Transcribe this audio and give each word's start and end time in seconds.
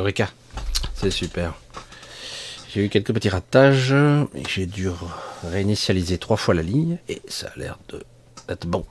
Eureka, 0.00 0.30
c'est 0.94 1.10
super. 1.10 1.52
J'ai 2.72 2.86
eu 2.86 2.88
quelques 2.88 3.12
petits 3.12 3.28
ratages, 3.28 3.94
j'ai 4.48 4.64
dû 4.64 4.88
réinitialiser 5.44 6.16
trois 6.16 6.38
fois 6.38 6.54
la 6.54 6.62
ligne, 6.62 6.96
et 7.10 7.20
ça 7.28 7.48
a 7.54 7.58
l'air 7.58 7.78
d'être 8.48 8.66
bon. 8.66 8.86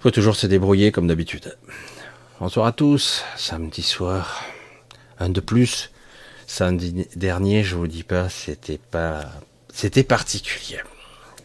Faut 0.00 0.10
toujours 0.10 0.36
se 0.36 0.46
débrouiller 0.46 0.92
comme 0.92 1.06
d'habitude. 1.06 1.56
Bonsoir 2.38 2.66
à 2.66 2.72
tous, 2.72 3.24
samedi 3.38 3.82
soir, 3.82 4.44
un 5.18 5.30
de 5.30 5.40
plus. 5.40 5.90
Samedi 6.46 7.08
dernier, 7.16 7.64
je 7.64 7.76
vous 7.76 7.86
dis 7.86 8.02
pas, 8.02 8.28
c'était 8.28 8.76
pas, 8.76 9.24
c'était 9.72 10.04
particulier. 10.04 10.80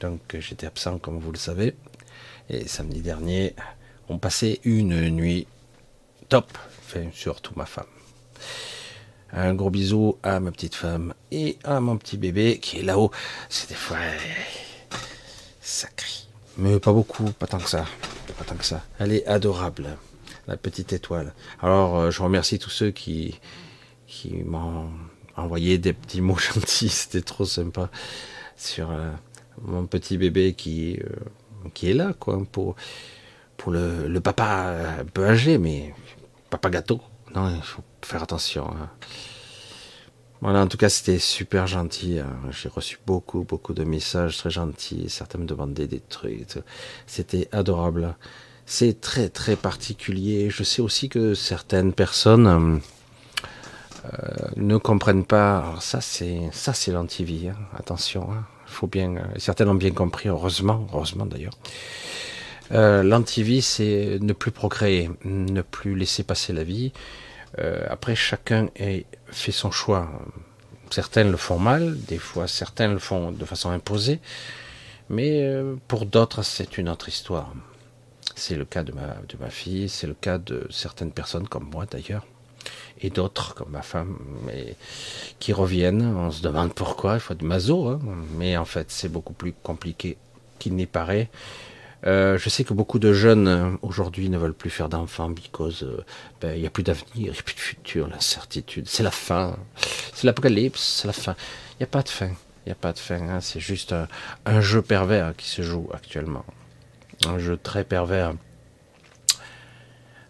Donc 0.02 0.20
j'étais 0.38 0.68
absent 0.68 0.98
comme 0.98 1.18
vous 1.20 1.32
le 1.32 1.38
savez. 1.38 1.76
Et 2.50 2.68
samedi 2.68 3.00
dernier, 3.00 3.56
on 4.10 4.18
passait 4.18 4.60
une 4.66 5.10
nuit 5.12 5.48
top, 6.28 6.58
surtout 7.14 7.54
ma 7.56 7.66
femme. 7.66 7.86
Un 9.34 9.54
gros 9.54 9.70
bisou 9.70 10.18
à 10.24 10.40
ma 10.40 10.52
petite 10.52 10.76
femme 10.76 11.14
et 11.32 11.58
à 11.64 11.80
mon 11.80 11.98
petit 11.98 12.18
bébé 12.18 12.60
qui 12.60 12.80
est 12.80 12.84
là-haut. 12.84 13.12
C'est 13.50 13.70
des 13.70 13.76
fois, 13.76 13.98
ça 15.62 15.88
crie. 15.96 16.28
Mais 16.58 16.80
pas 16.80 16.94
beaucoup, 16.94 17.32
pas 17.34 17.46
tant 17.46 17.60
que 17.60 17.70
ça. 17.70 17.86
Pas 18.38 18.46
tant 18.46 18.56
que 18.56 18.66
ça. 18.66 18.84
Elle 19.00 19.12
est 19.12 19.28
adorable, 19.28 19.98
la 20.48 20.58
petite 20.58 20.94
étoile. 20.94 21.34
Alors, 21.62 21.98
euh, 21.98 22.12
je 22.12 22.24
remercie 22.24 22.58
tous 22.58 22.70
ceux 22.70 22.92
qui, 22.92 23.40
qui 24.08 24.44
m'ont 24.44 24.90
envoyé 25.36 25.78
des 25.78 25.94
petits 25.94 26.22
mots 26.22 26.38
gentils. 26.54 26.90
C'était 26.90 27.22
trop 27.22 27.46
sympa 27.46 27.90
sur 28.56 28.90
euh, 28.92 29.12
mon 29.62 29.86
petit 29.86 30.18
bébé 30.18 30.54
qui, 30.54 31.00
euh, 31.04 31.70
qui 31.74 31.92
est 31.92 31.94
là, 31.94 32.14
quoi, 32.18 32.42
pour, 32.52 32.76
pour 33.58 33.72
le, 33.72 34.08
le 34.08 34.22
papa 34.22 35.00
un 35.00 35.06
peu 35.06 35.28
âgé, 35.28 35.58
mais 35.58 35.94
papa 36.50 36.70
gâteau. 36.70 37.02
Non, 37.36 37.50
il 37.54 37.62
faut 37.62 37.84
faire 38.02 38.24
attention. 38.24 38.70
Hein. 38.70 38.90
Voilà, 40.42 40.62
en 40.62 40.68
tout 40.68 40.78
cas, 40.78 40.90
c'était 40.90 41.20
super 41.20 41.66
gentil. 41.66 42.20
Hein. 42.20 42.38
J'ai 42.52 42.70
reçu 42.70 43.00
beaucoup, 43.06 43.44
beaucoup 43.44 43.74
de 43.74 43.84
messages 43.84 44.38
très 44.38 44.52
gentils. 44.52 45.10
Certains 45.10 45.40
me 45.40 45.46
demandaient 45.46 45.88
des 45.88 46.00
trucs. 46.00 46.60
C'était 47.08 47.50
adorable. 47.52 48.16
C'est 48.66 49.02
très, 49.02 49.30
très 49.30 49.56
particulier. 49.56 50.50
Je 50.50 50.64
sais 50.64 50.82
aussi 50.82 51.10
que 51.10 51.34
certaines 51.34 51.94
personnes 51.94 52.82
euh, 54.06 54.28
ne 54.58 54.78
comprennent 54.78 55.26
pas. 55.26 55.60
Alors 55.60 55.82
ça, 55.82 56.02
c'est 56.02 56.50
ça, 56.52 56.74
c'est 56.74 56.92
l'antivie. 56.92 57.50
Hein. 57.50 57.58
Attention. 57.76 58.32
Hein. 58.32 58.46
Faut 58.68 58.88
bien. 58.88 59.16
Certaines 59.38 59.70
ont 59.70 59.76
bien 59.76 59.92
compris. 59.92 60.30
Heureusement, 60.30 60.88
heureusement 60.94 61.26
d'ailleurs. 61.26 61.54
Euh, 62.72 63.04
L'antivie, 63.04 63.62
c'est 63.62 64.20
ne 64.22 64.34
plus 64.34 64.52
procréer, 64.52 65.10
ne 65.24 65.62
plus 65.62 65.96
laisser 65.96 66.24
passer 66.24 66.54
la 66.54 66.64
vie. 66.64 66.92
Euh, 67.60 67.86
après, 67.90 68.16
chacun 68.16 68.68
fait 69.32 69.52
son 69.52 69.72
choix. 69.72 70.10
Certains 70.90 71.26
le 71.26 71.38
font 71.38 71.60
mal, 71.60 71.98
des 72.06 72.18
fois 72.18 72.48
certains 72.48 72.88
le 72.88 73.00
font 73.00 73.32
de 73.32 73.46
façon 73.46 73.70
imposée, 73.72 74.20
mais 75.10 75.42
euh, 75.44 75.76
pour 75.88 76.06
d'autres, 76.06 76.44
c'est 76.44 76.78
une 76.78 76.88
autre 76.88 77.10
histoire. 77.10 77.54
C'est 78.36 78.56
le 78.56 78.66
cas 78.66 78.84
de 78.84 78.94
ma, 78.94 79.16
de 79.28 79.38
ma 79.40 79.50
fille, 79.50 79.90
c'est 79.90 80.08
le 80.08 80.14
cas 80.14 80.38
de 80.38 80.66
certaines 80.70 81.12
personnes 81.12 81.48
comme 81.48 81.70
moi 81.70 81.86
d'ailleurs, 81.90 82.26
et 83.02 83.10
d'autres 83.10 83.54
comme 83.54 83.72
ma 83.72 83.82
femme, 83.82 84.18
mais 84.46 84.76
qui 85.40 85.52
reviennent. 85.52 86.04
On 86.04 86.32
se 86.32 86.42
demande 86.42 86.74
pourquoi, 86.74 87.16
il 87.16 87.20
faut 87.20 87.34
de 87.34 87.46
mazo, 87.46 87.88
hein, 87.88 88.00
mais 88.38 88.56
en 88.56 88.66
fait, 88.66 88.90
c'est 88.90 89.10
beaucoup 89.10 89.34
plus 89.34 89.54
compliqué 89.54 90.18
qu'il 90.60 90.76
n'y 90.76 90.86
paraît. 90.86 91.30
Euh, 92.06 92.38
je 92.38 92.50
sais 92.50 92.64
que 92.64 92.74
beaucoup 92.74 93.00
de 93.00 93.12
jeunes 93.12 93.48
euh, 93.48 93.72
aujourd'hui 93.82 94.30
ne 94.30 94.38
veulent 94.38 94.54
plus 94.54 94.70
faire 94.70 94.88
d'enfants 94.88 95.30
because 95.32 95.82
euh, 95.84 96.06
ben, 96.40 96.54
il 96.54 96.62
n'y 96.62 96.68
a 96.68 96.70
plus 96.70 96.84
d'avenir, 96.84 97.08
il 97.16 97.24
n'y 97.24 97.30
a 97.30 97.34
plus 97.42 97.56
de 97.56 97.60
futur, 97.60 98.08
l'incertitude, 98.08 98.88
c'est 98.88 99.02
la 99.02 99.12
fin, 99.12 99.58
c'est 100.14 100.28
l'apocalypse, 100.28 100.80
c'est 100.80 101.08
la 101.08 101.14
fin. 101.14 101.36
Il 101.74 101.78
n'y 101.80 101.84
a 101.86 101.88
pas 101.88 102.04
de 102.04 102.10
fin, 102.10 102.28
il 102.28 102.68
n'y 102.68 102.72
a 102.72 102.76
pas 102.76 102.94
de 102.94 103.00
fin. 103.00 103.28
Hein. 103.28 103.42
c'est 103.42 103.60
juste 103.60 103.96
un, 104.46 104.62
jeu 104.62 104.82
pervers 104.84 105.36
qui 105.36 105.50
se 105.50 105.64
joue 105.64 105.90
actuellement, 105.92 106.46
un 107.26 107.40
jeu 107.40 107.58
très 107.58 107.84
pervers. 107.84 108.34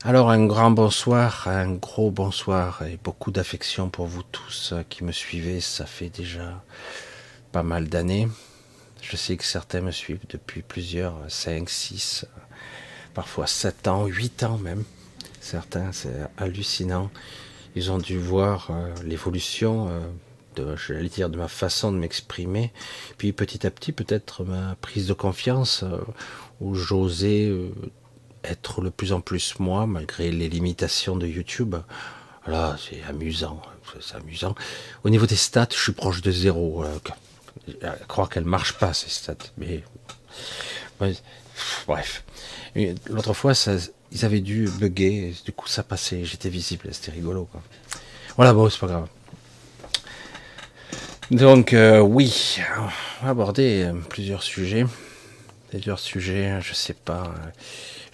Alors 0.03 0.29
un 0.29 0.45
grand 0.45 0.71
bonsoir, 0.71 1.47
un 1.49 1.73
gros 1.73 2.11
bonsoir 2.11 2.81
et 2.83 2.97
beaucoup 3.03 3.31
d'affection 3.31 3.89
pour 3.89 4.05
vous 4.05 4.23
tous 4.23 4.73
qui 4.87 5.03
me 5.03 5.11
suivez. 5.11 5.59
Ça 5.59 5.85
fait 5.85 6.09
déjà 6.09 6.63
pas 7.51 7.63
mal 7.63 7.89
d'années. 7.89 8.29
Je 9.09 9.15
sais 9.15 9.37
que 9.37 9.45
certains 9.45 9.79
me 9.79 9.91
suivent 9.91 10.25
depuis 10.27 10.61
plusieurs, 10.61 11.15
5, 11.29 11.69
6, 11.69 12.25
parfois 13.13 13.47
7 13.47 13.87
ans, 13.87 14.05
8 14.05 14.43
ans 14.43 14.57
même. 14.57 14.83
Certains, 15.39 15.93
c'est 15.93 16.27
hallucinant. 16.37 17.09
Ils 17.75 17.89
ont 17.89 17.99
dû 17.99 18.17
voir 18.17 18.67
euh, 18.69 18.93
l'évolution 19.05 19.87
euh, 19.87 20.01
de, 20.57 21.27
de 21.27 21.37
ma 21.37 21.47
façon 21.47 21.93
de 21.93 21.97
m'exprimer. 21.97 22.73
Puis 23.17 23.31
petit 23.31 23.65
à 23.65 23.71
petit, 23.71 23.93
peut-être 23.93 24.43
ma 24.43 24.75
prise 24.81 25.07
de 25.07 25.13
confiance, 25.13 25.83
euh, 25.83 25.99
où 26.59 26.75
j'osais 26.75 27.49
être 28.43 28.81
le 28.81 28.91
plus 28.91 29.13
en 29.13 29.21
plus 29.21 29.57
moi, 29.59 29.87
malgré 29.87 30.31
les 30.31 30.49
limitations 30.49 31.15
de 31.15 31.27
YouTube. 31.27 31.77
Voilà, 32.45 32.75
c'est 32.77 33.01
amusant, 33.03 33.61
c'est 34.01 34.17
amusant. 34.17 34.53
Au 35.05 35.09
niveau 35.09 35.25
des 35.25 35.37
stats, 35.37 35.69
je 35.71 35.79
suis 35.79 35.93
proche 35.93 36.21
de 36.21 36.31
zéro 36.31 36.83
à 37.83 37.91
croire 38.07 38.29
qu'elle 38.29 38.45
marche 38.45 38.73
pas 38.73 38.93
ces 38.93 39.09
stats. 39.09 39.35
Mais 39.57 39.83
bref. 41.87 42.23
L'autre 43.09 43.33
fois, 43.33 43.53
ça, 43.53 43.77
ils 44.11 44.25
avaient 44.25 44.39
dû 44.39 44.69
bugger, 44.79 45.33
du 45.45 45.51
coup 45.51 45.67
ça 45.67 45.83
passait, 45.83 46.23
j'étais 46.23 46.49
visible, 46.49 46.87
c'était 46.91 47.11
rigolo. 47.11 47.45
Quoi. 47.45 47.61
Voilà, 48.35 48.53
bon, 48.53 48.69
c'est 48.69 48.79
pas 48.79 48.87
grave. 48.87 49.07
Donc 51.31 51.73
euh, 51.73 51.99
oui, 51.99 52.59
on 53.21 53.25
va 53.25 53.31
aborder 53.31 53.83
euh, 53.83 53.93
plusieurs 54.09 54.43
sujets. 54.43 54.85
Plusieurs 55.69 55.99
sujets, 55.99 56.59
je 56.61 56.73
sais 56.73 56.93
pas. 56.93 57.33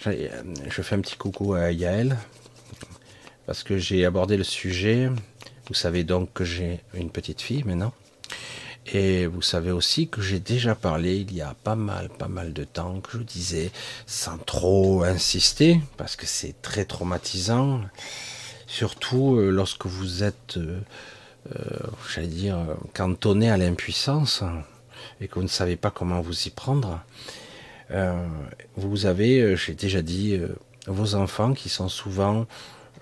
Euh, 0.06 0.42
je 0.68 0.82
fais 0.82 0.96
un 0.96 1.00
petit 1.00 1.16
coucou 1.16 1.54
à 1.54 1.70
Yael, 1.70 2.16
parce 3.46 3.62
que 3.62 3.78
j'ai 3.78 4.04
abordé 4.04 4.36
le 4.36 4.44
sujet. 4.44 5.08
Vous 5.68 5.74
savez 5.74 6.02
donc 6.02 6.32
que 6.32 6.44
j'ai 6.44 6.80
une 6.94 7.10
petite 7.10 7.40
fille 7.40 7.62
maintenant. 7.64 7.92
Et 8.86 9.26
vous 9.26 9.40
savez 9.40 9.70
aussi 9.70 10.08
que 10.08 10.20
j'ai 10.20 10.40
déjà 10.40 10.74
parlé 10.74 11.16
il 11.16 11.32
y 11.34 11.40
a 11.40 11.54
pas 11.64 11.74
mal, 11.74 12.10
pas 12.10 12.28
mal 12.28 12.52
de 12.52 12.64
temps, 12.64 13.00
que 13.00 13.18
je 13.18 13.22
disais, 13.22 13.70
sans 14.06 14.36
trop 14.36 15.04
insister, 15.04 15.80
parce 15.96 16.16
que 16.16 16.26
c'est 16.26 16.60
très 16.60 16.84
traumatisant, 16.84 17.80
surtout 18.66 19.36
euh, 19.36 19.50
lorsque 19.50 19.86
vous 19.86 20.22
êtes, 20.22 20.58
euh, 20.58 20.80
euh, 21.56 21.78
j'allais 22.12 22.26
dire, 22.26 22.58
cantonné 22.92 23.50
à 23.50 23.56
l'impuissance 23.56 24.42
et 25.20 25.28
que 25.28 25.36
vous 25.36 25.42
ne 25.42 25.48
savez 25.48 25.76
pas 25.76 25.90
comment 25.90 26.20
vous 26.20 26.46
y 26.46 26.50
prendre. 26.50 27.00
vous 28.76 29.06
avez, 29.06 29.56
j'ai 29.56 29.74
déjà 29.74 30.02
dit, 30.02 30.40
vos 30.86 31.14
enfants 31.14 31.52
qui 31.52 31.68
sont 31.68 31.88
souvent 31.88 32.46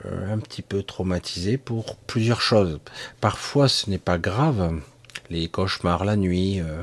un 0.04 0.38
petit 0.38 0.62
peu 0.62 0.82
traumatisés 0.82 1.58
pour 1.58 1.96
plusieurs 1.96 2.40
choses. 2.40 2.80
Parfois, 3.20 3.68
ce 3.68 3.88
n'est 3.88 3.98
pas 3.98 4.18
grave 4.18 4.80
les 5.30 5.48
cauchemars 5.48 6.04
la 6.04 6.16
nuit, 6.16 6.60
euh, 6.60 6.82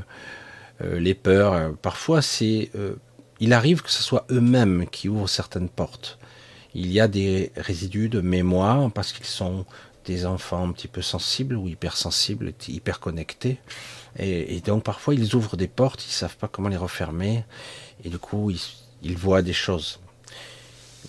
euh, 0.82 1.00
les 1.00 1.14
peurs. 1.14 1.54
Euh, 1.54 1.72
parfois, 1.82 2.22
c'est, 2.22 2.72
il 3.40 3.54
arrive 3.54 3.82
que 3.82 3.92
ce 3.92 4.04
soit 4.04 4.26
eux-mêmes 4.32 4.88
qui 4.90 5.08
ouvrent 5.10 5.30
certaines 5.30 5.70
portes. 5.70 6.18
Il 6.74 6.92
y 6.92 7.00
a 7.00 7.08
des 7.08 7.52
résidus 7.56 8.10
de 8.10 8.22
mémoire 8.22 8.92
parce 8.92 9.12
qu'ils 9.14 9.26
sont 9.26 9.66
des 10.06 10.26
enfants 10.26 10.68
un 10.68 10.72
petit 10.72 10.88
peu 10.88 11.02
sensibles 11.02 11.56
ou 11.56 11.68
hypersensibles, 11.68 12.54
hyper 12.68 13.00
connectés. 13.00 13.58
Et, 14.18 14.60
donc 14.62 14.84
parfois 14.84 15.14
ils 15.14 15.36
ouvrent 15.36 15.56
des 15.56 15.68
portes, 15.68 16.06
ils 16.06 16.12
savent 16.12 16.38
pas 16.38 16.48
comment 16.48 16.68
les 16.68 16.78
refermer, 16.78 17.44
et 18.04 18.10
du 18.10 18.18
coup 18.18 18.52
ils 19.04 19.18
voient 19.18 19.44
des 19.44 19.54
choses. 19.54 20.00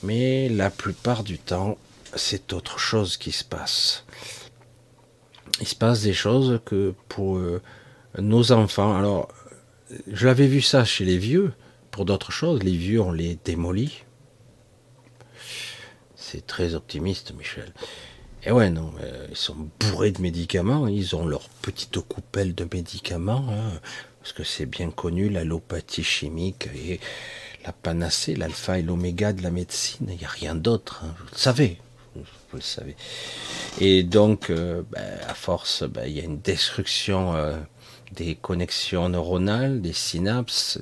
Mais 0.03 0.49
la 0.49 0.71
plupart 0.71 1.25
du 1.25 1.39
temps, 1.39 1.79
c'est 2.15 2.53
autre 2.53 2.79
chose 2.79 3.17
qui 3.17 3.33
se 3.33 3.45
passe 3.45 4.05
il 5.61 5.67
se 5.67 5.75
passe 5.75 6.03
des 6.03 6.13
choses 6.13 6.61
que 6.65 6.95
pour 7.09 7.39
euh, 7.39 7.61
nos 8.19 8.53
enfants, 8.53 8.97
alors 8.97 9.29
je 10.11 10.27
l'avais 10.27 10.47
vu 10.47 10.61
ça 10.61 10.85
chez 10.85 11.05
les 11.05 11.19
vieux, 11.19 11.53
pour 11.91 12.05
d'autres 12.05 12.33
choses, 12.33 12.63
les 12.63 12.77
vieux 12.77 13.01
on 13.01 13.13
les 13.13 13.39
démolit. 13.45 14.05
C'est 16.15 16.47
très 16.47 16.75
optimiste 16.75 17.33
Michel. 17.37 17.73
Et 18.45 18.53
ouais, 18.53 18.71
non, 18.71 18.93
euh, 19.03 19.27
ils 19.31 19.37
sont 19.37 19.69
bourrés 19.81 20.13
de 20.13 20.23
médicaments, 20.23 20.87
ils 20.87 21.15
ont 21.15 21.27
leur 21.27 21.49
petite 21.63 21.99
coupelle 22.01 22.55
de 22.55 22.67
médicaments, 22.73 23.47
hein, 23.51 23.81
parce 24.21 24.33
que 24.33 24.45
c'est 24.45 24.67
bien 24.67 24.91
connu, 24.91 25.29
l'allopathie 25.29 26.05
chimique 26.05 26.69
et 26.75 27.01
la 27.67 27.73
panacée, 27.73 28.35
l'alpha 28.35 28.79
et 28.79 28.83
l'oméga 28.83 29.35
de 29.35 29.43
la 29.43 29.51
médecine, 29.51 30.07
il 30.09 30.17
n'y 30.17 30.25
a 30.25 30.29
rien 30.29 30.55
d'autre, 30.55 31.03
hein, 31.05 31.15
vous 31.19 31.27
le 31.33 31.39
savez, 31.39 31.79
vous 32.51 32.59
le 32.59 32.63
savez. 32.63 32.97
Et 33.81 34.03
donc, 34.03 34.51
euh, 34.51 34.83
ben, 34.91 35.19
à 35.27 35.35
force, 35.35 35.85
ben, 35.85 36.05
il 36.07 36.13
y 36.13 36.21
a 36.21 36.25
une 36.25 36.41
destruction 36.41 37.35
euh, 37.35 37.57
des 38.13 38.35
connexions 38.35 39.09
neuronales, 39.09 39.81
des 39.81 39.93
synapses. 39.93 40.79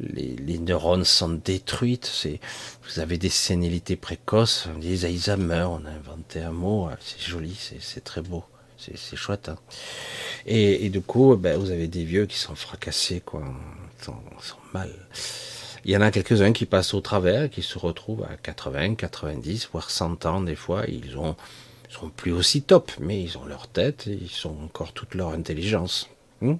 les, 0.00 0.58
neurones 0.58 1.04
sont 1.04 1.30
détruites. 1.30 2.06
C'est, 2.12 2.40
vous 2.84 3.00
avez 3.00 3.18
des 3.18 3.28
sénilités 3.28 3.96
précoces. 3.96 4.68
On 4.74 4.78
dit 4.78 5.04
Alzheimer. 5.04 5.66
On 5.68 5.84
a 5.86 5.90
inventé 5.90 6.40
un 6.40 6.52
mot. 6.52 6.88
C'est 7.00 7.20
joli, 7.20 7.56
c'est 7.80 8.04
très 8.04 8.22
beau, 8.22 8.44
c'est 8.76 9.16
chouette. 9.16 9.48
Hein. 9.48 9.58
Et, 10.46 10.88
du 10.90 11.00
coup, 11.00 11.36
ben, 11.36 11.58
vous 11.58 11.70
avez 11.70 11.86
des 11.86 12.04
vieux 12.04 12.26
qui 12.26 12.38
sont 12.38 12.56
fracassés, 12.56 13.22
quoi, 13.24 13.44
sont, 14.00 14.16
sont 14.40 14.56
mal. 14.74 14.90
Il 15.84 15.90
y 15.90 15.96
en 15.96 16.00
a 16.00 16.10
quelques-uns 16.10 16.52
qui 16.52 16.66
passent 16.66 16.94
au 16.94 17.00
travers, 17.00 17.50
qui 17.50 17.62
se 17.62 17.78
retrouvent 17.78 18.24
à 18.24 18.36
80, 18.36 18.94
90, 18.94 19.68
voire 19.72 19.90
100 19.90 20.26
ans 20.26 20.40
des 20.40 20.54
fois. 20.54 20.84
Ils 20.86 21.18
ont 21.18 21.36
sont 21.92 22.08
plus 22.08 22.32
aussi 22.32 22.62
top, 22.62 22.90
mais 23.00 23.22
ils 23.22 23.38
ont 23.38 23.44
leur 23.44 23.68
tête, 23.68 24.06
ils 24.06 24.46
ont 24.46 24.56
encore 24.64 24.92
toute 24.92 25.14
leur 25.14 25.30
intelligence. 25.30 26.08
Hmm? 26.40 26.54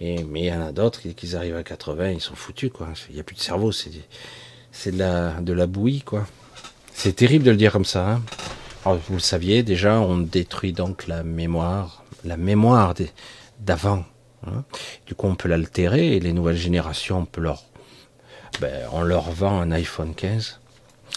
Et, 0.00 0.22
mais 0.24 0.40
il 0.42 0.46
y 0.46 0.52
en 0.52 0.60
a 0.60 0.72
d'autres 0.72 1.00
qui, 1.00 1.36
arrivent 1.36 1.56
à 1.56 1.62
80, 1.62 2.10
ils 2.10 2.20
sont 2.20 2.34
foutus, 2.34 2.70
quoi. 2.72 2.88
Il 3.08 3.14
n'y 3.14 3.20
a 3.20 3.24
plus 3.24 3.36
de 3.36 3.40
cerveau, 3.40 3.72
c'est, 3.72 3.90
c'est 4.70 4.92
de 4.92 4.98
la, 4.98 5.40
de 5.40 5.52
la 5.52 5.66
bouillie, 5.66 6.02
quoi. 6.02 6.26
C'est 6.92 7.14
terrible 7.14 7.44
de 7.44 7.50
le 7.50 7.56
dire 7.56 7.72
comme 7.72 7.84
ça. 7.84 8.20
Hein. 8.84 8.98
Vous 9.08 9.14
le 9.14 9.20
saviez, 9.20 9.62
déjà, 9.62 10.00
on 10.00 10.18
détruit 10.18 10.72
donc 10.72 11.06
la 11.06 11.22
mémoire, 11.22 12.04
la 12.24 12.36
mémoire 12.36 12.94
d'avant. 13.58 14.04
Hein. 14.46 14.64
Du 15.06 15.14
coup, 15.14 15.26
on 15.26 15.34
peut 15.34 15.48
l'altérer 15.48 16.16
et 16.16 16.20
les 16.20 16.32
nouvelles 16.32 16.56
générations, 16.56 17.18
on 17.20 17.24
peut 17.24 17.40
leur, 17.40 17.64
ben, 18.60 18.88
on 18.92 19.02
leur 19.02 19.30
vend 19.30 19.60
un 19.60 19.70
iPhone 19.70 20.14
15 20.14 20.60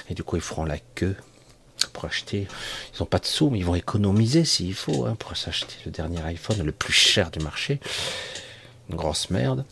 et 0.10 0.14
du 0.14 0.24
coup, 0.24 0.36
ils 0.36 0.42
feront 0.42 0.66
la 0.66 0.78
queue 0.96 1.16
pour 1.94 2.06
acheter. 2.06 2.48
Ils 2.94 3.00
n'ont 3.00 3.06
pas 3.06 3.20
de 3.20 3.26
sous, 3.26 3.50
mais 3.50 3.60
ils 3.60 3.66
vont 3.66 3.76
économiser 3.76 4.46
s'il 4.46 4.74
faut 4.74 5.06
hein, 5.06 5.16
pour 5.16 5.36
s'acheter 5.38 5.76
le 5.86 5.92
dernier 5.92 6.22
iPhone, 6.22 6.62
le 6.64 6.72
plus 6.72 6.94
cher 6.94 7.32
du 7.32 7.40
marché. 7.40 7.80
Une 8.90 8.96
grosse 8.96 9.30
merde. 9.30 9.66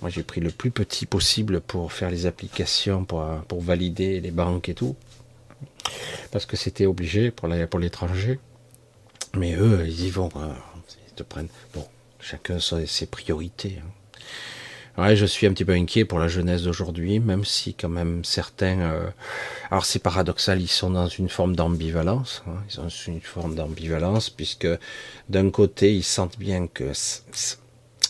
Moi, 0.00 0.10
j'ai 0.10 0.22
pris 0.22 0.40
le 0.40 0.50
plus 0.50 0.70
petit 0.70 1.06
possible 1.06 1.60
pour 1.60 1.92
faire 1.92 2.10
les 2.10 2.26
applications, 2.26 3.04
pour, 3.04 3.24
valider 3.60 4.20
les 4.20 4.30
banques 4.30 4.68
et 4.68 4.74
tout. 4.74 4.96
Parce 6.30 6.46
que 6.46 6.56
c'était 6.56 6.86
obligé 6.86 7.30
pour 7.30 7.48
l'étranger. 7.48 8.38
Mais 9.36 9.54
eux, 9.56 9.84
ils 9.86 10.04
y 10.04 10.10
vont. 10.10 10.28
Ils 11.08 11.14
te 11.14 11.22
prennent. 11.22 11.48
Bon, 11.74 11.86
chacun 12.20 12.58
ses 12.60 13.06
priorités. 13.06 13.80
Hein. 13.82 13.90
Ouais, 14.98 15.14
je 15.14 15.26
suis 15.26 15.46
un 15.46 15.52
petit 15.52 15.64
peu 15.64 15.74
inquiet 15.74 16.04
pour 16.04 16.18
la 16.18 16.26
jeunesse 16.26 16.64
d'aujourd'hui, 16.64 17.20
même 17.20 17.44
si 17.44 17.72
quand 17.72 17.88
même 17.88 18.24
certains. 18.24 18.80
Euh, 18.80 19.10
alors 19.70 19.84
c'est 19.84 20.00
paradoxal, 20.00 20.60
ils 20.60 20.66
sont 20.66 20.90
dans 20.90 21.06
une 21.06 21.28
forme 21.28 21.54
d'ambivalence. 21.54 22.42
Hein, 22.48 22.64
ils 22.68 22.72
sont 22.72 22.88
une 23.06 23.20
forme 23.20 23.54
d'ambivalence 23.54 24.28
puisque 24.28 24.66
d'un 25.28 25.50
côté 25.50 25.94
ils 25.94 26.02
sentent 26.02 26.36
bien 26.36 26.66
que 26.66 26.90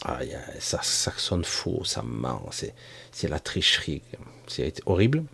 ah, 0.06 0.20
ça, 0.60 0.80
ça 0.82 1.12
sonne 1.18 1.44
faux, 1.44 1.82
ça 1.84 2.00
ment, 2.02 2.48
c'est 3.12 3.28
la 3.28 3.38
tricherie, 3.38 4.00
c'est 4.46 4.80
horrible. 4.86 5.24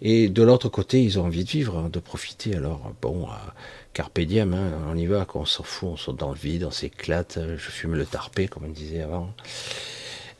Et 0.00 0.30
de 0.30 0.42
l'autre 0.42 0.70
côté, 0.70 1.02
ils 1.02 1.18
ont 1.18 1.26
envie 1.26 1.44
de 1.44 1.50
vivre, 1.50 1.76
hein, 1.76 1.90
de 1.92 1.98
profiter. 1.98 2.54
Alors 2.56 2.92
bon, 3.02 3.26
euh, 3.26 3.34
carpe 3.92 4.20
diem, 4.20 4.54
hein, 4.54 4.72
on 4.88 4.96
y 4.96 5.04
va, 5.04 5.26
on 5.34 5.44
s'en 5.44 5.64
fout, 5.64 5.90
on 5.92 5.96
saute 5.98 6.16
dans 6.16 6.30
le 6.30 6.38
vide, 6.38 6.64
on 6.64 6.70
s'éclate. 6.70 7.38
Je 7.58 7.70
fume 7.70 7.94
le 7.94 8.06
tarpé, 8.06 8.48
comme 8.48 8.64
on 8.64 8.70
disait 8.70 9.02
avant. 9.02 9.34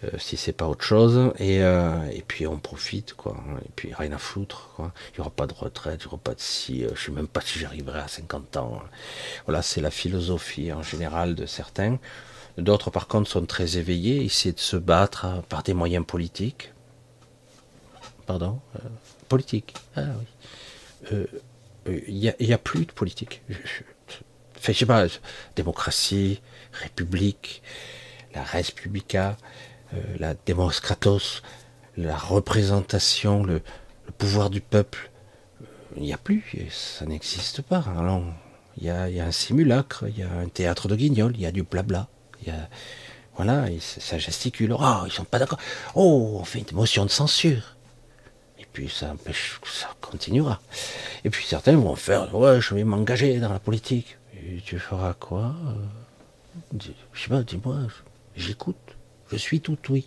Euh, 0.04 0.10
si 0.18 0.36
c'est 0.36 0.52
pas 0.52 0.68
autre 0.68 0.84
chose. 0.84 1.32
Et, 1.38 1.60
euh, 1.62 2.08
et 2.12 2.22
puis 2.22 2.46
on 2.46 2.58
profite, 2.58 3.14
quoi. 3.14 3.36
Et 3.64 3.70
puis 3.74 3.92
rien 3.92 4.12
à 4.12 4.18
foutre, 4.18 4.70
quoi. 4.76 4.92
Il 5.10 5.14
n'y 5.16 5.20
aura 5.20 5.30
pas 5.30 5.48
de 5.48 5.54
retraite, 5.54 6.02
il 6.02 6.06
n'y 6.06 6.12
aura 6.12 6.18
pas 6.18 6.34
de 6.34 6.40
si. 6.40 6.84
Euh, 6.84 6.90
je 6.94 7.06
sais 7.06 7.12
même 7.12 7.26
pas 7.26 7.40
si 7.40 7.58
j'arriverai 7.58 8.00
à 8.00 8.08
50 8.08 8.56
ans. 8.58 8.80
Voilà, 9.46 9.62
c'est 9.62 9.80
la 9.80 9.90
philosophie 9.90 10.72
en 10.72 10.82
général 10.82 11.34
de 11.34 11.46
certains. 11.46 11.98
D'autres, 12.58 12.90
par 12.90 13.08
contre, 13.08 13.28
sont 13.28 13.44
très 13.44 13.76
éveillés, 13.76 14.24
essaient 14.24 14.52
de 14.52 14.60
se 14.60 14.76
battre 14.76 15.42
par 15.48 15.64
des 15.64 15.74
moyens 15.74 16.06
politiques. 16.06 16.72
Pardon 18.26 18.60
Politique. 19.28 19.74
Ah 19.96 20.02
oui. 21.12 21.24
Il 22.06 22.14
n'y 22.40 22.52
a, 22.52 22.58
plus 22.58 22.84
de 22.84 22.92
politique. 22.92 23.42
Enfin, 24.58 24.72
je 24.72 24.78
sais 24.78 24.86
pas, 24.86 25.06
démocratie, 25.56 26.40
république, 26.72 27.62
la 28.34 28.42
res 28.42 28.74
euh, 29.94 30.16
la 30.18 30.34
démoskratos, 30.34 31.42
la 31.96 32.16
représentation, 32.16 33.44
le, 33.44 33.62
pouvoir 34.18 34.50
du 34.50 34.60
peuple, 34.60 35.10
il 35.96 36.02
n'y 36.02 36.12
a 36.12 36.18
plus, 36.18 36.44
ça 36.70 37.04
n'existe 37.06 37.62
pas. 37.62 37.84
Alors, 37.98 38.22
il 38.76 38.84
y, 38.84 38.90
a, 38.90 39.24
un 39.24 39.32
simulacre, 39.32 40.04
il 40.08 40.18
y 40.18 40.22
a 40.22 40.30
un 40.30 40.48
théâtre 40.48 40.88
de 40.88 40.94
guignol, 40.94 41.32
il 41.34 41.40
y 41.40 41.46
a 41.46 41.52
du 41.52 41.64
blabla, 41.64 42.08
il 42.42 42.48
y 42.48 42.50
a, 42.50 42.68
voilà, 43.36 43.66
ça 43.80 44.18
gesticule. 44.18 44.74
Oh, 44.78 45.02
ils 45.06 45.12
sont 45.12 45.24
pas 45.24 45.38
d'accord. 45.38 45.58
Oh, 45.94 46.38
on 46.40 46.44
fait 46.44 46.58
une 46.58 46.76
motion 46.76 47.04
de 47.04 47.10
censure. 47.10 47.76
Et 48.58 48.66
puis 48.72 48.88
ça 48.88 49.12
empêche, 49.12 49.60
ça 49.64 49.94
continuera. 50.00 50.60
Et 51.24 51.30
puis 51.30 51.44
certains 51.44 51.76
vont 51.76 51.94
faire, 51.94 52.34
ouais, 52.34 52.60
je 52.60 52.74
vais 52.74 52.84
m'engager 52.84 53.38
dans 53.38 53.52
la 53.52 53.60
politique. 53.60 54.18
Et 54.34 54.60
tu 54.64 54.78
feras 54.78 55.14
quoi? 55.14 55.54
Euh, 55.66 56.78
Je 57.12 57.20
sais 57.20 57.28
pas, 57.28 57.42
dis-moi, 57.42 57.76
j'écoute. 58.36 58.87
Je 59.30 59.36
suis 59.36 59.60
tout 59.60 59.78
oui. 59.90 60.06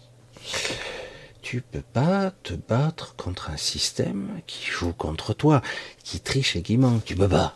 Tu 1.42 1.62
peux 1.62 1.82
pas 1.82 2.32
te 2.44 2.54
battre 2.54 3.16
contre 3.16 3.50
un 3.50 3.58
système 3.58 4.30
qui 4.48 4.66
joue 4.66 4.94
contre 4.94 5.34
toi, 5.34 5.62
qui 6.04 6.20
triche 6.20 6.56
et 6.56 6.62
qui 6.62 6.78
ment. 6.78 7.00
Tu 7.06 7.16
peux 7.16 7.28
pas. 7.28 7.56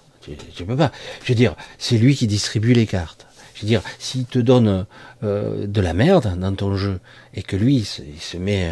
Tu, 0.56 0.66
peux 0.66 0.76
pas. 0.76 0.92
Je 1.24 1.30
veux 1.30 1.36
dire, 1.36 1.56
c'est 1.78 1.98
lui 1.98 2.16
qui 2.16 2.26
distribue 2.28 2.74
les 2.74 2.88
cartes. 2.88 3.28
Je 3.54 3.62
veux 3.62 3.68
dire, 3.68 3.82
s'il 4.00 4.26
te 4.26 4.40
donne 4.40 4.86
euh, 5.24 5.68
de 5.68 5.82
la 5.82 5.94
merde 5.94 6.38
dans 6.38 6.54
ton 6.54 6.76
jeu 6.76 7.00
et 7.34 7.44
que 7.44 7.56
lui, 7.56 7.78
il 7.78 8.20
se, 8.20 8.38
met 8.38 8.72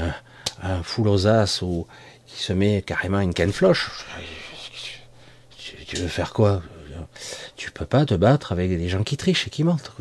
un, 0.62 0.84
full 0.84 1.08
aux 1.08 1.28
as 1.28 1.62
ou 1.62 1.88
il 2.28 2.42
se 2.42 2.54
met 2.54 2.82
carrément 2.82 3.20
une 3.20 3.34
canne 3.34 3.54
floche, 3.54 4.06
tu, 5.88 5.98
veux 5.98 6.08
faire 6.08 6.34
quoi? 6.34 6.64
Tu 7.56 7.72
peux 7.72 7.86
pas 7.86 8.06
te 8.06 8.16
battre 8.16 8.52
avec 8.52 8.70
des 8.70 8.90
gens 8.90 9.04
qui 9.04 9.16
trichent 9.16 9.48
et 9.48 9.52
qui 9.52 9.64
mentent. 9.64 9.92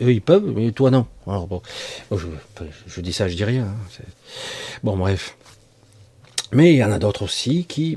Eux, 0.00 0.12
ils 0.12 0.22
peuvent, 0.22 0.52
mais 0.54 0.72
toi, 0.72 0.90
non. 0.90 1.06
Alors, 1.26 1.46
bon, 1.46 1.62
je, 2.10 3.00
dis 3.00 3.12
ça, 3.12 3.28
je 3.28 3.36
dis 3.36 3.44
rien. 3.44 3.64
Hein, 3.64 4.04
bon, 4.82 4.96
bref. 4.96 5.36
Mais 6.52 6.72
il 6.72 6.76
y 6.76 6.84
en 6.84 6.92
a 6.92 6.98
d'autres 6.98 7.24
aussi 7.24 7.64
qui, 7.64 7.96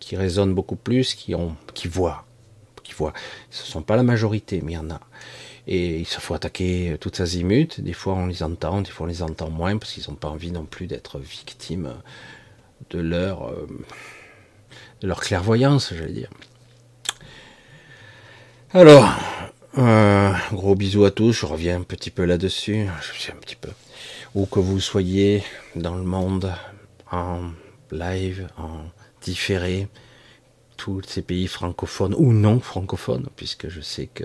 qui 0.00 0.16
raisonnent 0.16 0.54
beaucoup 0.54 0.76
plus, 0.76 1.14
qui, 1.14 1.34
ont, 1.34 1.56
qui 1.74 1.88
voient. 1.88 2.24
Qui 2.82 2.92
voient. 2.92 3.12
Ce 3.50 3.64
ne 3.64 3.68
sont 3.68 3.82
pas 3.82 3.96
la 3.96 4.02
majorité, 4.02 4.60
mais 4.62 4.72
il 4.72 4.76
y 4.76 4.78
en 4.78 4.90
a. 4.90 5.00
Et 5.66 5.98
il 5.98 6.06
se 6.06 6.20
faut 6.20 6.32
attaquer 6.34 6.96
toutes 7.00 7.20
azimuts. 7.20 7.78
Des 7.78 7.92
fois, 7.92 8.14
on 8.14 8.26
les 8.26 8.42
entend, 8.42 8.80
des 8.80 8.90
fois, 8.90 9.04
on 9.04 9.08
les 9.08 9.22
entend 9.22 9.50
moins, 9.50 9.76
parce 9.76 9.92
qu'ils 9.92 10.04
n'ont 10.08 10.16
pas 10.16 10.28
envie 10.28 10.50
non 10.50 10.64
plus 10.64 10.86
d'être 10.86 11.18
victimes 11.18 11.92
de 12.90 12.98
leur, 12.98 13.48
euh, 13.48 13.66
de 15.02 15.06
leur 15.06 15.20
clairvoyance, 15.20 15.92
j'allais 15.94 16.12
dire. 16.12 16.30
Alors, 18.72 19.14
euh, 19.76 20.32
gros 20.52 20.74
bisous 20.74 21.04
à 21.04 21.10
tous, 21.10 21.32
je 21.32 21.46
reviens 21.46 21.76
un 21.76 21.82
petit 21.82 22.10
peu 22.10 22.24
là-dessus, 22.24 22.86
je 23.02 23.20
suis 23.20 23.32
un 23.32 23.36
petit 23.36 23.56
peu. 23.56 23.70
Où 24.34 24.46
que 24.46 24.60
vous 24.60 24.80
soyez 24.80 25.42
dans 25.76 25.96
le 25.96 26.04
monde, 26.04 26.52
en 27.10 27.50
live, 27.90 28.48
en 28.56 28.84
différé, 29.20 29.88
tous 30.76 31.02
ces 31.06 31.22
pays 31.22 31.48
francophones 31.48 32.14
ou 32.16 32.32
non 32.32 32.60
francophones, 32.60 33.28
puisque 33.36 33.68
je 33.68 33.80
sais 33.80 34.06
que 34.06 34.24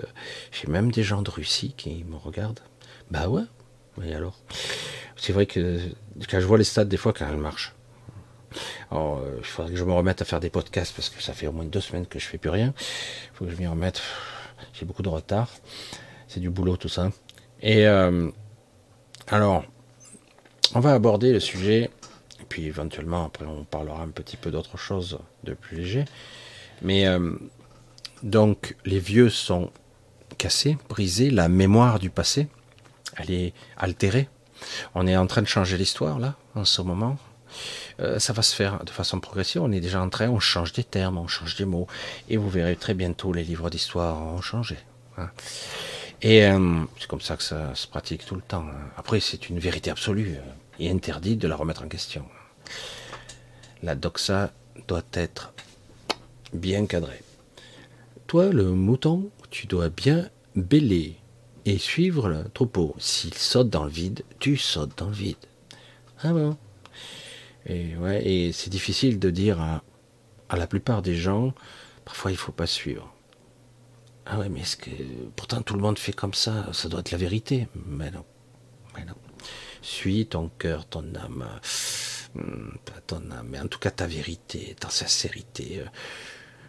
j'ai 0.52 0.68
même 0.68 0.90
des 0.90 1.02
gens 1.02 1.20
de 1.20 1.30
Russie 1.30 1.74
qui 1.76 2.04
me 2.04 2.16
regardent. 2.16 2.60
Bah 3.10 3.28
ouais, 3.28 3.42
et 4.02 4.14
alors? 4.14 4.38
C'est 5.16 5.32
vrai 5.32 5.46
que 5.46 5.78
quand 6.30 6.40
je 6.40 6.46
vois 6.46 6.58
les 6.58 6.64
stades, 6.64 6.88
des 6.88 6.96
fois, 6.96 7.12
quand 7.12 7.26
elles 7.28 7.36
marchent. 7.36 7.74
Alors, 8.90 9.18
euh, 9.18 9.36
il 9.38 9.44
faudrait 9.44 9.72
que 9.72 9.78
je 9.78 9.84
me 9.84 9.92
remette 9.92 10.22
à 10.22 10.24
faire 10.24 10.40
des 10.40 10.50
podcasts 10.50 10.94
parce 10.94 11.08
que 11.08 11.22
ça 11.22 11.32
fait 11.32 11.46
au 11.46 11.52
moins 11.52 11.64
deux 11.64 11.80
semaines 11.80 12.06
que 12.06 12.18
je 12.18 12.26
fais 12.26 12.38
plus 12.38 12.50
rien. 12.50 12.72
Il 12.76 13.36
faut 13.36 13.44
que 13.44 13.50
je 13.50 13.56
m'y 13.56 13.66
remette. 13.66 14.00
J'ai 14.74 14.84
beaucoup 14.84 15.02
de 15.02 15.08
retard. 15.08 15.48
C'est 16.28 16.40
du 16.40 16.50
boulot 16.50 16.76
tout 16.76 16.88
ça. 16.88 17.10
Et 17.62 17.86
euh, 17.86 18.30
alors, 19.28 19.64
on 20.74 20.80
va 20.80 20.92
aborder 20.92 21.32
le 21.32 21.40
sujet, 21.40 21.90
et 22.40 22.44
puis 22.48 22.66
éventuellement 22.66 23.24
après 23.24 23.46
on 23.46 23.64
parlera 23.64 24.02
un 24.02 24.08
petit 24.08 24.36
peu 24.36 24.50
d'autre 24.50 24.76
chose 24.76 25.18
de 25.44 25.54
plus 25.54 25.76
léger. 25.78 26.04
Mais 26.82 27.06
euh, 27.06 27.32
donc 28.22 28.76
les 28.84 28.98
vieux 28.98 29.30
sont 29.30 29.70
cassés, 30.36 30.76
brisés, 30.88 31.30
la 31.30 31.48
mémoire 31.48 31.98
du 31.98 32.10
passé, 32.10 32.48
elle 33.16 33.30
est 33.30 33.54
altérée. 33.76 34.28
On 34.94 35.06
est 35.06 35.16
en 35.16 35.26
train 35.26 35.42
de 35.42 35.46
changer 35.46 35.76
l'histoire 35.76 36.18
là, 36.18 36.34
en 36.54 36.64
ce 36.64 36.82
moment. 36.82 37.16
Euh, 38.00 38.18
ça 38.18 38.32
va 38.32 38.42
se 38.42 38.54
faire 38.54 38.84
de 38.84 38.90
façon 38.90 39.20
progressive. 39.20 39.62
On 39.62 39.72
est 39.72 39.80
déjà 39.80 40.00
en 40.00 40.08
train, 40.08 40.28
on 40.28 40.40
change 40.40 40.72
des 40.72 40.84
termes, 40.84 41.18
on 41.18 41.28
change 41.28 41.56
des 41.56 41.64
mots, 41.64 41.86
et 42.28 42.36
vous 42.36 42.50
verrez 42.50 42.76
très 42.76 42.94
bientôt 42.94 43.32
les 43.32 43.44
livres 43.44 43.70
d'histoire 43.70 44.20
ont 44.22 44.40
changé. 44.40 44.76
Hein. 45.18 45.30
Et 46.22 46.44
euh, 46.44 46.84
c'est 46.98 47.06
comme 47.06 47.20
ça 47.20 47.36
que 47.36 47.42
ça 47.42 47.74
se 47.74 47.86
pratique 47.86 48.24
tout 48.24 48.34
le 48.34 48.42
temps. 48.42 48.64
Hein. 48.68 48.90
Après, 48.96 49.20
c'est 49.20 49.48
une 49.48 49.58
vérité 49.58 49.90
absolue 49.90 50.36
euh, 50.36 50.52
et 50.78 50.90
interdite 50.90 51.38
de 51.38 51.48
la 51.48 51.56
remettre 51.56 51.82
en 51.82 51.88
question. 51.88 52.24
La 53.82 53.94
doxa 53.94 54.50
doit 54.88 55.02
être 55.12 55.52
bien 56.52 56.86
cadrée. 56.86 57.22
Toi, 58.26 58.48
le 58.48 58.70
mouton, 58.70 59.30
tu 59.50 59.66
dois 59.66 59.90
bien 59.90 60.28
bêler, 60.56 61.18
et 61.66 61.78
suivre 61.78 62.28
le 62.28 62.44
troupeau. 62.52 62.94
S'il 62.98 63.34
saute 63.34 63.70
dans 63.70 63.84
le 63.84 63.90
vide, 63.90 64.22
tu 64.38 64.56
sautes 64.56 64.98
dans 64.98 65.06
le 65.06 65.12
vide. 65.12 65.36
Ah 66.22 66.32
bon? 66.32 66.56
Et 67.66 67.96
ouais, 67.96 68.26
et 68.26 68.52
c'est 68.52 68.70
difficile 68.70 69.18
de 69.18 69.30
dire 69.30 69.60
à, 69.60 70.56
la 70.56 70.66
plupart 70.66 71.02
des 71.02 71.16
gens, 71.16 71.52
parfois 72.04 72.30
il 72.30 72.36
faut 72.36 72.52
pas 72.52 72.66
suivre. 72.66 73.12
Ah 74.26 74.38
ouais, 74.38 74.48
mais 74.48 74.60
est-ce 74.60 74.76
que 74.76 74.90
pourtant 75.36 75.62
tout 75.62 75.74
le 75.74 75.80
monde 75.80 75.98
fait 75.98 76.12
comme 76.12 76.34
ça, 76.34 76.72
ça 76.72 76.88
doit 76.88 77.00
être 77.00 77.10
la 77.10 77.18
vérité. 77.18 77.68
Mais 77.86 78.10
non, 78.10 78.24
mais 78.96 79.04
non. 79.04 79.14
Suis 79.82 80.26
ton 80.26 80.48
cœur, 80.58 80.86
ton 80.86 81.14
âme, 81.14 81.46
hmm, 82.34 82.76
pas 82.84 83.00
ton 83.06 83.30
âme, 83.30 83.48
mais 83.50 83.60
en 83.60 83.66
tout 83.66 83.78
cas 83.78 83.90
ta 83.90 84.06
vérité, 84.06 84.76
ta 84.78 84.88
sincérité. 84.88 85.80
Euh, 85.80 85.86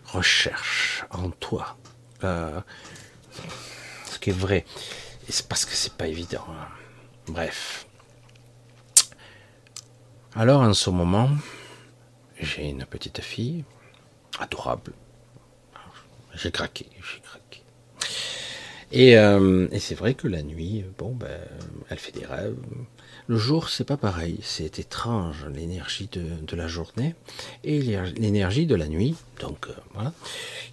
recherche 0.06 1.04
en 1.12 1.30
toi 1.32 1.78
euh, 2.24 2.62
ce 4.06 4.20
qui 4.20 4.30
est 4.30 4.34
vrai. 4.34 4.66
Et 5.28 5.32
c'est 5.32 5.48
parce 5.48 5.66
que 5.66 5.74
c'est 5.74 5.94
pas 5.94 6.08
évident. 6.08 6.46
Hein. 6.50 6.68
Bref. 7.28 7.88
Alors 10.38 10.60
en 10.60 10.74
ce 10.74 10.90
moment, 10.90 11.30
j'ai 12.42 12.68
une 12.68 12.84
petite 12.84 13.22
fille, 13.22 13.64
adorable. 14.38 14.92
J'ai 16.34 16.52
craqué, 16.52 16.88
j'ai 16.92 17.22
craqué. 17.22 17.62
Et, 18.92 19.18
euh, 19.18 19.70
c'est 19.80 19.96
vrai 19.96 20.14
que 20.14 20.28
la 20.28 20.44
nuit, 20.44 20.84
bon, 20.98 21.16
ben, 21.16 21.40
elle 21.90 22.00
fait 22.00 22.12
des 22.12 22.26
rêves. 22.26 22.58
Le 23.28 23.38
jour, 23.38 23.70
c'est 23.70 23.86
pas 23.86 23.96
pareil. 23.96 24.40
C'est 24.42 24.78
étrange, 24.78 25.46
l'énergie 25.54 26.10
de, 26.12 26.26
de, 26.46 26.56
la 26.58 26.68
journée 26.68 27.16
et 27.64 27.80
l'énergie 27.80 28.66
de 28.66 28.76
la 28.76 28.90
nuit. 28.90 29.16
Donc, 29.40 29.68
euh, 29.70 29.74
voilà. 29.94 30.12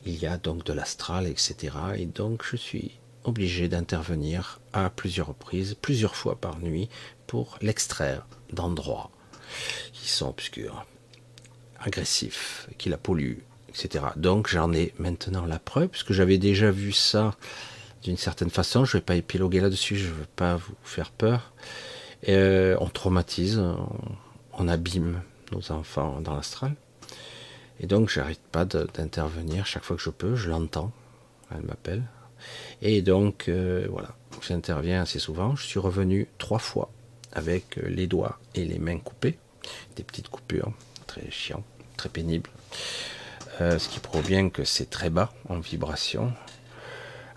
Il 0.05 0.17
y 0.17 0.27
a 0.27 0.39
donc 0.39 0.65
de 0.65 0.73
l'astral, 0.73 1.29
etc. 1.29 1.77
Et 1.97 2.07
donc, 2.07 2.43
je 2.51 2.57
suis 2.57 2.99
obligé 3.23 3.69
d'intervenir 3.69 4.61
à 4.73 4.91
plusieurs 4.91 5.29
reprises, 5.29 5.77
plusieurs 5.81 6.17
fois 6.17 6.35
par 6.35 6.59
nuit, 6.59 6.89
pour 7.29 7.59
l'extraire 7.63 8.27
d'endroits 8.53 9.13
qui 9.93 10.09
sont 10.09 10.29
obscurs, 10.29 10.85
agressifs, 11.81 12.69
qui 12.79 12.89
la 12.89 12.97
polluent, 12.97 13.45
etc. 13.69 14.05
Donc, 14.17 14.49
j'en 14.49 14.73
ai 14.73 14.93
maintenant 14.99 15.47
la 15.47 15.59
preuve, 15.59 15.89
puisque 15.89 16.13
j'avais 16.13 16.39
déjà 16.39 16.71
vu 16.71 16.93
ça 16.93 17.35
d'une 18.03 18.17
certaine 18.17 18.51
façon. 18.51 18.85
Je 18.85 18.97
ne 18.97 19.01
vais 19.01 19.05
pas 19.05 19.17
épiloguer 19.17 19.61
là-dessus, 19.61 19.97
je 19.97 20.09
ne 20.09 20.13
veux 20.13 20.27
pas 20.37 20.57
vous 20.57 20.75
faire 20.83 21.11
peur. 21.11 21.53
Euh, 22.29 22.77
on 22.81 22.89
traumatise, 22.89 23.61
on, 24.53 24.69
abîme 24.69 25.23
nos 25.51 25.73
enfants 25.73 26.21
dans 26.21 26.35
l'astral. 26.35 26.75
Et 27.81 27.87
donc, 27.87 28.11
j'arrête 28.11 28.41
pas 28.53 28.65
d'intervenir 28.65 29.67
chaque 29.67 29.83
fois 29.83 29.97
que 29.97 30.03
je 30.03 30.11
peux. 30.11 30.37
Je 30.37 30.51
l'entends, 30.51 30.93
elle 31.51 31.63
m'appelle. 31.63 32.03
Et 32.81 33.03
donc, 33.03 33.49
euh, 33.49 33.87
voilà, 33.91 34.15
j'interviens 34.41 35.03
assez 35.03 35.19
souvent. 35.19 35.57
Je 35.57 35.65
suis 35.65 35.81
revenu 35.81 36.29
trois 36.39 36.59
fois 36.59 36.91
avec 37.33 37.79
euh, 37.79 37.89
les 37.89 38.07
doigts 38.07 38.39
et 38.55 38.65
les 38.65 38.79
mains 38.79 38.99
coupées, 38.99 39.39
des 39.97 40.03
petites 40.03 40.29
coupures, 40.29 40.73
très 41.07 41.31
chiant, 41.31 41.63
très 41.97 42.09
pénible. 42.09 42.51
ce 43.61 43.89
qui 43.89 44.01
provient 44.01 44.49
que 44.51 44.65
c'est 44.65 44.91
très 44.91 45.11
bas 45.11 45.33
en 45.49 45.61
vibration. 45.61 46.33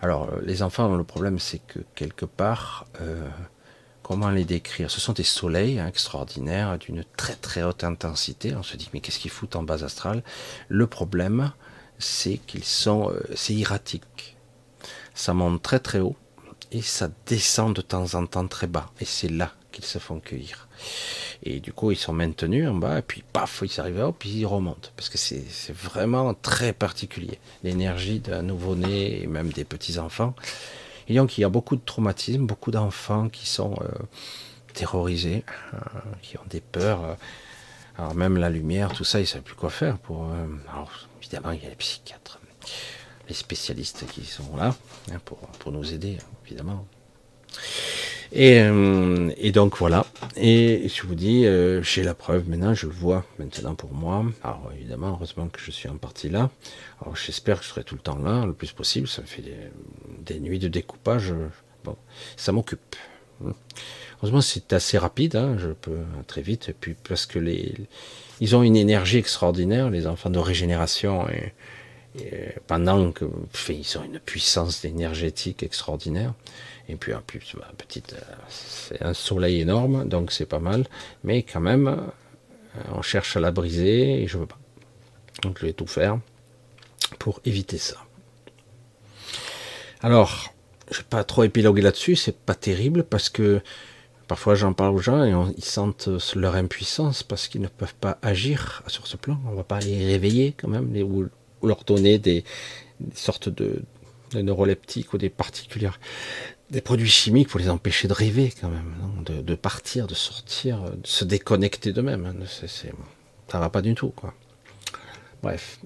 Alors, 0.02 0.30
les 0.42 0.64
enfants, 0.64 0.96
le 0.96 1.04
problème, 1.04 1.38
c'est 1.38 1.60
que 1.60 1.80
quelque 1.94 2.26
part, 2.26 2.88
Comment 4.08 4.30
les 4.30 4.46
décrire? 4.46 4.92
Ce 4.92 5.02
sont 5.02 5.14
des 5.14 5.24
soleils 5.24 5.80
hein, 5.80 5.88
extraordinaires 5.88 6.78
d'une 6.78 7.04
très 7.18 7.34
très 7.34 7.64
haute 7.64 7.84
intensité. 7.84 8.56
On 8.56 8.62
se 8.62 8.78
dit 8.78 8.88
mais 8.94 9.00
qu'est-ce 9.00 9.18
qu'ils 9.18 9.32
foutent 9.32 9.56
en 9.56 9.64
base 9.64 9.84
astrale 9.84 10.22
Le 10.68 10.86
problème, 10.86 11.52
c'est 11.98 12.38
qu'ils 12.38 12.66
sont, 12.66 13.10
euh, 13.10 13.20
c'est 13.34 13.56
erratique. 13.56 14.38
Ça 15.16 15.34
monte 15.34 15.64
très 15.64 15.80
très 15.80 16.02
haut 16.02 16.16
et 16.72 16.84
ça 16.84 17.10
descend 17.26 17.76
de 17.76 17.82
temps 17.82 18.14
en 18.14 18.28
temps 18.28 18.48
très 18.48 18.68
bas. 18.68 18.92
Et 19.00 19.06
c'est 19.06 19.28
là 19.28 19.56
qu'ils 19.76 19.86
se 19.86 20.00
font 20.00 20.20
cueillir. 20.20 20.68
Et 21.44 21.60
du 21.60 21.74
coup, 21.74 21.92
ils 21.92 21.98
sont 21.98 22.14
maintenus 22.14 22.68
en 22.68 22.74
bas, 22.74 23.00
et 23.00 23.02
puis 23.02 23.24
paf, 23.34 23.62
ils 23.64 23.80
arrivent 23.80 24.00
là, 24.00 24.12
puis 24.18 24.30
ils 24.30 24.46
remontent. 24.46 24.90
Parce 24.96 25.10
que 25.10 25.18
c'est 25.18 25.46
vraiment 25.72 26.34
très 26.34 26.74
particulier. 26.74 27.40
L'énergie 27.64 28.20
d'un 28.20 28.42
nouveau-né 28.42 29.22
et 29.22 29.28
même 29.28 29.52
des 29.52 29.66
petits-enfants, 29.66 30.34
et 31.08 31.16
donc 31.16 31.38
il 31.38 31.42
y 31.42 31.44
a 31.44 31.50
beaucoup 31.50 31.76
de 31.76 31.82
traumatismes, 31.86 32.46
beaucoup 32.46 32.72
d'enfants 32.72 33.30
qui 33.30 33.48
sont 33.48 33.76
euh, 33.82 33.88
terrorisés, 34.74 35.44
euh, 35.74 35.78
qui 36.22 36.38
ont 36.38 36.46
des 36.50 36.62
peurs. 36.62 37.04
Euh, 37.04 37.14
alors 37.98 38.16
même 38.16 38.38
la 38.38 38.50
lumière, 38.50 38.92
tout 38.94 39.04
ça, 39.04 39.20
ils 39.20 39.24
ne 39.24 39.28
savent 39.28 39.42
plus 39.42 39.56
quoi 39.56 39.70
faire. 39.70 39.98
Pour, 40.00 40.28
évidemment, 41.22 41.52
il 41.52 41.64
y 41.64 41.66
a 41.66 41.70
les 41.70 41.76
psychiatres, 41.76 42.40
les 43.30 43.36
spécialistes 43.36 44.06
qui 44.08 44.26
sont 44.26 44.58
là 44.58 44.76
hein, 45.12 45.20
pour, 45.24 45.38
pour 45.38 45.72
nous 45.72 45.94
aider, 45.94 46.18
évidemment. 46.46 46.86
Euh, 48.36 49.32
et, 49.38 49.52
donc 49.52 49.78
voilà. 49.78 50.06
Et 50.36 50.88
je 50.90 51.04
vous 51.04 51.16
dis, 51.16 51.46
euh, 51.46 51.82
j'ai 51.84 52.04
la 52.04 52.14
preuve 52.14 52.50
maintenant, 52.50 52.74
je 52.74 52.88
le 52.88 52.94
vois 52.94 53.26
maintenant 53.40 53.76
pour 53.76 53.94
moi. 53.94 54.26
Alors 54.44 54.72
évidemment, 54.76 55.10
heureusement 55.10 55.48
que 55.48 55.60
je 55.60 55.72
suis 55.72 55.90
en 55.90 55.98
partie 55.98 56.30
là. 56.30 56.50
Alors 57.02 57.16
j'espère 57.16 57.60
que 57.60 57.66
je 57.66 57.70
serai 57.70 57.84
tout 57.84 57.96
le 57.96 58.02
temps 58.02 58.18
là, 58.18 58.46
le 58.46 58.54
plus 58.54 58.72
possible. 58.72 59.08
Ça 59.08 59.22
me 59.22 59.28
fait 59.28 59.44
des, 60.26 60.40
nuits 60.40 60.60
de 60.60 60.68
découpage. 60.68 61.34
Bon, 61.84 61.96
ça 62.36 62.52
m'occupe. 62.52 62.96
Heureusement, 64.20 64.42
c'est 64.42 64.74
assez 64.74 64.98
rapide. 64.98 65.36
Hein, 65.36 65.58
je 65.60 65.70
peux 65.70 66.00
très 66.28 66.42
vite. 66.42 66.70
Et 66.70 66.74
puis 66.74 66.96
parce 67.08 67.26
que 67.26 67.40
les, 67.40 67.76
ils 68.42 68.56
ont 68.56 68.64
une 68.64 68.76
énergie 68.76 69.18
extraordinaire, 69.18 69.90
les 69.90 70.08
enfants 70.08 70.30
de 70.30 70.40
régénération. 70.40 71.28
Et, 71.30 71.54
pendant 72.68 73.12
que, 73.12 73.26
ils 73.70 73.98
ont 73.98 74.04
une 74.06 74.20
puissance 74.20 74.86
énergétique 74.86 75.64
extraordinaire. 75.64 76.34
Et 76.88 76.96
puis 76.96 77.14
en 77.14 77.22
plus, 77.22 77.56
bah, 77.56 77.72
euh, 77.72 78.20
c'est 78.50 79.02
un 79.02 79.14
soleil 79.14 79.62
énorme, 79.62 80.08
donc 80.08 80.32
c'est 80.32 80.46
pas 80.46 80.60
mal. 80.60 80.86
Mais 81.24 81.44
quand 81.44 81.60
même, 81.60 81.88
euh, 81.88 82.82
on 82.94 83.02
cherche 83.02 83.36
à 83.38 83.40
la 83.40 83.52
briser 83.52 84.22
et 84.22 84.28
je 84.28 84.38
veux 84.38 84.46
pas. 84.46 84.60
Donc 85.42 85.60
je 85.60 85.66
vais 85.66 85.74
tout 85.74 85.88
faire 85.88 86.20
pour 87.20 87.42
éviter 87.46 87.78
ça. 87.78 87.98
Alors, 90.02 90.54
je 90.92 91.00
vais 91.00 91.06
pas 91.10 91.24
trop 91.24 91.44
épiloguer 91.44 91.82
là-dessus, 91.82 92.16
c'est 92.16 92.38
pas 92.38 92.56
terrible 92.56 93.04
parce 93.04 93.30
que 93.30 93.62
parfois 94.28 94.56
j'en 94.56 94.74
parle 94.74 94.94
aux 94.94 95.00
gens 95.00 95.24
et 95.24 95.54
ils 95.58 95.64
sentent 95.64 96.10
leur 96.36 96.56
impuissance 96.56 97.24
parce 97.24 97.48
qu'ils 97.48 97.62
ne 97.62 97.68
peuvent 97.68 97.96
pas 97.96 98.18
agir 98.22 98.84
sur 98.88 99.08
ce 99.08 99.18
plan. 99.18 99.40
On 99.48 99.56
va 99.56 99.64
pas 99.64 99.80
les 99.80 100.06
réveiller 100.06 100.54
quand 100.58 100.68
même 100.68 100.96
ou, 101.02 101.28
leur 101.66 101.84
donner 101.84 102.20
des, 102.20 102.44
sortes 103.16 103.50
de 103.50 103.82
neuroleptiques 104.36 105.14
ou 105.14 105.18
des 105.18 105.30
particulières 105.30 106.00
des 106.70 106.82
produits 106.82 107.10
chimiques 107.10 107.50
pour 107.50 107.60
les 107.60 107.70
empêcher 107.70 108.08
de 108.08 108.14
rêver 108.14 108.54
quand 108.60 108.70
même, 108.70 109.24
de, 109.24 109.56
partir, 109.56 110.08
de 110.08 110.16
sortir, 110.16 110.82
de 110.92 111.06
se 111.06 111.24
déconnecter 111.24 111.94
d'eux-mêmes. 111.94 112.26
Hein. 112.26 112.68
Ça 113.48 113.60
va 113.60 113.70
pas 113.70 113.82
du 113.82 113.94
tout, 113.94 114.10
quoi. 114.10 114.34
Bref. 115.44 115.80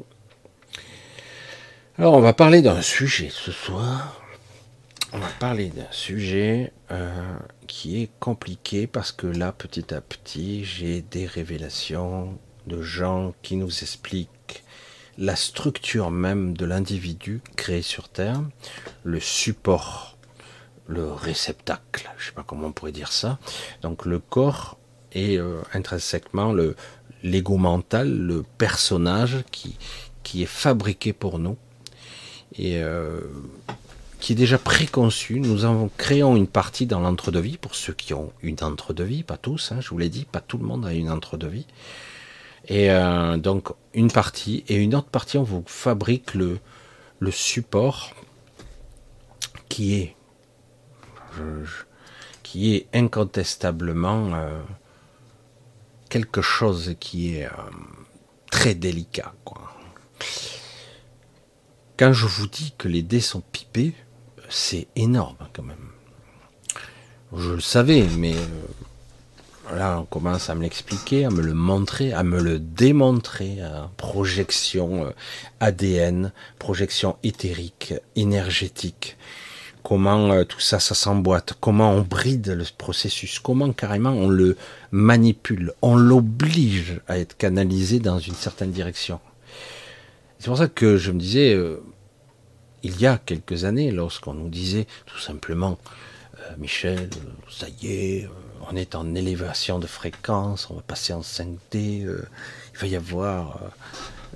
Alors 1.97 2.13
on 2.13 2.21
va 2.21 2.31
parler 2.31 2.61
d'un 2.61 2.81
sujet 2.81 3.29
ce 3.29 3.51
soir. 3.51 4.21
On 5.11 5.17
va 5.17 5.27
parler 5.39 5.69
d'un 5.69 5.91
sujet 5.91 6.71
euh, 6.91 7.37
qui 7.67 8.01
est 8.01 8.09
compliqué 8.19 8.87
parce 8.87 9.11
que 9.11 9.27
là, 9.27 9.51
petit 9.51 9.93
à 9.93 9.99
petit, 9.99 10.63
j'ai 10.63 11.01
des 11.01 11.25
révélations 11.25 12.37
de 12.67 12.81
gens 12.81 13.33
qui 13.41 13.55
nous 13.55 13.81
expliquent 13.81 14.63
la 15.17 15.35
structure 15.35 16.11
même 16.11 16.55
de 16.55 16.65
l'individu 16.65 17.41
créé 17.57 17.81
sur 17.81 18.07
Terre, 18.07 18.41
le 19.03 19.19
support 19.19 20.18
le 20.89 21.11
réceptacle, 21.11 22.09
je 22.17 22.25
sais 22.25 22.31
pas 22.31 22.43
comment 22.45 22.67
on 22.67 22.71
pourrait 22.71 22.91
dire 22.91 23.11
ça. 23.11 23.37
Donc 23.83 24.05
le 24.05 24.19
corps 24.19 24.77
est 25.13 25.37
euh, 25.37 25.61
intrinsèquement 25.73 26.51
le 26.51 26.75
l'ego 27.21 27.57
mental, 27.57 28.11
le 28.11 28.43
personnage 28.57 29.43
qui 29.51 29.77
qui 30.23 30.43
est 30.43 30.47
fabriqué 30.47 31.13
pour 31.13 31.37
nous 31.37 31.57
et 32.57 32.81
euh, 32.81 33.21
qui 34.19 34.33
est 34.33 34.35
déjà 34.35 34.57
préconçu. 34.57 35.39
Nous 35.39 35.63
avons 35.63 35.91
créons 35.95 36.35
une 36.35 36.47
partie 36.47 36.87
dans 36.87 36.99
l'entre-deux-vie 36.99 37.57
pour 37.57 37.75
ceux 37.75 37.93
qui 37.93 38.13
ont 38.13 38.33
une 38.41 38.57
entre-deux-vie, 38.61 39.23
pas 39.23 39.37
tous. 39.37 39.71
Hein, 39.71 39.81
je 39.81 39.89
vous 39.89 39.97
l'ai 39.99 40.09
dit, 40.09 40.25
pas 40.25 40.41
tout 40.41 40.57
le 40.57 40.65
monde 40.65 40.85
a 40.85 40.93
une 40.93 41.11
entre-deux-vie. 41.11 41.67
Et 42.67 42.89
euh, 42.89 43.37
donc 43.37 43.69
une 43.93 44.11
partie 44.11 44.63
et 44.67 44.75
une 44.75 44.95
autre 44.95 45.09
partie, 45.09 45.37
on 45.37 45.43
vous 45.43 45.63
fabrique 45.67 46.33
le 46.33 46.59
le 47.19 47.31
support 47.31 48.13
qui 49.67 49.95
est 49.95 50.15
qui 52.43 52.75
est 52.75 52.87
incontestablement 52.93 54.33
euh, 54.33 54.59
quelque 56.09 56.41
chose 56.41 56.95
qui 56.99 57.35
est 57.35 57.45
euh, 57.45 57.51
très 58.49 58.73
délicat. 58.73 59.33
Quand 61.97 62.11
je 62.11 62.25
vous 62.25 62.47
dis 62.47 62.73
que 62.75 62.87
les 62.87 63.03
dés 63.03 63.19
sont 63.19 63.41
pipés, 63.51 63.93
c'est 64.49 64.87
énorme 64.95 65.37
quand 65.53 65.61
même. 65.61 65.89
Je 67.35 67.51
le 67.51 67.61
savais, 67.61 68.07
mais 68.17 68.33
euh, 68.35 69.75
là 69.77 69.99
on 69.99 70.05
commence 70.05 70.49
à 70.49 70.55
me 70.55 70.63
l'expliquer, 70.63 71.25
à 71.25 71.29
me 71.29 71.43
le 71.43 71.53
montrer, 71.53 72.13
à 72.13 72.23
me 72.23 72.41
le 72.41 72.57
démontrer. 72.57 73.59
projection 73.95 75.13
ADN, 75.59 76.31
projection 76.57 77.17
éthérique, 77.21 77.93
énergétique 78.15 79.17
comment 79.89 80.31
euh, 80.31 80.43
tout 80.43 80.59
ça, 80.59 80.79
ça 80.79 80.93
s'emboîte, 80.93 81.55
comment 81.59 81.89
on 81.93 82.01
bride 82.01 82.49
le 82.49 82.63
processus, 82.77 83.39
comment 83.39 83.73
carrément 83.73 84.11
on 84.11 84.29
le 84.29 84.55
manipule, 84.91 85.73
on 85.81 85.95
l'oblige 85.95 87.01
à 87.07 87.17
être 87.17 87.35
canalisé 87.35 87.97
dans 87.97 88.19
une 88.19 88.35
certaine 88.35 88.69
direction. 88.69 89.19
C'est 90.37 90.45
pour 90.45 90.59
ça 90.59 90.67
que 90.67 90.97
je 90.97 91.09
me 91.09 91.19
disais, 91.19 91.55
euh, 91.55 91.81
il 92.83 93.01
y 93.01 93.07
a 93.07 93.17
quelques 93.17 93.65
années, 93.65 93.89
lorsqu'on 93.89 94.35
nous 94.35 94.49
disait 94.49 94.85
tout 95.07 95.17
simplement, 95.17 95.79
euh, 96.35 96.53
Michel, 96.59 97.09
ça 97.49 97.65
y 97.81 97.87
est, 97.87 98.29
on 98.69 98.75
est 98.75 98.93
en 98.93 99.15
élévation 99.15 99.79
de 99.79 99.87
fréquence, 99.87 100.69
on 100.69 100.75
va 100.75 100.83
passer 100.83 101.13
en 101.13 101.21
5D, 101.21 101.57
il 101.73 102.79
va 102.79 102.85
y 102.85 102.95
avoir 102.95 103.59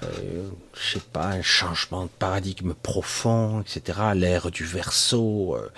euh, 0.03 0.49
je 0.73 0.93
sais 0.93 1.05
pas, 1.11 1.27
un 1.27 1.41
changement 1.41 2.03
de 2.03 2.09
paradigme 2.09 2.73
profond, 2.73 3.61
etc. 3.61 3.99
L'ère 4.15 4.51
du 4.51 4.65
verso, 4.65 5.55
euh, 5.55 5.69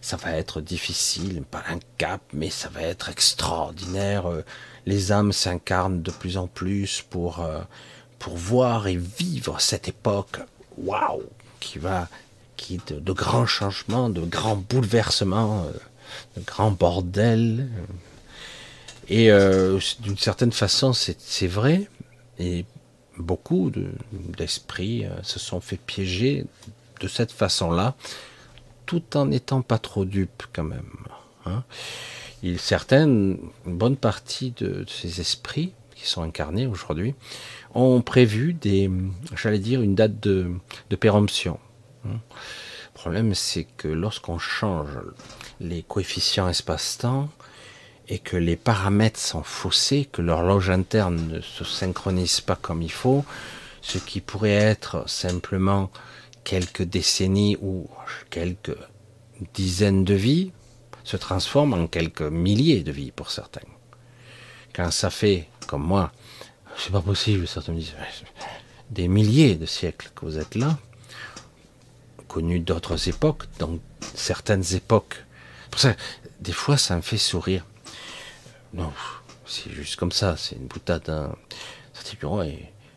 ça 0.00 0.16
va 0.16 0.32
être 0.32 0.60
difficile, 0.60 1.42
pas 1.42 1.62
un 1.68 1.78
cap, 1.98 2.20
mais 2.32 2.50
ça 2.50 2.68
va 2.68 2.82
être 2.82 3.08
extraordinaire. 3.08 4.26
Euh, 4.26 4.44
les 4.86 5.12
âmes 5.12 5.32
s'incarnent 5.32 6.02
de 6.02 6.10
plus 6.10 6.36
en 6.36 6.46
plus 6.46 7.02
pour 7.08 7.46
pour 8.18 8.36
voir 8.36 8.86
et 8.86 8.96
vivre 8.96 9.60
cette 9.60 9.88
époque, 9.88 10.40
waouh, 10.76 11.22
qui 11.60 11.78
va, 11.78 12.08
qui 12.56 12.78
de, 12.86 12.98
de, 12.98 13.12
grands 13.12 13.46
changements, 13.46 14.10
de 14.10 14.20
grands 14.20 14.56
bouleversements, 14.56 15.66
de 16.36 16.42
grands 16.42 16.70
bordels. 16.70 17.68
Et 19.08 19.30
d'une 20.00 20.18
certaine 20.18 20.52
façon, 20.52 20.92
c'est 20.92 21.46
vrai. 21.46 21.88
Et 22.38 22.66
beaucoup 23.18 23.70
d'esprits 24.12 25.04
euh, 25.04 25.22
se 25.22 25.38
sont 25.38 25.60
fait 25.60 25.76
piéger 25.76 26.46
de 27.00 27.08
cette 27.08 27.32
façon-là, 27.32 27.94
tout 28.86 29.16
en 29.16 29.26
n'étant 29.26 29.62
pas 29.62 29.78
trop 29.78 30.04
dupes 30.04 30.44
quand 30.52 30.64
même. 30.64 30.90
Hein. 31.46 31.64
Certaines, 32.58 33.38
une 33.66 33.76
bonne 33.78 33.96
partie 33.96 34.52
de, 34.52 34.84
ces 34.86 35.20
esprits 35.20 35.72
qui 35.94 36.06
sont 36.06 36.22
incarnés 36.22 36.66
aujourd'hui 36.66 37.14
ont 37.74 38.02
prévu 38.02 38.52
des, 38.52 38.90
j'allais 39.34 39.58
dire, 39.58 39.80
une 39.80 39.94
date 39.94 40.20
de, 40.20 40.50
de 40.90 40.96
péremption. 40.96 41.58
Hein. 42.06 42.20
Le 42.94 43.00
problème, 43.00 43.34
c'est 43.34 43.64
que 43.76 43.88
lorsqu'on 43.88 44.38
change 44.38 44.90
les 45.60 45.82
coefficients 45.82 46.48
espace-temps, 46.48 47.28
et 48.08 48.18
que 48.18 48.36
les 48.36 48.56
paramètres 48.56 49.20
sont 49.20 49.42
faussés, 49.42 50.08
que 50.10 50.22
l'horloge 50.22 50.70
interne 50.70 51.28
ne 51.28 51.40
se 51.40 51.64
synchronise 51.64 52.40
pas 52.40 52.56
comme 52.56 52.82
il 52.82 52.92
faut, 52.92 53.24
ce 53.80 53.98
qui 53.98 54.20
pourrait 54.20 54.50
être 54.50 55.08
simplement 55.08 55.90
quelques 56.44 56.82
décennies 56.82 57.56
ou 57.60 57.88
quelques 58.30 58.76
dizaines 59.54 60.04
de 60.04 60.14
vies 60.14 60.52
se 61.04 61.16
transforme 61.16 61.74
en 61.74 61.86
quelques 61.86 62.22
milliers 62.22 62.82
de 62.82 62.92
vies 62.92 63.10
pour 63.10 63.30
certains. 63.30 63.66
Quand 64.74 64.90
ça 64.90 65.10
fait, 65.10 65.48
comme 65.66 65.82
moi, 65.82 66.12
c'est 66.76 66.92
pas 66.92 67.00
possible, 67.00 67.46
certains 67.46 67.72
me 67.72 67.78
disent, 67.78 67.94
des 68.90 69.08
milliers 69.08 69.54
de 69.54 69.66
siècles 69.66 70.10
que 70.14 70.24
vous 70.24 70.38
êtes 70.38 70.54
là, 70.54 70.78
connu 72.26 72.58
d'autres 72.58 73.08
époques, 73.08 73.44
donc 73.58 73.80
certaines 74.14 74.74
époques. 74.74 75.24
Pour 75.70 75.80
ça, 75.80 75.94
des 76.40 76.52
fois, 76.52 76.76
ça 76.76 76.96
me 76.96 77.02
fait 77.02 77.18
sourire. 77.18 77.64
Non, 78.74 78.92
c'est 79.46 79.70
juste 79.70 79.96
comme 79.96 80.12
ça, 80.12 80.36
c'est 80.36 80.56
une 80.56 80.66
boutade. 80.66 81.08
Hein. 81.08 81.34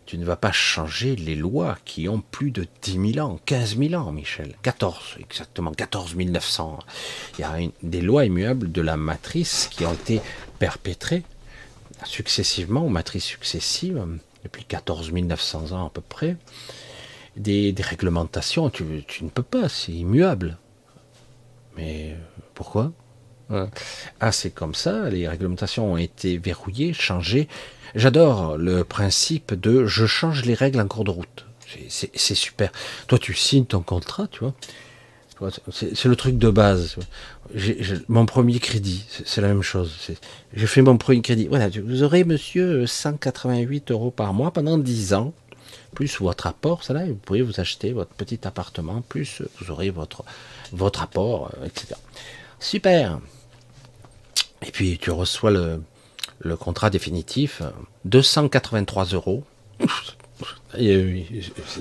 Tu 0.07 0.17
ne 0.17 0.25
vas 0.25 0.37
pas 0.37 0.51
changer 0.51 1.15
les 1.15 1.35
lois 1.35 1.77
qui 1.85 2.07
ont 2.07 2.21
plus 2.21 2.51
de 2.51 2.65
10 2.81 3.13
000 3.13 3.27
ans, 3.27 3.39
15 3.45 3.77
000 3.77 3.93
ans, 3.93 4.11
Michel. 4.11 4.55
14, 4.63 5.17
exactement, 5.19 5.71
14 5.71 6.15
900. 6.15 6.79
Il 7.37 7.41
y 7.41 7.43
a 7.43 7.55
des 7.83 8.01
lois 8.01 8.25
immuables 8.25 8.71
de 8.71 8.81
la 8.81 8.97
matrice 8.97 9.67
qui 9.69 9.85
ont 9.85 9.93
été 9.93 10.21
perpétrées 10.59 11.23
successivement, 12.05 12.85
aux 12.85 12.89
matrices 12.89 13.25
successives, 13.25 14.05
depuis 14.43 14.63
14 14.63 15.11
900 15.11 15.71
ans 15.73 15.87
à 15.87 15.89
peu 15.89 16.01
près. 16.01 16.37
Des, 17.35 17.75
réglementations, 17.77 18.69
tu 18.69 18.83
ne 18.83 19.29
peux 19.29 19.43
pas, 19.43 19.69
c'est 19.69 19.91
immuable. 19.91 20.57
Mais 21.75 22.15
pourquoi? 22.53 22.93
Ah, 23.49 24.31
c'est 24.31 24.49
comme 24.49 24.75
ça, 24.75 25.09
les 25.09 25.27
réglementations 25.27 25.93
ont 25.93 25.97
été 25.97 26.37
verrouillées, 26.37 26.93
changées. 26.93 27.47
J'adore 27.95 28.57
le 28.57 28.83
principe 28.83 29.53
de 29.53 29.85
je 29.85 30.05
change 30.05 30.43
les 30.45 30.53
règles 30.53 30.79
en 30.81 30.87
cours 30.87 31.03
de 31.03 31.11
route. 31.11 31.45
C'est 31.89 32.35
super. 32.35 32.71
Toi, 33.07 33.19
tu 33.19 33.33
signes 33.33 33.65
ton 33.65 33.81
contrat, 33.81 34.27
tu 34.27 34.39
vois. 34.39 34.53
C'est 35.71 36.05
le 36.05 36.15
truc 36.15 36.37
de 36.37 36.49
base. 36.49 36.95
mon 38.07 38.25
premier 38.25 38.59
crédit, 38.59 39.05
c'est 39.25 39.41
la 39.41 39.49
même 39.49 39.61
chose. 39.61 39.95
Je 40.53 40.65
fais 40.65 40.81
mon 40.81 40.97
premier 40.97 41.21
crédit. 41.21 41.47
Voilà, 41.47 41.69
vous 41.69 42.03
aurez, 42.03 42.23
monsieur, 42.23 42.87
188 42.87 43.91
euros 43.91 44.11
par 44.11 44.33
mois 44.33 44.51
pendant 44.51 44.77
10 44.77 45.13
ans, 45.13 45.33
plus 45.93 46.19
votre 46.19 46.47
apport. 46.47 46.83
Ça 46.83 46.93
là, 46.93 47.05
vous 47.05 47.15
pourrez 47.15 47.41
vous 47.41 47.59
acheter 47.59 47.91
votre 47.91 48.13
petit 48.13 48.39
appartement, 48.47 49.01
plus 49.01 49.43
vous 49.59 49.71
aurez 49.71 49.91
votre, 49.91 50.23
votre 50.71 51.03
apport, 51.03 51.51
euh, 51.57 51.65
etc. 51.65 51.95
Super. 52.59 53.19
Et 54.65 54.71
puis 54.71 54.97
tu 54.97 55.11
reçois 55.11 55.51
le, 55.51 55.81
le 56.39 56.57
contrat 56.57 56.89
définitif, 56.89 57.61
283 58.05 59.05
euros. 59.05 59.43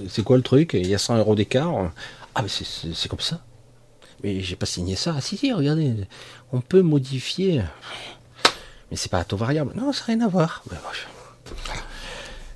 C'est 0.09 0.23
quoi 0.25 0.37
le 0.37 0.43
truc? 0.43 0.75
Il 0.75 0.87
y 0.87 0.95
a 0.95 0.99
100 0.99 1.19
euros 1.19 1.35
d'écart? 1.35 1.91
Ah 2.35 2.43
mais 2.43 2.49
c'est 2.49 3.09
comme 3.09 3.21
ça. 3.21 3.41
Mais 4.23 4.41
j'ai 4.41 4.57
pas 4.57 4.67
signé 4.67 4.97
ça. 4.97 5.15
Ah, 5.17 5.21
si 5.21 5.37
si, 5.37 5.53
regardez, 5.53 5.95
on 6.53 6.61
peut 6.61 6.83
modifier. 6.83 7.63
Mais 8.91 8.97
c'est 8.97 9.11
pas 9.11 9.19
à 9.19 9.25
taux 9.25 9.37
variable. 9.37 9.73
Non, 9.75 9.93
ça 9.93 10.01
n'a 10.01 10.07
rien 10.07 10.21
à 10.27 10.29
voir. 10.29 10.63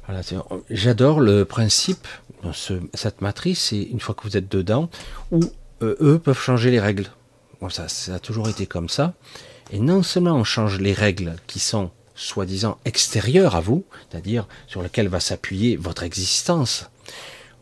Voilà, 0.07 0.23
J'adore 0.71 1.21
le 1.21 1.45
principe 1.45 2.07
de 2.43 2.51
cette 2.95 3.21
matrice, 3.21 3.73
et 3.73 3.83
une 3.83 4.01
fois 4.01 4.15
que 4.15 4.23
vous 4.23 4.37
êtes 4.37 4.51
dedans, 4.51 4.91
où 5.31 5.41
euh, 5.83 5.97
eux 6.01 6.19
peuvent 6.19 6.41
changer 6.41 6.71
les 6.71 6.81
règles. 6.81 7.07
Bon, 7.61 7.69
ça, 7.69 7.89
ça 7.89 8.15
a 8.15 8.19
toujours 8.19 8.49
été 8.49 8.67
comme 8.67 8.89
ça. 8.89 9.15
Et 9.73 9.79
non 9.79 10.03
seulement 10.03 10.35
on 10.37 10.45
change 10.45 10.81
les 10.81 10.93
règles 10.93 11.37
qui 11.47 11.61
sont 11.61 11.91
soi-disant 12.15 12.79
extérieures 12.85 13.55
à 13.55 13.61
vous, 13.61 13.85
c'est-à-dire 14.11 14.47
sur 14.67 14.83
lesquelles 14.83 15.09
va 15.09 15.21
s'appuyer 15.21 15.77
votre 15.77 16.03
existence, 16.03 16.91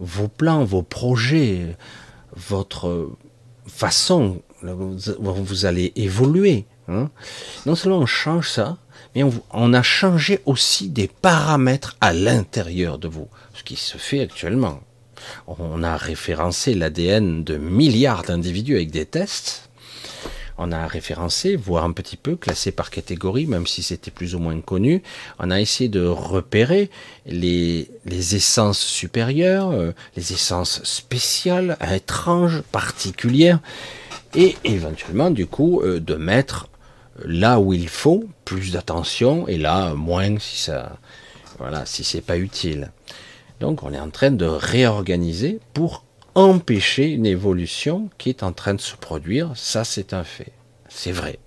vos 0.01 0.29
plans, 0.29 0.65
vos 0.65 0.83
projets, 0.83 1.77
votre 2.35 3.11
façon 3.67 4.43
dont 4.63 5.33
vous 5.33 5.67
allez 5.67 5.93
évoluer. 5.97 6.65
Hein. 6.89 7.11
Non 7.67 7.75
seulement 7.75 7.99
on 7.99 8.07
change 8.07 8.51
ça, 8.51 8.79
mais 9.15 9.23
on, 9.23 9.33
on, 9.53 9.75
a 9.75 9.83
changé 9.83 10.41
aussi 10.47 10.89
des 10.89 11.09
paramètres 11.09 11.97
à 12.01 12.13
l'intérieur 12.13 12.99
de 12.99 13.09
vous, 13.09 13.29
ce 13.55 13.63
qui 13.63 13.77
se 13.77 13.99
fait 13.99 14.21
actuellement. 14.21 14.81
On 15.47 15.83
a 15.83 15.97
référencé 15.97 16.75
l'ADN 16.75 17.45
de 17.45 17.57
milliards 17.57 18.23
d'individus 18.23 18.77
avec 18.77 18.91
des 18.91 19.05
tests, 19.07 19.68
on 20.59 20.73
a 20.73 20.87
référencé, 20.87 21.55
voire 21.57 21.85
un 21.85 21.93
petit 21.93 22.17
peu 22.17 22.35
classé 22.37 22.73
par 22.73 22.91
catégorie, 22.91 23.47
même 23.47 23.67
si 23.67 23.83
c'était 23.83 24.11
plus 24.11 24.35
ou 24.35 24.41
moins 24.41 24.61
connu. 24.61 25.03
On 25.39 25.51
a 25.51 25.61
essayé 25.61 25.89
de 25.89 26.05
repérer 26.05 26.91
les, 27.27 27.89
essences 28.07 28.81
supérieures, 28.81 29.71
euh, 29.71 29.93
les 30.17 30.33
essences 30.33 30.83
spéciales, 30.83 31.79
étranges, 31.95 32.63
particulières, 32.73 33.61
et 34.35 34.57
éventuellement, 34.65 35.31
du 35.31 35.47
coup, 35.47 35.81
euh, 35.81 36.01
de 36.01 36.15
mettre 36.15 36.69
là 37.25 37.61
où 37.61 37.73
il 37.73 37.89
faut 37.89 38.25
plus 38.45 38.73
d'attention, 38.73 39.47
et 39.47 39.59
là 39.59 39.95
moins 39.95 40.39
si 40.41 40.59
ça, 40.59 40.99
voilà, 41.59 41.87
si 41.87 42.03
c'est 42.03 42.21
pas 42.21 42.37
utile. 42.37 42.91
Donc, 43.61 43.83
on 43.83 43.93
est 43.93 44.01
en 44.01 44.11
train 44.11 44.31
de 44.31 44.45
réorganiser 44.45 45.61
pour 45.73 46.05
empêcher 46.35 47.11
une 47.11 47.27
évolution 47.27 48.11
qui 48.19 48.29
est 48.29 48.43
en 48.43 48.53
train 48.53 48.75
de 48.75 48.81
se 48.81 48.97
produire, 48.97 49.53
ça 49.57 49.85
c'est 49.85 50.13
un 50.13 50.25
fait, 50.25 50.53
c'est 50.89 51.13
vrai. 51.13 51.39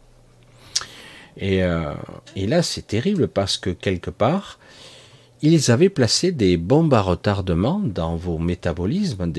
Et, 1.38 1.64
euh, 1.64 1.94
et 2.36 2.48
là 2.48 2.62
c'est 2.62 2.88
terrible 2.88 3.28
parce 3.28 3.58
que 3.58 3.70
quelque 3.70 4.10
part, 4.10 4.60
ils 5.42 5.72
avaient 5.72 5.90
placé 5.90 6.32
des 6.32 6.58
bombes 6.58 6.94
à 6.94 7.02
retardement 7.02 7.80
dans 7.80 8.16
vos 8.16 8.38
métabolismes, 8.38 9.32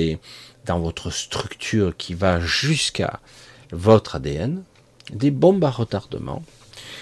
dans 0.67 0.81
votre 0.81 1.11
structure 1.11 1.97
qui 1.97 2.15
va 2.15 2.41
jusqu'à 2.41 3.21
votre 3.71 4.17
ADN, 4.17 4.65
des 5.13 5.31
bombes 5.31 5.65
à 5.65 5.71
retardement, 5.71 6.43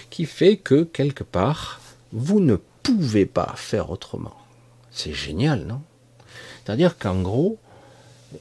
qui 0.09 0.25
fait 0.25 0.57
que 0.57 0.83
quelque 0.83 1.23
part, 1.23 1.81
vous 2.11 2.39
ne 2.39 2.57
pouvez 2.83 3.25
pas 3.25 3.53
faire 3.55 3.89
autrement. 3.89 4.35
C'est 4.91 5.13
génial, 5.13 5.65
non? 5.65 5.81
C'est-à-dire 6.63 6.97
qu'en 6.97 7.21
gros, 7.21 7.57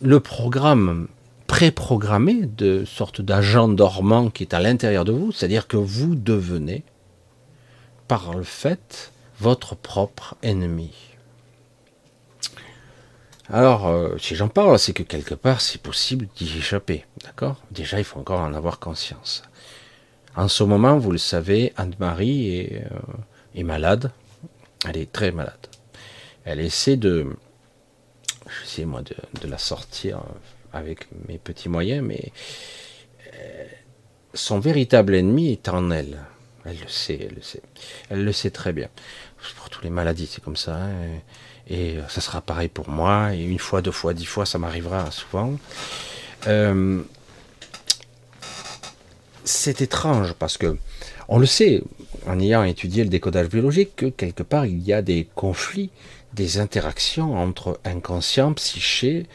le 0.02 0.20
programme 0.20 1.08
préprogrammé 1.46 2.46
de 2.46 2.84
sorte 2.84 3.20
d'agent 3.20 3.68
dormant 3.68 4.30
qui 4.30 4.44
est 4.44 4.54
à 4.54 4.60
l'intérieur 4.60 5.04
de 5.04 5.12
vous, 5.12 5.32
c'est-à-dire 5.32 5.66
que 5.66 5.76
vous 5.76 6.14
devenez, 6.14 6.84
par 8.06 8.34
le 8.34 8.44
fait, 8.44 9.12
votre 9.40 9.74
propre 9.74 10.36
ennemi. 10.42 10.92
Alors, 13.48 13.88
euh, 13.88 14.16
si 14.18 14.36
j'en 14.36 14.48
parle, 14.48 14.78
c'est 14.78 14.92
que 14.92 15.02
quelque 15.02 15.34
part, 15.34 15.60
c'est 15.60 15.82
possible 15.82 16.28
d'y 16.36 16.58
échapper. 16.58 17.04
D'accord? 17.24 17.56
Déjà, 17.72 17.98
il 17.98 18.04
faut 18.04 18.20
encore 18.20 18.40
en 18.40 18.54
avoir 18.54 18.78
conscience. 18.78 19.42
En 20.36 20.46
ce 20.46 20.62
moment, 20.62 20.98
vous 20.98 21.10
le 21.10 21.18
savez, 21.18 21.72
Anne-Marie 21.76 22.56
est, 22.58 22.84
est 23.56 23.64
malade. 23.64 24.12
Elle 24.88 24.98
est 24.98 25.10
très 25.10 25.32
malade. 25.32 25.66
Elle 26.44 26.60
essaie 26.60 26.96
de, 26.96 27.26
j'essaie 28.60 28.84
moi 28.84 29.02
de, 29.02 29.48
la 29.48 29.58
sortir 29.58 30.22
avec 30.72 31.08
mes 31.28 31.38
petits 31.38 31.68
moyens, 31.68 32.04
mais 32.06 32.32
euh, 33.34 33.64
son 34.34 34.60
véritable 34.60 35.14
ennemi 35.14 35.52
est 35.52 35.68
en 35.68 35.90
elle. 35.90 36.18
Elle 36.64 36.78
le 36.78 36.88
sait, 36.88 37.18
elle 37.20 37.34
le 37.34 37.42
sait. 37.42 37.62
Elle 38.10 38.24
le 38.24 38.32
sait 38.32 38.50
très 38.50 38.72
bien. 38.72 38.88
Pour 39.56 39.70
toutes 39.70 39.84
les 39.84 39.90
maladies, 39.90 40.26
c'est 40.26 40.42
comme 40.42 40.56
ça. 40.56 40.76
Hein. 40.76 40.92
et, 41.68 41.96
ça 42.08 42.20
sera 42.20 42.42
pareil 42.42 42.68
pour 42.68 42.88
moi. 42.90 43.32
Une 43.34 43.58
fois, 43.58 43.80
deux 43.80 43.90
fois, 43.90 44.12
dix 44.12 44.26
fois, 44.26 44.44
ça 44.44 44.58
m'arrivera 44.58 45.10
souvent. 45.10 45.58
Euh, 46.46 47.02
c'est 49.44 49.80
étrange 49.80 50.34
parce 50.34 50.58
que 50.58 50.76
on 51.28 51.38
le 51.38 51.46
sait 51.46 51.82
en 52.26 52.38
ayant 52.40 52.64
étudié 52.64 53.04
le 53.04 53.10
décodage 53.10 53.48
biologique 53.48 53.96
que 53.96 54.06
quelque 54.06 54.42
part 54.42 54.66
il 54.66 54.80
y 54.82 54.92
a 54.92 55.02
des 55.02 55.28
conflits, 55.34 55.90
des 56.34 56.58
interactions 56.58 57.36
entre 57.36 57.80
inconscient, 57.84 58.52
psyché, 58.54 59.26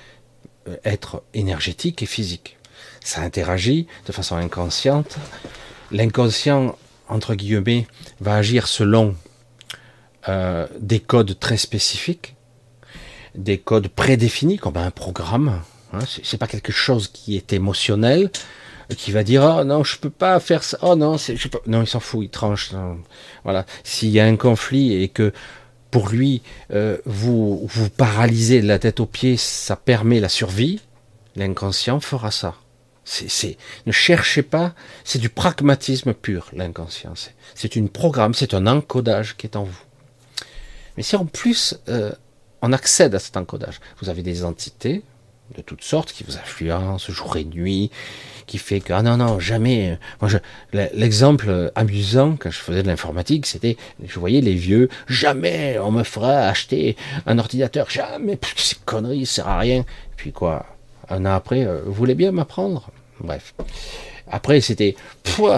euh, 0.68 0.78
être 0.84 1.24
énergétique 1.34 2.02
et 2.04 2.06
physique. 2.06 2.58
Ça 3.04 3.22
interagit 3.22 3.88
de 4.06 4.12
façon 4.12 4.36
inconsciente. 4.36 5.18
L'inconscient, 5.92 6.78
entre 7.08 7.36
guillemets, 7.36 7.88
va 8.20 8.36
agir 8.36 8.68
selon 8.68 9.16
euh, 10.28 10.68
des 10.80 11.00
codes 11.00 11.38
très 11.40 11.58
spécifiques, 11.58 12.36
des 13.36 13.60
codes 13.60 13.90
prédéfinis 13.90 14.58
comme 14.58 14.78
un 14.78 14.92
programme. 14.92 15.62
Hein, 15.94 16.00
c'est 16.24 16.38
pas 16.38 16.48
quelque 16.48 16.72
chose 16.72 17.08
qui 17.08 17.36
est 17.36 17.54
émotionnel, 17.54 18.32
qui 18.98 19.12
va 19.12 19.24
dire 19.24 19.44
oh 19.44 19.64
non 19.64 19.84
je 19.84 19.98
peux 19.98 20.10
pas 20.12 20.40
faire 20.40 20.64
ça 20.64 20.78
oh 20.82 20.96
non 20.96 21.16
non 21.66 21.82
il 21.82 21.88
s'en 21.88 22.00
fout 22.00 22.24
il 22.24 22.30
tranche 22.30 22.72
voilà 23.44 23.66
s'il 23.84 24.10
y 24.10 24.20
a 24.20 24.26
un 24.26 24.36
conflit 24.36 24.94
et 25.02 25.08
que 25.10 25.34
pour 25.92 26.10
lui 26.10 26.42
euh, 26.72 26.98
vous 27.06 27.66
vous 27.68 27.90
paralysez 27.90 28.62
de 28.62 28.68
la 28.68 28.80
tête 28.80 29.00
aux 29.00 29.06
pieds 29.06 29.38
ça 29.38 29.76
permet 29.76 30.20
la 30.20 30.30
survie. 30.30 30.82
L'inconscient 31.36 32.00
fera 32.00 32.32
ça. 32.32 32.56
C'est 33.04 33.58
ne 33.86 33.92
cherchez 33.92 34.42
pas 34.42 34.74
c'est 35.04 35.20
du 35.20 35.30
pragmatisme 35.30 36.14
pur 36.14 36.50
l'inconscient. 36.54 37.14
C'est 37.54 37.76
une 37.76 37.90
programme 37.90 38.34
c'est 38.34 38.54
un 38.54 38.68
encodage 38.68 39.38
qui 39.38 39.48
est 39.48 39.56
en 39.56 39.64
vous. 39.64 39.84
Mais 40.98 41.04
si 41.04 41.16
en 41.16 41.26
plus 41.26 41.78
euh, 41.88 42.12
on 42.62 42.74
accède 42.74 43.14
à 43.14 43.20
cet 43.20 43.38
encodage 43.38 43.80
vous 44.02 44.10
avez 44.10 44.24
des 44.24 44.44
entités 44.44 45.04
de 45.56 45.62
toutes 45.62 45.84
sortes 45.84 46.12
qui 46.12 46.24
vous 46.24 46.38
influencent 46.38 47.12
jour 47.12 47.38
et 47.38 47.44
nuit 47.44 47.92
qui 48.48 48.58
fait 48.58 48.80
que 48.80 48.94
ah 48.94 49.02
non 49.02 49.18
non 49.18 49.40
jamais 49.40 49.98
moi 50.22 50.30
l'exemple 50.72 51.72
amusant 51.76 52.36
quand 52.38 52.52
je 52.52 52.60
faisais 52.60 52.84
de 52.84 52.88
l'informatique 52.88 53.46
c'était 53.46 53.78
je 54.04 54.20
voyais 54.20 54.42
les 54.42 54.56
vieux 54.56 54.90
jamais 55.08 55.78
on 55.80 55.92
me 55.92 56.04
fera 56.04 56.48
acheter 56.48 56.96
un 57.26 57.38
ordinateur 57.40 57.90
jamais 57.90 58.38
c'est 58.58 58.84
connerie 58.86 59.26
ça 59.26 59.36
sert 59.36 59.48
à 59.48 59.60
rien 59.60 59.86
puis 60.18 60.32
quoi 60.32 60.66
un 61.10 61.26
an 61.26 61.34
après 61.34 61.66
euh, 61.66 61.82
vous 61.86 61.94
voulez 61.94 62.16
bien 62.16 62.32
m'apprendre? 62.32 62.90
Bref 63.20 63.54
après, 64.28 64.60
c'était, 64.62 64.96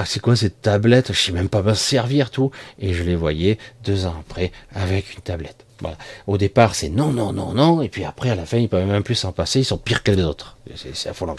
c'est 0.06 0.20
quoi 0.22 0.36
cette 0.36 0.62
tablette? 0.62 1.14
Je 1.14 1.20
sais 1.20 1.32
même 1.32 1.50
pas 1.50 1.62
me 1.62 1.74
servir 1.74 2.32
tout. 2.32 2.52
Et 2.80 2.94
je 2.94 3.04
les 3.04 3.16
voyais 3.16 3.58
deux 3.84 4.06
ans 4.06 4.16
après 4.20 4.52
avec 4.76 5.16
une 5.16 5.22
tablette. 5.22 5.67
Voilà. 5.82 5.98
Au 6.26 6.38
départ, 6.38 6.76
c'est 6.76 6.90
non, 6.90 7.12
non, 7.12 7.34
non, 7.34 7.54
non. 7.54 7.82
Et 7.82 7.90
puis 7.90 8.04
après, 8.04 8.30
à 8.30 8.36
la 8.36 8.46
fin, 8.46 8.58
ils 8.58 8.70
peuvent 8.70 8.88
même 8.88 9.04
plus 9.04 9.16
s'en 9.16 9.32
passer. 9.32 9.60
Ils 9.60 9.66
sont 9.66 9.78
pires 9.78 10.04
que 10.04 10.12
les 10.12 10.24
autres. 10.24 10.58
C'est 10.76 11.10
affolant. 11.10 11.36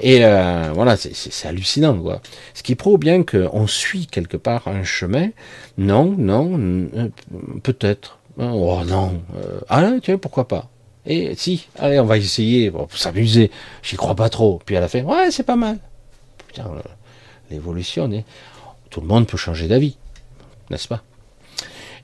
Et 0.00 0.24
euh, 0.24 0.72
voilà, 0.74 0.96
c'est 0.96 1.46
hallucinant, 1.46 1.96
quoi. 2.00 2.20
Ce 2.54 2.62
qui 2.62 2.74
prouve 2.74 2.98
bien 2.98 3.22
qu'on 3.22 3.66
suit 3.66 4.06
quelque 4.06 4.36
part 4.36 4.66
un 4.68 4.84
chemin. 4.84 5.28
Non, 5.78 6.14
non, 6.18 6.58
euh, 6.58 7.08
peut-être. 7.62 8.18
Oh 8.38 8.80
non. 8.86 9.22
Euh, 9.36 9.60
ah 9.68 9.90
tiens, 10.02 10.18
pourquoi 10.18 10.48
pas? 10.48 10.68
Et 11.04 11.34
si, 11.36 11.68
allez, 11.78 12.00
on 12.00 12.04
va 12.04 12.16
essayer, 12.16 12.70
pour 12.70 12.88
s'amuser. 12.96 13.50
J'y 13.82 13.96
crois 13.96 14.14
pas 14.14 14.28
trop. 14.28 14.60
Puis 14.64 14.76
à 14.76 14.80
la 14.80 14.88
fin, 14.88 15.02
ouais, 15.02 15.30
c'est 15.30 15.42
pas 15.42 15.56
mal. 15.56 15.78
Putain, 16.48 16.64
l'évolution, 17.50 18.10
tout 18.90 19.00
le 19.00 19.06
monde 19.06 19.26
peut 19.26 19.36
changer 19.36 19.68
d'avis, 19.68 19.96
n'est-ce 20.70 20.88
pas? 20.88 21.02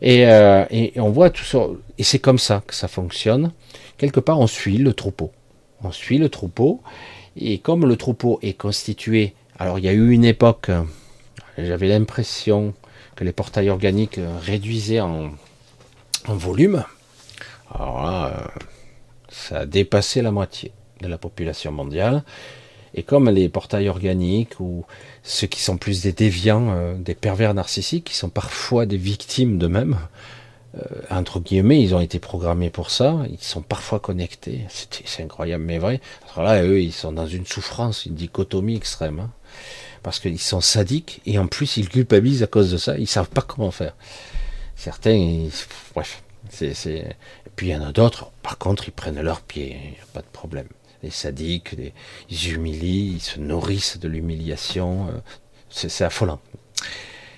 Et, 0.01 0.23
et, 0.71 1.01
on 1.01 1.11
voit 1.11 1.31
tout 1.31 1.45
ça, 1.45 1.67
et 1.99 2.03
c'est 2.03 2.19
comme 2.19 2.39
ça 2.39 2.63
que 2.67 2.75
ça 2.75 2.89
fonctionne. 2.89 3.53
Quelque 3.97 4.21
part, 4.21 4.39
on 4.39 4.47
suit 4.47 4.79
le 4.79 4.93
troupeau. 4.93 5.33
On 5.83 5.93
suit 5.93 6.19
le 6.19 6.29
troupeau, 6.29 6.81
et 7.37 7.59
comme 7.59 7.87
le 7.87 7.97
troupeau 7.97 8.39
est 8.43 8.55
constitué, 8.55 9.35
alors 9.59 9.79
il 9.79 9.85
y 9.85 9.89
a 9.89 9.93
eu 9.93 10.11
une 10.11 10.25
époque, 10.25 10.71
j'avais 11.57 11.89
l'impression 11.89 12.75
que 13.17 13.25
les 13.25 13.33
portails 13.33 13.71
organiques 13.71 14.21
réduisaient 14.43 15.01
en, 15.01 15.31
volume. 16.27 16.85
Alors 17.75 18.03
là, 18.05 18.51
ça 19.29 19.61
a 19.61 19.67
dépassé 19.67 20.21
la 20.21 20.31
moitié 20.31 20.73
de 21.01 21.09
la 21.09 21.17
population 21.17 21.73
mondiale. 21.73 22.23
Et 22.95 23.03
comme 23.03 23.29
les 23.29 23.49
portails 23.49 23.89
organiques 23.89 24.61
ou 24.61 24.85
ceux 25.23 25.47
qui 25.47 25.61
sont 25.61 25.77
plus 25.77 26.03
des 26.03 26.13
déviants, 26.13 26.71
euh, 26.71 26.95
des 26.95 27.15
pervers 27.15 27.55
narcissiques, 27.55 28.05
qui 28.05 28.15
sont 28.15 28.31
parfois 28.31 28.87
des 28.87 28.97
victimes 28.97 29.59
d'eux-mêmes, 29.59 29.99
euh, 30.77 30.81
entre 31.11 31.41
guillemets, 31.41 31.81
ils 31.81 31.95
ont 31.95 32.01
été 32.01 32.19
programmés 32.19 32.71
pour 32.71 32.91
ça, 32.91 33.23
ils 33.31 33.43
sont 33.43 33.63
parfois 33.63 34.01
connectés, 34.01 34.67
c'est 35.05 35.23
incroyable 35.23 35.65
mais 35.65 35.79
vrai. 35.79 36.01
Alors 36.33 36.45
là, 36.45 36.63
eux, 36.63 36.81
ils 36.81 36.93
sont 36.93 37.13
dans 37.13 37.27
une 37.27 37.47
souffrance, 37.47 38.05
une 38.05 38.15
dichotomie 38.15 38.77
extrême, 38.77 39.21
hein. 39.21 39.31
parce 40.03 40.21
qu'ils 40.21 40.39
sont 40.39 40.61
sadiques 40.61 41.23
et 41.25 41.39
en 41.39 41.47
plus 41.47 41.79
ils 41.79 41.89
culpabilisent 41.89 42.43
à 42.43 42.47
cause 42.47 42.71
de 42.71 42.77
ça, 42.77 42.99
ils 42.99 43.07
savent 43.07 43.31
pas 43.31 43.43
comment 43.43 43.71
faire. 43.71 43.95
Certains, 44.77 45.49
bref, 45.95 46.23
c'est, 46.51 46.73
et 46.87 47.51
puis 47.57 47.69
il 47.69 47.71
y 47.71 47.77
en 47.77 47.83
a 47.83 47.93
d'autres, 47.93 48.31
par 48.43 48.59
contre, 48.59 48.89
ils 48.89 48.93
prennent 48.93 49.21
leurs 49.21 49.41
pieds, 49.41 49.97
a 50.03 50.07
pas 50.13 50.21
de 50.21 50.27
problème. 50.33 50.69
Les 51.03 51.11
sadiques, 51.11 51.77
ils 52.29 52.53
humilient, 52.53 53.15
ils 53.15 53.21
se 53.21 53.39
nourrissent 53.39 53.99
de 53.99 54.09
l'humiliation, 54.09 55.09
euh, 55.09 55.19
c'est 55.71 56.05
affolant. 56.05 56.41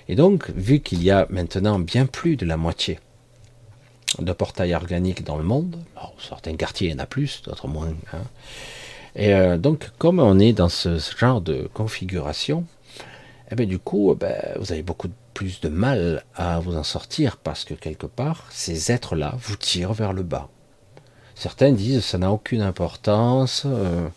Et 0.07 0.15
donc, 0.15 0.49
vu 0.51 0.79
qu'il 0.79 1.03
y 1.03 1.11
a 1.11 1.27
maintenant 1.29 1.79
bien 1.79 2.05
plus 2.05 2.35
de 2.35 2.45
la 2.45 2.57
moitié 2.57 2.99
de 4.19 4.33
portails 4.33 4.73
organiques 4.73 5.23
dans 5.23 5.37
le 5.37 5.43
monde. 5.43 5.77
certains 6.19 6.55
quartiers, 6.55 6.89
il 6.89 6.91
y 6.91 6.95
en 6.95 6.99
a 6.99 7.05
plus, 7.05 7.41
d'autres 7.43 7.67
moins. 7.67 7.93
Hein. 8.13 8.23
Et 9.15 9.33
euh, 9.33 9.57
donc, 9.57 9.91
comme 9.97 10.19
on 10.19 10.39
est 10.39 10.53
dans 10.53 10.69
ce, 10.69 10.97
genre 11.17 11.41
de 11.41 11.69
configuration, 11.73 12.65
eh 13.51 13.55
bien, 13.55 13.65
du 13.65 13.79
coup, 13.79 14.15
ben, 14.15 14.35
vous 14.59 14.71
avez 14.71 14.83
beaucoup 14.83 15.09
plus 15.33 15.61
de 15.61 15.69
mal 15.69 16.23
à 16.35 16.59
vous 16.59 16.75
en 16.75 16.83
sortir 16.83 17.37
parce 17.37 17.63
que 17.63 17.73
quelque 17.73 18.05
part, 18.05 18.45
ces 18.49 18.91
êtres-là 18.91 19.35
vous 19.37 19.55
tirent 19.55 19.93
vers 19.93 20.13
le 20.13 20.23
bas. 20.23 20.49
Certains 21.35 21.71
disent 21.71 22.03
ça 22.03 22.17
n'a 22.17 22.31
aucune 22.31 22.61
importance, 22.61 23.63
euh, 23.65 24.07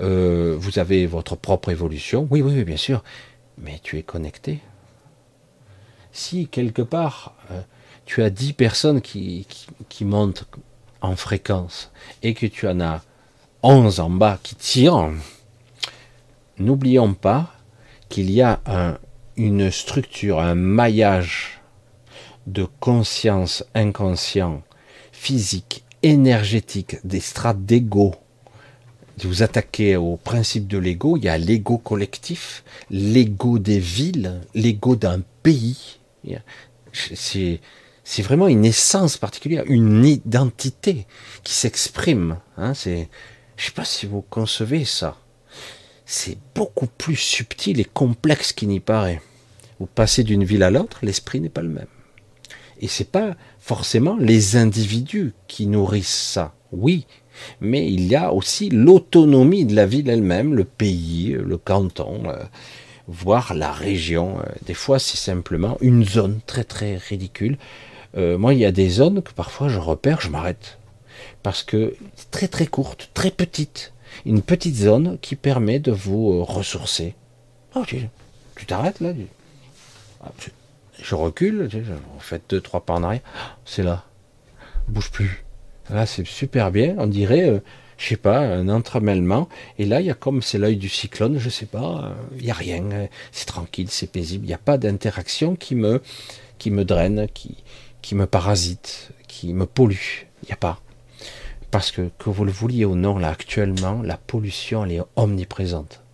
euh, 0.00 0.56
vous 0.58 0.78
avez 0.78 1.06
votre 1.06 1.36
propre 1.36 1.70
évolution. 1.70 2.26
Oui, 2.30 2.42
oui, 2.42 2.64
bien 2.64 2.76
sûr, 2.76 3.02
mais 3.58 3.80
tu 3.82 3.98
es 3.98 4.02
connecté. 4.02 4.60
Si 6.12 6.48
quelque 6.48 6.82
part 6.82 7.34
tu 8.06 8.22
as 8.22 8.30
10 8.30 8.52
personnes 8.54 9.00
qui, 9.02 9.46
qui, 9.88 10.04
montent 10.04 10.44
en 11.02 11.16
fréquence 11.16 11.90
et 12.22 12.32
que 12.34 12.46
tu 12.46 12.66
en 12.66 12.80
as 12.80 13.02
11 13.62 14.00
en 14.00 14.10
bas 14.10 14.38
qui 14.42 14.54
tirent, 14.54 15.10
n'oublions 16.58 17.12
pas 17.14 17.52
qu'il 18.08 18.30
y 18.30 18.40
a 18.40 18.60
une 19.36 19.70
structure, 19.70 20.40
un 20.40 20.54
maillage 20.54 21.60
de 22.46 22.66
conscience 22.80 23.64
inconscient, 23.74 24.62
physique, 25.12 25.84
énergétique, 26.06 26.96
des 27.04 27.20
strates 27.20 27.64
d'ego. 27.64 28.14
Vous 29.24 29.42
attaquez 29.42 29.96
au 29.96 30.16
principe 30.16 30.68
de 30.68 30.78
l'ego, 30.78 31.16
il 31.16 31.24
y 31.24 31.28
a 31.28 31.36
l'ego 31.36 31.78
collectif, 31.78 32.62
l'ego 32.90 33.58
des 33.58 33.80
villes, 33.80 34.40
l'ego 34.54 34.94
d'un 34.94 35.20
pays. 35.42 35.98
C'est 36.92 38.22
vraiment 38.22 38.46
une 38.46 38.64
essence 38.64 39.16
particulière, 39.16 39.64
une 39.66 40.04
identité 40.04 41.06
qui 41.42 41.54
s'exprime. 41.54 42.38
Hein, 42.56 42.74
c'est, 42.74 43.08
je 43.56 43.64
sais 43.64 43.72
pas 43.72 43.84
si 43.84 44.06
vous 44.06 44.22
concevez 44.22 44.84
ça. 44.84 45.16
C'est 46.04 46.38
beaucoup 46.54 46.86
plus 46.86 47.16
subtil 47.16 47.80
et 47.80 47.84
complexe 47.84 48.52
qu'il 48.52 48.68
n'y 48.68 48.80
paraît. 48.80 49.20
Vous 49.80 49.86
passez 49.86 50.22
d'une 50.22 50.44
ville 50.44 50.62
à 50.62 50.70
l'autre, 50.70 51.00
l'esprit 51.02 51.40
n'est 51.40 51.48
pas 51.48 51.62
le 51.62 51.68
même. 51.68 51.95
Et 52.80 52.88
c'est 52.88 53.10
pas 53.10 53.36
forcément 53.58 54.16
les 54.18 54.56
individus 54.56 55.32
qui 55.48 55.66
nourrissent 55.66 56.08
ça. 56.08 56.54
Oui, 56.72 57.06
mais 57.60 57.90
il 57.90 58.06
y 58.06 58.16
a 58.16 58.32
aussi 58.32 58.68
l'autonomie 58.70 59.64
de 59.64 59.74
la 59.74 59.86
ville 59.86 60.10
elle-même, 60.10 60.54
le 60.54 60.64
pays, 60.64 61.36
le 61.38 61.56
canton, 61.56 62.22
euh, 62.26 62.42
voire 63.08 63.54
la 63.54 63.72
région. 63.72 64.38
Euh, 64.40 64.44
des 64.66 64.74
fois, 64.74 64.98
c'est 64.98 65.16
simplement 65.16 65.76
une 65.80 66.04
zone 66.04 66.40
très 66.46 66.64
très 66.64 66.96
ridicule 66.96 67.56
euh, 68.16 68.38
moi, 68.38 68.54
il 68.54 68.60
y 68.60 68.64
a 68.64 68.72
des 68.72 68.88
zones 68.88 69.22
que 69.22 69.32
parfois 69.32 69.68
je 69.68 69.78
repère, 69.78 70.20
je 70.20 70.30
m'arrête. 70.30 70.78
parce 71.42 71.62
que 71.62 71.94
très 72.30 72.48
très 72.48 72.66
courte, 72.66 73.10
très 73.14 73.30
petite, 73.30 73.92
une 74.24 74.42
petite 74.42 74.76
zone 74.76 75.18
qui 75.20 75.36
permet 75.36 75.78
de 75.78 75.92
vous 75.92 76.44
ressourcer. 76.44 77.14
Oh, 77.74 77.84
tu 77.84 78.66
t'arrêtes 78.66 79.00
là 79.00 79.12
ah, 80.22 80.32
Je 81.06 81.14
recule, 81.14 81.68
je 81.70 81.78
fais 82.18 82.40
deux 82.48 82.60
trois 82.60 82.80
pas 82.80 82.94
en 82.94 83.04
arrière, 83.04 83.20
c'est 83.64 83.82
là, 83.82 84.04
bouge 84.88 85.10
plus. 85.10 85.44
Là 85.90 86.04
c'est 86.04 86.26
super 86.26 86.72
bien, 86.72 86.96
on 86.98 87.06
dirait, 87.06 87.48
euh, 87.48 87.60
je 87.96 88.08
sais 88.08 88.16
pas, 88.16 88.40
un 88.40 88.68
entremêlement. 88.68 89.48
Et 89.78 89.84
là 89.84 90.00
il 90.00 90.06
y 90.06 90.10
a 90.10 90.14
comme 90.14 90.42
c'est 90.42 90.58
l'œil 90.58 90.76
du 90.76 90.88
cyclone, 90.88 91.38
je 91.38 91.48
sais 91.48 91.66
pas, 91.66 92.12
il 92.36 92.44
y 92.44 92.50
a 92.50 92.54
rien, 92.54 93.08
c'est 93.30 93.46
tranquille, 93.46 93.88
c'est 93.90 94.10
paisible, 94.10 94.46
il 94.46 94.48
n'y 94.48 94.54
a 94.54 94.58
pas 94.58 94.78
d'interaction 94.78 95.54
qui 95.54 95.76
me 95.76 96.00
draine, 96.84 97.28
qui 97.32 97.56
qui 98.06 98.14
me 98.14 98.26
parasite, 98.26 99.10
qui 99.26 99.52
me 99.52 99.66
pollue. 99.66 100.26
Il 100.44 100.46
n'y 100.46 100.52
a 100.52 100.56
pas. 100.56 100.80
Parce 101.72 101.90
que, 101.90 102.08
que 102.20 102.30
vous 102.30 102.44
le 102.44 102.52
vouliez 102.52 102.84
ou 102.84 102.94
non, 102.94 103.18
là, 103.18 103.30
actuellement, 103.30 104.00
la 104.00 104.16
pollution, 104.16 104.84
elle 104.84 104.92
est 104.92 105.02
omniprésente. 105.16 106.04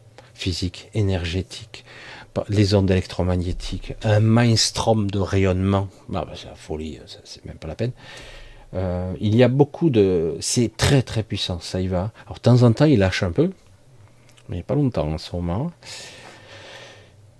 Physique, 0.42 0.90
énergétique, 0.92 1.84
les 2.48 2.74
ondes 2.74 2.90
électromagnétiques, 2.90 3.94
un 4.02 4.18
mainstream 4.18 5.08
de 5.08 5.20
rayonnement. 5.20 5.86
C'est 6.34 6.46
la 6.48 6.56
folie, 6.56 6.98
c'est 7.06 7.44
même 7.44 7.58
pas 7.58 7.68
la 7.68 7.76
peine. 7.76 7.92
Euh, 8.74 9.12
il 9.20 9.36
y 9.36 9.44
a 9.44 9.48
beaucoup 9.48 9.88
de. 9.88 10.36
C'est 10.40 10.76
très 10.76 11.02
très 11.02 11.22
puissant, 11.22 11.60
ça 11.60 11.80
y 11.80 11.86
va. 11.86 12.10
Alors, 12.26 12.38
de 12.38 12.40
temps 12.40 12.64
en 12.64 12.72
temps, 12.72 12.86
il 12.86 12.98
lâche 12.98 13.22
un 13.22 13.30
peu, 13.30 13.52
mais 14.48 14.64
pas 14.64 14.74
longtemps 14.74 15.12
en 15.12 15.18
ce 15.18 15.36
moment. 15.36 15.70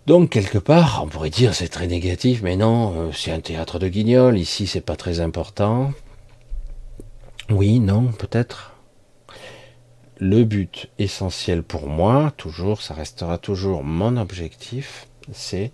Donc 0.06 0.30
quelque 0.30 0.58
part, 0.58 1.02
on 1.04 1.08
pourrait 1.08 1.30
dire 1.30 1.54
c'est 1.54 1.68
très 1.68 1.88
négatif, 1.88 2.40
mais 2.42 2.54
non, 2.54 2.94
euh, 2.96 3.10
c'est 3.12 3.32
un 3.32 3.40
théâtre 3.40 3.80
de 3.80 3.88
guignol, 3.88 4.38
ici 4.38 4.68
c'est 4.68 4.80
pas 4.80 4.96
très 4.96 5.18
important. 5.18 5.92
Oui, 7.50 7.80
non, 7.80 8.12
peut-être. 8.12 8.71
Le 10.24 10.44
but 10.44 10.88
essentiel 11.00 11.64
pour 11.64 11.88
moi, 11.88 12.32
toujours, 12.36 12.80
ça 12.80 12.94
restera 12.94 13.38
toujours 13.38 13.82
mon 13.82 14.16
objectif, 14.16 15.08
c'est 15.32 15.72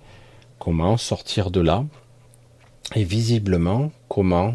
comment 0.58 0.96
sortir 0.96 1.50
de 1.50 1.60
là. 1.60 1.84
Et 2.94 3.04
visiblement, 3.04 3.92
comment, 4.08 4.54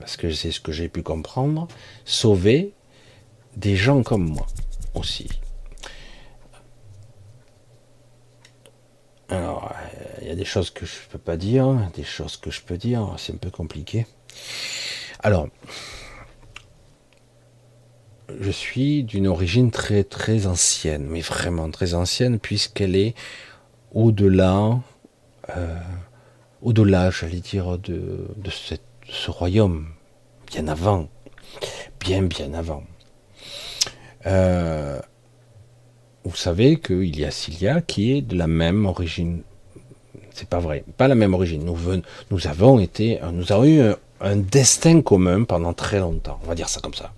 parce 0.00 0.16
que 0.16 0.32
c'est 0.32 0.50
ce 0.50 0.58
que 0.58 0.72
j'ai 0.72 0.88
pu 0.88 1.04
comprendre, 1.04 1.68
sauver 2.04 2.72
des 3.56 3.76
gens 3.76 4.02
comme 4.02 4.30
moi 4.30 4.48
aussi. 4.94 5.28
Alors, 9.28 9.72
il 10.22 10.26
y 10.26 10.30
a 10.32 10.34
des 10.34 10.44
choses 10.44 10.70
que 10.70 10.84
je 10.84 10.96
ne 11.06 11.12
peux 11.12 11.20
pas 11.20 11.36
dire, 11.36 11.88
des 11.94 12.02
choses 12.02 12.36
que 12.36 12.50
je 12.50 12.62
peux 12.62 12.76
dire, 12.76 13.14
c'est 13.16 13.32
un 13.32 13.36
peu 13.36 13.50
compliqué. 13.50 14.08
Alors, 15.20 15.46
je 18.40 18.50
suis 18.50 19.04
d'une 19.04 19.26
origine 19.26 19.70
très 19.70 20.04
très 20.04 20.46
ancienne, 20.46 21.06
mais 21.08 21.20
vraiment 21.20 21.70
très 21.70 21.94
ancienne, 21.94 22.38
puisqu'elle 22.38 22.96
est 22.96 23.14
au-delà, 23.92 24.78
euh, 25.56 25.76
au-delà, 26.62 27.10
j'allais 27.10 27.40
dire, 27.40 27.78
de, 27.78 28.26
ce 29.08 29.30
royaume, 29.30 29.86
bien 30.46 30.68
avant, 30.68 31.08
bien 31.98 32.22
bien 32.22 32.54
avant. 32.54 32.84
Euh, 34.26 35.00
vous 36.24 36.36
savez 36.36 36.78
qu'il 36.78 37.18
y 37.18 37.24
a 37.24 37.30
Cilia 37.30 37.80
qui 37.80 38.12
est 38.12 38.22
de 38.22 38.36
la 38.36 38.46
même 38.46 38.86
origine. 38.86 39.42
C'est 40.32 40.48
pas 40.48 40.60
vrai, 40.60 40.84
pas 40.96 41.08
la 41.08 41.14
même 41.14 41.34
origine. 41.34 41.64
Nous, 41.64 41.76
nous 42.30 42.46
avons 42.46 42.78
été, 42.78 43.18
nous 43.32 43.52
avons 43.52 43.64
eu 43.64 43.82
un 44.20 44.36
destin 44.36 45.00
commun 45.00 45.44
pendant 45.44 45.72
très 45.72 45.98
longtemps. 45.98 46.38
On 46.44 46.48
va 46.48 46.54
dire 46.54 46.68
ça 46.68 46.80
comme 46.80 46.94
ça. 46.94 47.12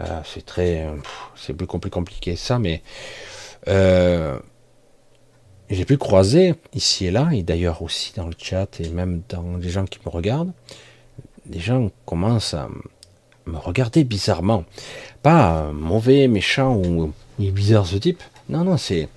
Euh, 0.00 0.20
c'est 0.24 0.44
très, 0.44 0.86
c'est 1.36 1.54
plus 1.54 1.66
compliqué 1.66 2.36
ça, 2.36 2.58
mais 2.58 2.82
euh, 3.68 4.38
j'ai 5.70 5.84
pu 5.84 5.96
croiser 5.96 6.54
ici 6.74 7.06
et 7.06 7.10
là, 7.10 7.30
et 7.32 7.42
d'ailleurs 7.42 7.82
aussi 7.82 8.12
dans 8.16 8.26
le 8.26 8.34
chat 8.36 8.80
et 8.80 8.88
même 8.88 9.22
dans 9.28 9.56
les 9.56 9.70
gens 9.70 9.84
qui 9.84 9.98
me 10.04 10.10
regardent, 10.10 10.52
des 11.46 11.60
gens 11.60 11.90
commencent 12.06 12.54
à 12.54 12.68
me 13.46 13.58
regarder 13.58 14.04
bizarrement. 14.04 14.64
Pas 15.22 15.70
mauvais, 15.72 16.28
méchant 16.28 16.76
ou 16.76 17.12
bizarre 17.38 17.86
ce 17.86 17.96
type. 17.96 18.22
Non, 18.48 18.64
non, 18.64 18.76
c'est 18.76 19.08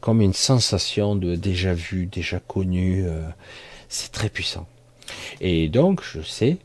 comme 0.00 0.20
une 0.20 0.32
sensation 0.32 1.14
de 1.14 1.36
déjà 1.36 1.74
vu, 1.74 2.06
déjà 2.06 2.40
connu. 2.40 3.06
Euh, 3.06 3.28
c'est 3.88 4.12
très 4.12 4.28
puissant. 4.28 4.66
Et 5.40 5.68
donc, 5.68 6.02
je 6.02 6.22
sais 6.22 6.58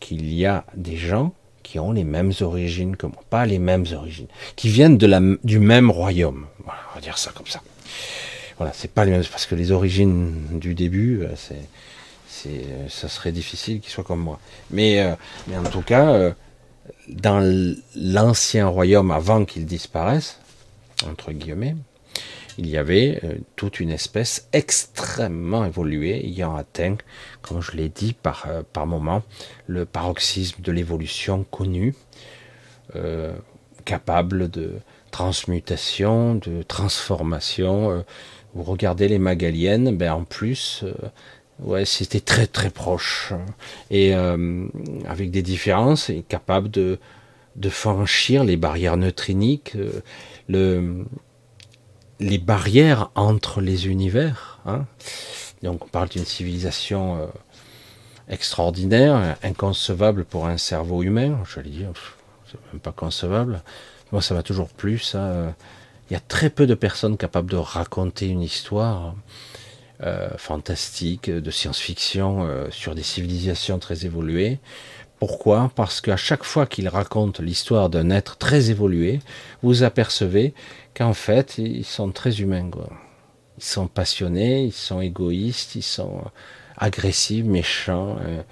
qu'il 0.00 0.32
y 0.32 0.46
a 0.46 0.64
des 0.74 0.96
gens 0.96 1.32
qui 1.66 1.80
ont 1.80 1.90
les 1.90 2.04
mêmes 2.04 2.32
origines 2.40 2.96
que 2.96 3.06
moi, 3.06 3.22
pas 3.28 3.44
les 3.44 3.58
mêmes 3.58 3.86
origines, 3.92 4.28
qui 4.54 4.68
viennent 4.68 4.98
de 4.98 5.06
la, 5.06 5.20
du 5.42 5.58
même 5.58 5.90
royaume. 5.90 6.46
On 6.64 6.94
va 6.94 7.00
dire 7.00 7.18
ça 7.18 7.32
comme 7.34 7.48
ça. 7.48 7.60
Voilà, 8.56 8.72
c'est 8.72 8.90
pas 8.90 9.04
les 9.04 9.10
mêmes 9.10 9.24
parce 9.30 9.46
que 9.46 9.56
les 9.56 9.72
origines 9.72 10.32
du 10.52 10.74
début, 10.74 11.22
euh, 11.22 11.34
c'est, 11.34 11.68
c'est, 12.28 12.64
ça 12.88 13.08
serait 13.08 13.32
difficile 13.32 13.80
qu'ils 13.80 13.90
soient 13.90 14.04
comme 14.04 14.20
moi. 14.20 14.38
Mais, 14.70 15.00
euh, 15.00 15.14
mais 15.48 15.58
en 15.58 15.64
tout 15.64 15.82
cas, 15.82 16.10
euh, 16.12 16.32
dans 17.08 17.40
l'ancien 17.96 18.68
royaume, 18.68 19.10
avant 19.10 19.44
qu'il 19.44 19.66
disparaisse, 19.66 20.38
entre 21.04 21.32
guillemets, 21.32 21.74
il 22.58 22.68
y 22.68 22.76
avait 22.76 23.20
euh, 23.24 23.34
toute 23.56 23.80
une 23.80 23.90
espèce 23.90 24.48
extrêmement 24.52 25.64
évoluée, 25.64 26.24
ayant 26.26 26.56
atteint, 26.56 26.96
comme 27.42 27.60
je 27.60 27.72
l'ai 27.72 27.88
dit 27.88 28.14
par, 28.14 28.46
euh, 28.48 28.62
par 28.72 28.86
moment, 28.86 29.22
le 29.66 29.84
paroxysme 29.84 30.62
de 30.62 30.72
l'évolution 30.72 31.44
connue, 31.50 31.94
euh, 32.94 33.34
capable 33.84 34.50
de 34.50 34.74
transmutation, 35.10 36.34
de 36.34 36.62
transformation. 36.62 38.04
vous 38.54 38.62
regardez 38.64 39.08
les 39.08 39.18
Magaliennes, 39.18 39.96
ben 39.96 40.12
en 40.12 40.24
plus, 40.24 40.84
ouais, 41.60 41.84
c'était 41.84 42.20
très 42.20 42.46
très 42.46 42.68
proche 42.68 43.32
et 43.90 44.12
avec 44.12 45.30
des 45.30 45.42
différences 45.42 46.10
capable 46.28 46.68
de 46.70 46.98
de 47.54 47.70
franchir 47.70 48.44
les 48.44 48.58
barrières 48.58 48.98
neutriniques, 48.98 49.78
le, 50.48 51.06
les 52.20 52.38
barrières 52.38 53.10
entre 53.14 53.60
les 53.60 53.88
univers. 53.88 54.60
Hein. 54.66 54.86
Donc 55.62 55.84
on 55.84 55.88
parle 55.88 56.08
d'une 56.08 56.24
civilisation 56.24 57.20
euh, 57.20 57.26
extraordinaire, 58.28 59.36
inconcevable 59.42 60.24
pour 60.24 60.46
un 60.46 60.56
cerveau 60.56 61.02
humain. 61.02 61.38
Je 61.44 61.60
vais 61.60 61.68
dire, 61.68 61.88
c'est 62.50 62.58
même 62.72 62.80
pas 62.80 62.92
concevable. 62.92 63.62
Moi, 64.12 64.22
ça 64.22 64.34
va 64.34 64.42
toujours 64.42 64.68
plus. 64.68 65.16
Il 66.08 66.12
y 66.12 66.16
a 66.16 66.20
très 66.20 66.50
peu 66.50 66.66
de 66.66 66.74
personnes 66.74 67.16
capables 67.16 67.50
de 67.50 67.56
raconter 67.56 68.28
une 68.28 68.42
histoire 68.42 69.14
euh, 70.02 70.28
fantastique, 70.36 71.30
de 71.30 71.50
science-fiction 71.50 72.46
euh, 72.46 72.70
sur 72.70 72.94
des 72.94 73.02
civilisations 73.02 73.78
très 73.78 74.04
évoluées. 74.04 74.58
Pourquoi? 75.18 75.70
Parce 75.74 76.02
qu'à 76.02 76.18
chaque 76.18 76.44
fois 76.44 76.66
qu'ils 76.66 76.88
racontent 76.88 77.42
l'histoire 77.42 77.88
d'un 77.88 78.10
être 78.10 78.36
très 78.36 78.70
évolué, 78.70 79.20
vous 79.62 79.84
apercevez 79.84 80.52
qu'en 80.96 81.12
fait, 81.12 81.58
ils 81.58 81.84
sont 81.84 82.10
très 82.10 82.40
humains. 82.40 82.70
Ils 83.58 83.64
sont 83.64 83.86
passionnés, 83.86 84.64
ils 84.64 84.72
sont 84.72 85.00
égoïstes, 85.00 85.74
ils 85.74 85.82
sont 85.82 86.22
euh, 86.24 86.28
agressifs, 86.78 87.44
méchants, 87.44 88.16
euh, 88.24 88.42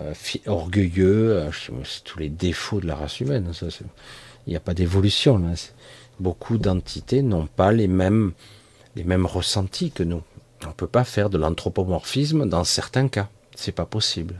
euh, 0.00 0.14
orgueilleux. 0.46 1.50
c'est 1.84 2.04
tous 2.04 2.18
les 2.18 2.28
défauts 2.28 2.80
de 2.80 2.86
la 2.86 2.96
race 2.96 3.20
humaine. 3.20 3.50
il 4.46 4.50
n'y 4.50 4.56
a 4.56 4.60
pas 4.60 4.74
d'évolution. 4.74 5.42
Beaucoup 6.20 6.58
d'entités 6.58 7.22
n'ont 7.22 7.46
pas 7.46 7.72
les 7.72 7.88
mêmes, 7.88 8.32
les 8.94 9.04
mêmes 9.04 9.26
ressentis 9.26 9.90
que 9.90 10.02
nous. 10.02 10.22
On 10.64 10.68
ne 10.68 10.72
peut 10.74 10.86
pas 10.86 11.04
faire 11.04 11.30
de 11.30 11.38
l'anthropomorphisme 11.38 12.46
dans 12.46 12.64
certains 12.64 13.08
cas. 13.08 13.28
C'est 13.54 13.72
pas 13.72 13.86
possible. 13.86 14.34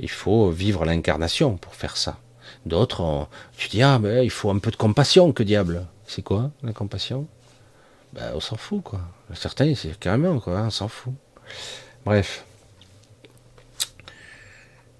Il 0.00 0.10
faut 0.10 0.50
vivre 0.50 0.86
l'incarnation 0.86 1.56
pour 1.56 1.74
faire 1.74 1.98
ça. 1.98 2.18
D'autres, 2.64 3.28
tu 3.56 3.68
dis, 3.68 3.82
ah, 3.82 3.98
mais 3.98 4.24
il 4.24 4.30
faut 4.30 4.50
un 4.50 4.58
peu 4.58 4.70
de 4.70 4.76
compassion, 4.76 5.32
que 5.32 5.42
diable? 5.42 5.86
C'est 6.06 6.22
quoi 6.22 6.50
la 6.62 6.72
compassion? 6.72 7.26
Ben, 8.12 8.32
On 8.34 8.40
s'en 8.40 8.56
fout, 8.56 8.82
quoi. 8.82 9.00
Certains, 9.34 9.74
c'est 9.74 9.98
carrément, 9.98 10.38
quoi, 10.40 10.62
on 10.62 10.70
s'en 10.70 10.88
fout. 10.88 11.14
Bref. 12.04 12.44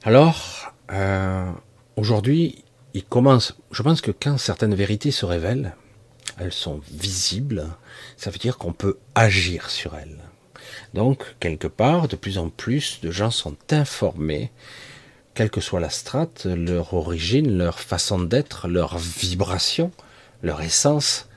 Alors, 0.02 0.72
euh, 0.92 1.50
aujourd'hui, 1.96 2.64
il 2.94 3.04
commence. 3.04 3.54
Je 3.70 3.82
pense 3.82 4.00
que 4.00 4.10
quand 4.10 4.38
certaines 4.38 4.74
vérités 4.74 5.10
se 5.10 5.26
révèlent, 5.26 5.74
elles 6.38 6.52
sont 6.52 6.80
visibles, 6.90 7.66
ça 8.16 8.30
veut 8.30 8.38
dire 8.38 8.58
qu'on 8.58 8.72
peut 8.72 8.98
agir 9.14 9.70
sur 9.70 9.96
elles. 9.96 10.18
Donc, 10.94 11.36
quelque 11.40 11.66
part, 11.66 12.08
de 12.08 12.16
plus 12.16 12.38
en 12.38 12.48
plus 12.48 13.00
de 13.00 13.10
gens 13.10 13.30
sont 13.30 13.56
informés, 13.70 14.50
quelle 15.34 15.50
que 15.50 15.60
soit 15.60 15.80
la 15.80 15.90
strate, 15.90 16.46
leur 16.46 16.94
origine, 16.94 17.58
leur 17.58 17.78
façon 17.78 18.18
d'être, 18.18 18.68
leur 18.68 18.96
vibration, 18.98 19.90
leur 20.42 20.60
essence. 20.62 21.28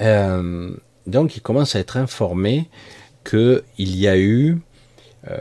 Euh, 0.00 0.70
donc 1.06 1.36
ils 1.36 1.42
commencent 1.42 1.76
à 1.76 1.80
être 1.80 1.96
informés 1.96 2.68
qu'il 3.24 3.62
y 3.78 4.08
a 4.08 4.18
eu 4.18 4.58
euh, 5.28 5.38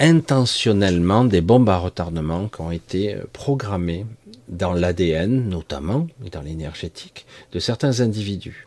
intentionnellement 0.00 1.24
des 1.24 1.40
bombes 1.40 1.68
à 1.68 1.78
retardement 1.78 2.48
qui 2.48 2.60
ont 2.60 2.70
été 2.70 3.14
euh, 3.14 3.24
programmées 3.32 4.06
dans 4.48 4.72
l'ADN 4.72 5.48
notamment, 5.48 6.06
et 6.24 6.30
dans 6.30 6.42
l'énergétique, 6.42 7.26
de 7.52 7.58
certains 7.58 8.00
individus. 8.00 8.66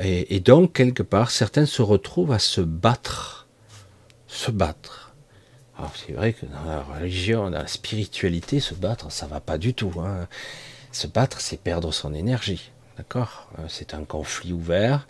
Et, 0.00 0.38
donc, 0.38 0.74
quelque 0.74 1.02
part, 1.02 1.32
certains 1.32 1.66
se 1.66 1.82
retrouvent 1.82 2.30
à 2.30 2.38
se 2.38 2.60
battre. 2.60 3.48
Se 4.28 4.52
battre. 4.52 5.12
Alors, 5.76 5.92
c'est 5.96 6.12
vrai 6.12 6.34
que 6.34 6.46
dans 6.46 6.70
la 6.70 6.82
religion, 6.82 7.50
dans 7.50 7.58
la 7.58 7.66
spiritualité, 7.66 8.60
se 8.60 8.74
battre, 8.74 9.10
ça 9.10 9.26
va 9.26 9.40
pas 9.40 9.58
du 9.58 9.74
tout. 9.74 9.92
Hein. 9.98 10.28
Se 10.98 11.06
battre, 11.06 11.40
c'est 11.40 11.60
perdre 11.60 11.92
son 11.92 12.12
énergie. 12.12 12.72
D'accord? 12.96 13.48
Euh, 13.60 13.66
C'est 13.68 13.94
un 13.94 14.02
conflit 14.02 14.52
ouvert. 14.52 15.06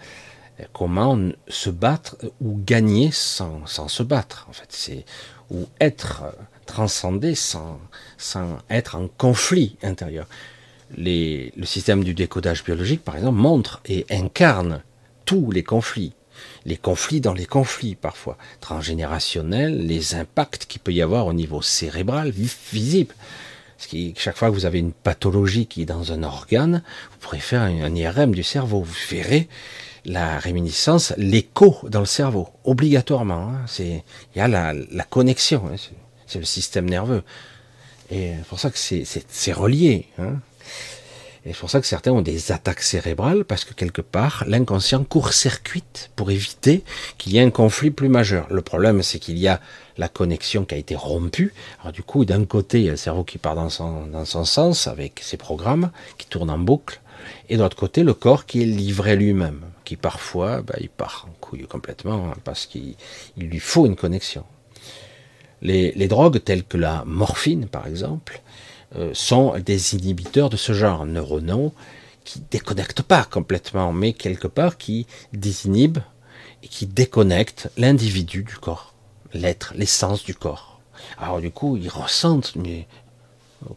Comment 0.75 1.19
se 1.49 1.71
battre 1.71 2.19
ou 2.43 2.61
gagner 2.63 3.11
sans, 3.11 3.65
sans 3.65 3.89
se 3.89 4.03
battre, 4.03 4.47
en 4.51 4.53
fait? 4.53 4.69
C'est 4.69 5.07
ou 5.51 5.67
être 5.81 6.25
transcendé 6.67 7.35
sans, 7.35 7.81
sans 8.19 8.59
être 8.69 8.97
en 8.97 9.09
conflit 9.09 9.79
intérieur. 9.83 10.27
Le 10.95 11.65
système 11.65 12.05
du 12.05 12.13
décodage 12.13 12.65
biologique, 12.65 13.03
par 13.03 13.17
exemple, 13.17 13.39
montre 13.39 13.81
et 13.87 14.05
incarne 14.11 14.83
tous 15.25 15.51
les 15.51 15.63
conflits. 15.63 16.13
Les 16.67 16.77
conflits 16.77 17.23
dans 17.23 17.33
les 17.33 17.47
conflits, 17.47 17.95
parfois. 17.95 18.37
Transgénérationnels, 18.61 19.87
les 19.87 20.15
impacts 20.17 20.67
qu'il 20.67 20.83
peut 20.83 20.93
y 20.93 21.01
avoir 21.01 21.27
au 21.27 21.33
niveau 21.33 21.63
cérébral, 21.63 22.31
visible. 22.31 23.15
Chaque 24.17 24.37
fois 24.37 24.49
que 24.49 24.55
vous 24.55 24.67
avez 24.67 24.81
une 24.81 24.93
pathologie 24.93 25.67
qui 25.67 25.83
est 25.83 25.87
dans 25.87 26.13
un 26.13 26.23
organe, 26.25 26.83
vous 27.13 27.19
pourrez 27.21 27.39
faire 27.39 27.63
un 27.63 27.95
IRM 27.95 28.35
du 28.35 28.43
cerveau. 28.43 28.83
Vous 28.83 28.97
verrez 29.11 29.49
la 30.05 30.39
réminiscence, 30.39 31.15
l'écho 31.17 31.79
dans 31.85 32.01
le 32.01 32.07
cerveau, 32.07 32.49
obligatoirement. 32.65 33.53
Hein. 33.53 33.65
Il 33.79 34.03
y 34.37 34.41
a 34.41 34.49
la, 34.49 35.05
connexion. 35.05 35.63
Hein. 35.73 35.77
C'est 36.27 36.39
le 36.39 36.45
système 36.45 36.89
nerveux. 36.89 37.23
Et 38.11 38.33
c'est 38.37 38.47
pour 38.49 38.59
ça 38.59 38.71
que 38.71 38.79
c'est 38.79 39.53
relié. 39.53 40.09
Hein. 40.19 40.41
Et 41.45 41.53
c'est 41.53 41.61
pour 41.61 41.71
ça 41.71 41.81
que 41.81 41.87
certains 41.87 42.13
ont 42.13 42.23
des 42.23 42.53
attaques 42.53 42.83
cérébrales, 42.83 43.45
parce 43.45 43.65
que 43.65 43.73
quelque 43.73 44.03
part, 44.03 44.45
l'inconscient 44.47 45.05
court-circuite 45.05 46.11
pour 46.17 46.31
éviter 46.31 46.85
qu'il 47.17 47.33
y 47.33 47.39
ait 47.39 47.43
un 47.43 47.51
conflit 47.51 47.91
plus 47.91 48.09
majeur. 48.09 48.47
Le 48.51 48.63
problème, 48.63 49.03
c'est 49.03 49.19
qu'il 49.19 49.39
y 49.39 49.49
a 49.49 49.61
la 49.97 50.09
connexion 50.09 50.65
qui 50.65 50.75
a 50.75 50.79
été 50.79 50.95
rompue. 50.95 51.55
Alors 51.81 51.93
du 51.93 52.03
coup, 52.03 52.25
d'un 52.25 52.45
côté, 52.45 52.81
il 52.81 52.85
y 52.85 52.89
a 52.89 52.93
le 52.93 52.97
cerveau 52.97 53.25
qui 53.25 53.39
part 53.39 53.55
dans 53.55 53.71
son, 53.71 54.45
sens, 54.45 54.87
avec 54.87 55.21
ses 55.23 55.37
programmes, 55.37 55.91
qui 56.19 56.27
tournent 56.27 56.51
en 56.51 56.59
boucle, 56.59 57.01
et 57.49 57.57
de 57.57 57.63
l'autre 57.63 57.77
côté, 57.77 58.03
le 58.03 58.15
corps 58.15 58.47
qui 58.47 58.63
est 58.63 58.67
livré 58.67 59.17
lui-même, 59.17 59.63
qui 59.85 59.97
parfois, 59.97 60.63
bah, 60.63 60.75
il 60.81 60.89
part 60.89 61.27
en 61.29 61.33
couille 61.41 61.67
complètement, 61.67 62.31
hein, 62.31 62.35
parce 62.45 62.67
qu'il 62.67 62.95
lui 63.37 63.59
faut 63.59 63.87
une 63.87 63.97
connexion. 63.97 64.45
Les, 65.61 66.07
drogues 66.07 66.43
telles 66.43 66.65
que 66.65 66.77
la 66.77 67.03
morphine, 67.05 67.67
par 67.67 67.87
exemple, 67.87 68.41
sont 69.13 69.59
des 69.59 69.95
inhibiteurs 69.95 70.51
de 70.51 70.57
ce 70.57 70.73
genre, 70.73 71.05
neuronaux, 71.07 71.73
qui 72.25 72.43
déconnectent 72.51 73.03
pas 73.03 73.25
complètement, 73.25 73.93
mais 73.93 74.13
quelque 74.13 74.49
part 74.49 74.77
qui 74.77 75.07
désinhibent 75.33 76.03
et 76.63 76.69
qui 76.69 76.87
déconnectent 76.87 77.71
l'individu 77.77 78.43
du 78.43 78.57
corps, 78.57 78.95
l'être, 79.33 79.73
l'essence 79.77 80.25
du 80.25 80.35
corps. 80.35 80.81
Alors 81.19 81.41
du 81.41 81.51
coup, 81.51 81.77
ils 81.77 81.89
ressentent, 81.89 82.55
mais 82.57 82.87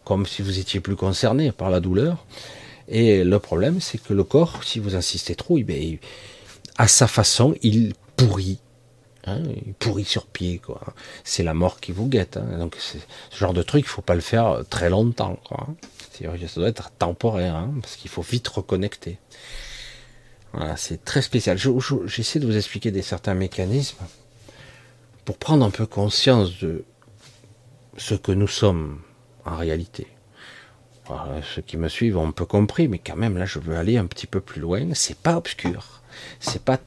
comme 0.04 0.26
si 0.26 0.42
vous 0.42 0.60
étiez 0.60 0.80
plus 0.80 0.96
concerné 0.96 1.52
par 1.52 1.70
la 1.70 1.80
douleur. 1.80 2.26
Et 2.88 3.24
le 3.24 3.40
problème, 3.40 3.80
c'est 3.80 3.98
que 3.98 4.14
le 4.14 4.24
corps, 4.24 4.64
si 4.64 4.80
vous 4.80 4.96
insistez 4.96 5.36
trop, 5.36 5.58
il, 5.58 6.00
à 6.78 6.88
sa 6.88 7.08
façon, 7.08 7.56
il 7.62 7.94
pourrit 8.18 8.60
Hein, 9.28 9.44
il 9.66 9.74
pourrit 9.74 10.06
sur 10.06 10.26
pied, 10.26 10.58
quoi. 10.58 10.82
C'est 11.24 11.44
la 11.44 11.54
mort 11.54 11.80
qui 11.80 11.92
vous 11.92 12.08
guette. 12.08 12.38
Hein. 12.38 12.58
Donc, 12.58 12.76
ce 12.78 12.98
genre 13.38 13.54
de 13.54 13.62
truc, 13.62 13.86
il 13.86 13.90
faut 13.90 14.02
pas 14.02 14.16
le 14.16 14.22
faire 14.22 14.64
très 14.70 14.90
longtemps, 14.90 15.40
quoi. 15.48 15.68
Ça 16.12 16.60
doit 16.60 16.70
être 16.70 16.92
temporaire, 16.92 17.56
hein, 17.56 17.74
parce 17.82 17.96
qu'il 17.96 18.10
faut 18.10 18.22
vite 18.22 18.48
reconnecter. 18.48 19.18
Voilà, 20.54 20.76
c'est 20.78 21.04
très 21.04 21.22
spécial. 21.22 21.58
J'essaie 22.06 22.40
de 22.40 22.46
vous 22.46 22.58
expliquer 22.58 22.92
des 22.92 23.02
certains 23.02 23.34
mécanismes 23.34 24.04
pour 25.26 25.38
prendre 25.38 25.66
un 25.66 25.70
peu 25.70 25.86
conscience 25.86 26.60
de 26.60 26.84
ce 27.98 28.16
que 28.16 28.32
nous 28.32 28.48
sommes 28.48 29.02
en 29.46 29.56
réalité. 29.56 30.08
ceux 31.56 31.62
qui 31.62 31.78
me 31.78 31.88
suivent 31.88 32.18
ont 32.18 32.28
un 32.28 32.32
peu 32.32 32.46
compris, 32.46 32.88
mais 32.88 33.00
quand 33.00 33.16
même, 33.16 33.38
là, 33.38 33.46
je 33.46 33.60
veux 33.60 33.76
aller 33.76 33.98
un 33.98 34.06
petit 34.06 34.28
peu 34.28 34.42
plus 34.42 34.62
loin. 34.62 34.94
C'est 34.94 35.18
pas 35.18 35.38
obscur 35.38 36.01
c'est 36.40 36.64
pas 36.64 36.80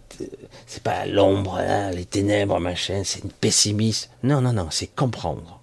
c'est 0.67 0.83
pas 0.83 1.07
l'ombre, 1.07 1.61
les 1.93 2.05
ténèbres, 2.05 2.61
machin, 2.61 3.03
c'est 3.05 3.25
une 3.25 3.33
pessimiste. 3.33 4.11
Non, 4.23 4.41
non, 4.41 4.53
non, 4.53 4.69
c'est 4.71 4.87
comprendre. 4.87 5.61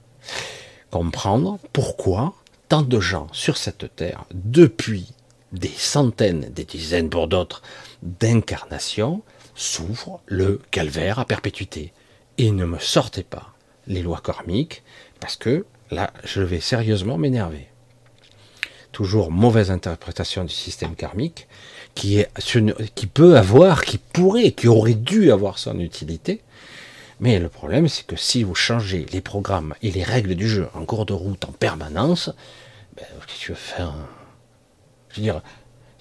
Comprendre 0.89 1.57
pourquoi 1.71 2.33
tant 2.67 2.81
de 2.81 2.99
gens 2.99 3.27
sur 3.33 3.57
cette 3.57 3.95
terre, 3.95 4.25
depuis 4.33 5.13
des 5.51 5.67
centaines, 5.67 6.49
des 6.53 6.63
dizaines 6.63 7.09
pour 7.09 7.27
d'autres, 7.27 7.61
d'incarnations, 8.01 9.23
souffrent 9.55 10.21
le 10.25 10.61
calvaire 10.71 11.19
à 11.19 11.25
perpétuité. 11.25 11.91
Et 12.37 12.51
ne 12.51 12.65
me 12.65 12.79
sortez 12.79 13.23
pas 13.23 13.53
les 13.87 14.01
lois 14.01 14.21
karmiques, 14.23 14.83
parce 15.19 15.35
que 15.35 15.65
là, 15.89 16.11
je 16.23 16.41
vais 16.41 16.61
sérieusement 16.61 17.17
m'énerver. 17.17 17.67
Toujours 18.93 19.31
mauvaise 19.31 19.71
interprétation 19.71 20.43
du 20.43 20.53
système 20.53 20.95
karmique, 20.95 21.47
qui, 21.95 22.25
peut 23.13 23.37
avoir, 23.37 23.83
qui 23.83 23.97
pourrait, 23.97 24.51
qui 24.51 24.67
aurait 24.67 24.93
dû 24.93 25.31
avoir 25.31 25.57
son 25.57 25.79
utilité. 25.79 26.41
Mais 27.19 27.39
le 27.39 27.49
problème, 27.49 27.87
c'est 27.87 28.05
que 28.05 28.15
si 28.15 28.43
vous 28.43 28.55
changez 28.55 29.05
les 29.11 29.21
programmes 29.21 29.75
et 29.83 29.91
les 29.91 30.03
règles 30.03 30.35
du 30.35 30.49
jeu 30.49 30.67
en 30.73 30.85
cours 30.85 31.05
de 31.05 31.13
route 31.13 31.45
en 31.45 31.51
permanence, 31.51 32.31
ben, 32.95 33.05
tu 33.27 33.51
veux 33.51 33.57
Je 35.09 35.15
veux 35.17 35.21
dire, 35.21 35.41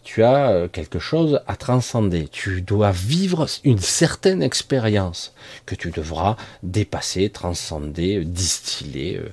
tu 0.03 0.24
as 0.24 0.51
euh, 0.51 0.68
quelque 0.68 0.99
chose 0.99 1.41
à 1.47 1.57
transcender. 1.57 2.26
Tu 2.28 2.62
dois 2.62 2.91
vivre 2.91 3.47
une 3.64 3.78
certaine 3.78 4.43
expérience 4.43 5.34
que 5.66 5.74
tu 5.74 5.91
devras 5.91 6.36
dépasser, 6.62 7.28
transcender, 7.30 8.24
distiller 8.24 9.18
euh, 9.18 9.32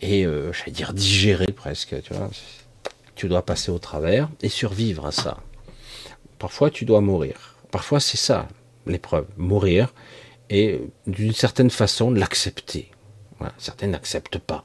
et, 0.00 0.26
euh, 0.26 0.52
j'allais 0.52 0.72
dire, 0.72 0.92
digérer 0.92 1.46
presque. 1.46 2.00
Tu, 2.02 2.12
vois. 2.12 2.30
tu 3.14 3.28
dois 3.28 3.44
passer 3.44 3.70
au 3.70 3.78
travers 3.78 4.28
et 4.42 4.48
survivre 4.48 5.06
à 5.06 5.12
ça. 5.12 5.38
Parfois, 6.42 6.70
tu 6.70 6.84
dois 6.84 7.00
mourir. 7.00 7.54
Parfois, 7.70 8.00
c'est 8.00 8.16
ça 8.16 8.48
l'épreuve, 8.84 9.26
mourir 9.36 9.94
et 10.50 10.80
d'une 11.06 11.32
certaine 11.32 11.70
façon 11.70 12.10
l'accepter. 12.10 12.90
certains 13.58 13.86
n'acceptent 13.86 14.38
pas. 14.38 14.64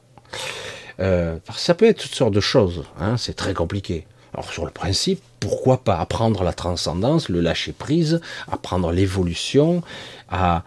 Euh, 0.99 1.37
ça 1.55 1.75
peut 1.75 1.85
être 1.85 2.01
toutes 2.01 2.15
sortes 2.15 2.33
de 2.33 2.39
choses. 2.39 2.85
Hein, 2.99 3.15
c'est 3.17 3.35
très 3.35 3.53
compliqué. 3.53 4.07
Alors 4.33 4.51
sur 4.51 4.65
le 4.65 4.71
principe, 4.71 5.21
pourquoi 5.39 5.83
pas 5.83 5.99
apprendre 5.99 6.41
la 6.43 6.51
transcendance, 6.51 7.29
le 7.29 7.41
lâcher 7.41 7.73
prise, 7.73 8.21
apprendre 8.51 8.91
l'évolution, 8.91 9.83
à, 10.29 10.63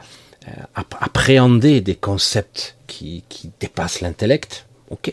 euh, 0.47 0.85
appréhender 1.01 1.81
des 1.81 1.97
concepts 1.97 2.77
qui, 2.87 3.25
qui 3.29 3.51
dépassent 3.59 4.01
l'intellect. 4.01 4.67
Ok, 4.91 5.13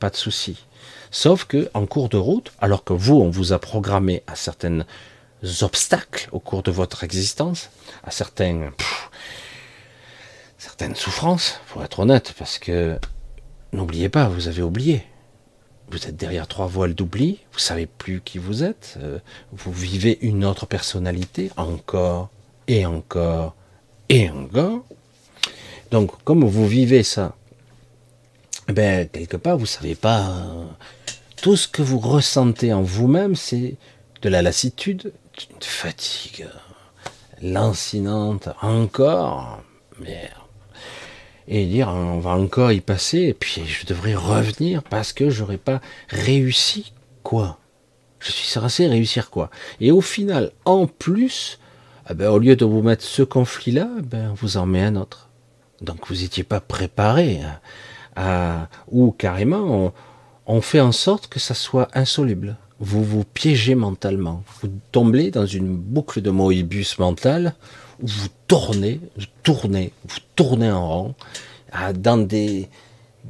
pas 0.00 0.10
de 0.10 0.16
souci. 0.16 0.64
Sauf 1.12 1.44
que 1.44 1.70
en 1.72 1.86
cours 1.86 2.08
de 2.08 2.16
route, 2.16 2.52
alors 2.60 2.82
que 2.82 2.92
vous, 2.92 3.14
on 3.14 3.30
vous 3.30 3.52
a 3.52 3.60
programmé 3.60 4.24
à 4.26 4.34
certaines 4.34 4.84
obstacles 5.62 6.28
au 6.32 6.40
cours 6.40 6.62
de 6.62 6.70
votre 6.70 7.04
existence, 7.04 7.70
à 8.04 8.10
certains, 8.10 8.72
certaines 10.58 10.94
souffrances, 10.94 11.60
pour 11.68 11.82
être 11.82 12.00
honnête, 12.00 12.34
parce 12.38 12.58
que 12.58 12.98
n'oubliez 13.72 14.08
pas, 14.08 14.28
vous 14.28 14.48
avez 14.48 14.62
oublié. 14.62 15.04
Vous 15.88 16.06
êtes 16.06 16.16
derrière 16.16 16.48
trois 16.48 16.66
voiles 16.66 16.94
d'oubli, 16.94 17.38
vous 17.52 17.60
savez 17.60 17.86
plus 17.86 18.20
qui 18.20 18.38
vous 18.38 18.64
êtes, 18.64 18.98
euh, 19.00 19.20
vous 19.52 19.72
vivez 19.72 20.18
une 20.20 20.44
autre 20.44 20.66
personnalité 20.66 21.50
encore 21.56 22.28
et 22.66 22.84
encore 22.86 23.54
et 24.08 24.28
encore. 24.30 24.84
Donc, 25.92 26.10
comme 26.24 26.44
vous 26.44 26.66
vivez 26.66 27.04
ça, 27.04 27.36
ben 28.68 29.08
quelque 29.08 29.36
part, 29.36 29.58
vous 29.58 29.66
savez 29.66 29.94
pas. 29.94 30.22
Euh, 30.22 30.64
tout 31.36 31.56
ce 31.56 31.68
que 31.68 31.82
vous 31.82 32.00
ressentez 32.00 32.72
en 32.72 32.82
vous-même, 32.82 33.36
c'est 33.36 33.76
de 34.22 34.28
la 34.28 34.42
lassitude, 34.42 35.12
une 35.50 35.62
fatigue 35.62 36.48
lancinante 37.42 38.48
encore, 38.62 39.62
merde. 40.00 40.30
Et 41.48 41.66
dire 41.66 41.88
on 41.88 42.18
va 42.18 42.30
encore 42.30 42.72
y 42.72 42.80
passer, 42.80 43.18
et 43.18 43.34
puis 43.34 43.64
je 43.66 43.86
devrais 43.86 44.14
revenir 44.14 44.82
parce 44.82 45.12
que 45.12 45.30
j'aurais 45.30 45.58
pas 45.58 45.80
réussi 46.08 46.92
quoi? 47.22 47.58
Je 48.18 48.32
suis 48.32 48.48
censé 48.48 48.86
réussir 48.88 49.30
quoi? 49.30 49.50
Et 49.80 49.92
au 49.92 50.00
final, 50.00 50.50
en 50.64 50.86
plus, 50.86 51.60
eh 52.10 52.14
ben, 52.14 52.30
au 52.30 52.38
lieu 52.38 52.56
de 52.56 52.64
vous 52.64 52.82
mettre 52.82 53.04
ce 53.04 53.22
conflit-là, 53.22 53.88
ben, 54.02 54.32
vous 54.34 54.56
en 54.56 54.66
met 54.66 54.82
un 54.82 54.96
autre. 54.96 55.28
Donc 55.82 56.08
vous 56.08 56.16
n'étiez 56.16 56.42
pas 56.42 56.60
préparé 56.60 57.40
à, 58.16 58.68
ou 58.88 59.12
carrément 59.12 59.92
on 60.46 60.60
fait 60.60 60.80
en 60.80 60.92
sorte 60.92 61.26
que 61.26 61.38
ça 61.38 61.54
soit 61.54 61.88
insoluble 61.94 62.56
vous 62.80 63.04
vous 63.04 63.24
piégez 63.24 63.74
mentalement. 63.74 64.42
Vous 64.60 64.70
tombez 64.92 65.30
dans 65.30 65.46
une 65.46 65.76
boucle 65.76 66.20
de 66.20 66.30
Moebius 66.30 66.98
mental 66.98 67.54
où 68.02 68.06
vous 68.06 68.28
tournez, 68.46 69.00
vous 69.16 69.26
tournez, 69.42 69.92
vous 70.06 70.18
tournez 70.34 70.70
en 70.70 70.88
rond 70.88 71.14
dans 71.94 72.18
des, 72.18 72.68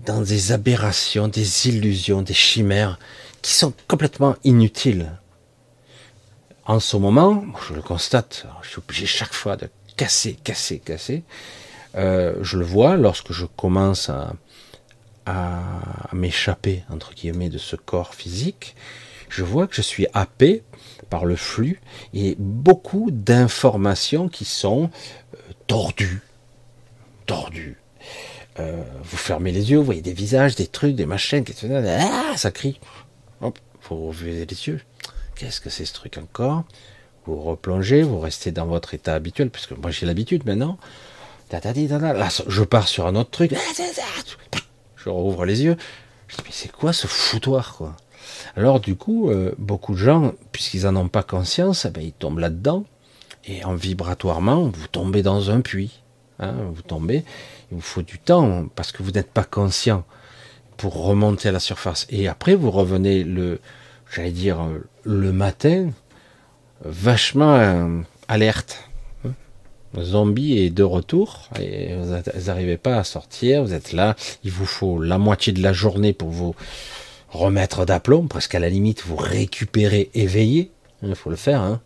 dans 0.04 0.20
des 0.20 0.52
aberrations, 0.52 1.28
des 1.28 1.68
illusions, 1.68 2.22
des 2.22 2.34
chimères 2.34 2.98
qui 3.42 3.52
sont 3.52 3.72
complètement 3.88 4.36
inutiles. 4.44 5.12
En 6.64 6.80
ce 6.80 6.96
moment, 6.96 7.44
je 7.68 7.74
le 7.74 7.82
constate, 7.82 8.46
je 8.62 8.70
suis 8.70 8.78
obligé 8.78 9.06
chaque 9.06 9.32
fois 9.32 9.56
de 9.56 9.68
casser, 9.96 10.36
casser, 10.42 10.80
casser. 10.80 11.22
Euh, 11.94 12.34
je 12.42 12.58
le 12.58 12.64
vois 12.64 12.96
lorsque 12.96 13.32
je 13.32 13.46
commence 13.46 14.10
à, 14.10 14.32
à, 15.26 15.62
m'échapper, 16.12 16.82
entre 16.90 17.14
guillemets, 17.14 17.48
de 17.48 17.58
ce 17.58 17.76
corps 17.76 18.14
physique. 18.14 18.74
Je 19.28 19.42
vois 19.42 19.66
que 19.66 19.74
je 19.74 19.82
suis 19.82 20.06
happé 20.14 20.62
par 21.10 21.24
le 21.24 21.36
flux 21.36 21.80
et 22.14 22.36
beaucoup 22.38 23.10
d'informations 23.10 24.28
qui 24.28 24.44
sont 24.44 24.90
euh, 25.34 25.38
tordues. 25.66 26.22
Tordues. 27.26 27.78
Euh, 28.58 28.82
vous 29.02 29.16
fermez 29.16 29.52
les 29.52 29.70
yeux, 29.70 29.78
vous 29.78 29.84
voyez 29.84 30.02
des 30.02 30.12
visages, 30.12 30.54
des 30.54 30.66
trucs, 30.66 30.94
des 30.94 31.06
machines, 31.06 31.44
ah, 31.64 32.36
ça 32.36 32.50
crie. 32.50 32.80
Hop, 33.42 33.58
faut 33.80 33.96
ouvrir 33.96 34.34
les 34.34 34.66
yeux. 34.68 34.80
Qu'est-ce 35.34 35.60
que 35.60 35.68
c'est 35.68 35.84
ce 35.84 35.92
truc 35.92 36.16
encore? 36.16 36.64
Vous 37.26 37.42
replongez, 37.42 38.02
vous 38.02 38.20
restez 38.20 38.52
dans 38.52 38.66
votre 38.66 38.94
état 38.94 39.14
habituel, 39.14 39.50
puisque 39.50 39.72
moi 39.72 39.90
j'ai 39.90 40.06
l'habitude 40.06 40.46
maintenant. 40.46 40.78
Là, 41.50 42.28
je 42.46 42.62
pars 42.62 42.88
sur 42.88 43.06
un 43.06 43.14
autre 43.14 43.30
truc. 43.30 43.54
Je 44.96 45.08
rouvre 45.08 45.44
les 45.44 45.62
yeux. 45.62 45.76
Je 46.28 46.36
dis, 46.36 46.42
mais 46.44 46.50
c'est 46.52 46.72
quoi 46.72 46.92
ce 46.92 47.06
foutoir, 47.06 47.76
quoi? 47.76 47.96
Alors, 48.56 48.80
du 48.80 48.96
coup, 48.96 49.30
euh, 49.30 49.52
beaucoup 49.58 49.92
de 49.92 49.98
gens, 49.98 50.32
puisqu'ils 50.50 50.84
n'en 50.84 50.96
ont 50.96 51.08
pas 51.08 51.22
conscience, 51.22 51.84
eh 51.84 51.90
ben, 51.90 52.02
ils 52.02 52.12
tombent 52.12 52.38
là-dedans. 52.38 52.84
Et 53.44 53.64
en 53.64 53.74
vibratoirement, 53.74 54.62
vous 54.62 54.88
tombez 54.88 55.22
dans 55.22 55.50
un 55.50 55.60
puits. 55.60 56.00
Hein, 56.38 56.54
vous 56.72 56.82
tombez. 56.82 57.24
Il 57.70 57.76
vous 57.76 57.82
faut 57.82 58.02
du 58.02 58.18
temps 58.18 58.66
parce 58.74 58.92
que 58.92 59.02
vous 59.02 59.10
n'êtes 59.10 59.30
pas 59.30 59.44
conscient 59.44 60.04
pour 60.78 61.04
remonter 61.04 61.50
à 61.50 61.52
la 61.52 61.60
surface. 61.60 62.06
Et 62.10 62.28
après, 62.28 62.54
vous 62.54 62.70
revenez 62.70 63.24
le, 63.24 63.60
j'allais 64.12 64.30
dire, 64.30 64.58
le 65.04 65.32
matin, 65.32 65.90
vachement 66.82 67.56
euh, 67.56 68.00
alerte. 68.28 68.88
Le 69.94 70.02
zombie 70.02 70.58
est 70.58 70.70
de 70.70 70.82
retour 70.82 71.48
et 71.58 71.94
vous 71.94 72.14
n'arrivez 72.46 72.76
pas 72.76 72.96
à 72.96 73.04
sortir. 73.04 73.62
Vous 73.62 73.72
êtes 73.72 73.92
là. 73.92 74.14
Il 74.44 74.50
vous 74.50 74.66
faut 74.66 75.00
la 75.00 75.16
moitié 75.16 75.52
de 75.52 75.62
la 75.62 75.72
journée 75.72 76.12
pour 76.12 76.28
vous 76.28 76.54
remettre 77.30 77.84
d'aplomb, 77.84 78.26
presque 78.26 78.54
à 78.54 78.58
la 78.58 78.68
limite 78.68 79.02
vous 79.04 79.16
récupérer 79.16 80.10
éveillé. 80.14 80.70
Il 81.02 81.14
faut 81.14 81.30
le 81.30 81.36
faire. 81.36 81.60
Hein. 81.60 81.80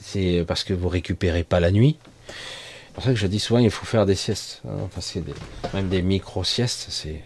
C'est 0.00 0.44
parce 0.46 0.64
que 0.64 0.72
vous 0.72 0.88
récupérez 0.88 1.44
pas 1.44 1.60
la 1.60 1.70
nuit. 1.70 1.98
C'est 2.28 2.94
pour 2.94 3.04
ça 3.04 3.10
que 3.10 3.16
je 3.16 3.26
dis 3.26 3.40
souvent 3.40 3.60
il 3.60 3.70
faut 3.70 3.86
faire 3.86 4.06
des 4.06 4.14
siestes. 4.14 4.62
Hein. 4.66 4.78
Enfin, 4.84 5.20
des, 5.20 5.34
même 5.74 5.88
des 5.88 6.02
micro-siestes, 6.02 6.86
c'est, 6.90 7.22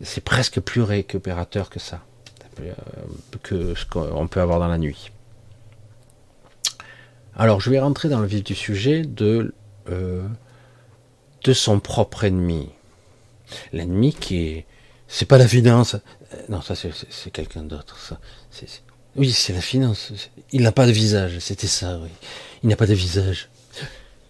c'est 0.00 0.22
presque 0.22 0.60
plus 0.60 0.82
récupérateur 0.82 1.70
que 1.70 1.78
ça. 1.78 2.02
Euh, 2.60 2.72
que 3.42 3.74
ce 3.74 3.84
qu'on 3.84 4.28
peut 4.28 4.40
avoir 4.40 4.58
dans 4.58 4.68
la 4.68 4.78
nuit. 4.78 5.10
Alors 7.36 7.60
je 7.60 7.70
vais 7.70 7.78
rentrer 7.78 8.08
dans 8.08 8.20
le 8.20 8.26
vif 8.26 8.42
du 8.42 8.54
sujet 8.54 9.02
de, 9.02 9.54
euh, 9.90 10.26
de 11.44 11.52
son 11.52 11.80
propre 11.80 12.24
ennemi. 12.24 12.70
L'ennemi 13.72 14.14
qui 14.14 14.46
est... 14.46 14.66
C'est 15.06 15.26
pas 15.26 15.38
la 15.38 15.46
finance. 15.46 15.96
Euh, 16.34 16.42
non, 16.48 16.60
ça 16.60 16.74
c'est 16.74 17.30
quelqu'un 17.30 17.62
d'autre. 17.62 18.14
Oui, 19.16 19.32
c'est 19.32 19.52
la 19.52 19.60
finance. 19.60 20.12
Il 20.52 20.62
n'a 20.62 20.72
pas 20.72 20.86
de 20.86 20.92
visage. 20.92 21.38
C'était 21.38 21.66
ça, 21.66 21.98
oui. 22.02 22.10
Il 22.62 22.68
n'a 22.68 22.76
pas 22.76 22.86
de 22.86 22.94
visage. 22.94 23.48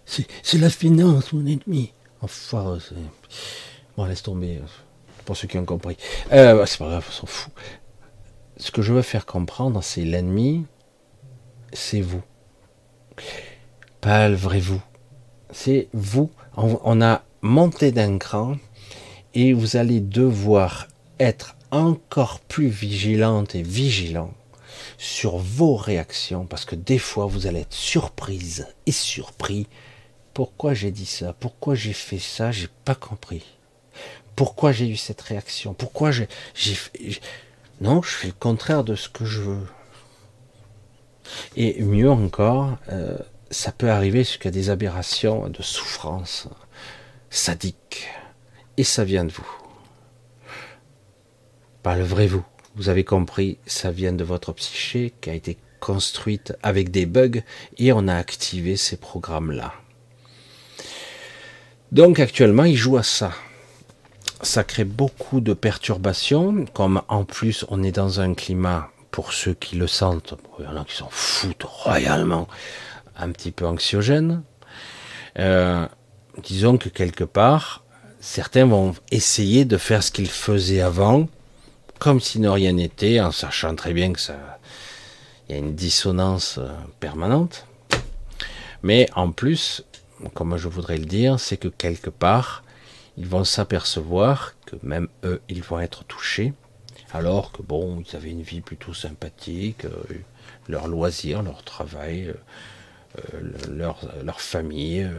C'est 0.05 0.57
la 0.57 0.69
finance, 0.69 1.33
mon 1.33 1.45
ennemi. 1.45 1.91
Enfin, 2.21 2.77
bon, 3.97 4.05
laisse 4.05 4.23
tomber. 4.23 4.61
Pour 5.25 5.35
ceux 5.35 5.47
qui 5.47 5.57
ont 5.57 5.65
compris. 5.65 5.97
Euh, 6.31 6.65
c'est 6.65 6.77
pas 6.77 6.87
grave, 6.87 7.05
on 7.09 7.11
s'en 7.11 7.27
fout 7.27 7.51
ce 8.57 8.71
que 8.71 8.81
je 8.81 8.93
veux 8.93 9.01
faire 9.01 9.25
comprendre, 9.25 9.83
c'est 9.83 10.03
l'ennemi, 10.03 10.65
c'est 11.73 12.01
vous. 12.01 12.21
Pas 14.01 14.29
le 14.29 14.35
vrai 14.35 14.59
vous. 14.59 14.81
C'est 15.51 15.89
vous. 15.93 16.31
On, 16.55 17.01
a 17.01 17.23
monté 17.41 17.91
d'un 17.91 18.17
cran 18.17 18.57
et 19.33 19.53
vous 19.53 19.77
allez 19.77 19.99
devoir 19.99 20.87
être 21.19 21.55
encore 21.71 22.39
plus 22.39 22.67
vigilante 22.67 23.55
et 23.55 23.61
vigilant 23.61 24.33
sur 24.97 25.37
vos 25.37 25.75
réactions 25.75 26.45
parce 26.45 26.65
que 26.65 26.75
des 26.75 26.99
fois 26.99 27.25
vous 27.25 27.47
allez 27.47 27.61
être 27.61 27.73
surprise 27.73 28.67
et 28.85 28.91
surpris. 28.91 29.67
Pourquoi 30.33 30.73
j'ai 30.73 30.91
dit 30.91 31.05
ça? 31.05 31.33
Pourquoi 31.39 31.75
j'ai 31.75 31.93
fait 31.93 32.19
ça? 32.19 32.51
J'ai 32.51 32.69
pas 32.85 32.95
compris. 32.95 33.43
Pourquoi 34.35 34.71
j'ai 34.71 34.87
eu 34.87 34.97
cette 34.97 35.21
réaction? 35.21 35.73
Pourquoi 35.73 36.11
j'ai 36.11 36.27
non, 37.79 38.01
je 38.01 38.09
fais 38.09 38.27
le 38.27 38.33
contraire 38.33 38.83
de 38.83 38.95
ce 38.95 39.07
que 39.07 39.23
je 39.25 39.41
veux. 39.41 39.67
Et 41.55 41.83
mieux 41.83 42.09
encore, 42.09 42.77
euh, 42.89 43.17
ça 43.51 43.71
peut 43.71 43.91
arriver 43.91 44.23
jusqu'à 44.23 44.49
des 44.49 44.71
aberrations 44.71 45.47
de 45.49 45.61
souffrance 45.61 46.47
sadique. 47.29 48.07
Et 48.77 48.83
ça 48.83 49.03
vient 49.03 49.25
de 49.25 49.31
vous. 49.31 49.66
Pas 51.87 51.95
le 51.95 52.03
vrai 52.03 52.27
vous. 52.27 52.43
Vous 52.75 52.89
avez 52.89 53.05
compris, 53.05 53.59
ça 53.65 53.91
vient 53.91 54.11
de 54.11 54.25
votre 54.25 54.51
psyché 54.51 55.13
qui 55.21 55.29
a 55.29 55.33
été 55.33 55.57
construite 55.79 56.53
avec 56.61 56.91
des 56.91 57.05
bugs 57.05 57.39
et 57.77 57.93
on 57.93 58.09
a 58.09 58.15
activé 58.15 58.75
ces 58.75 58.97
programmes-là. 58.97 59.71
Donc 61.93 62.19
actuellement, 62.19 62.65
il 62.65 62.75
joue 62.75 62.97
à 62.97 63.03
ça 63.03 63.31
ça 64.41 64.65
crée 64.65 64.83
beaucoup 64.83 65.39
de 65.39 65.53
perturbations, 65.53 66.65
comme 66.73 67.01
en 67.07 67.23
plus 67.23 67.65
on 67.69 67.81
est 67.83 67.93
dans 67.93 68.19
un 68.19 68.33
climat, 68.33 68.89
pour 69.09 69.31
ceux 69.31 69.53
qui 69.53 69.77
le 69.77 69.87
sentent, 69.87 70.33
il 70.59 70.65
y 70.65 70.67
en 70.67 70.75
a 70.75 70.83
qui 70.83 70.97
s'en 70.97 71.07
foutent 71.09 71.63
royalement, 71.63 72.49
un 73.15 73.31
petit 73.31 73.51
peu 73.51 73.65
anxiogène. 73.65 74.43
Euh, 75.39 75.87
disons 76.43 76.77
que 76.77 76.89
quelque 76.89 77.23
part, 77.23 77.85
certains 78.19 78.65
vont 78.65 78.93
essayer 79.09 79.63
de 79.63 79.77
faire 79.77 80.03
ce 80.03 80.11
qu'ils 80.11 80.29
faisaient 80.29 80.81
avant, 80.81 81.29
comme 81.99 82.19
si 82.19 82.39
ne 82.39 82.49
rien 82.49 82.73
n'était, 82.73 83.19
en 83.19 83.31
sachant 83.31 83.75
très 83.75 83.93
bien 83.93 84.13
que 84.13 84.19
ça, 84.19 84.59
il 85.47 85.53
y 85.53 85.55
a 85.55 85.59
une 85.59 85.75
dissonance 85.75 86.57
euh, 86.57 86.69
permanente. 86.99 87.65
Mais 88.83 89.07
en 89.15 89.31
plus, 89.31 89.83
comme 90.33 90.57
je 90.57 90.67
voudrais 90.67 90.97
le 90.97 91.05
dire, 91.05 91.39
c'est 91.39 91.57
que 91.57 91.67
quelque 91.67 92.09
part, 92.09 92.63
ils 93.17 93.27
vont 93.27 93.43
s'apercevoir 93.43 94.53
que 94.65 94.75
même 94.83 95.07
eux, 95.23 95.41
ils 95.49 95.63
vont 95.63 95.79
être 95.79 96.03
touchés, 96.03 96.53
alors 97.13 97.51
que 97.51 97.61
bon, 97.61 98.03
ils 98.07 98.15
avaient 98.15 98.31
une 98.31 98.41
vie 98.41 98.61
plutôt 98.61 98.93
sympathique, 98.93 99.85
euh, 99.85 99.91
leur 100.67 100.87
loisir, 100.87 101.41
leur 101.41 101.63
travail, 101.63 102.33
euh, 103.17 103.53
leur, 103.69 103.99
leur, 104.23 104.41
famille, 104.41 105.09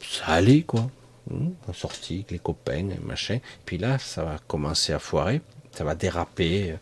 ça 0.00 0.26
allait 0.26 0.62
quoi. 0.62 0.88
On 1.30 1.72
sortit 1.74 2.14
avec 2.14 2.30
les 2.30 2.38
copains, 2.38 2.88
machin. 3.02 3.38
Puis 3.66 3.76
là, 3.76 3.98
ça 3.98 4.24
va 4.24 4.38
commencer 4.46 4.94
à 4.94 4.98
foirer, 4.98 5.42
ça 5.78 5.84
va 5.84 5.94
déraper, 5.94 6.74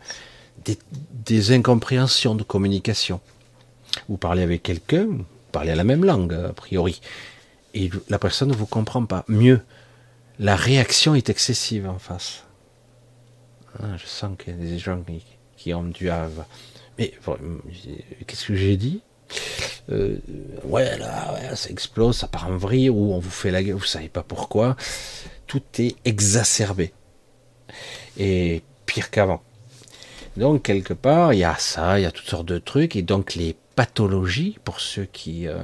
des, 0.64 0.78
des 1.12 1.52
incompréhensions 1.52 2.34
de 2.34 2.42
communication. 2.42 3.20
Vous 4.08 4.16
parlez 4.16 4.42
avec 4.42 4.62
quelqu'un, 4.62 5.04
vous 5.04 5.24
parlez 5.52 5.74
la 5.74 5.84
même 5.84 6.02
langue, 6.02 6.32
a 6.32 6.54
priori, 6.54 7.02
et 7.74 7.90
la 8.08 8.18
personne 8.18 8.48
ne 8.48 8.54
vous 8.54 8.64
comprend 8.64 9.04
pas. 9.04 9.24
Mieux, 9.28 9.60
la 10.38 10.56
réaction 10.56 11.14
est 11.14 11.28
excessive 11.28 11.86
en 11.86 11.98
face. 11.98 12.44
Ah, 13.78 13.98
je 13.98 14.06
sens 14.06 14.34
qu'il 14.38 14.54
y 14.54 14.56
a 14.56 14.58
des 14.58 14.78
gens 14.78 15.02
qui, 15.58 15.74
ont 15.74 15.84
du 15.84 16.08
have. 16.08 16.46
Mais 16.98 17.12
qu'est-ce 18.26 18.46
que 18.46 18.56
j'ai 18.56 18.78
dit? 18.78 19.02
Euh, 19.90 20.16
ouais, 20.64 20.96
là, 20.96 21.54
ça 21.54 21.68
explose, 21.68 22.16
ça 22.16 22.28
part 22.28 22.48
en 22.48 22.56
vrille, 22.56 22.88
ou 22.88 23.12
on 23.12 23.18
vous 23.18 23.30
fait 23.30 23.50
la 23.50 23.62
gueule, 23.62 23.74
vous 23.74 23.84
savez 23.84 24.08
pas 24.08 24.22
pourquoi. 24.22 24.74
Tout 25.46 25.62
est 25.78 25.96
exacerbé. 26.06 26.94
Et 28.18 28.62
pire 28.86 29.10
qu'avant. 29.10 29.42
Donc, 30.36 30.62
quelque 30.62 30.92
part, 30.92 31.32
il 31.32 31.38
y 31.38 31.44
a 31.44 31.56
ça, 31.56 31.98
il 31.98 32.02
y 32.02 32.06
a 32.06 32.10
toutes 32.10 32.28
sortes 32.28 32.46
de 32.46 32.58
trucs, 32.58 32.96
et 32.96 33.02
donc 33.02 33.34
les 33.34 33.56
pathologies, 33.74 34.58
pour 34.64 34.80
ceux 34.80 35.04
qui. 35.04 35.46
Euh, 35.46 35.58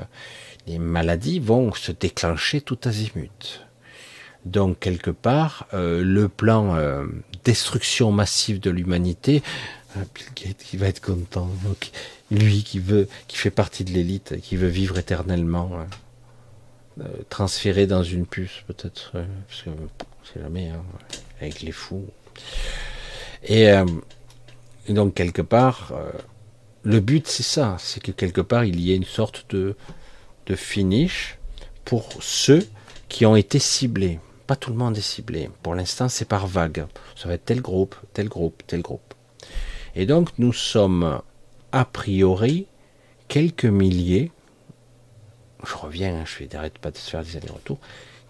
les 0.68 0.78
maladies 0.78 1.40
vont 1.40 1.74
se 1.74 1.90
déclencher 1.90 2.60
tout 2.60 2.78
azimut. 2.84 3.66
Donc 4.44 4.78
quelque 4.78 5.10
part, 5.10 5.66
euh, 5.74 6.04
le 6.04 6.28
plan 6.28 6.76
euh, 6.76 7.04
destruction 7.42 8.12
massive 8.12 8.60
de 8.60 8.70
l'humanité, 8.70 9.42
Bill 9.96 10.26
Gates 10.36 10.62
qui 10.62 10.76
va 10.76 10.86
être 10.86 11.00
content, 11.00 11.50
lui 12.30 12.62
qui 12.62 12.78
veut, 12.78 13.08
qui 13.26 13.38
fait 13.38 13.50
partie 13.50 13.82
de 13.82 13.90
l'élite, 13.90 14.40
qui 14.40 14.54
veut 14.54 14.68
vivre 14.68 14.98
éternellement, 14.98 15.84
transféré 17.28 17.88
dans 17.88 18.04
une 18.04 18.24
puce 18.24 18.62
peut-être, 18.68 19.12
parce 19.48 19.62
que 19.62 19.70
jamais, 20.40 20.68
hein, 20.68 20.84
avec 21.40 21.60
les 21.62 21.72
fous. 21.72 22.06
Et, 23.44 23.66
et 24.88 24.92
donc 24.92 25.14
quelque 25.14 25.42
part, 25.42 25.92
le 26.84 27.00
but 27.00 27.28
c'est 27.28 27.42
ça, 27.42 27.76
c'est 27.78 28.02
que 28.02 28.12
quelque 28.12 28.40
part 28.40 28.64
il 28.64 28.80
y 28.80 28.92
ait 28.92 28.96
une 28.96 29.04
sorte 29.04 29.46
de, 29.50 29.76
finish 30.54 31.38
pour 31.84 32.10
ceux 32.20 32.66
qui 33.08 33.24
ont 33.24 33.36
été 33.36 33.58
ciblés 33.58 34.20
Pas 34.46 34.54
tout 34.54 34.70
le 34.70 34.76
monde 34.76 34.98
est 34.98 35.00
ciblé. 35.00 35.48
Pour 35.62 35.74
l'instant, 35.74 36.10
c'est 36.10 36.26
par 36.26 36.46
vague. 36.46 36.84
Ça 37.16 37.26
va 37.26 37.34
être 37.34 37.46
tel 37.46 37.62
groupe, 37.62 37.96
tel 38.12 38.28
groupe, 38.28 38.62
tel 38.66 38.82
groupe. 38.82 39.14
Et 39.94 40.04
donc, 40.04 40.28
nous 40.38 40.52
sommes 40.52 41.22
a 41.72 41.84
priori 41.86 42.66
quelques 43.28 43.64
milliers. 43.64 44.30
Je 45.66 45.74
reviens, 45.74 46.16
hein, 46.16 46.24
je 46.26 46.44
n'arrête 46.52 46.78
pas 46.78 46.90
de 46.90 46.98
faire 46.98 47.24
des 47.24 47.36
allers-retours, 47.36 47.78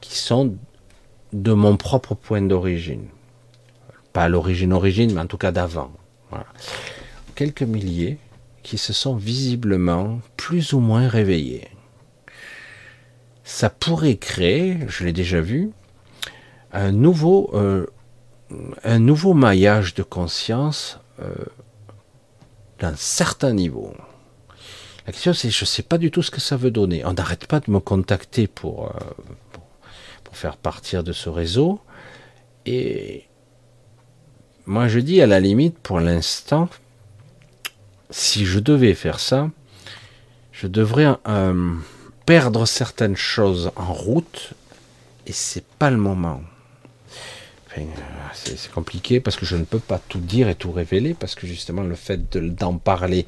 qui 0.01 0.17
sont 0.17 0.55
de 1.33 1.53
mon 1.53 1.77
propre 1.77 2.15
point 2.15 2.43
d'origine. 2.43 3.09
Pas 4.13 4.29
l'origine 4.29 4.73
origine, 4.73 5.15
mais 5.15 5.21
en 5.21 5.27
tout 5.27 5.39
cas 5.39 5.53
d'avant. 5.53 5.91
Quelques 7.35 7.63
milliers 7.63 8.19
qui 8.63 8.79
se 8.79 8.93
sont 8.93 9.17
visiblement 9.17 10.21
plus 10.37 10.73
ou 10.73 10.81
moins 10.81 11.09
réveillés. 11.09 11.69
Ça 13.45 13.71
pourrait 13.71 14.17
créer, 14.17 14.79
je 14.89 15.05
l'ai 15.05 15.13
déjà 15.13 15.41
vu, 15.41 15.71
un 16.73 16.93
nouveau, 16.93 17.51
euh, 17.55 17.87
un 18.85 18.99
nouveau 18.99 19.35
maillage 19.35 19.95
de 19.95 20.03
conscience 20.03 21.01
euh, 21.21 21.35
d'un 22.79 22.95
certain 22.97 23.53
niveau. 23.53 23.95
La 25.07 25.13
question 25.13 25.33
c'est, 25.33 25.51
je 25.51 25.63
ne 25.63 25.67
sais 25.67 25.83
pas 25.83 25.99
du 25.99 26.11
tout 26.11 26.23
ce 26.23 26.31
que 26.31 26.41
ça 26.41 26.57
veut 26.57 26.71
donner. 26.71 27.05
On 27.05 27.15
n'arrête 27.15 27.47
pas 27.47 27.61
de 27.61 27.71
me 27.71 27.81
contacter 27.81 28.47
pour, 28.47 28.87
euh, 28.87 29.01
pour 30.23 30.37
faire 30.37 30.57
partir 30.57 31.03
de 31.03 31.13
ce 31.13 31.29
réseau. 31.29 31.81
Et 32.65 33.27
moi 34.67 34.89
je 34.89 35.01
dis 35.01 35.21
à 35.21 35.27
la 35.27 35.41
limite, 35.41 35.79
pour 35.79 36.01
l'instant, 36.01 36.69
si 38.11 38.45
je 38.45 38.59
devais 38.59 38.95
faire 38.95 39.19
ça, 39.19 39.51
je 40.53 40.67
devrais 40.67 41.09
euh, 41.27 41.75
perdre 42.27 42.67
certaines 42.67 43.17
choses 43.17 43.73
en 43.75 43.93
route 43.93 44.53
et 45.27 45.33
c'est 45.33 45.65
pas 45.65 45.91
le 45.91 45.97
moment. 45.97 46.41
Euh, 47.79 47.83
c'est 48.35 48.71
compliqué 48.71 49.19
parce 49.19 49.37
que 49.37 49.47
je 49.47 49.57
ne 49.57 49.65
peux 49.65 49.79
pas 49.79 49.99
tout 49.99 50.21
dire 50.21 50.49
et 50.49 50.55
tout 50.55 50.71
révéler 50.71 51.15
parce 51.15 51.35
que 51.35 51.47
justement 51.47 51.83
le 51.83 51.95
fait 51.95 52.37
d'en 52.37 52.77
parler 52.77 53.27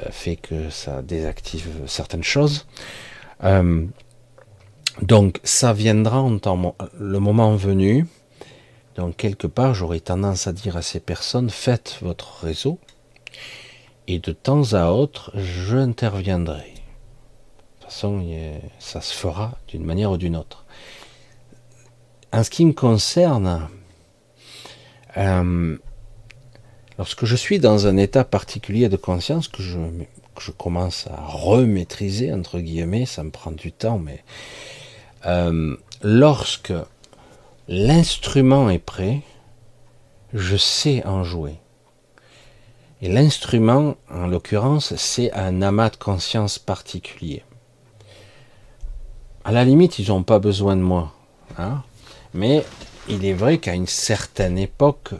euh, 0.00 0.06
fait 0.10 0.36
que 0.36 0.70
ça 0.70 1.02
désactive 1.02 1.68
certaines 1.86 2.24
choses. 2.24 2.66
donc 5.02 5.40
ça 5.44 5.72
viendra 5.72 6.20
en 6.20 6.38
temps, 6.38 6.74
le 6.98 7.18
moment 7.20 7.54
venu. 7.54 8.06
Donc 9.00 9.16
quelque 9.16 9.46
part, 9.46 9.72
j'aurais 9.72 10.00
tendance 10.00 10.46
à 10.46 10.52
dire 10.52 10.76
à 10.76 10.82
ces 10.82 11.00
personnes 11.00 11.48
faites 11.48 11.96
votre 12.02 12.44
réseau 12.44 12.78
et 14.06 14.18
de 14.18 14.32
temps 14.32 14.74
à 14.74 14.90
autre, 14.90 15.32
je 15.34 15.78
interviendrai. 15.78 16.74
De 16.74 17.80
toute 17.80 17.84
façon, 17.84 18.22
ça 18.78 19.00
se 19.00 19.14
fera 19.14 19.56
d'une 19.68 19.86
manière 19.86 20.10
ou 20.10 20.18
d'une 20.18 20.36
autre. 20.36 20.66
En 22.30 22.44
ce 22.44 22.50
qui 22.50 22.66
me 22.66 22.74
concerne, 22.74 23.70
euh, 25.16 25.78
lorsque 26.98 27.24
je 27.24 27.36
suis 27.36 27.58
dans 27.58 27.86
un 27.86 27.96
état 27.96 28.24
particulier 28.24 28.90
de 28.90 28.98
conscience 28.98 29.48
que 29.48 29.62
je, 29.62 29.78
commence 30.58 31.06
à 31.06 31.24
remaîtriser, 31.26 32.34
entre 32.34 32.58
guillemets, 32.60 33.06
ça 33.06 33.24
me 33.24 33.30
prend 33.30 33.50
du 33.50 33.72
temps, 33.72 33.98
mais 33.98 34.22
euh, 35.24 35.74
lorsque 36.02 36.74
l'instrument 37.70 38.68
est 38.68 38.80
prêt, 38.80 39.20
je 40.34 40.56
sais 40.56 41.06
en 41.06 41.22
jouer. 41.22 41.54
Et 43.00 43.08
l'instrument, 43.08 43.94
en 44.10 44.26
l'occurrence, 44.26 44.96
c'est 44.96 45.32
un 45.32 45.62
amas 45.62 45.90
de 45.90 45.96
conscience 45.96 46.58
particulier. 46.58 47.44
À 49.44 49.52
la 49.52 49.64
limite, 49.64 50.00
ils 50.00 50.08
n'ont 50.08 50.24
pas 50.24 50.40
besoin 50.40 50.74
de 50.74 50.82
moi. 50.82 51.14
Hein 51.58 51.82
Mais 52.34 52.64
il 53.08 53.24
est 53.24 53.32
vrai 53.32 53.58
qu'à 53.58 53.74
une 53.74 53.86
certaine 53.86 54.58
époque, 54.58 55.12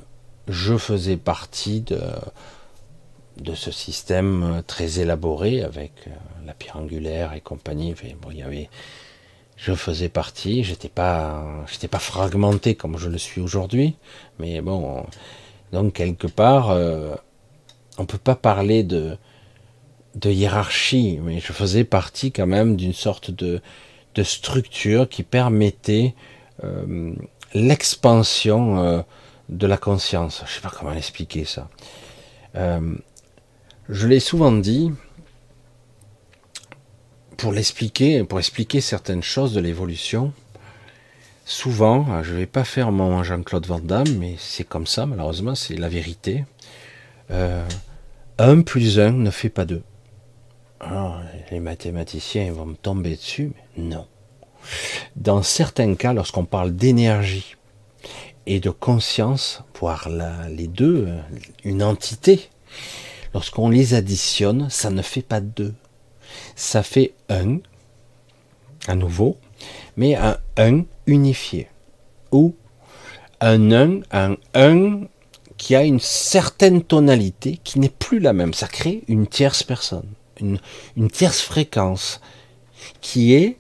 je 0.48 0.76
faisais 0.76 1.16
partie 1.16 1.82
de, 1.82 2.03
de 3.36 3.55
ce 3.55 3.70
système 3.70 4.64
très 4.66 4.98
élaboré 4.98 5.62
avec 5.62 5.92
euh, 6.09 6.11
la 6.44 6.53
pierre 6.53 6.78
angulaire 6.78 7.32
et 7.32 7.40
compagnie. 7.40 7.94
Il 8.28 8.36
y 8.36 8.42
avait, 8.42 8.68
je 9.61 9.75
faisais 9.75 10.09
partie, 10.09 10.65
j'étais 10.65 10.89
pas, 10.89 11.45
j'étais 11.71 11.89
pas 11.89 11.99
fragmenté 11.99 12.75
comme 12.75 12.97
je 12.97 13.11
le 13.11 13.19
suis 13.19 13.43
aujourd'hui, 13.43 13.95
mais 14.39 14.63
bon, 14.63 15.05
donc 15.71 15.93
quelque 15.93 16.27
part, 16.27 16.71
euh, 16.71 17.15
on 17.99 18.07
peut 18.07 18.19
pas 18.19 18.37
parler 18.37 18.83
de, 18.83 19.19
de 20.15 20.31
hiérarchie, 20.31 21.21
mais 21.23 21.41
je 21.41 21.53
faisais 21.53 21.85
partie 21.85 22.33
quand 22.33 22.47
même 22.47 22.77
d'une 22.77 22.95
sorte 22.95 23.31
de, 23.31 23.61
de, 24.15 24.23
structure 24.23 25.07
qui 25.09 25.23
permettait 25.23 26.15
euh, 26.65 27.13
l'expansion 27.53 28.83
euh, 28.83 29.03
de 29.51 29.67
la 29.67 29.77
conscience. 29.77 30.43
Je 30.47 30.53
sais 30.53 30.61
pas 30.63 30.73
comment 30.77 30.95
expliquer 30.95 31.45
ça. 31.45 31.69
Euh, 32.57 32.95
je 33.91 34.07
l'ai 34.07 34.21
souvent 34.21 34.53
dit, 34.53 34.91
pour 37.41 37.53
l'expliquer, 37.53 38.22
pour 38.24 38.38
expliquer 38.38 38.80
certaines 38.80 39.22
choses 39.22 39.55
de 39.55 39.61
l'évolution, 39.61 40.32
souvent, 41.47 42.22
je 42.22 42.34
vais 42.34 42.47
pas 42.47 42.64
faire 42.64 42.93
mon 42.93 43.22
Jean-Claude 43.22 43.66
Van 43.66 43.80
Damme, 43.80 44.14
mais 44.18 44.36
c'est 44.38 44.64
comme 44.64 44.86
ça, 44.86 45.07
malheureusement, 45.07 45.55
c'est 45.55 45.76
la 45.76 45.88
vérité. 45.88 46.45
1 48.38 48.61
plus 48.62 48.99
1 48.99 49.12
ne 49.12 49.30
fait 49.30 49.49
pas 49.49 49.64
2. 49.64 49.82
les 51.51 51.61
mathématiciens 51.61 52.53
vont 52.53 52.66
me 52.66 52.76
tomber 52.76 53.16
dessus, 53.16 53.53
mais 53.55 53.82
non. 53.84 54.07
Dans 55.16 55.43
certains 55.43 55.95
cas, 55.95 56.12
lorsqu'on 56.12 56.45
parle 56.45 56.76
d'énergie 56.76 57.57
et 58.47 58.61
de 58.61 58.70
conscience, 58.70 59.62
voire 59.78 60.09
les 60.51 60.66
deux, 60.66 61.09
une 61.64 61.82
entité, 61.82 62.51
lorsqu'on 63.32 63.70
les 63.70 63.95
additionne, 63.95 64.68
ça 64.68 64.91
ne 64.91 65.03
fait 65.03 65.22
pas 65.22 65.41
2. 65.41 65.74
Ça 66.57 66.83
fait 66.83 67.14
1, 67.28 67.59
à 68.89 68.95
nouveau, 68.95 69.39
mais 69.97 70.14
un 70.16 70.39
1 70.57 70.85
unifié. 71.07 71.68
Ou 72.33 72.55
un 73.41 73.72
1, 73.72 74.01
un 74.12 74.37
1 74.55 75.03
qui 75.61 75.76
a 75.76 75.85
une 75.85 76.01
certaine 76.01 76.83
tonalité 76.83 77.61
qui 77.62 77.81
n'est 77.81 77.91
plus 77.91 78.18
la 78.18 78.33
même. 78.33 78.55
Ça 78.55 78.66
crée 78.66 79.03
une 79.09 79.26
tierce 79.26 79.62
personne, 79.62 80.09
une, 80.41 80.59
tierce 81.11 81.41
fréquence 81.41 82.20
qui 83.03 83.35
est 83.35 83.59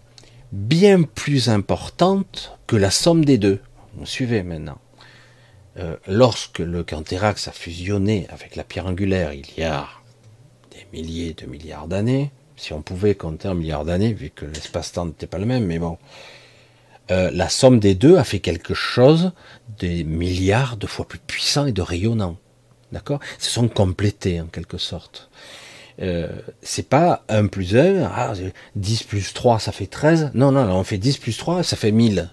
bien 0.50 1.02
plus 1.02 1.50
importante 1.50 2.58
que 2.66 2.76
la 2.76 2.90
somme 2.90 3.24
des 3.24 3.36
deux. 3.36 3.60
Vous 3.96 4.06
suivez 4.06 4.42
maintenant. 4.42 4.78
Euh, 5.76 5.96
lorsque 6.08 6.60
le 6.60 6.82
Canthérax 6.82 7.48
a 7.48 7.52
fusionné 7.52 8.26
avec 8.30 8.56
la 8.56 8.64
pierre 8.64 8.86
angulaire 8.86 9.32
il 9.32 9.46
y 9.56 9.62
a 9.62 9.86
des 10.70 10.86
milliers 10.92 11.34
de 11.34 11.46
milliards 11.46 11.86
d'années, 11.86 12.32
si 12.60 12.74
on 12.74 12.82
pouvait 12.82 13.14
compter 13.14 13.48
un 13.48 13.54
milliard 13.54 13.86
d'années, 13.86 14.12
vu 14.12 14.30
que 14.30 14.44
l'espace-temps 14.44 15.06
n'était 15.06 15.26
pas 15.26 15.38
le 15.38 15.46
même, 15.46 15.64
mais 15.64 15.78
bon, 15.78 15.96
euh, 17.10 17.30
la 17.32 17.48
somme 17.48 17.80
des 17.80 17.94
deux 17.94 18.18
a 18.18 18.24
fait 18.24 18.40
quelque 18.40 18.74
chose 18.74 19.32
des 19.78 20.04
milliards 20.04 20.76
de 20.76 20.86
fois 20.86 21.08
plus 21.08 21.18
puissant 21.18 21.64
et 21.64 21.72
de 21.72 21.80
rayonnant. 21.80 22.36
D'accord? 22.92 23.20
Ils 23.38 23.44
se 23.44 23.50
sont 23.50 23.68
complétés 23.68 24.40
en 24.42 24.46
quelque 24.46 24.76
sorte. 24.76 25.30
Euh, 26.02 26.28
c'est 26.62 26.88
pas 26.88 27.24
1 27.28 27.46
plus 27.46 27.76
1, 27.76 28.04
ah, 28.04 28.32
10 28.76 29.02
plus 29.04 29.32
3 29.32 29.58
ça 29.58 29.72
fait 29.72 29.86
13. 29.86 30.32
Non, 30.34 30.52
non, 30.52 30.62
on 30.70 30.84
fait 30.84 30.98
10 30.98 31.16
plus 31.16 31.36
3, 31.36 31.62
ça 31.62 31.76
fait 31.76 31.92
1000. 31.92 32.28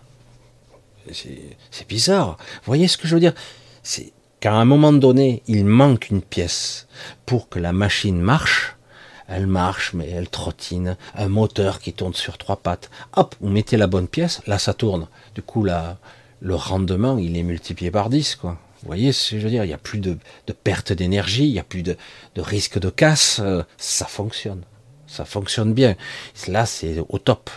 C'est 1.72 1.88
bizarre. 1.88 2.36
Vous 2.38 2.66
voyez 2.66 2.90
ce 2.90 2.98
que 2.98 3.08
je 3.08 3.14
veux 3.14 3.22
dire? 3.22 3.34
C'est 3.82 4.12
qu'à 4.42 4.54
un 4.54 4.66
moment 4.66 4.92
donné, 4.92 5.42
il 5.48 5.64
manque 5.64 6.10
une 6.10 6.22
pièce 6.22 6.88
pour 7.26 7.48
que 7.48 7.60
la 7.60 7.72
machine 7.72 8.20
marche 8.20 8.77
elle 9.28 9.48
marche, 9.48 9.94
mais 9.94 10.10
elle 10.10 10.30
trottine, 10.30 10.96
un 11.16 11.28
moteur 11.28 11.80
qui 11.80 11.94
tourne 11.94 12.14
sur 12.14 12.38
trois 12.38 12.58
pattes. 12.58 12.90
Hop, 13.16 13.36
vous 13.42 13.50
mettez 13.50 13.78
la 13.78 13.88
bonne 13.88 14.08
pièce, 14.08 14.42
là 14.48 14.58
ça 14.58 14.74
tourne. 14.74 15.08
Du 15.36 15.42
coup, 15.42 15.64
là, 15.64 15.98
le 16.40 16.56
rendement, 16.56 17.18
il 17.18 17.38
est 17.38 17.44
multiplié 17.44 17.92
par 17.92 18.10
10, 18.10 18.36
quoi. 18.36 18.58
Vous 18.82 18.88
voyez 18.88 19.12
je 19.12 19.38
veux 19.38 19.50
dire? 19.50 19.64
Il 19.64 19.68
n'y 19.68 19.74
a 19.74 19.80
plus 19.80 20.00
de, 20.00 20.18
perte 20.64 20.94
d'énergie, 20.94 21.48
il 21.48 21.54
n'y 21.54 21.60
a 21.60 21.64
plus 21.64 21.84
de, 21.84 21.98
risque 22.38 22.80
de 22.80 22.90
casse, 22.90 23.40
euh, 23.44 23.64
ça 23.78 24.06
fonctionne. 24.06 24.62
Ça 25.08 25.26
fonctionne 25.26 25.74
bien. 25.74 25.96
Là, 26.48 26.66
c'est 26.66 26.98
au 27.10 27.18
top. 27.18 27.50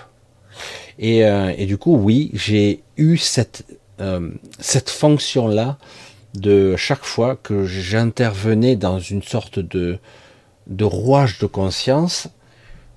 Et, 0.98 1.24
euh, 1.24 1.54
du 1.66 1.78
coup, 1.78 1.96
oui, 1.96 2.30
j'ai 2.34 2.82
eu 2.96 3.16
cette, 3.16 3.64
euh, 4.00 4.30
cette 4.58 4.90
fonction-là 4.90 5.78
de 6.34 6.76
chaque 6.76 7.04
fois 7.04 7.36
que 7.36 7.64
j'intervenais 7.64 8.76
dans 8.76 8.98
une 8.98 9.22
sorte 9.22 9.58
de, 9.58 9.98
de 10.70 10.84
rouage 10.84 11.38
de 11.38 11.46
conscience, 11.46 12.28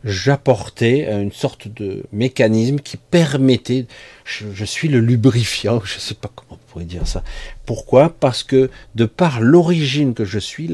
j'apportais 0.04 1.12
une 1.12 1.32
sorte 1.32 1.68
de 1.68 2.04
mécanisme 2.12 2.78
qui 2.80 2.98
permettait, 2.98 3.88
je, 4.26 4.66
suis 4.66 4.88
le 4.88 5.00
lubrifiant, 5.00 5.82
je 5.84 5.96
ne 5.96 6.00
sais 6.00 6.14
pas 6.14 6.30
comment 6.34 6.60
on 6.62 6.72
pourrait 6.72 6.86
dire 6.86 7.08
ça. 7.08 7.24
Pourquoi? 7.66 8.10
Parce 8.10 8.44
que 8.44 8.70
de 8.96 9.06
par 9.06 9.42
l'origine 9.42 10.14
que 10.14 10.26
je 10.26 10.40
suis, 10.40 10.70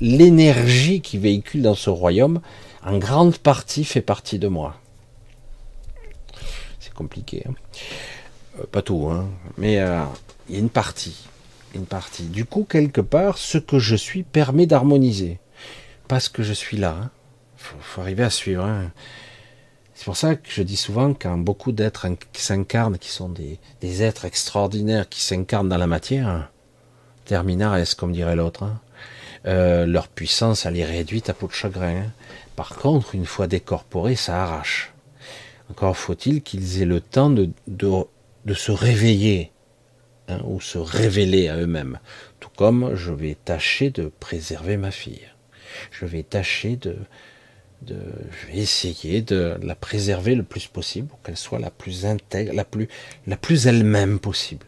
l'énergie 0.00 1.00
qui 1.00 1.18
véhicule 1.18 1.62
dans 1.62 1.74
ce 1.74 1.90
royaume, 1.90 2.40
en 2.84 2.98
grande 2.98 3.38
partie 3.38 3.84
fait 3.84 4.00
partie 4.00 4.38
de 4.38 4.48
moi. 4.48 4.76
C'est 6.80 6.94
compliqué. 6.94 7.44
Hein 7.48 7.54
Euh, 8.58 8.64
pas 8.70 8.82
tout, 8.82 9.08
hein. 9.10 9.28
mais 9.56 9.80
euh, 9.80 10.02
il 10.48 10.54
y 10.54 10.58
a 10.58 10.60
une 10.60 10.70
partie. 10.70 11.26
Une 11.74 11.86
partie. 11.86 12.24
Du 12.24 12.44
coup, 12.44 12.66
quelque 12.68 13.00
part, 13.00 13.38
ce 13.38 13.58
que 13.58 13.78
je 13.78 13.96
suis 13.96 14.22
permet 14.22 14.66
d'harmoniser. 14.66 15.38
Parce 16.12 16.28
que 16.28 16.42
je 16.42 16.52
suis 16.52 16.76
là. 16.76 16.94
Hein. 17.04 17.10
Faut, 17.56 18.02
arriver 18.02 18.22
à 18.22 18.28
suivre. 18.28 18.66
Hein. 18.66 18.92
C'est 19.94 20.04
pour 20.04 20.18
ça 20.18 20.34
que 20.34 20.50
je 20.50 20.62
dis 20.62 20.76
souvent 20.76 21.14
quand 21.14 21.38
beaucoup 21.38 21.72
d'êtres 21.72 22.06
s'incarnent, 22.34 22.98
qui 22.98 23.08
sont 23.08 23.30
des, 23.30 24.02
êtres 24.02 24.26
extraordinaires, 24.26 25.08
qui 25.08 25.22
s'incarnent 25.22 25.70
dans 25.70 25.78
la 25.78 25.86
matière, 25.86 26.50
terminares, 27.24 27.96
comme 27.96 28.12
dirait 28.12 28.36
l'autre, 28.36 28.64
hein, 28.64 28.78
euh, 29.46 29.86
leur 29.86 30.08
puissance, 30.08 30.66
elle 30.66 30.76
est 30.76 30.84
réduite 30.84 31.30
à 31.30 31.32
peau 31.32 31.46
de 31.46 31.52
chagrin. 31.52 32.04
Par 32.56 32.76
contre, 32.76 33.14
une 33.14 33.24
fois 33.24 33.46
décorporés, 33.46 34.14
ça 34.14 34.42
arrache. 34.42 34.92
Encore 35.70 35.96
faut-il 35.96 36.42
qu'ils 36.42 36.82
aient 36.82 36.84
le 36.84 37.00
temps 37.00 37.30
de, 37.30 37.48
de, 37.68 38.54
se 38.54 38.70
réveiller 38.70 39.50
hein, 40.28 40.42
ou 40.44 40.60
se 40.60 40.76
révéler 40.76 41.48
à 41.48 41.56
eux-mêmes. 41.56 42.00
Tout 42.38 42.50
comme 42.54 42.96
je 42.96 43.12
vais 43.12 43.34
tâcher 43.34 43.88
de 43.88 44.12
préserver 44.20 44.76
ma 44.76 44.90
fille. 44.90 45.31
Je 45.90 46.04
vais 46.06 46.22
tâcher 46.22 46.76
de, 46.76 46.96
je 47.86 48.46
vais 48.46 48.58
essayer 48.58 49.22
de 49.22 49.58
la 49.62 49.74
préserver 49.74 50.34
le 50.34 50.42
plus 50.42 50.66
possible 50.66 51.08
pour 51.08 51.20
qu'elle 51.22 51.36
soit 51.36 51.58
la 51.58 51.70
plus 51.70 52.06
intègre, 52.06 52.52
la 52.52 52.64
plus, 52.64 52.88
la 53.26 53.36
plus 53.36 53.66
elle-même 53.66 54.18
possible. 54.18 54.66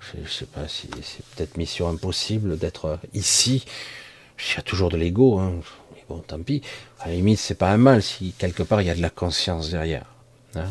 Je 0.00 0.20
ne 0.20 0.26
sais 0.26 0.46
pas 0.46 0.68
si 0.68 0.88
c'est 1.02 1.24
peut-être 1.34 1.56
mission 1.56 1.88
impossible 1.88 2.58
d'être 2.58 2.98
ici. 3.12 3.64
Il 4.38 4.56
y 4.56 4.58
a 4.58 4.62
toujours 4.62 4.88
de 4.88 4.96
l'ego, 4.96 5.38
hein. 5.38 5.54
mais 5.94 6.04
bon, 6.08 6.18
tant 6.18 6.40
pis. 6.40 6.62
À 7.00 7.08
la 7.08 7.14
limite, 7.14 7.38
c'est 7.38 7.56
pas 7.56 7.70
un 7.70 7.76
mal 7.76 8.02
si 8.02 8.32
quelque 8.38 8.62
part 8.62 8.80
il 8.82 8.86
y 8.86 8.90
a 8.90 8.94
de 8.94 9.02
la 9.02 9.10
conscience 9.10 9.70
derrière. 9.70 10.06
Hein. 10.54 10.68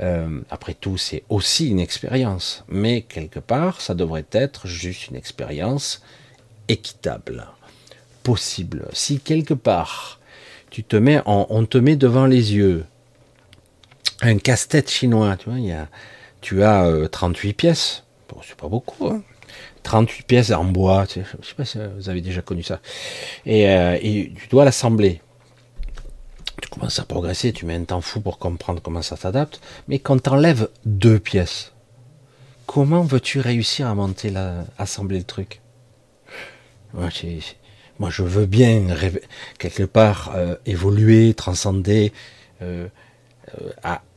Euh, 0.00 0.40
après 0.50 0.74
tout, 0.74 0.98
c'est 0.98 1.22
aussi 1.28 1.68
une 1.68 1.80
expérience, 1.80 2.64
mais 2.68 3.02
quelque 3.02 3.40
part, 3.40 3.80
ça 3.80 3.94
devrait 3.94 4.26
être 4.32 4.66
juste 4.66 5.08
une 5.08 5.16
expérience 5.16 6.02
équitable, 6.68 7.46
possible. 8.24 8.88
Si 8.92 9.20
quelque 9.20 9.54
part, 9.54 10.18
tu 10.70 10.82
te 10.82 10.96
mets, 10.96 11.20
on 11.26 11.64
te 11.66 11.78
met 11.78 11.94
devant 11.94 12.26
les 12.26 12.54
yeux 12.54 12.84
un 14.22 14.38
casse-tête 14.38 14.90
chinois, 14.90 15.36
tu 15.36 15.50
vois, 15.50 15.58
y 15.58 15.72
a, 15.72 15.88
tu 16.40 16.62
as 16.62 17.08
38 17.10 17.48
euh, 17.48 17.52
pièces, 17.52 18.04
bon, 18.28 18.40
c'est 18.46 18.56
pas 18.56 18.68
beaucoup, 18.68 19.06
hein. 19.08 19.22
38 19.82 20.26
pièces 20.26 20.50
en 20.50 20.64
bois, 20.64 21.06
tu 21.06 21.20
sais, 21.20 21.26
je 21.42 21.46
sais 21.46 21.54
pas 21.54 21.64
si 21.64 21.78
vous 21.96 22.08
avez 22.08 22.22
déjà 22.22 22.40
connu 22.40 22.62
ça, 22.62 22.80
et, 23.44 23.68
euh, 23.68 23.98
et 24.00 24.32
tu 24.34 24.48
dois 24.48 24.64
l'assembler. 24.64 25.20
Tu 26.62 26.68
commences 26.68 26.98
à 26.98 27.04
progresser, 27.04 27.52
tu 27.52 27.66
mets 27.66 27.74
un 27.74 27.84
temps 27.84 28.00
fou 28.00 28.20
pour 28.20 28.38
comprendre 28.38 28.80
comment 28.80 29.02
ça 29.02 29.16
s'adapte, 29.16 29.60
mais 29.88 29.98
quand 29.98 30.22
tu 30.22 30.30
enlèves 30.30 30.68
deux 30.86 31.18
pièces, 31.18 31.72
comment 32.66 33.02
veux-tu 33.02 33.40
réussir 33.40 33.88
à 33.88 33.94
monter, 33.94 34.30
la, 34.30 34.64
assembler 34.78 35.18
le 35.18 35.24
truc? 35.24 35.60
Moi, 37.98 38.10
je 38.10 38.22
veux 38.22 38.46
bien 38.46 38.86
quelque 39.58 39.84
part 39.84 40.32
euh, 40.34 40.56
évoluer, 40.66 41.34
transcender, 41.34 42.12
euh, 42.62 42.88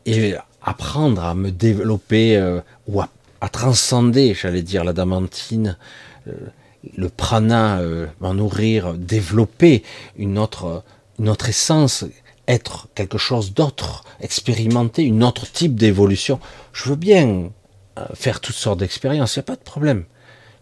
euh, 0.07 0.37
apprendre 0.61 1.23
à 1.23 1.35
me 1.35 1.51
développer 1.51 2.59
ou 2.87 3.01
à, 3.01 3.09
à 3.41 3.49
transcender, 3.49 4.33
j'allais 4.33 4.61
dire, 4.61 4.83
la 4.83 4.93
damantine, 4.93 5.77
le 6.25 7.09
prana, 7.09 7.81
m'en 8.19 8.33
nourrir, 8.33 8.93
développer 8.93 9.83
une 10.17 10.37
autre, 10.37 10.83
une 11.19 11.29
autre 11.29 11.49
essence 11.49 12.05
être 12.47 12.87
quelque 12.95 13.17
chose 13.17 13.53
d'autre, 13.53 14.03
expérimenter 14.21 15.03
une 15.03 15.23
autre 15.23 15.51
type 15.51 15.75
d'évolution. 15.75 16.39
Je 16.71 16.89
veux 16.89 16.95
bien 16.95 17.51
euh, 17.97 18.05
faire 18.13 18.39
toutes 18.39 18.55
sortes 18.55 18.79
d'expériences, 18.79 19.35
il 19.35 19.39
n'y 19.39 19.43
a 19.43 19.43
pas 19.43 19.55
de 19.55 19.61
problème. 19.61 20.05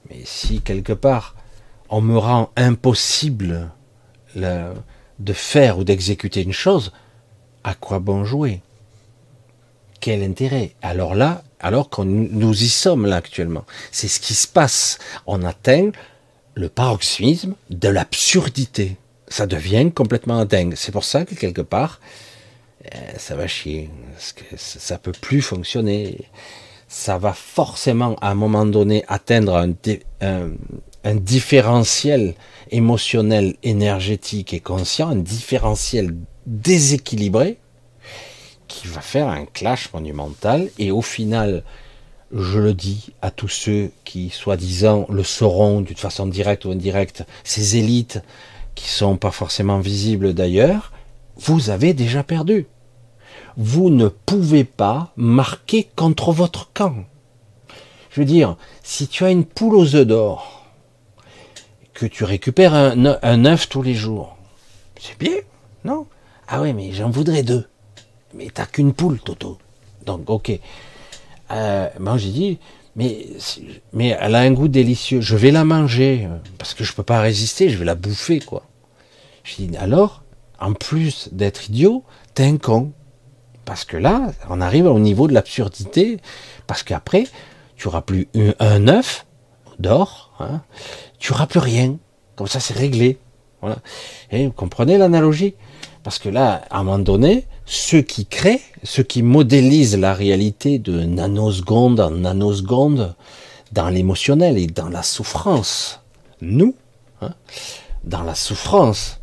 Mais 0.10 0.22
si 0.26 0.62
quelque 0.62 0.94
part 0.94 1.35
on 1.96 2.02
me 2.02 2.18
rend 2.18 2.52
impossible 2.56 3.72
de 4.36 5.34
faire 5.34 5.80
ou 5.80 5.84
d'exécuter 5.84 6.42
une 6.42 6.52
chose, 6.52 6.92
à 7.64 7.74
quoi 7.74 8.00
bon 8.00 8.26
jouer? 8.26 8.62
Quel 10.02 10.22
intérêt? 10.22 10.76
Alors 10.82 11.16
là, 11.16 11.44
alors 11.60 11.90
que 11.90 12.02
nous 12.02 12.64
y 12.64 12.70
sommes 12.70 13.06
là 13.06 13.16
actuellement, 13.16 13.66
c'est 13.92 14.08
ce 14.08 14.20
qui 14.20 14.34
se 14.34 14.48
passe. 14.48 15.00
On 15.26 15.44
atteint 15.44 15.92
le 16.54 16.70
paroxysme 16.70 17.56
de 17.70 17.90
l'absurdité 17.90 18.98
ça 19.28 19.48
devient 19.48 19.92
complètement 19.94 20.46
dingue. 20.46 20.76
C'est 20.76 20.92
pour 20.92 21.04
ça 21.04 21.26
que 21.26 21.36
quelque 21.36 21.62
part, 21.62 22.00
euh, 22.94 23.00
ça 23.18 23.36
va 23.36 23.48
chier. 23.48 23.90
Parce 24.14 24.34
que 24.34 24.44
ça 24.56 24.98
peut 24.98 25.12
plus 25.12 25.42
fonctionner. 25.42 26.26
Ça 26.88 27.18
va 27.18 27.34
forcément, 27.34 28.16
à 28.22 28.30
un 28.30 28.36
moment 28.36 28.66
donné, 28.66 29.04
atteindre 29.08 29.56
un, 29.56 29.74
un, 30.22 30.52
différentiel 31.14 32.34
émotionnel, 32.72 33.56
énergétique 33.62 34.54
et 34.54 34.60
conscient, 34.60 35.10
un 35.10 35.16
différentiel 35.16 36.16
déséquilibré 36.48 37.60
qui 38.68 38.88
va 38.88 39.02
faire 39.02 39.28
un 39.28 39.46
clash 39.46 39.94
monumental. 39.94 40.70
Et 40.80 40.92
au 40.92 41.04
final, 41.04 41.64
je 42.32 42.60
le 42.60 42.74
dis 42.74 43.14
à 43.22 43.30
tous 43.30 43.48
ceux 43.48 43.92
qui, 44.04 44.30
soi-disant, 44.30 45.06
le 45.10 45.24
sauront 45.24 45.82
d'une 45.82 45.96
façon 45.96 46.26
directe 46.26 46.66
ou 46.66 46.72
indirecte, 46.72 47.24
ces 47.44 47.78
élites, 47.78 48.22
qui 48.74 48.90
sont 48.90 49.16
pas 49.16 49.32
forcément 49.32 49.80
visibles 49.80 50.34
d'ailleurs, 50.34 50.92
vous 51.38 51.70
avez 51.70 51.94
déjà 51.94 52.24
perdu. 52.24 52.68
Vous 53.58 53.90
ne 53.90 54.08
pouvez 54.08 54.66
pas 54.66 55.14
marquer 55.16 55.88
contre 55.96 56.32
votre 56.32 56.72
camp. 56.74 57.06
Je 58.12 58.22
veux 58.22 58.26
dire, 58.26 58.58
si 58.84 59.08
tu 59.08 59.24
as 59.24 59.32
une 59.32 59.46
poule 59.46 59.76
aux 59.76 59.96
œufs 59.96 60.08
d'or, 60.08 60.55
que 61.96 62.06
tu 62.06 62.24
récupères 62.26 62.76
un, 62.76 63.18
un 63.24 63.46
œuf 63.46 63.68
tous 63.70 63.82
les 63.82 63.96
jours, 63.96 64.38
c'est 65.00 65.18
bien, 65.18 65.38
non? 65.84 66.06
Ah 66.48 66.62
oui, 66.62 66.74
mais 66.74 66.92
j'en 66.92 67.10
voudrais 67.10 67.42
deux. 67.42 67.68
Mais 68.36 68.50
t'as 68.54 68.66
qu'une 68.68 68.94
poule, 68.94 69.20
Toto. 69.20 69.58
Donc, 70.06 70.30
ok. 70.30 70.52
Euh, 71.52 71.90
moi, 72.00 72.18
j'ai 72.18 72.30
dit, 72.30 72.60
mais, 72.96 73.26
elle 73.98 74.36
a 74.36 74.40
un 74.40 74.52
goût 74.52 74.68
délicieux. 74.68 75.22
Je 75.22 75.36
vais 75.36 75.52
la 75.52 75.66
manger 75.66 76.28
parce 76.58 76.74
que 76.74 76.84
je 76.84 76.94
peux 76.94 77.04
pas 77.04 77.22
résister. 77.22 77.70
Je 77.70 77.78
vais 77.78 77.86
la 77.86 77.96
bouffer, 77.96 78.40
quoi. 78.40 78.64
Je 79.44 79.56
dis 79.56 79.78
alors, 79.78 80.24
en 80.60 80.74
plus 80.74 81.30
d'être 81.32 81.70
idiot, 81.70 82.04
t'es 82.34 82.44
un 82.44 82.58
con. 82.58 82.92
Parce 83.64 83.86
que 83.86 83.98
là, 83.98 84.32
on 84.50 84.62
arrive 84.62 84.86
au 84.86 85.00
niveau 85.00 85.28
de 85.28 85.34
l'absurdité. 85.34 86.20
Parce 86.68 86.84
qu'après, 86.84 87.26
tu 87.78 87.88
auras 87.88 88.02
plus 88.02 88.28
un 88.60 88.88
œuf 88.88 89.26
d'or, 89.80 90.34
hein, 90.40 90.62
tu 91.26 91.34
auras 91.34 91.48
plus 91.48 91.60
rien. 91.60 91.98
Comme 92.36 92.46
ça, 92.46 92.60
c'est 92.60 92.78
réglé. 92.78 93.18
Et 94.30 94.46
vous 94.46 94.52
comprenez 94.52 95.00
l'analogie? 95.00 95.56
Parce 96.04 96.20
que 96.20 96.30
là, 96.30 96.62
à 96.70 96.78
un 96.78 96.84
moment 96.84 97.00
donné, 97.00 97.46
ceux 97.66 98.04
qui 98.04 98.28
créent, 98.28 98.62
ceux 98.84 99.02
qui 99.02 99.24
modélisent 99.24 99.98
la 99.98 100.14
réalité 100.14 100.78
de 100.78 101.02
nanoseconde 101.02 102.00
en 102.00 102.12
nanoseconde, 102.12 103.16
dans 103.72 103.90
l'émotionnel 103.90 104.60
et 104.60 104.68
dans 104.68 104.90
la 104.90 105.02
souffrance, 105.02 106.02
nous, 106.42 106.76
hein, 107.24 107.34
dans 108.04 108.22
la 108.22 108.36
souffrance, 108.36 109.20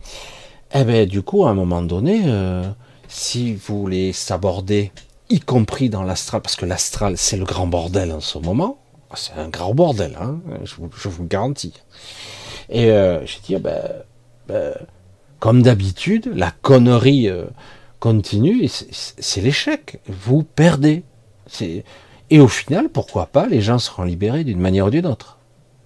eh 0.74 0.82
bien, 0.82 1.06
du 1.06 1.22
coup, 1.22 1.46
à 1.46 1.50
un 1.50 1.54
moment 1.54 1.82
donné, 1.82 2.22
euh, 2.26 2.68
si 3.06 3.54
vous 3.54 3.80
voulez 3.80 4.12
s'aborder, 4.12 4.90
y 5.30 5.38
compris 5.38 5.88
dans 5.88 6.02
l'astral, 6.02 6.42
parce 6.42 6.56
que 6.56 6.66
l'astral, 6.66 7.16
c'est 7.16 7.36
le 7.36 7.44
grand 7.44 7.68
bordel 7.68 8.10
en 8.10 8.20
ce 8.20 8.38
moment, 8.38 8.78
c'est 9.14 9.34
un 9.34 9.48
grand 9.48 9.74
bordel, 9.74 10.16
hein, 10.20 10.40
je, 10.64 11.08
vous, 11.08 11.24
garantis. 11.24 11.74
Et 12.68 12.90
euh, 12.90 13.24
j'ai 13.26 13.40
dit, 13.44 13.56
ben, 13.56 13.80
ben, 14.48 14.74
comme 15.38 15.62
d'habitude, 15.62 16.30
la 16.34 16.50
connerie 16.50 17.28
euh, 17.28 17.44
continue, 18.00 18.68
c'est 18.68 19.40
l'échec. 19.40 20.00
Vous 20.06 20.42
perdez. 20.42 21.02
Et 22.30 22.40
au 22.40 22.48
final, 22.48 22.88
pourquoi 22.88 23.26
pas, 23.26 23.46
les 23.46 23.60
gens 23.60 23.78
seront 23.78 24.04
libérés 24.04 24.44
d'une 24.44 24.60
manière 24.60 24.86
ou 24.86 24.90
d'une 24.90 25.06
autre. 25.06 25.38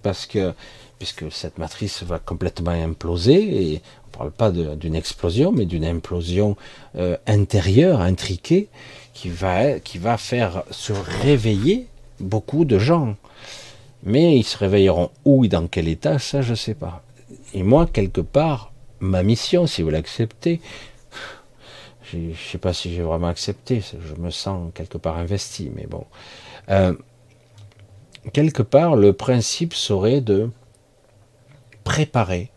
Parce 0.03 0.25
que, 0.25 0.53
puisque 0.99 1.31
cette 1.31 1.57
matrice 1.57 2.03
va 2.03 2.19
complètement 2.19 2.71
imploser, 2.71 3.73
et 3.73 3.81
on 4.19 4.25
ne 4.25 4.29
parle 4.29 4.31
pas 4.31 4.51
d'une 4.51 4.95
explosion, 4.95 5.51
mais 5.51 5.65
d'une 5.65 5.85
implosion 5.85 6.55
euh, 6.95 7.17
intérieure, 7.27 8.01
intriquée, 8.01 8.69
qui 9.13 9.29
va, 9.29 9.79
qui 9.79 9.97
va 9.97 10.17
faire 10.17 10.63
se 10.71 10.93
réveiller 10.93 11.87
beaucoup 12.19 12.65
de 12.65 12.79
gens. 12.79 13.15
Mais 14.03 14.37
ils 14.37 14.43
se 14.43 14.57
réveilleront 14.57 15.11
où 15.25 15.45
et 15.45 15.47
dans 15.47 15.67
quel 15.67 15.87
état, 15.87 16.19
ça 16.19 16.41
je 16.41 16.51
ne 16.51 16.55
sais 16.55 16.75
pas. 16.75 17.03
Et 17.53 17.63
moi, 17.63 17.87
quelque 17.87 18.21
part, 18.21 18.71
ma 18.99 19.23
mission, 19.23 19.67
si 19.67 19.81
vous 19.81 19.89
l'acceptez, 19.89 20.61
je 22.11 22.17
ne 22.17 22.33
sais 22.33 22.57
pas 22.57 22.73
si 22.73 22.93
j'ai 22.93 23.01
vraiment 23.01 23.27
accepté, 23.27 23.81
je 23.81 24.21
me 24.21 24.31
sens 24.31 24.71
quelque 24.73 24.97
part 24.97 25.17
investi, 25.17 25.71
mais 25.75 25.87
bon. 25.87 26.05
Euh, 26.69 26.93
quelque 28.33 28.63
part, 28.63 28.95
le 28.95 29.13
principe 29.13 29.73
serait 29.73 30.21
de 30.21 30.49
préparer, 31.83 32.49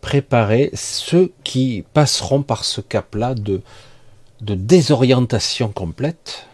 préparer 0.00 0.70
ceux 0.74 1.32
qui 1.44 1.84
passeront 1.92 2.42
par 2.42 2.64
ce 2.64 2.80
cap-là 2.80 3.34
de, 3.34 3.62
de 4.40 4.54
désorientation 4.54 5.68
complète 5.68 6.46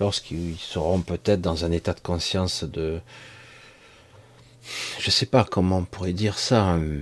lorsqu'ils 0.00 0.56
seront 0.58 1.00
peut-être 1.00 1.40
dans 1.40 1.64
un 1.64 1.70
état 1.70 1.94
de 1.94 2.00
conscience 2.00 2.64
de, 2.64 3.00
je 4.98 5.10
sais 5.10 5.26
pas 5.26 5.44
comment 5.44 5.78
on 5.78 5.84
pourrait 5.84 6.12
dire 6.12 6.38
ça. 6.38 6.62
Hein. 6.62 7.00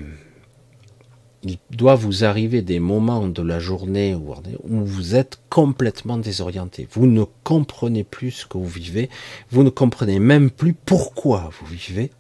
Il 1.43 1.59
doit 1.71 1.95
vous 1.95 2.25
arriver 2.25 2.63
des 2.63 2.81
moments 2.81 3.29
de 3.29 3.43
la 3.43 3.59
journée 3.61 4.15
où 4.15 4.85
vous 4.85 5.15
êtes 5.15 5.39
complètement 5.51 6.17
désorienté. 6.17 6.89
Vous 6.91 7.07
ne 7.07 7.25
comprenez 7.43 8.03
plus 8.03 8.31
ce 8.31 8.47
que 8.47 8.57
vous 8.57 8.67
vivez. 8.67 9.11
Vous 9.51 9.63
ne 9.63 9.69
comprenez 9.69 10.19
même 10.19 10.51
plus 10.51 10.73
pourquoi 10.73 11.51
vous 11.61 11.67
vivez. 11.67 12.11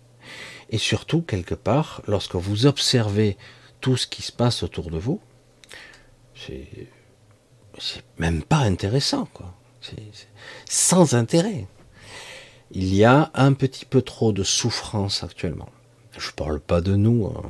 Et 0.68 0.76
surtout, 0.76 1.22
quelque 1.22 1.54
part, 1.54 2.02
lorsque 2.06 2.34
vous 2.34 2.66
observez 2.66 3.38
tout 3.80 3.96
ce 3.96 4.06
qui 4.06 4.20
se 4.20 4.32
passe 4.32 4.62
autour 4.62 4.90
de 4.90 4.98
vous, 4.98 5.20
c'est, 6.34 6.68
même 8.18 8.42
pas 8.42 8.58
intéressant, 8.58 9.26
quoi. 9.32 9.54
Sans 10.68 11.14
intérêt 11.14 11.66
il 12.74 12.94
y 12.94 13.04
a 13.04 13.30
un 13.34 13.52
petit 13.52 13.84
peu 13.84 14.02
trop 14.02 14.32
de 14.32 14.42
souffrance 14.42 15.22
actuellement. 15.22 15.68
Je 16.18 16.30
parle 16.32 16.60
pas 16.60 16.80
de 16.80 16.94
nous, 16.94 17.26
hein. 17.26 17.42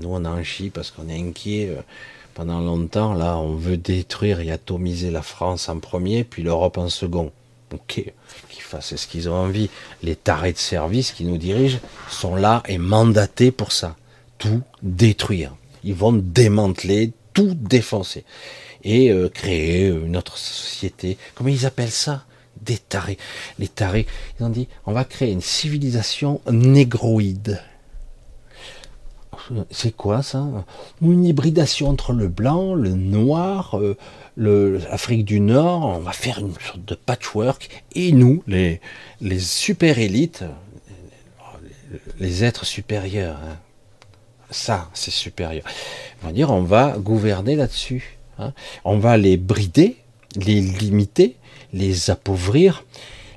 nous, 0.00 0.08
on 0.10 0.24
un 0.24 0.42
chie 0.42 0.70
parce 0.70 0.90
qu'on 0.90 1.08
est 1.08 1.18
inquiet. 1.18 1.68
Euh, 1.70 1.82
pendant 2.34 2.60
longtemps, 2.60 3.14
là, 3.14 3.36
on 3.38 3.54
veut 3.54 3.76
détruire 3.76 4.40
et 4.40 4.50
atomiser 4.50 5.10
la 5.10 5.22
France 5.22 5.68
en 5.68 5.78
premier, 5.78 6.24
puis 6.24 6.42
l'Europe 6.42 6.78
en 6.78 6.88
second. 6.88 7.30
Ok, 7.72 8.04
qu'ils 8.48 8.62
fassent 8.62 8.96
ce 8.96 9.06
qu'ils 9.06 9.28
ont 9.28 9.34
envie. 9.34 9.70
Les 10.02 10.16
tarés 10.16 10.52
de 10.52 10.58
service 10.58 11.12
qui 11.12 11.24
nous 11.24 11.38
dirigent 11.38 11.78
sont 12.08 12.34
là 12.34 12.62
et 12.66 12.78
mandatés 12.78 13.50
pour 13.50 13.72
ça. 13.72 13.96
Tout 14.38 14.62
détruire. 14.82 15.54
Ils 15.84 15.94
vont 15.94 16.12
démanteler, 16.12 17.12
tout 17.32 17.54
défoncer. 17.54 18.24
Et 18.84 19.10
euh, 19.10 19.28
créer 19.28 19.88
une 19.88 20.16
autre 20.16 20.36
société. 20.38 21.16
Comment 21.34 21.50
ils 21.50 21.66
appellent 21.66 21.90
ça? 21.90 22.24
Des 22.60 22.78
tarés. 22.78 23.18
Les 23.58 23.68
tarés, 23.68 24.06
ils 24.38 24.44
ont 24.44 24.50
dit, 24.50 24.68
on 24.86 24.92
va 24.92 25.04
créer 25.04 25.32
une 25.32 25.40
civilisation 25.40 26.40
négroïde. 26.50 27.60
C'est 29.70 29.94
quoi 29.94 30.22
ça? 30.22 30.46
Une 31.02 31.24
hybridation 31.24 31.88
entre 31.88 32.12
le 32.12 32.28
blanc, 32.28 32.74
le 32.74 32.90
noir, 32.90 33.78
euh, 33.78 33.96
l'Afrique 34.36 35.24
du 35.24 35.40
Nord. 35.40 35.84
On 35.84 35.98
va 35.98 36.12
faire 36.12 36.38
une 36.38 36.54
sorte 36.54 36.84
de 36.84 36.94
patchwork. 36.94 37.84
Et 37.94 38.12
nous, 38.12 38.42
les, 38.46 38.80
super 39.38 39.98
élites, 39.98 40.44
les 42.18 42.44
êtres 42.44 42.64
supérieurs, 42.64 43.38
hein. 43.44 43.58
ça, 44.50 44.88
c'est 44.94 45.10
supérieur. 45.10 45.64
On 46.22 46.26
va 46.26 46.32
dire, 46.32 46.50
on 46.50 46.62
va 46.62 46.96
gouverner 46.98 47.56
là-dessus. 47.56 48.13
Hein. 48.38 48.52
On 48.84 48.98
va 48.98 49.16
les 49.16 49.36
brider, 49.36 49.96
les 50.36 50.60
limiter, 50.60 51.36
les 51.72 52.10
appauvrir, 52.10 52.84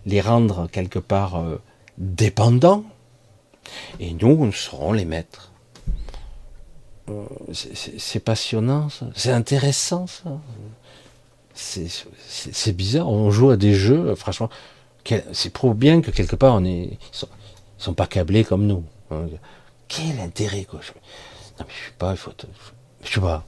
les 0.06 0.22
rendre 0.22 0.68
quelque 0.72 1.00
part 1.00 1.36
euh, 1.36 1.62
dépendants, 1.98 2.84
et 4.00 4.14
nous, 4.14 4.46
nous 4.46 4.52
serons 4.52 4.94
les 4.94 5.06
maîtres. 5.06 5.52
Euh, 7.10 7.26
c'est 7.54 8.20
passionnant. 8.20 8.90
C'est 9.16 9.32
intéressant, 9.32 10.08
ça. 10.08 10.40
C'est 11.54 12.74
bizarre. 12.74 13.10
On 13.10 13.32
joue 13.32 13.50
à 13.50 13.58
des 13.58 13.74
jeux, 13.74 14.14
franchement. 14.16 14.50
C'est 15.32 15.52
prouve 15.52 15.76
bien 15.76 16.02
que 16.02 16.12
quelque 16.12 16.36
part, 16.36 16.56
on 16.56 16.66
est, 16.66 16.84
ils 16.84 17.00
sont, 17.12 17.30
sont 17.78 17.94
pas 17.94 18.08
câblés 18.08 18.44
comme 18.44 18.68
nous. 18.68 18.84
Hein. 19.10 19.28
Quel 19.88 20.20
intérêt, 20.20 20.66
quoi. 20.66 20.82
non, 21.60 21.66
mais 21.66 21.66
je 21.70 21.88
sais 21.88 21.96
pas, 21.98 22.12
il 22.12 22.18
faut, 22.18 22.32
je 23.04 23.14
sais 23.14 23.22
pas. 23.22 23.46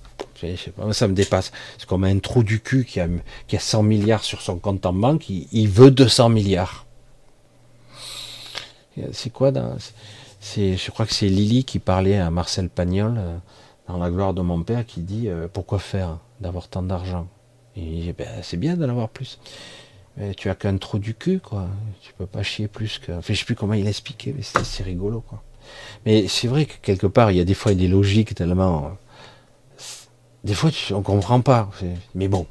Ça 0.92 1.08
me 1.08 1.14
dépasse. 1.14 1.52
C'est 1.78 1.88
comme 1.88 2.04
un 2.04 2.20
trou 2.20 2.44
du 2.44 2.60
cul 2.60 2.86
qui 2.86 3.00
a, 3.00 3.08
qui 3.48 3.56
a 3.56 3.60
100 3.60 3.84
milliards 3.84 4.24
sur 4.24 4.42
son 4.42 4.58
compte 4.58 4.86
en 4.86 4.94
banque, 4.94 5.30
il, 5.30 5.68
veut 5.68 5.92
200 5.92 6.30
milliards. 6.30 6.86
C'est 9.12 9.32
quoi 9.32 9.52
c'est, 10.40 10.78
Je 10.78 10.92
crois 10.92 11.06
que 11.06 11.14
c'est 11.14 11.28
Lily 11.28 11.64
qui 11.64 11.80
parlait 11.80 12.18
à 12.18 12.30
Marcel 12.32 12.70
Pagnol 12.70 13.16
euh, 13.18 13.38
dans 13.88 13.98
La 13.98 14.10
gloire 14.10 14.34
de 14.34 14.42
mon 14.42 14.62
père 14.64 14.86
qui 14.86 15.02
dit 15.02 15.30
euh, 15.30 15.48
Pourquoi 15.52 15.80
faire 15.80 16.20
d'avoir 16.42 16.68
tant 16.68 16.84
d'argent? 16.84 17.28
Et 17.76 18.14
ben, 18.18 18.28
c'est 18.42 18.58
bien 18.58 18.76
d'en 18.76 18.90
avoir 18.90 19.10
plus. 19.10 19.40
Mais 20.18 20.34
tu 20.34 20.50
as 20.50 20.56
qu'un 20.56 20.78
trou 20.78 21.00
du 21.00 21.14
cul, 21.14 21.40
quoi. 21.40 21.68
Tu 22.02 22.14
peux 22.14 22.26
pas 22.26 22.44
chier 22.44 22.68
plus 22.68 23.00
que. 23.00 23.14
Enfin, 23.14 23.34
je 23.34 23.40
sais 23.40 23.46
plus 23.46 23.56
comment 23.56 23.74
il 23.74 23.88
expliquait, 23.88 24.34
mais 24.36 24.44
c'est 24.44 24.84
rigolo, 24.84 25.22
quoi. 25.22 25.42
Mais 26.06 26.28
c'est 26.28 26.48
vrai 26.48 26.66
que 26.66 26.74
quelque 26.82 27.08
part, 27.08 27.32
il 27.32 27.38
y 27.38 27.40
a 27.40 27.46
des 27.46 27.54
fois 27.54 27.74
des 27.74 27.88
logiques 27.88 28.36
tellement 28.36 28.98
des 30.44 30.54
fois, 30.54 30.72
on 30.92 31.02
comprend 31.02 31.42
pas. 31.42 31.70
Mais 32.16 32.28
bon, 32.28 32.46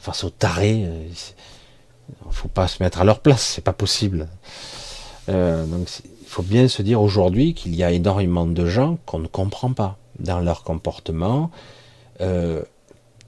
face 0.00 0.24
aux 0.24 0.30
tarés, 0.30 0.78
il 0.78 0.86
euh, 0.86 2.30
faut 2.30 2.48
pas 2.48 2.68
se 2.68 2.82
mettre 2.82 3.00
à 3.00 3.04
leur 3.04 3.20
place, 3.20 3.52
c'est 3.54 3.64
pas 3.64 3.72
possible. 3.72 4.28
Euh, 5.28 5.64
donc, 5.66 5.88
il 6.04 6.26
faut 6.26 6.42
bien 6.42 6.68
se 6.68 6.82
dire 6.82 7.00
aujourd'hui 7.00 7.54
qu'il 7.54 7.74
y 7.74 7.84
a 7.84 7.92
énormément 7.92 8.46
de 8.46 8.66
gens 8.66 8.98
qu'on 9.06 9.20
ne 9.20 9.28
comprend 9.28 9.72
pas 9.72 9.98
dans 10.18 10.40
leur 10.40 10.64
comportement. 10.64 11.50
Euh, 12.20 12.62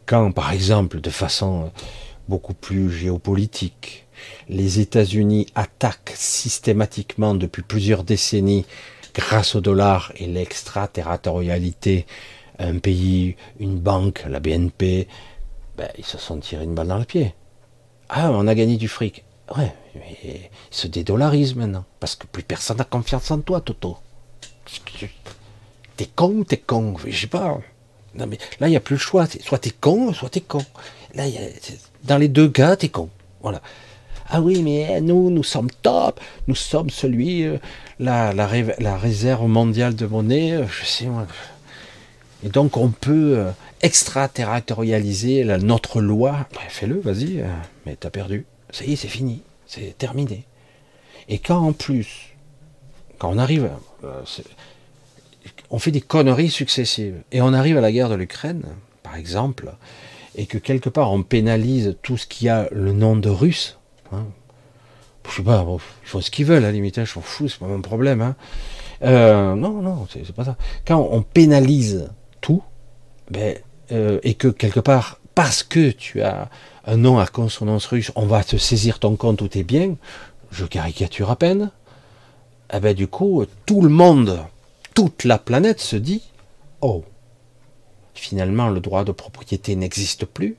quand, 0.06 0.32
par 0.32 0.52
exemple, 0.52 1.00
de 1.00 1.10
façon 1.10 1.70
beaucoup 2.28 2.54
plus 2.54 2.90
géopolitique, 2.90 4.06
les 4.48 4.80
États-Unis 4.80 5.46
attaquent 5.54 6.14
systématiquement 6.14 7.34
depuis 7.34 7.62
plusieurs 7.62 8.04
décennies, 8.04 8.64
grâce 9.14 9.54
au 9.54 9.60
dollar 9.60 10.12
et 10.16 10.26
l'extraterritorialité, 10.26 12.06
un 12.58 12.78
pays, 12.78 13.36
une 13.58 13.78
banque, 13.78 14.24
la 14.28 14.40
BNP, 14.40 15.08
ben, 15.76 15.88
ils 15.98 16.04
se 16.04 16.18
sont 16.18 16.38
tirés 16.38 16.64
une 16.64 16.74
balle 16.74 16.88
dans 16.88 16.98
le 16.98 17.04
pied. 17.04 17.34
Ah, 18.08 18.30
on 18.30 18.46
a 18.46 18.54
gagné 18.54 18.76
du 18.76 18.88
fric. 18.88 19.24
Ouais, 19.56 19.74
mais 19.94 20.18
ils 20.24 20.76
se 20.76 20.86
dédollarisent 20.86 21.54
maintenant. 21.56 21.84
Parce 22.00 22.16
que 22.16 22.26
plus 22.26 22.42
personne 22.42 22.76
n'a 22.78 22.84
confiance 22.84 23.30
en 23.30 23.40
toi, 23.40 23.60
Toto. 23.60 23.98
T'es 25.96 26.06
con 26.14 26.30
ou 26.30 26.44
t'es 26.44 26.56
con 26.56 26.94
Je 27.04 27.16
sais 27.16 27.26
pas. 27.26 27.58
Non, 28.14 28.26
mais 28.26 28.38
là, 28.60 28.68
il 28.68 28.70
n'y 28.70 28.76
a 28.76 28.80
plus 28.80 28.94
le 28.94 29.00
choix. 29.00 29.26
Soit 29.26 29.58
t'es 29.58 29.70
con, 29.70 30.12
soit 30.12 30.30
t'es 30.30 30.40
con. 30.40 30.64
Là, 31.14 31.24
dans 32.04 32.18
les 32.18 32.28
deux 32.28 32.48
cas, 32.48 32.76
t'es 32.76 32.88
con. 32.88 33.10
Voilà. 33.42 33.60
Ah 34.28 34.40
oui, 34.40 34.62
mais 34.62 35.00
nous, 35.00 35.30
nous 35.30 35.42
sommes 35.42 35.70
top. 35.70 36.20
Nous 36.48 36.54
sommes 36.54 36.90
celui, 36.90 37.44
euh, 37.44 37.58
la, 37.98 38.32
la, 38.32 38.48
la 38.78 38.96
réserve 38.96 39.46
mondiale 39.46 39.94
de 39.94 40.06
monnaie. 40.06 40.52
Euh, 40.52 40.66
je 40.66 40.84
sais, 40.84 41.06
moi. 41.06 41.26
Et 42.44 42.50
donc 42.50 42.76
on 42.76 42.90
peut 42.90 43.38
euh, 43.38 43.50
extraterritorialiser 43.80 45.44
notre 45.62 46.02
loi. 46.02 46.46
Fais-le, 46.68 47.00
vas-y, 47.00 47.40
euh, 47.40 47.46
mais 47.86 47.96
t'as 47.96 48.10
perdu. 48.10 48.44
Ça 48.70 48.84
y 48.84 48.92
est, 48.92 48.96
c'est 48.96 49.08
fini, 49.08 49.40
c'est 49.66 49.96
terminé. 49.96 50.44
Et 51.28 51.38
quand 51.38 51.58
en 51.58 51.72
plus, 51.72 52.34
quand 53.18 53.30
on 53.30 53.38
arrive, 53.38 53.70
euh, 54.04 54.22
on 55.70 55.78
fait 55.78 55.90
des 55.90 56.02
conneries 56.02 56.50
successives, 56.50 57.16
et 57.32 57.40
on 57.40 57.54
arrive 57.54 57.78
à 57.78 57.80
la 57.80 57.90
guerre 57.90 58.10
de 58.10 58.14
l'Ukraine, 58.14 58.64
par 59.02 59.16
exemple, 59.16 59.72
et 60.36 60.44
que 60.44 60.58
quelque 60.58 60.90
part 60.90 61.12
on 61.12 61.22
pénalise 61.22 61.96
tout 62.02 62.18
ce 62.18 62.26
qui 62.26 62.50
a 62.50 62.68
le 62.72 62.92
nom 62.92 63.16
de 63.16 63.30
russe, 63.30 63.78
hein, 64.12 64.24
je 65.26 65.36
sais 65.36 65.42
pas, 65.42 65.64
ils 65.66 66.08
font 66.08 66.20
ce 66.20 66.30
qu'ils 66.30 66.44
veulent 66.44 66.64
à 66.64 66.66
la 66.66 66.72
limite, 66.72 66.98
hein, 66.98 67.06
je 67.06 67.14
m'en 67.14 67.22
fous, 67.22 67.48
c'est 67.48 67.58
pas 67.58 67.66
mon 67.66 67.80
problème. 67.80 68.20
Hein. 68.20 68.36
non, 69.00 69.80
non, 69.80 70.06
c'est 70.12 70.30
pas 70.32 70.44
ça. 70.44 70.58
Quand 70.84 71.08
on 71.10 71.22
pénalise 71.22 72.10
tout, 72.44 72.62
ben, 73.30 73.56
euh, 73.90 74.20
et 74.22 74.34
que 74.34 74.48
quelque 74.48 74.80
part, 74.80 75.18
parce 75.34 75.62
que 75.62 75.90
tu 75.90 76.20
as 76.20 76.50
un 76.86 76.98
nom 76.98 77.18
à 77.18 77.26
consonance 77.26 77.86
russe, 77.86 78.12
on 78.16 78.26
va 78.26 78.44
te 78.44 78.58
saisir 78.58 78.98
ton 78.98 79.16
compte 79.16 79.40
ou 79.40 79.48
tes 79.48 79.62
biens, 79.62 79.96
je 80.50 80.66
caricature 80.66 81.30
à 81.30 81.36
peine, 81.36 81.70
eh 82.70 82.80
ben, 82.80 82.92
du 82.94 83.08
coup, 83.08 83.46
tout 83.64 83.80
le 83.80 83.88
monde, 83.88 84.40
toute 84.94 85.24
la 85.24 85.38
planète 85.38 85.80
se 85.80 85.96
dit, 85.96 86.20
oh, 86.82 87.02
finalement, 88.14 88.68
le 88.68 88.80
droit 88.80 89.04
de 89.04 89.12
propriété 89.12 89.74
n'existe 89.74 90.26
plus, 90.26 90.56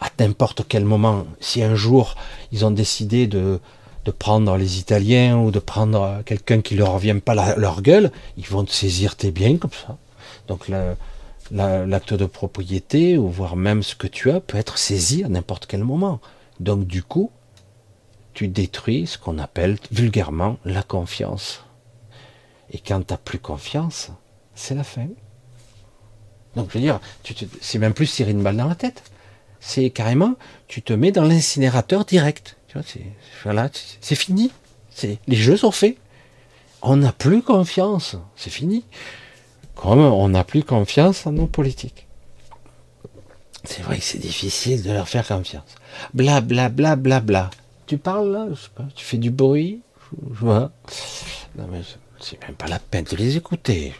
à 0.00 0.08
n'importe 0.18 0.62
quel 0.66 0.86
moment, 0.86 1.26
si 1.40 1.62
un 1.62 1.74
jour 1.74 2.14
ils 2.50 2.64
ont 2.64 2.70
décidé 2.70 3.26
de, 3.26 3.60
de 4.06 4.10
prendre 4.10 4.56
les 4.56 4.78
Italiens 4.78 5.36
ou 5.36 5.50
de 5.50 5.58
prendre 5.58 6.22
quelqu'un 6.24 6.62
qui 6.62 6.76
leur 6.76 6.92
revient 6.94 7.20
pas 7.22 7.54
leur 7.58 7.82
gueule, 7.82 8.10
ils 8.38 8.46
vont 8.46 8.64
te 8.64 8.72
saisir 8.72 9.16
tes 9.16 9.30
biens 9.30 9.58
comme 9.58 9.70
ça. 9.86 9.98
Donc 10.48 10.68
là, 10.68 10.96
l'acte 11.50 12.14
de 12.14 12.26
propriété, 12.26 13.18
ou 13.18 13.28
voire 13.28 13.56
même 13.56 13.82
ce 13.82 13.94
que 13.94 14.06
tu 14.06 14.30
as, 14.30 14.40
peut 14.40 14.58
être 14.58 14.78
saisi 14.78 15.24
à 15.24 15.28
n'importe 15.28 15.66
quel 15.66 15.84
moment. 15.84 16.20
Donc 16.60 16.86
du 16.86 17.02
coup, 17.02 17.30
tu 18.34 18.48
détruis 18.48 19.06
ce 19.06 19.18
qu'on 19.18 19.38
appelle 19.38 19.78
vulgairement 19.90 20.58
la 20.64 20.82
confiance. 20.82 21.64
Et 22.70 22.78
quand 22.78 23.00
tu 23.00 23.12
n'as 23.12 23.18
plus 23.18 23.38
confiance, 23.38 24.10
c'est 24.54 24.74
la 24.74 24.84
fin. 24.84 25.06
Donc 26.54 26.68
je 26.70 26.74
veux 26.74 26.80
dire, 26.80 27.00
c'est 27.60 27.78
même 27.78 27.94
plus 27.94 28.12
tirer 28.12 28.30
une 28.30 28.42
balle 28.42 28.56
dans 28.56 28.68
la 28.68 28.74
tête. 28.74 29.02
C'est 29.60 29.90
carrément, 29.90 30.34
tu 30.68 30.82
te 30.82 30.92
mets 30.92 31.12
dans 31.12 31.24
l'incinérateur 31.24 32.04
direct. 32.04 32.56
Tu 32.68 32.78
vois, 32.78 33.70
c'est 34.00 34.14
fini. 34.14 34.50
Les 35.02 35.36
jeux 35.36 35.56
sont 35.56 35.70
faits. 35.70 35.96
On 36.82 36.96
n'a 36.96 37.12
plus 37.12 37.42
confiance. 37.42 38.16
C'est 38.36 38.50
fini 38.50 38.84
comme 39.76 40.00
on 40.00 40.28
n'a 40.30 40.42
plus 40.42 40.64
confiance 40.64 41.26
en 41.26 41.32
nos 41.32 41.46
politiques. 41.46 42.06
C'est 43.62 43.82
vrai 43.82 43.98
que 43.98 44.04
c'est 44.04 44.18
difficile 44.18 44.82
de 44.82 44.90
leur 44.90 45.08
faire 45.08 45.26
confiance. 45.26 45.74
Bla 46.14 46.40
bla 46.40 46.68
bla 46.68 46.96
bla 46.96 47.20
bla. 47.20 47.50
tu 47.86 47.98
parles 47.98 48.32
là 48.32 48.46
Tu 48.94 49.04
fais 49.04 49.18
du 49.18 49.30
bruit 49.30 49.80
je, 50.12 50.38
vois. 50.38 50.70
Non, 51.56 51.66
mais 51.70 51.82
c'est 52.20 52.40
même 52.42 52.54
pas 52.54 52.68
la 52.68 52.78
peine 52.78 53.04
de 53.04 53.16
les 53.16 53.36
écouter. 53.36 53.92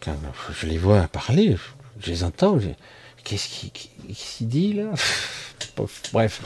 Quand 0.00 0.14
je 0.52 0.66
les 0.66 0.78
vois 0.78 1.02
parler, 1.08 1.56
je 2.00 2.10
les 2.10 2.24
entends. 2.24 2.58
Qu'est-ce 3.24 3.48
qu'il 3.48 4.48
dit 4.48 4.72
là? 4.72 4.90
Bref, 6.12 6.40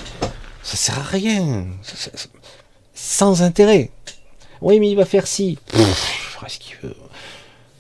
ça 0.63 0.77
sert 0.77 0.99
à 0.99 1.03
rien. 1.03 1.67
Sans 2.95 3.43
intérêt. 3.43 3.91
Oui, 4.63 4.81
mais 4.81 4.91
il 4.91 4.97
va 4.97 5.05
faire 5.05 5.27
ci. 5.27 5.59
il 5.75 5.85
fera 5.85 6.49
ce 6.49 6.59
qu'il 6.59 6.77
veut. 6.77 6.97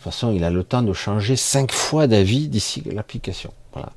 De 0.06 0.10
toute 0.12 0.20
façon, 0.20 0.32
il 0.32 0.44
a 0.44 0.50
le 0.50 0.62
temps 0.62 0.82
de 0.82 0.92
changer 0.92 1.34
cinq 1.34 1.72
fois 1.72 2.06
d'avis 2.06 2.46
d'ici 2.46 2.80
l'application. 2.92 3.52
Voilà. 3.72 3.92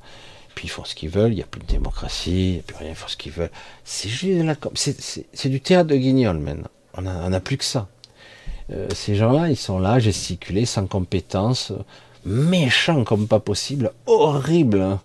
Puis 0.56 0.66
ils 0.66 0.68
font 0.68 0.82
ce 0.82 0.96
qu'ils 0.96 1.08
veulent, 1.08 1.30
il 1.30 1.36
n'y 1.36 1.42
a 1.42 1.46
plus 1.46 1.60
de 1.60 1.66
démocratie, 1.66 2.48
il 2.48 2.52
n'y 2.54 2.58
a 2.58 2.62
plus 2.62 2.76
rien, 2.78 2.88
ils 2.88 2.96
font 2.96 3.06
ce 3.06 3.16
qu'ils 3.16 3.30
veulent. 3.30 3.52
C'est 3.84 4.08
juste 4.08 4.44
c'est 5.32 5.48
du 5.48 5.60
théâtre 5.60 5.88
de 5.88 5.94
guignol 5.94 6.38
maintenant. 6.38 6.66
On 6.94 7.02
n'a 7.02 7.38
plus 7.38 7.56
que 7.58 7.64
ça. 7.64 7.86
Euh, 8.72 8.88
ces 8.92 9.14
gens-là, 9.14 9.50
ils 9.50 9.56
sont 9.56 9.78
là, 9.78 10.00
gesticulés, 10.00 10.66
sans 10.66 10.84
compétence, 10.88 11.72
méchants 12.24 13.04
comme 13.04 13.28
pas 13.28 13.38
possible, 13.38 13.92
horribles. 14.06 14.80
Hein. 14.80 15.00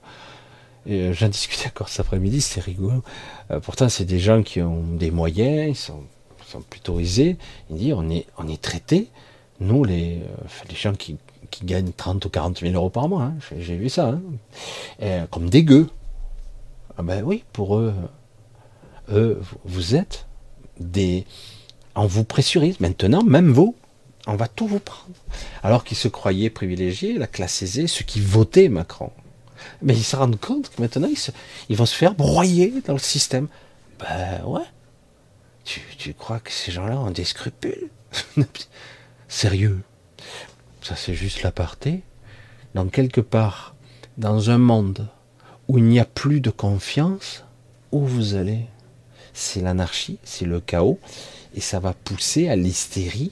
Euh, 0.90 1.14
j'en 1.14 1.30
discutais 1.30 1.68
encore 1.68 1.90
cet 1.90 2.00
après-midi, 2.00 2.42
c'est 2.42 2.62
rigolo. 2.62 3.04
Euh, 3.52 3.60
pourtant, 3.60 3.90
c'est 3.90 4.06
des 4.06 4.20
gens 4.20 4.42
qui 4.42 4.60
ont 4.60 4.82
des 4.82 5.12
moyens, 5.12 5.70
ils 5.70 5.80
sont, 5.80 6.02
sont 6.48 6.62
plutôt 6.62 7.00
aisés. 7.00 7.38
Ils 7.70 7.78
disent, 7.78 7.94
on 7.94 8.10
est, 8.10 8.26
on 8.40 8.48
est 8.48 8.60
traités, 8.60 9.10
nous, 9.60 9.84
les, 9.84 10.22
les 10.70 10.76
gens 10.76 10.94
qui, 10.94 11.18
gagnent 11.64 11.92
30 11.96 12.26
ou 12.26 12.30
40 12.30 12.60
000 12.60 12.74
euros 12.74 12.90
par 12.90 13.08
mois, 13.08 13.24
hein. 13.24 13.36
j'ai 13.58 13.78
vu 13.78 13.88
ça, 13.88 14.18
hein. 15.00 15.28
comme 15.32 15.50
des 15.50 15.64
gueux. 15.64 15.90
Ah 16.98 17.04
ben 17.04 17.24
oui, 17.24 17.44
pour 17.54 17.78
eux, 17.78 17.94
eux, 19.10 19.42
vous 19.64 19.96
êtes 19.96 20.28
des, 20.80 21.26
on 21.96 22.08
vous 22.08 22.24
pressurise. 22.24 22.80
Maintenant, 22.80 23.24
même 23.24 23.52
vous, 23.52 23.76
on 24.28 24.36
va 24.36 24.48
tout 24.48 24.68
vous 24.68 24.80
prendre. 24.80 25.16
Alors 25.64 25.84
qu'ils 25.84 25.98
se 25.98 26.08
croyaient 26.08 26.50
privilégiés, 26.50 27.18
la 27.18 27.28
classe 27.28 27.62
aisée, 27.62 27.88
ceux 27.88 28.06
qui 28.06 28.20
votaient 28.20 28.70
Macron. 28.70 29.12
Mais 29.82 29.94
ils 29.94 30.04
se 30.04 30.16
rendent 30.16 30.40
compte 30.40 30.70
que 30.70 30.82
maintenant, 30.82 31.10
ils, 31.70 31.76
vont 31.78 31.86
se 31.86 31.96
faire 31.96 32.14
broyer 32.14 32.82
dans 32.86 32.94
le 32.94 33.00
système. 33.00 33.48
Ben 34.00 34.44
ouais. 34.46 34.62
Tu 35.64 36.14
crois 36.14 36.40
que 36.40 36.52
ces 36.52 36.72
gens-là 36.72 37.00
ont 37.00 37.12
des 37.12 37.24
scrupules? 37.24 37.90
Sérieux. 39.28 39.82
Ça, 40.82 40.96
c'est 40.96 41.16
juste 41.16 41.42
l'aparté. 41.42 42.02
Donc, 42.76 42.92
quelque 42.92 43.22
part, 43.22 43.76
dans 44.18 44.50
un 44.50 44.58
monde 44.58 45.08
où 45.68 45.78
il 45.78 45.86
n'y 45.86 46.00
a 46.00 46.06
plus 46.06 46.42
de 46.42 46.50
confiance, 46.50 47.44
où 47.92 48.06
vous 48.06 48.36
allez? 48.36 48.66
C'est 49.34 49.62
l'anarchie, 49.62 50.20
c'est 50.24 50.46
le 50.46 50.62
chaos 50.62 51.00
et 51.56 51.62
ça 51.62 51.80
va 51.80 51.94
pousser 51.94 52.48
à 52.48 52.56
l'hystérie, 52.56 53.32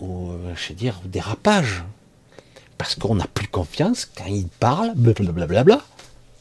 au, 0.00 0.32
je 0.54 0.68
veux 0.68 0.74
dire, 0.74 1.00
au 1.04 1.08
dérapage. 1.08 1.84
Parce 2.78 2.94
qu'on 2.94 3.14
n'a 3.14 3.26
plus 3.26 3.48
confiance 3.48 4.06
quand 4.06 4.26
il 4.26 4.48
parle, 4.48 4.92
blablabla. 4.94 5.82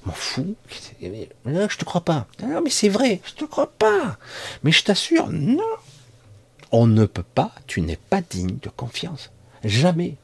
M'en 0.05 0.13
fous. 0.13 0.55
Je 0.99 1.77
te 1.77 1.85
crois 1.85 2.03
pas. 2.03 2.27
Non, 2.41 2.61
mais 2.63 2.71
c'est 2.71 2.89
vrai, 2.89 3.21
je 3.23 3.33
te 3.33 3.45
crois 3.45 3.71
pas. 3.71 4.17
Mais 4.63 4.71
je 4.71 4.83
t'assure, 4.83 5.27
non. 5.29 5.61
On 6.71 6.87
ne 6.87 7.05
peut 7.05 7.23
pas, 7.23 7.51
tu 7.67 7.81
n'es 7.81 7.97
pas 7.97 8.21
digne 8.21 8.57
de 8.61 8.69
confiance. 8.69 9.31
Jamais. 9.63 10.15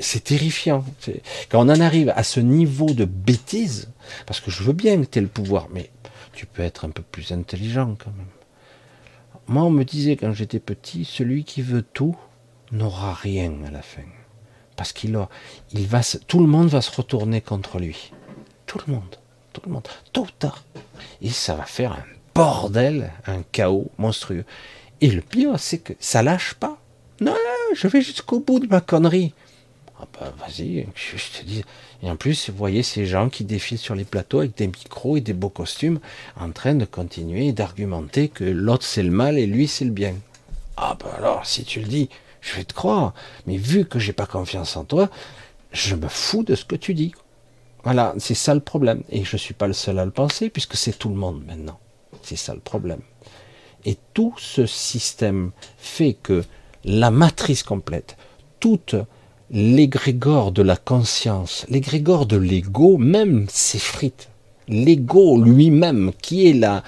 C'est 0.00 0.24
terrifiant. 0.24 0.84
Quand 1.48 1.66
on 1.66 1.70
en 1.70 1.80
arrive 1.80 2.12
à 2.14 2.22
ce 2.22 2.40
niveau 2.40 2.92
de 2.92 3.04
bêtise, 3.04 3.90
parce 4.26 4.40
que 4.40 4.50
je 4.50 4.62
veux 4.62 4.72
bien 4.72 5.00
que 5.00 5.06
tu 5.06 5.18
aies 5.18 5.22
le 5.22 5.28
pouvoir, 5.28 5.68
mais 5.72 5.90
tu 6.32 6.46
peux 6.46 6.62
être 6.62 6.84
un 6.84 6.90
peu 6.90 7.02
plus 7.02 7.32
intelligent 7.32 7.96
quand 7.98 8.12
même. 8.16 8.26
Moi, 9.48 9.64
on 9.64 9.70
me 9.70 9.84
disait 9.84 10.16
quand 10.16 10.32
j'étais 10.32 10.60
petit, 10.60 11.04
celui 11.04 11.44
qui 11.44 11.62
veut 11.62 11.82
tout 11.82 12.16
n'aura 12.70 13.14
rien 13.14 13.52
à 13.66 13.70
la 13.70 13.82
fin. 13.82 14.02
Parce 14.76 14.92
qu'il 14.92 15.18
il 15.72 15.86
va, 15.86 16.00
tout 16.26 16.38
le 16.38 16.46
monde 16.46 16.68
va 16.68 16.80
se 16.80 16.94
retourner 16.94 17.40
contre 17.40 17.78
lui. 17.78 18.12
Tout 18.66 18.78
le 18.86 18.92
monde, 18.94 19.16
tout 19.52 19.62
le 19.66 19.72
monde, 19.72 19.88
tôt 20.12 20.22
ou 20.22 20.30
tard. 20.38 20.64
Et 21.20 21.30
ça 21.30 21.54
va 21.54 21.64
faire 21.64 21.92
un 21.92 22.04
bordel, 22.34 23.12
un 23.26 23.42
chaos 23.52 23.90
monstrueux. 23.98 24.44
Et 25.00 25.10
le 25.10 25.20
pire, 25.20 25.58
c'est 25.58 25.78
que 25.78 25.92
ça 26.00 26.22
lâche 26.22 26.54
pas. 26.54 26.78
Non, 27.20 27.34
je 27.74 27.88
vais 27.88 28.00
jusqu'au 28.00 28.40
bout 28.40 28.60
de 28.60 28.66
ma 28.66 28.80
connerie. 28.80 29.34
Ah 30.00 30.06
bah 30.12 30.32
vas-y, 30.38 30.86
je 30.96 31.38
te 31.38 31.44
dis, 31.44 31.62
et 32.02 32.10
en 32.10 32.16
plus, 32.16 32.50
vous 32.50 32.56
voyez 32.56 32.82
ces 32.82 33.06
gens 33.06 33.28
qui 33.28 33.44
défilent 33.44 33.78
sur 33.78 33.94
les 33.94 34.04
plateaux 34.04 34.40
avec 34.40 34.56
des 34.56 34.66
micros 34.66 35.16
et 35.16 35.20
des 35.20 35.32
beaux 35.32 35.48
costumes, 35.48 36.00
en 36.36 36.50
train 36.50 36.74
de 36.74 36.84
continuer 36.84 37.52
d'argumenter 37.52 38.28
que 38.28 38.42
l'autre 38.42 38.84
c'est 38.84 39.04
le 39.04 39.12
mal 39.12 39.38
et 39.38 39.46
lui 39.46 39.68
c'est 39.68 39.84
le 39.84 39.92
bien. 39.92 40.14
Ah 40.76 40.96
ben 40.98 41.10
alors, 41.16 41.46
si 41.46 41.64
tu 41.64 41.78
le 41.80 41.86
dis, 41.86 42.08
je 42.40 42.56
vais 42.56 42.64
te 42.64 42.74
croire. 42.74 43.14
Mais 43.46 43.56
vu 43.56 43.84
que 43.84 44.00
j'ai 44.00 44.12
pas 44.12 44.26
confiance 44.26 44.76
en 44.76 44.84
toi, 44.84 45.08
je 45.70 45.94
me 45.94 46.08
fous 46.08 46.42
de 46.42 46.56
ce 46.56 46.64
que 46.64 46.76
tu 46.76 46.94
dis. 46.94 47.14
Voilà, 47.84 48.14
c'est 48.18 48.34
ça 48.34 48.54
le 48.54 48.60
problème. 48.60 49.02
Et 49.08 49.24
je 49.24 49.36
suis 49.36 49.54
pas 49.54 49.68
le 49.68 49.72
seul 49.72 49.98
à 49.98 50.04
le 50.04 50.10
penser, 50.10 50.50
puisque 50.50 50.76
c'est 50.76 50.98
tout 50.98 51.08
le 51.08 51.14
monde 51.14 51.44
maintenant. 51.46 51.78
C'est 52.32 52.46
ça 52.46 52.54
le 52.54 52.60
problème. 52.60 53.02
Et 53.84 53.98
tout 54.14 54.32
ce 54.38 54.64
système 54.64 55.50
fait 55.76 56.14
que 56.14 56.42
la 56.82 57.10
matrice 57.10 57.62
complète, 57.62 58.16
toute 58.58 58.94
l'égrégore 59.50 60.50
de 60.50 60.62
la 60.62 60.76
conscience, 60.76 61.66
l'égrégore 61.68 62.24
de 62.24 62.38
l'ego 62.38 62.96
même 62.96 63.44
s'effrite. 63.50 64.30
L'ego 64.66 65.38
lui-même, 65.42 66.12
qui 66.22 66.48
est 66.48 66.54
là, 66.54 66.82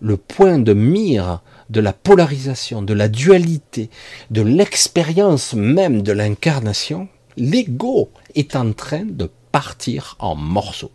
le 0.00 0.16
point 0.16 0.60
de 0.60 0.74
mire 0.74 1.42
de 1.70 1.80
la 1.80 1.92
polarisation, 1.92 2.80
de 2.80 2.94
la 2.94 3.08
dualité, 3.08 3.90
de 4.30 4.42
l'expérience 4.42 5.54
même 5.54 6.02
de 6.02 6.12
l'incarnation, 6.12 7.08
l'ego 7.36 8.10
est 8.36 8.54
en 8.54 8.72
train 8.72 9.04
de 9.04 9.28
partir 9.50 10.14
en 10.20 10.36
morceaux. 10.36 10.92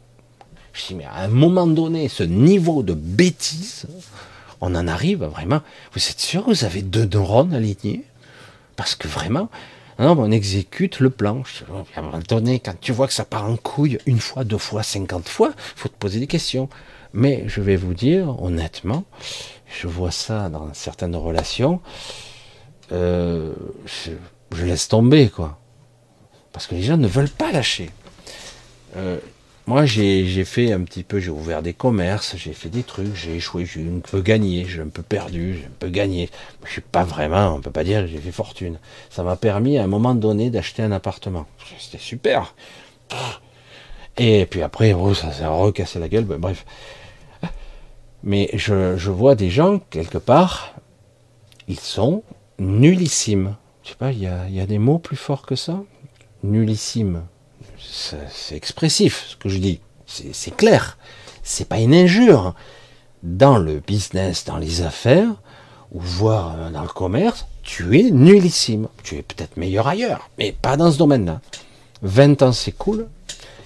Je 0.73 0.87
dis, 0.87 0.95
mais 0.95 1.05
à 1.05 1.17
un 1.21 1.27
moment 1.27 1.67
donné, 1.67 2.09
ce 2.09 2.23
niveau 2.23 2.83
de 2.83 2.93
bêtise, 2.93 3.85
on 4.59 4.75
en 4.75 4.87
arrive 4.87 5.23
vraiment. 5.23 5.61
Vous 5.93 6.01
êtes 6.09 6.19
sûr, 6.19 6.43
vous 6.47 6.65
avez 6.65 6.81
deux 6.81 7.05
neurones 7.05 7.53
alignés? 7.53 8.03
Parce 8.75 8.95
que 8.95 9.07
vraiment, 9.07 9.49
non, 9.99 10.15
on 10.17 10.31
exécute 10.31 10.99
le 10.99 11.09
plan. 11.09 11.43
À 11.95 11.99
un 11.99 12.03
moment 12.03 12.19
donné, 12.27 12.59
quand 12.59 12.79
tu 12.79 12.91
vois 12.91 13.07
que 13.07 13.13
ça 13.13 13.25
part 13.25 13.45
en 13.45 13.55
couille 13.55 13.99
une 14.05 14.19
fois, 14.19 14.43
deux 14.43 14.57
fois, 14.57 14.81
cinquante 14.81 15.29
fois, 15.29 15.53
il 15.55 15.79
faut 15.79 15.89
te 15.89 15.95
poser 15.95 16.19
des 16.19 16.27
questions. 16.27 16.69
Mais 17.13 17.43
je 17.47 17.61
vais 17.61 17.75
vous 17.75 17.93
dire, 17.93 18.41
honnêtement, 18.41 19.03
je 19.67 19.87
vois 19.87 20.11
ça 20.11 20.49
dans 20.49 20.73
certaines 20.73 21.15
relations, 21.15 21.79
euh, 22.91 23.53
je, 23.85 24.65
laisse 24.65 24.87
tomber, 24.87 25.29
quoi. 25.29 25.59
Parce 26.51 26.67
que 26.67 26.75
les 26.75 26.83
gens 26.83 26.97
ne 26.97 27.07
veulent 27.07 27.29
pas 27.29 27.51
lâcher. 27.51 27.91
Euh, 28.97 29.19
moi, 29.65 29.85
j'ai 29.85 30.43
fait 30.43 30.73
un 30.73 30.81
petit 30.81 31.03
peu, 31.03 31.19
j'ai 31.19 31.29
ouvert 31.29 31.61
des 31.61 31.73
commerces, 31.73 32.35
j'ai 32.35 32.51
fait 32.51 32.67
des 32.67 32.83
trucs, 32.83 33.15
j'ai 33.15 33.37
échoué, 33.37 33.65
j'ai 33.65 33.81
un 33.81 33.99
peu 33.99 34.21
gagné, 34.21 34.65
j'ai 34.65 34.81
un 34.81 34.89
peu 34.89 35.03
perdu, 35.03 35.57
j'ai 35.57 35.65
un 35.65 35.77
peu 35.79 35.87
gagné. 35.87 36.29
Je 36.65 36.71
suis 36.71 36.81
pas 36.81 37.05
vraiment, 37.05 37.55
on 37.55 37.61
peut 37.61 37.71
pas 37.71 37.85
dire 37.85 38.01
que 38.01 38.07
j'ai 38.07 38.17
fait 38.17 38.33
fortune. 38.33 38.77
Ça 39.09 39.23
m'a 39.23 39.37
permis 39.37 39.77
à 39.77 39.83
un 39.83 39.87
moment 39.87 40.15
donné 40.15 40.49
d'acheter 40.49 40.83
un 40.83 40.91
appartement. 40.91 41.45
C'était 41.79 41.97
super. 41.97 42.55
Et 44.17 44.45
puis 44.47 44.61
après, 44.61 44.91
oh, 44.91 45.13
ça 45.13 45.31
s'est 45.31 45.45
recassé 45.45 45.97
la 45.97 46.09
gueule, 46.09 46.25
ben, 46.25 46.39
bref. 46.39 46.65
Mais 48.21 48.49
je, 48.53 49.09
vois 49.09 49.35
des 49.35 49.49
gens, 49.49 49.79
quelque 49.89 50.17
part, 50.17 50.75
ils 51.69 51.79
sont 51.79 52.23
nullissimes. 52.59 53.55
Je 53.83 53.89
sais 53.89 53.95
pas, 53.95 54.11
il 54.11 54.19
y 54.19 54.27
a, 54.27 54.49
y 54.49 54.59
a 54.59 54.65
des 54.65 54.77
mots 54.77 54.99
plus 54.99 55.17
forts 55.17 55.45
que 55.45 55.55
ça? 55.55 55.81
Nullissimes 56.43 57.23
c'est 57.93 58.55
expressif 58.55 59.25
ce 59.29 59.35
que 59.35 59.49
je 59.49 59.59
dis, 59.59 59.79
c'est 60.07 60.55
clair, 60.55 60.97
c'est 61.43 61.67
pas 61.67 61.79
une 61.79 61.93
injure. 61.93 62.55
Dans 63.21 63.57
le 63.57 63.79
business, 63.79 64.43
dans 64.43 64.57
les 64.57 64.81
affaires, 64.81 65.29
ou 65.93 66.01
voire 66.01 66.55
euh, 66.57 66.69
dans 66.71 66.81
le 66.81 66.89
commerce, 66.89 67.45
tu 67.61 67.97
es 67.97 68.11
nullissime. 68.11 68.87
Tu 69.03 69.15
es 69.15 69.21
peut-être 69.21 69.55
meilleur 69.55 69.87
ailleurs, 69.87 70.29
mais 70.37 70.51
pas 70.51 70.75
dans 70.75 70.91
ce 70.91 70.97
domaine-là. 70.97 71.39
20 72.01 72.41
ans 72.41 72.51
s'écoulent, 72.51 73.07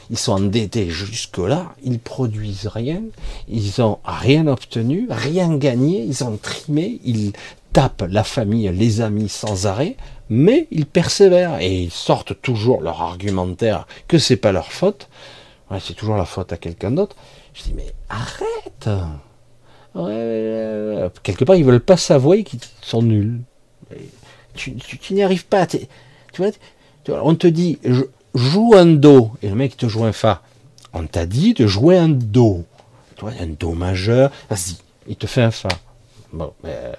ils 0.10 0.18
sont 0.18 0.34
endettés 0.34 0.90
jusque-là, 0.90 1.74
ils 1.84 2.00
produisent 2.00 2.68
rien, 2.68 3.02
ils 3.48 3.82
ont 3.82 3.98
rien 4.06 4.46
obtenu, 4.48 5.08
rien 5.10 5.58
gagné, 5.58 6.04
ils 6.04 6.24
ont 6.24 6.38
trimé, 6.38 7.00
ils 7.04 7.34
tapent 7.74 8.06
la 8.10 8.24
famille, 8.24 8.70
les 8.74 9.02
amis 9.02 9.30
sans 9.30 9.68
arrêt, 9.68 9.98
mais 10.30 10.68
ils 10.72 10.86
persévèrent 10.86 11.60
et 11.60 11.84
ils 11.84 11.92
sortent 11.92 12.42
toujours 12.42 12.82
leur 12.82 13.02
argumentaire 13.02 13.88
que 14.08 14.18
c'est 14.18 14.38
pas 14.38 14.52
leur 14.52 14.72
faute. 14.72 15.10
C'est 15.80 15.96
toujours 15.96 16.16
la 16.16 16.26
faute 16.26 16.54
à 16.54 16.58
quelqu'un 16.58 16.92
d'autre. 16.92 17.16
Je 17.54 17.64
dis 17.64 17.74
mais 17.76 17.94
arrête. 18.10 18.90
Ouais, 19.96 21.10
quelque 21.24 21.44
part 21.44 21.56
ils 21.56 21.66
veulent 21.66 21.80
pas 21.80 21.98
s'avouer 21.98 22.44
qu'ils 22.44 22.60
sont 22.82 23.02
nuls. 23.02 23.42
Tu, 24.56 24.76
n'y 25.12 25.24
arrives 25.24 25.46
pas. 25.46 25.68
Tu 25.68 25.88
vois, 26.38 26.52
on 27.24 27.36
te 27.36 27.48
dit 27.48 27.80
joue 28.34 28.76
un 28.76 28.86
do 28.86 29.32
et 29.42 29.50
le 29.50 29.56
mec 29.56 29.78
te 29.78 29.88
joue 29.88 30.06
un 30.06 30.12
fa. 30.12 30.42
On 30.94 31.06
t'a 31.06 31.26
dit 31.26 31.54
de 31.54 31.68
jouer 31.68 31.98
un 31.98 32.10
do. 32.10 32.66
Tu 33.16 33.22
vois, 33.22 33.34
un 33.40 33.48
do 33.48 33.74
majeur. 33.74 34.32
Vas-y, 34.50 34.78
il 35.08 35.16
te 35.16 35.28
fait 35.28 35.42
un 35.42 35.52
fa. 35.52 35.70
Bon, 36.32 36.54
ben, 36.64 36.96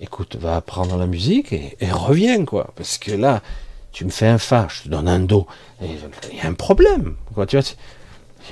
écoute, 0.00 0.36
va 0.36 0.56
apprendre 0.56 0.96
la 0.96 1.06
musique 1.06 1.52
et, 1.52 1.76
reviens, 1.90 2.44
quoi. 2.44 2.72
Parce 2.76 2.98
que 2.98 3.12
là, 3.12 3.42
tu 3.92 4.04
me 4.04 4.10
fais 4.10 4.26
un 4.26 4.38
fa, 4.38 4.68
je 4.70 4.84
te 4.84 4.88
donne 4.88 5.08
un 5.08 5.20
do. 5.20 5.46
Il 5.80 6.36
y 6.36 6.40
a 6.40 6.46
un 6.46 6.54
problème, 6.54 7.16
quoi. 7.34 7.46
Tu 7.46 7.56
vois, 7.56 7.66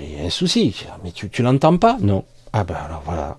il 0.00 0.18
y 0.18 0.20
a 0.20 0.24
un 0.24 0.30
souci. 0.30 0.84
Mais 1.02 1.12
tu, 1.12 1.28
tu 1.30 1.42
l'entends 1.42 1.76
pas? 1.76 1.96
Non. 2.00 2.24
Ah 2.52 2.64
ben 2.64 2.76
alors 2.76 3.02
voilà. 3.04 3.38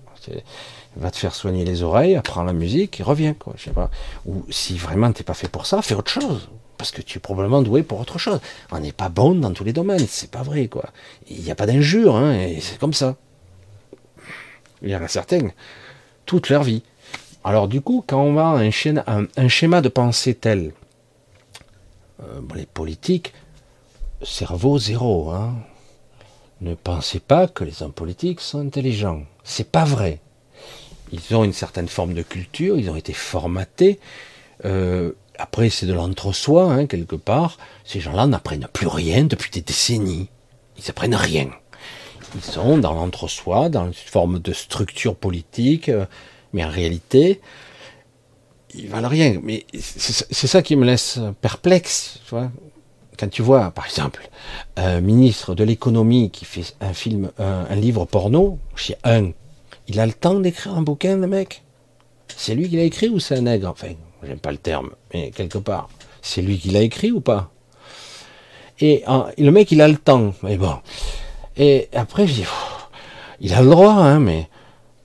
Va 0.96 1.10
te 1.10 1.16
faire 1.16 1.34
soigner 1.34 1.64
les 1.64 1.82
oreilles, 1.82 2.16
apprends 2.16 2.42
la 2.42 2.52
musique 2.52 3.00
et 3.00 3.02
reviens, 3.02 3.34
quoi. 3.34 3.54
Je 3.56 3.64
sais 3.64 3.70
pas. 3.70 3.90
Ou 4.24 4.44
si 4.50 4.78
vraiment 4.78 5.12
t'es 5.12 5.24
pas 5.24 5.34
fait 5.34 5.48
pour 5.48 5.66
ça, 5.66 5.82
fais 5.82 5.94
autre 5.94 6.10
chose 6.10 6.48
parce 6.76 6.90
que 6.90 7.02
tu 7.02 7.18
es 7.18 7.20
probablement 7.20 7.62
doué 7.62 7.82
pour 7.82 8.00
autre 8.00 8.18
chose. 8.18 8.40
On 8.70 8.78
n'est 8.78 8.92
pas 8.92 9.08
bon 9.08 9.34
dans 9.34 9.52
tous 9.52 9.64
les 9.64 9.72
domaines, 9.72 10.06
c'est 10.08 10.30
pas 10.30 10.42
vrai, 10.42 10.68
quoi. 10.68 10.84
Il 11.28 11.40
n'y 11.40 11.50
a 11.50 11.54
pas 11.54 11.66
d'injure, 11.66 12.16
hein, 12.16 12.34
et 12.34 12.60
c'est 12.60 12.78
comme 12.78 12.92
ça. 12.92 13.16
Il 14.82 14.90
y 14.90 14.96
en 14.96 15.02
a 15.02 15.08
certains, 15.08 15.48
toute 16.26 16.48
leur 16.48 16.62
vie. 16.62 16.82
Alors 17.46 17.68
du 17.68 17.80
coup, 17.80 18.02
quand 18.04 18.20
on 18.20 18.38
a 18.38 18.42
un, 18.42 18.72
schéma, 18.72 19.04
un, 19.06 19.48
schéma 19.48 19.80
de 19.80 19.88
pensée 19.88 20.34
tel, 20.34 20.72
euh, 22.20 22.40
les 22.56 22.66
politiques, 22.66 23.34
cerveau 24.20 24.80
zéro, 24.80 25.30
hein. 25.30 25.54
Ne 26.60 26.74
pensez 26.74 27.20
pas 27.20 27.46
que 27.46 27.62
les 27.62 27.84
hommes 27.84 27.92
politiques 27.92 28.40
sont 28.40 28.58
intelligents. 28.58 29.22
C'est 29.44 29.70
pas 29.70 29.84
vrai. 29.84 30.18
Ils 31.12 31.36
ont 31.36 31.44
une 31.44 31.52
certaine 31.52 31.86
forme 31.86 32.14
de 32.14 32.22
culture, 32.22 32.80
ils 32.80 32.90
ont 32.90 32.96
été 32.96 33.12
formatés. 33.12 34.00
Euh, 34.64 35.12
après, 35.38 35.70
c'est 35.70 35.86
de 35.86 35.92
l'entre-soi, 35.92 36.64
hein, 36.64 36.86
quelque 36.86 37.14
part. 37.14 37.58
Ces 37.84 38.00
gens-là 38.00 38.26
n'apprennent 38.26 38.66
plus 38.72 38.88
rien 38.88 39.22
depuis 39.22 39.52
des 39.52 39.60
décennies. 39.60 40.30
Ils 40.78 40.90
apprennent 40.90 41.14
rien. 41.14 41.50
Ils 42.34 42.42
sont 42.42 42.78
dans 42.78 42.94
l'entre-soi, 42.94 43.68
dans 43.68 43.86
une 43.86 43.92
forme 43.92 44.40
de 44.40 44.52
structure 44.52 45.14
politique, 45.14 45.88
euh, 45.90 46.06
mais 46.56 46.64
en 46.64 46.70
réalité, 46.70 47.42
ils 48.74 48.88
valent 48.88 49.08
rien. 49.08 49.38
Mais 49.42 49.66
c'est 49.78 50.46
ça 50.46 50.62
qui 50.62 50.74
me 50.74 50.86
laisse 50.86 51.20
perplexe, 51.42 52.20
tu 52.24 52.30
vois. 52.30 52.50
Quand 53.18 53.28
tu 53.28 53.42
vois, 53.42 53.70
par 53.70 53.84
exemple, 53.84 54.28
un 54.76 55.00
ministre 55.02 55.54
de 55.54 55.64
l'économie 55.64 56.30
qui 56.30 56.46
fait 56.46 56.74
un 56.80 56.94
film, 56.94 57.30
un, 57.38 57.74
livre 57.74 58.06
porno, 58.06 58.58
chez 58.74 58.96
un, 59.04 59.32
il 59.86 60.00
a 60.00 60.06
le 60.06 60.12
temps 60.14 60.40
d'écrire 60.40 60.76
un 60.76 60.82
bouquin, 60.82 61.16
le 61.16 61.26
mec? 61.26 61.62
C'est 62.28 62.54
lui 62.54 62.68
qui 62.68 62.76
l'a 62.76 62.82
écrit 62.82 63.08
ou 63.08 63.20
c'est 63.20 63.36
un 63.36 63.42
nègre? 63.42 63.68
Enfin, 63.68 63.88
j'aime 64.22 64.38
pas 64.38 64.52
le 64.52 64.58
terme, 64.58 64.90
mais 65.12 65.30
quelque 65.30 65.58
part, 65.58 65.90
c'est 66.22 66.40
lui 66.40 66.58
qui 66.58 66.70
l'a 66.70 66.80
écrit 66.80 67.12
ou 67.12 67.20
pas? 67.20 67.50
Et, 68.80 69.04
le 69.38 69.50
mec, 69.50 69.72
il 69.72 69.80
a 69.82 69.88
le 69.88 69.96
temps, 69.96 70.34
mais 70.42 70.56
bon. 70.56 70.76
Et 71.56 71.88
après, 71.94 72.26
je 72.26 72.32
dis, 72.32 72.44
il 73.40 73.52
a 73.52 73.60
le 73.62 73.70
droit, 73.70 73.94
hein, 73.94 74.20
mais 74.20 74.48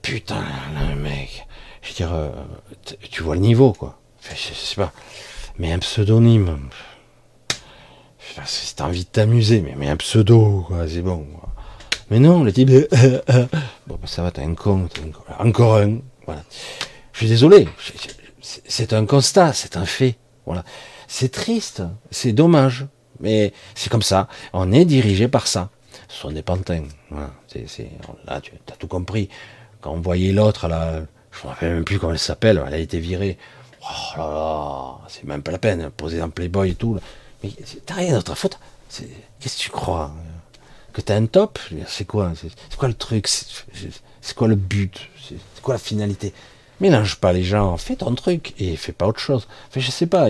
putain, 0.02 0.44
le 0.90 0.96
mec, 0.96 1.46
je 1.82 1.88
veux 1.88 1.94
dire, 1.94 2.12
euh, 2.12 2.30
tu 3.10 3.22
vois 3.22 3.34
le 3.34 3.40
niveau, 3.40 3.72
quoi. 3.72 3.98
je, 4.28 4.54
sais 4.54 4.76
pas, 4.76 4.92
mais 5.58 5.72
un 5.72 5.78
pseudonyme, 5.78 6.58
si 8.44 8.74
t'as 8.74 8.84
envie 8.84 9.04
de 9.04 9.08
t'amuser, 9.10 9.60
mais, 9.76 9.88
un 9.88 9.96
pseudo, 9.96 10.64
quoi, 10.66 10.88
c'est 10.88 11.02
bon. 11.02 11.26
Mais 12.10 12.18
non, 12.18 12.44
le 12.44 12.52
type, 12.52 12.68
bon, 13.86 13.96
ben, 13.96 14.06
ça 14.06 14.22
va, 14.22 14.30
t'as 14.30 14.42
un 14.42 14.54
con, 14.54 14.88
encore 15.38 15.76
un, 15.76 15.98
voilà. 16.26 16.42
Je 17.12 17.18
suis 17.18 17.28
désolé, 17.28 17.68
c'est 18.40 18.92
un 18.92 19.06
constat, 19.06 19.52
c'est 19.52 19.76
un 19.76 19.86
fait. 19.86 20.16
Voilà. 20.46 20.64
C'est 21.06 21.30
triste, 21.30 21.82
c'est 22.10 22.32
dommage, 22.32 22.86
mais 23.20 23.52
c'est 23.74 23.90
comme 23.90 24.02
ça. 24.02 24.28
On 24.52 24.72
est 24.72 24.84
dirigé 24.84 25.28
par 25.28 25.46
ça. 25.46 25.70
Ce 26.08 26.20
sont 26.20 26.30
des 26.30 26.42
pantins. 26.42 26.84
Voilà. 27.10 27.30
là, 28.26 28.40
tu 28.40 28.52
as 28.70 28.76
tout 28.76 28.88
compris. 28.88 29.28
Quand 29.82 29.92
on 29.92 30.00
voyait 30.00 30.32
l'autre, 30.32 30.68
là, 30.68 31.02
je 31.32 31.38
ne 31.38 31.42
me 31.42 31.48
rappelle 31.48 31.74
même 31.74 31.84
plus 31.84 31.98
comment 31.98 32.12
elle 32.12 32.18
s'appelle, 32.18 32.62
elle 32.66 32.74
a 32.74 32.78
été 32.78 32.98
virée. 32.98 33.36
Oh 33.82 34.16
là 34.16 34.24
là, 34.24 34.98
c'est 35.08 35.24
même 35.24 35.42
pas 35.42 35.50
la 35.50 35.58
peine, 35.58 35.90
poser 35.90 36.18
dans 36.18 36.30
Playboy 36.30 36.70
et 36.70 36.74
tout. 36.74 36.98
Mais 37.42 37.50
t'as 37.84 37.94
rien 37.94 38.14
d'autre 38.14 38.32
à 38.32 38.34
foutre. 38.36 38.60
Qu'est-ce 39.40 39.56
que 39.58 39.62
tu 39.62 39.70
crois 39.70 40.12
Que 40.92 41.00
t'as 41.00 41.16
un 41.16 41.26
top? 41.26 41.58
C'est 41.88 42.04
quoi? 42.04 42.32
C'est 42.36 42.76
quoi 42.78 42.88
le 42.88 42.94
truc? 42.94 43.26
C'est 43.26 44.34
quoi 44.36 44.48
le 44.48 44.54
but? 44.54 45.08
C'est 45.28 45.62
quoi 45.62 45.74
la 45.74 45.80
finalité? 45.80 46.32
Mélange 46.80 47.16
pas 47.16 47.32
les 47.32 47.44
gens, 47.44 47.76
fais 47.76 47.96
ton 47.96 48.14
truc 48.14 48.54
et 48.58 48.76
fais 48.76 48.92
pas 48.92 49.06
autre 49.06 49.20
chose. 49.20 49.46
Enfin, 49.68 49.80
je 49.80 49.90
sais 49.90 50.06
pas, 50.06 50.28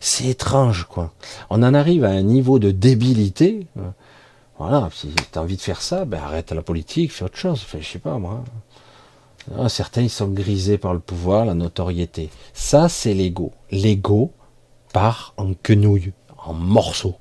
c'est 0.00 0.26
étrange 0.26 0.84
quoi. 0.84 1.12
On 1.50 1.62
en 1.62 1.74
arrive 1.74 2.04
à 2.04 2.10
un 2.10 2.22
niveau 2.22 2.58
de 2.58 2.70
débilité. 2.70 3.66
Voilà, 4.58 4.88
si 4.92 5.12
tu 5.14 5.38
as 5.38 5.42
envie 5.42 5.56
de 5.56 5.60
faire 5.60 5.82
ça, 5.82 6.04
ben 6.04 6.20
arrête 6.20 6.50
la 6.50 6.62
politique, 6.62 7.12
fais 7.12 7.24
autre 7.24 7.36
chose. 7.36 7.62
Enfin, 7.64 7.78
je 7.80 7.86
sais 7.86 7.98
pas 7.98 8.18
moi. 8.18 8.44
Ah, 9.56 9.68
certains 9.68 10.02
ils 10.02 10.10
sont 10.10 10.28
grisés 10.28 10.78
par 10.78 10.92
le 10.92 11.00
pouvoir, 11.00 11.44
la 11.44 11.54
notoriété. 11.54 12.30
Ça 12.52 12.88
c'est 12.88 13.14
l'ego. 13.14 13.52
L'ego 13.70 14.32
part 14.92 15.34
en 15.36 15.52
quenouille, 15.54 16.12
en 16.44 16.54
morceaux. 16.54 17.16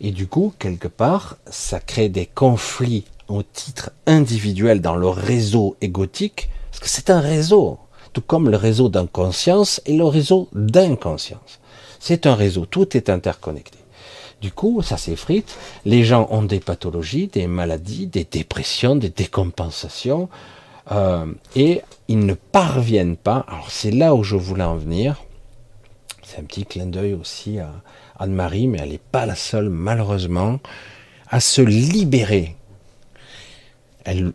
Et 0.00 0.10
du 0.10 0.26
coup, 0.26 0.52
quelque 0.58 0.88
part, 0.88 1.36
ça 1.46 1.78
crée 1.78 2.08
des 2.08 2.26
conflits 2.26 3.04
au 3.28 3.42
titre 3.42 3.90
individuel 4.06 4.80
dans 4.80 4.96
le 4.96 5.08
réseau 5.08 5.76
égotique 5.80 6.50
parce 6.70 6.80
que 6.80 6.88
c'est 6.88 7.10
un 7.10 7.20
réseau, 7.20 7.78
tout 8.12 8.20
comme 8.20 8.48
le 8.48 8.56
réseau 8.56 8.88
d'inconscience 8.88 9.80
et 9.86 9.96
le 9.96 10.04
réseau 10.04 10.48
d'inconscience. 10.52 11.60
C'est 12.00 12.26
un 12.26 12.34
réseau, 12.34 12.66
tout 12.66 12.96
est 12.96 13.10
interconnecté. 13.10 13.78
Du 14.40 14.50
coup, 14.50 14.82
ça 14.82 14.96
s'effrite, 14.96 15.56
les 15.84 16.02
gens 16.02 16.26
ont 16.30 16.42
des 16.42 16.58
pathologies, 16.58 17.28
des 17.28 17.46
maladies, 17.46 18.08
des 18.08 18.24
dépressions, 18.24 18.96
des 18.96 19.10
décompensations, 19.10 20.28
euh, 20.90 21.26
et 21.54 21.82
ils 22.08 22.18
ne 22.18 22.34
parviennent 22.34 23.16
pas, 23.16 23.44
alors 23.48 23.70
c'est 23.70 23.90
là 23.90 24.14
où 24.14 24.24
je 24.24 24.36
voulais 24.36 24.64
en 24.64 24.76
venir, 24.76 25.22
c'est 26.22 26.40
un 26.40 26.44
petit 26.44 26.64
clin 26.64 26.86
d'œil 26.86 27.14
aussi 27.14 27.58
à 27.58 27.70
Anne-Marie, 28.18 28.66
mais 28.66 28.78
elle 28.80 28.90
n'est 28.90 28.98
pas 28.98 29.26
la 29.26 29.34
seule, 29.34 29.68
malheureusement, 29.68 30.60
à 31.28 31.40
se 31.40 31.62
libérer. 31.62 32.56
Vous 34.06 34.32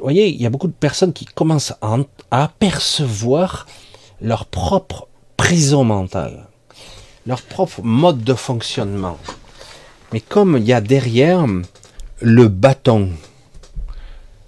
voyez, 0.00 0.28
il 0.28 0.40
y 0.40 0.46
a 0.46 0.50
beaucoup 0.50 0.68
de 0.68 0.72
personnes 0.72 1.12
qui 1.12 1.24
commencent 1.24 1.74
à, 1.80 1.96
apercevoir 2.30 3.66
leur 4.20 4.46
propre 4.46 5.08
prison 5.36 5.84
mentale, 5.84 6.46
leur 7.26 7.42
propre 7.42 7.82
mode 7.82 8.24
de 8.24 8.34
fonctionnement. 8.34 9.18
Mais 10.12 10.20
comme 10.20 10.56
il 10.56 10.64
y 10.64 10.72
a 10.72 10.80
derrière 10.80 11.46
le 12.20 12.48
bâton, 12.48 13.10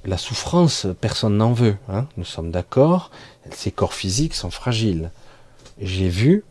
la 0.04 0.16
souffrance, 0.16 0.86
personne 1.00 1.36
n'en 1.36 1.52
veut. 1.52 1.76
Hein, 1.88 2.06
nous 2.16 2.24
sommes 2.24 2.50
d'accord. 2.50 3.10
Ces 3.50 3.70
corps 3.70 3.94
physiques 3.94 4.34
sont 4.34 4.50
fragiles. 4.50 5.10
J'ai 5.80 6.08
vu, 6.08 6.44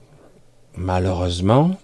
malheureusement, 0.76 1.78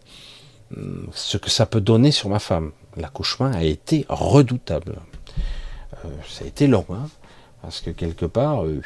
ce 1.14 1.38
que 1.38 1.50
ça 1.50 1.66
peut 1.66 1.82
donner 1.82 2.12
sur 2.12 2.30
ma 2.30 2.40
femme. 2.40 2.72
L'accouchement 2.98 3.52
a 3.52 3.64
été 3.64 4.06
redoutable. 4.10 4.98
Euh, 6.06 6.10
ça 6.28 6.46
a 6.46 6.48
été 6.48 6.68
long, 6.68 6.86
hein, 6.92 7.08
parce 7.62 7.82
que 7.82 7.90
quelque 7.90 8.26
part, 8.26 8.64
euh, 8.64 8.82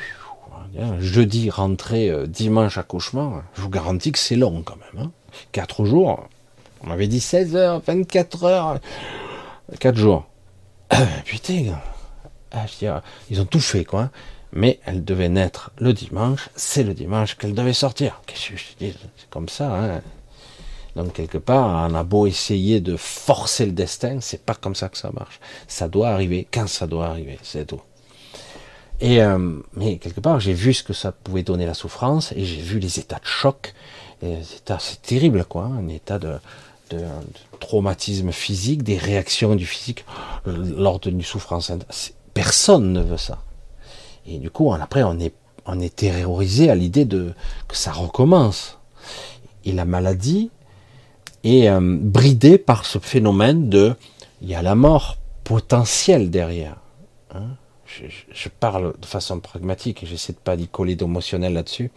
jeudi 1.00 1.50
rentré, 1.50 2.10
euh, 2.10 2.26
dimanche 2.26 2.78
accouchement, 2.78 3.42
je 3.56 3.62
vous 3.62 3.70
garantis 3.70 4.12
que 4.12 4.20
c'est 4.20 4.36
long 4.36 4.62
quand 4.64 4.78
même. 4.78 5.06
Hein. 5.06 5.12
4 5.52 5.86
jours, 5.86 6.28
on 6.84 6.88
m'avait 6.88 7.08
dit 7.08 7.20
16 7.20 7.56
heures, 7.56 7.82
24 7.86 8.44
heures, 8.46 8.80
4 9.80 9.98
jours. 9.98 10.26
putain, 11.26 11.76
ils 13.30 13.42
ont 13.42 13.46
tout 13.46 13.60
fait 13.60 13.86
quoi. 13.86 14.10
Mais 14.54 14.80
elle 14.86 15.04
devait 15.04 15.30
naître 15.30 15.72
le 15.78 15.94
dimanche, 15.94 16.50
c'est 16.56 16.84
le 16.84 16.94
dimanche 16.94 17.36
qu'elle 17.36 17.54
devait 17.54 17.74
sortir. 17.74 18.22
C'est 18.34 18.96
comme 19.30 19.50
ça. 19.50 19.76
Hein. 19.76 20.02
Donc 20.96 21.14
quelque 21.14 21.38
part, 21.38 21.90
on 21.90 21.94
a 21.94 22.04
beau 22.04 22.26
essayer 22.26 22.82
de 22.82 22.98
forcer 22.98 23.66
le 23.66 23.72
destin, 23.72 24.20
c'est 24.20 24.44
pas 24.44 24.56
comme 24.56 24.74
ça 24.74 24.90
que 24.90 24.98
ça 24.98 25.12
marche. 25.12 25.40
Ça 25.68 25.88
doit 25.88 26.10
arriver 26.10 26.48
quand 26.52 26.68
ça 26.68 26.88
doit 26.88 27.08
arriver, 27.08 27.38
c'est 27.44 27.68
tout. 27.68 27.82
Et 29.00 29.22
euh, 29.22 29.60
mais 29.76 29.98
quelque 29.98 30.22
part, 30.22 30.40
j'ai 30.40 30.54
vu 30.54 30.74
ce 30.74 30.84
que 30.84 30.94
ça 30.94 31.12
pouvait 31.12 31.44
donner 31.44 31.68
la 31.68 31.76
souffrance 31.76 32.32
et 32.32 32.46
j'ai 32.46 32.62
vu 32.62 32.80
les 32.80 33.00
états 33.00 33.20
de 33.20 33.26
choc. 33.26 33.74
C'est 34.22 35.02
terrible, 35.04 35.46
quoi, 35.46 35.66
hein, 35.66 35.78
un 35.78 35.88
état 35.90 36.18
de, 36.18 36.34
de, 36.90 37.04
traumatisme 37.60 38.32
physique, 38.32 38.82
des 38.82 38.98
réactions 38.98 39.56
du 39.56 39.68
physique 39.68 40.04
lors 40.46 41.00
d'une 41.00 41.22
souffrance. 41.22 41.72
Personne 42.38 42.94
ne 42.94 43.02
veut 43.02 43.18
ça. 43.18 43.40
Et 44.28 44.38
du 44.38 44.52
coup, 44.52 44.72
après, 44.74 45.04
on 45.04 45.20
est, 45.20 45.34
est 45.82 45.96
terrorisé 45.96 46.70
à 46.70 46.76
l'idée 46.76 47.06
de 47.06 47.34
que 47.68 47.76
ça 47.76 47.92
recommence. 47.92 48.78
Et 49.66 49.72
la 49.72 49.86
maladie, 49.86 50.52
et 51.44 51.70
euh, 51.70 51.80
bridé 51.82 52.58
par 52.58 52.86
ce 52.86 53.00
phénomène 53.00 53.70
de 53.70 53.96
il 54.42 54.50
y 54.50 54.56
a 54.56 54.62
la 54.62 54.76
mort 54.76 55.18
potentielle 55.44 56.30
derrière. 56.30 56.76
Hein. 57.34 57.56
je, 57.86 58.50
parle 58.50 58.94
de 59.00 59.06
façon 59.06 59.40
pragmatique, 59.40 60.06
j'essaie 60.06 60.34
de 60.34 60.38
pas 60.38 60.56
d'y 60.58 60.68
coller 60.68 60.96
d'émotionnel 60.96 61.54
là-dessus. 61.54 61.92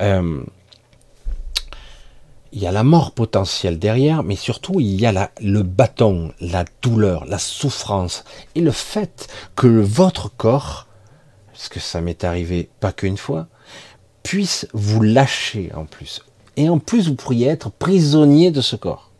Euh, 0.00 0.42
il 2.54 2.62
y 2.62 2.68
a 2.68 2.72
la 2.72 2.84
mort 2.84 3.10
potentielle 3.12 3.80
derrière, 3.80 4.22
mais 4.22 4.36
surtout 4.36 4.78
il 4.78 5.00
y 5.00 5.06
a 5.06 5.30
le 5.40 5.62
bâton, 5.62 6.32
la 6.40 6.64
douleur, 6.82 7.24
la 7.26 7.38
souffrance 7.38 8.24
et 8.54 8.60
le 8.60 8.70
fait 8.70 9.26
que 9.56 9.66
votre 9.66 10.34
corps, 10.34 10.86
parce 11.52 11.68
que 11.68 11.80
ça 11.80 12.00
m'est 12.00 12.22
arrivé 12.22 12.70
pas 12.78 12.92
qu'une 12.92 13.16
fois, 13.16 13.48
puisse 14.22 14.68
vous 14.72 15.02
lâcher 15.02 15.72
en 15.74 15.84
plus. 15.84 16.22
Et 16.56 16.68
en 16.68 16.78
plus, 16.78 17.08
vous 17.08 17.16
pourriez 17.16 17.48
être 17.48 17.70
prisonnier 17.70 18.52
de 18.52 18.60
ce 18.60 18.76
corps. 18.76 19.10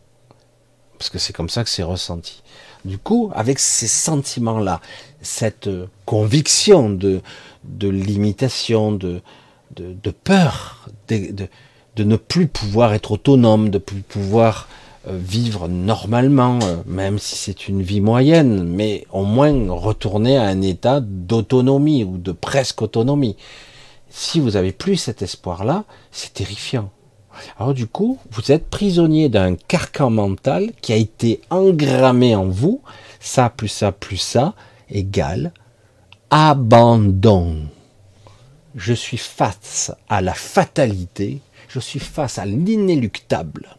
Parce 0.97 1.09
que 1.09 1.19
c'est 1.19 1.33
comme 1.33 1.49
ça 1.49 1.65
que 1.65 1.69
c'est 1.69 1.83
ressenti. 1.83 2.41
Du 2.85 2.97
coup, 2.97 3.31
avec 3.35 3.59
ces 3.59 3.87
sentiments-là, 3.87 4.79
cette 5.21 5.69
conviction 6.05 6.89
de, 6.89 7.21
de 7.65 7.89
limitation, 7.89 8.93
de, 8.93 9.21
de, 9.75 10.11
peur, 10.11 10.87
de, 11.09 11.49
ne 12.03 12.15
plus 12.15 12.47
pouvoir 12.47 12.93
être 12.93 13.11
autonome, 13.11 13.69
de 13.69 13.77
plus 13.77 14.01
pouvoir 14.01 14.67
euh, 15.07 15.17
vivre 15.17 15.67
normalement, 15.67 16.59
euh, 16.63 16.77
même 16.85 17.19
si 17.19 17.35
c'est 17.35 17.67
une 17.67 17.81
vie 17.81 18.01
moyenne, 18.01 18.63
mais 18.63 19.05
au 19.11 19.23
moins 19.23 19.53
retourner 19.69 20.37
à 20.37 20.43
un 20.43 20.61
état 20.61 20.99
d'autonomie 20.99 22.03
ou 22.03 22.17
de 22.17 22.31
presque 22.31 22.81
autonomie. 22.81 23.37
Si 24.09 24.39
vous 24.39 24.55
avez 24.55 24.71
plus 24.71 24.97
cet 24.97 25.21
espoir-là, 25.21 25.83
c'est 26.11 26.33
terrifiant. 26.33 26.89
Alors 27.59 27.73
du 27.73 27.87
coup, 27.87 28.17
vous 28.31 28.51
êtes 28.51 28.69
prisonnier 28.69 29.29
d'un 29.29 29.55
carcan 29.55 30.09
mental 30.09 30.71
qui 30.81 30.93
a 30.93 30.95
été 30.95 31.41
engrammé 31.49 32.35
en 32.35 32.45
vous, 32.45 32.81
ça 33.19 33.49
plus 33.49 33.67
ça 33.67 33.91
plus 33.91 34.17
ça 34.17 34.53
égale 34.89 35.51
abandon. 36.29 37.67
Je 38.75 38.93
suis 38.93 39.17
face 39.17 39.91
à 40.09 40.21
la 40.21 40.33
fatalité, 40.33 41.39
je 41.67 41.79
suis 41.79 41.99
face 41.99 42.37
à 42.37 42.45
l'inéluctable. 42.45 43.75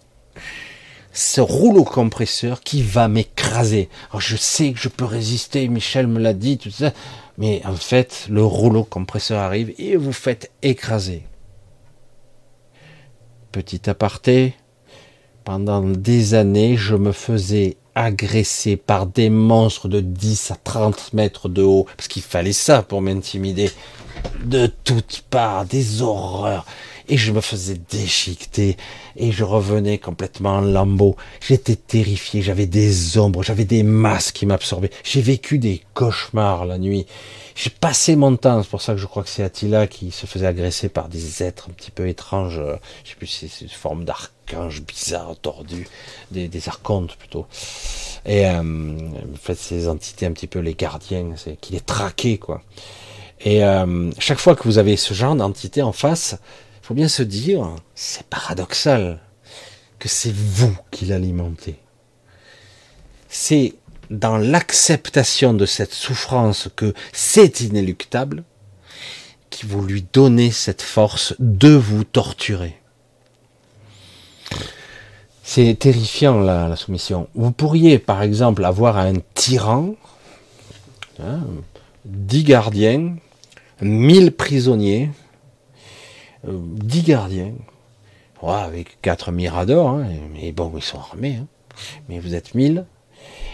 Ce 1.12 1.40
rouleau 1.40 1.84
compresseur 1.84 2.60
qui 2.60 2.82
va 2.82 3.08
m'écraser. 3.08 3.88
je 4.18 4.36
sais 4.36 4.72
que 4.72 4.78
je 4.78 4.88
peux 4.88 5.04
résister, 5.04 5.66
Michel 5.68 6.06
me 6.06 6.20
l'a 6.20 6.34
dit, 6.34 6.58
tout 6.58 6.70
ça. 6.70 6.92
Mais 7.38 7.62
en 7.64 7.76
fait, 7.76 8.26
le 8.30 8.44
rouleau 8.44 8.84
compresseur 8.84 9.40
arrive 9.40 9.72
et 9.78 9.96
vous 9.96 10.12
faites 10.12 10.50
écraser. 10.62 11.22
Petit 13.52 13.88
aparté, 13.88 14.54
pendant 15.44 15.80
des 15.80 16.34
années, 16.34 16.76
je 16.76 16.96
me 16.96 17.12
faisais 17.12 17.76
agresser 17.94 18.76
par 18.76 19.06
des 19.06 19.30
monstres 19.30 19.88
de 19.88 20.00
10 20.00 20.50
à 20.50 20.56
30 20.56 21.14
mètres 21.14 21.48
de 21.48 21.62
haut, 21.62 21.86
parce 21.96 22.08
qu'il 22.08 22.22
fallait 22.22 22.52
ça 22.52 22.82
pour 22.82 23.00
m'intimider, 23.00 23.70
de 24.44 24.66
toutes 24.66 25.24
parts, 25.30 25.64
des 25.64 26.02
horreurs 26.02 26.66
et 27.08 27.16
je 27.16 27.32
me 27.32 27.40
faisais 27.40 27.76
déchiqueter 27.90 28.76
et 29.16 29.32
je 29.32 29.44
revenais 29.44 29.98
complètement 29.98 30.56
en 30.56 30.60
lambeau. 30.60 31.16
J'étais 31.40 31.76
terrifié, 31.76 32.42
j'avais 32.42 32.66
des 32.66 33.18
ombres, 33.18 33.42
j'avais 33.42 33.64
des 33.64 33.82
masses 33.82 34.32
qui 34.32 34.46
m'absorbaient. 34.46 34.90
J'ai 35.04 35.20
vécu 35.20 35.58
des 35.58 35.82
cauchemars 35.94 36.66
la 36.66 36.78
nuit. 36.78 37.06
J'ai 37.54 37.70
passé 37.70 38.16
mon 38.16 38.36
temps, 38.36 38.62
c'est 38.62 38.68
pour 38.68 38.82
ça 38.82 38.92
que 38.92 38.98
je 38.98 39.06
crois 39.06 39.22
que 39.22 39.30
c'est 39.30 39.42
Attila 39.42 39.86
qui 39.86 40.10
se 40.10 40.26
faisait 40.26 40.46
agresser 40.46 40.88
par 40.90 41.08
des 41.08 41.42
êtres 41.42 41.68
un 41.70 41.72
petit 41.72 41.90
peu 41.90 42.06
étranges. 42.06 42.60
Je 43.04 43.10
sais 43.10 43.16
plus 43.16 43.26
si 43.26 43.48
c'est 43.48 43.64
une 43.64 43.70
forme 43.70 44.04
d'archange 44.04 44.82
bizarre, 44.82 45.34
tordu, 45.40 45.88
des, 46.30 46.48
des 46.48 46.68
archontes 46.68 47.16
plutôt. 47.16 47.46
Et 48.26 48.46
euh, 48.46 48.60
en 48.60 49.36
fait, 49.40 49.54
ces 49.54 49.88
entités 49.88 50.26
un 50.26 50.32
petit 50.32 50.48
peu 50.48 50.58
les 50.58 50.74
gardiens, 50.74 51.32
c'est 51.36 51.58
qui 51.58 51.72
les 51.72 51.80
traquaient 51.80 52.38
quoi. 52.38 52.62
Et 53.40 53.64
euh, 53.64 54.10
chaque 54.18 54.38
fois 54.38 54.56
que 54.56 54.64
vous 54.64 54.78
avez 54.78 54.96
ce 54.96 55.14
genre 55.14 55.36
d'entité 55.36 55.82
en 55.82 55.92
face, 55.92 56.36
faut 56.86 56.94
bien 56.94 57.08
se 57.08 57.24
dire, 57.24 57.74
c'est 57.96 58.24
paradoxal, 58.28 59.18
que 59.98 60.08
c'est 60.08 60.32
vous 60.32 60.72
qui 60.92 61.06
l'alimentez. 61.06 61.80
C'est 63.28 63.74
dans 64.08 64.36
l'acceptation 64.36 65.52
de 65.52 65.66
cette 65.66 65.92
souffrance 65.92 66.68
que 66.76 66.94
c'est 67.12 67.58
inéluctable 67.58 68.44
qui 69.50 69.66
vous 69.66 69.82
lui 69.82 70.06
donnez 70.12 70.52
cette 70.52 70.80
force 70.80 71.34
de 71.40 71.70
vous 71.70 72.04
torturer. 72.04 72.80
C'est 75.42 75.76
terrifiant 75.80 76.38
la, 76.38 76.76
soumission. 76.76 77.26
Vous 77.34 77.50
pourriez 77.50 77.98
par 77.98 78.22
exemple 78.22 78.64
avoir 78.64 78.96
un 78.96 79.14
tyran, 79.34 79.96
hein, 81.18 81.40
dix 82.04 82.44
gardiens, 82.44 83.16
mille 83.80 84.30
prisonniers, 84.30 85.10
10 86.46 87.02
gardiens, 87.02 87.52
avec 88.42 89.00
4 89.02 89.32
miradors, 89.32 89.90
hein, 89.90 90.06
mais 90.32 90.52
bon, 90.52 90.72
ils 90.76 90.82
sont 90.82 90.98
armés, 90.98 91.38
hein. 91.40 91.46
mais 92.08 92.18
vous 92.18 92.34
êtes 92.34 92.54
1000. 92.54 92.86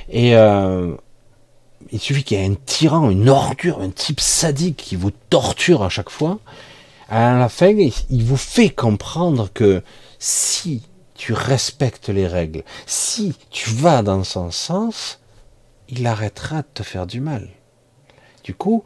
Et 0.09 0.37
euh, 0.37 0.95
il 1.91 2.01
suffit 2.01 2.25
qu'il 2.25 2.39
y 2.39 2.43
ait 2.43 2.47
un 2.47 2.55
tyran, 2.55 3.11
une 3.11 3.29
ordure, 3.29 3.81
un 3.81 3.91
type 3.91 4.21
sadique 4.21 4.77
qui 4.77 4.97
vous 4.97 5.11
torture 5.11 5.83
à 5.83 5.89
chaque 5.89 6.11
fois. 6.11 6.39
À 7.09 7.35
la 7.39 7.49
fin, 7.49 7.69
il 7.69 8.25
vous 8.25 8.37
fait 8.37 8.71
comprendre 8.71 9.51
que 9.53 9.83
si 10.19 10.83
tu 11.15 11.33
respectes 11.33 12.09
les 12.09 12.27
règles, 12.27 12.65
si 12.87 13.35
tu 13.51 13.71
vas 13.71 14.03
dans 14.03 14.25
son 14.25 14.51
sens, 14.51 15.21
il 15.89 16.07
arrêtera 16.07 16.63
de 16.63 16.69
te 16.75 16.83
faire 16.83 17.07
du 17.07 17.21
mal. 17.21 17.49
Du 18.45 18.55
coup, 18.55 18.83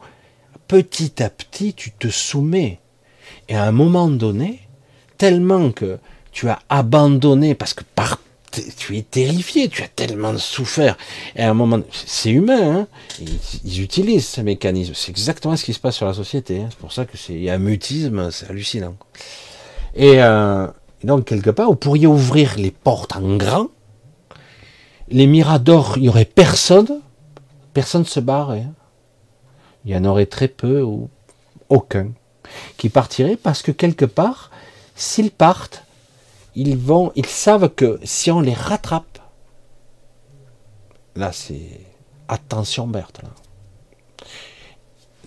petit 0.67 1.23
à 1.23 1.29
petit, 1.29 1.73
tu 1.73 1.91
te 1.91 2.09
soumets 2.09 2.79
et 3.49 3.55
à 3.55 3.63
un 3.63 3.71
moment 3.71 4.07
donné, 4.07 4.59
tellement 5.17 5.71
que 5.71 5.97
tu 6.31 6.49
as 6.49 6.59
abandonné, 6.69 7.55
parce 7.55 7.73
que 7.73 7.83
par, 7.95 8.19
tu 8.77 8.97
es 8.97 9.01
terrifié, 9.01 9.69
tu 9.69 9.83
as 9.83 9.87
tellement 9.87 10.37
souffert, 10.37 10.97
et 11.35 11.43
à 11.43 11.49
un 11.49 11.53
moment, 11.53 11.79
c'est 11.91 12.31
humain, 12.31 12.81
hein 12.81 12.87
ils, 13.63 13.81
utilisent 13.81 14.27
ce 14.27 14.41
mécanisme. 14.41 14.93
C'est 14.95 15.11
exactement 15.11 15.55
ce 15.55 15.65
qui 15.65 15.73
se 15.73 15.79
passe 15.79 15.95
sur 15.95 16.05
la 16.05 16.13
société. 16.13 16.61
Hein. 16.61 16.67
c'est 16.69 16.79
pour 16.79 16.91
ça 16.91 17.05
que 17.05 17.17
c'est 17.17 17.49
un 17.49 17.57
mutisme, 17.57 18.31
c'est 18.31 18.49
hallucinant. 18.49 18.95
Et 19.95 20.21
euh, 20.21 20.67
donc 21.03 21.25
quelque 21.25 21.49
part, 21.49 21.67
vous 21.67 21.75
pourriez 21.75 22.07
ouvrir 22.07 22.55
les 22.57 22.71
portes 22.71 23.15
en 23.15 23.37
grand. 23.37 23.67
Les 25.09 25.25
miradors, 25.25 25.97
il 25.97 26.03
y 26.03 26.09
aurait 26.09 26.25
personne, 26.25 27.01
personne 27.73 28.05
se 28.05 28.19
barrerait. 28.19 28.65
Hein. 28.67 28.73
Il 29.85 29.91
y 29.91 29.95
en 29.95 30.03
aurait 30.03 30.25
très 30.25 30.49
peu 30.49 30.81
ou 30.81 31.09
aucun 31.69 32.11
qui 32.77 32.89
partiraient 32.89 33.37
parce 33.37 33.61
que 33.61 33.71
quelque 33.71 34.05
part, 34.05 34.51
s'ils 34.95 35.31
partent, 35.31 35.83
ils 36.55 36.77
vont, 36.77 37.11
ils 37.15 37.25
savent 37.25 37.69
que 37.69 37.99
si 38.03 38.31
on 38.31 38.41
les 38.41 38.53
rattrape, 38.53 39.19
là 41.15 41.31
c'est 41.31 41.81
attention 42.27 42.87
Berthe. 42.87 43.21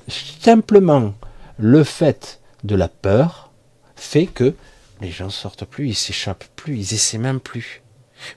Simplement 0.09 1.15
le 1.59 1.85
fait 1.85 2.41
de 2.65 2.75
la 2.75 2.89
peur 2.89 3.51
fait 3.97 4.27
que 4.27 4.55
les 5.01 5.11
gens 5.11 5.31
sortent 5.31 5.65
plus, 5.65 5.89
ils 5.89 5.95
s'échappent 5.95 6.49
plus, 6.57 6.77
ils 6.77 6.95
essaient 6.95 7.19
même 7.19 7.41
plus. 7.41 7.83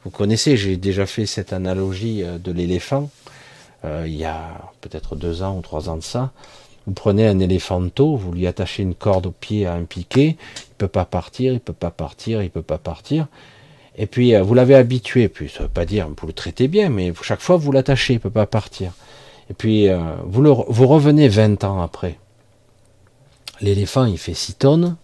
Vous 0.04 0.12
connaissez, 0.12 0.56
j'ai 0.56 0.78
déjà 0.78 1.06
fait 1.06 1.26
cette 1.26 1.52
analogie 1.52 2.24
euh, 2.24 2.38
de 2.38 2.52
l'éléphant 2.52 3.10
euh, 3.86 4.04
il 4.08 4.16
y 4.16 4.26
a 4.26 4.72
peut-être 4.82 5.16
deux 5.16 5.44
ans 5.44 5.58
ou 5.58 5.62
trois 5.62 5.90
ans 5.90 5.98
de 5.98 6.04
ça. 6.04 6.32
Vous 6.86 6.94
prenez 6.94 7.28
un 7.28 7.40
éléphanto, 7.40 8.16
vous 8.18 8.34
lui 8.34 8.46
attachez 8.46 8.84
une 8.84 8.96
corde 8.96 9.28
au 9.28 9.32
pied 9.32 9.66
à 9.66 9.74
un 9.74 9.86
piquet, 9.86 10.36
il 10.58 10.76
peut 10.78 10.90
pas 10.90 11.06
partir, 11.06 11.54
il 11.54 11.62
peut 11.62 11.72
pas 11.72 11.92
partir, 11.92 12.44
il 12.44 12.50
peut 12.50 12.62
pas 12.62 12.78
partir. 12.78 13.28
Et 13.96 14.06
puis 14.06 14.36
euh, 14.36 14.44
vous 14.44 14.54
l'avez 14.54 14.76
habitué, 14.76 15.30
puis 15.30 15.50
ça 15.50 15.64
veut 15.64 15.70
pas 15.70 15.86
dire 15.86 16.10
vous 16.10 16.28
le 16.28 16.34
traitez 16.34 16.68
bien, 16.68 16.90
mais 16.90 17.14
chaque 17.22 17.40
fois 17.40 17.56
vous 17.56 17.72
l'attachez, 17.72 18.16
il 18.16 18.20
peut 18.20 18.30
pas 18.30 18.46
partir. 18.46 18.92
Et 19.50 19.54
puis 19.54 19.88
euh, 19.88 20.16
vous 20.26 20.88
revenez 20.88 21.30
20 21.30 21.64
ans 21.64 21.82
après. 21.82 22.20
L'éléphant 23.62 24.06
il 24.06 24.18
fait 24.18 24.34
6 24.34 24.56
tonnes, 24.56 24.98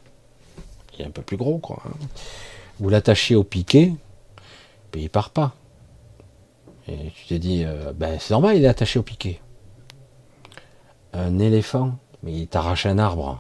il 0.94 1.04
est 1.04 1.08
un 1.08 1.12
peu 1.12 1.22
plus 1.22 1.38
gros 1.38 1.60
quoi. 1.60 1.82
Hein. 1.86 1.94
Vous 2.80 2.90
l'attachez 2.90 3.36
au 3.36 3.44
piquet, 3.44 3.94
puis 4.92 5.04
il 5.04 5.10
part 5.10 5.30
pas. 5.30 5.56
Et 6.88 7.12
tu 7.16 7.28
te 7.28 7.34
dis, 7.36 7.64
euh, 7.66 7.94
ben 7.94 8.18
c'est 8.20 8.32
normal, 8.32 8.58
il 8.58 8.66
est 8.66 8.68
attaché 8.68 9.00
au 9.00 9.04
piquet 9.04 9.40
un 11.14 11.40
éléphant, 11.40 11.98
mais 12.24 12.34
il 12.34 12.48
t'arrache 12.48 12.86
un 12.86 12.98
arbre. 12.98 13.40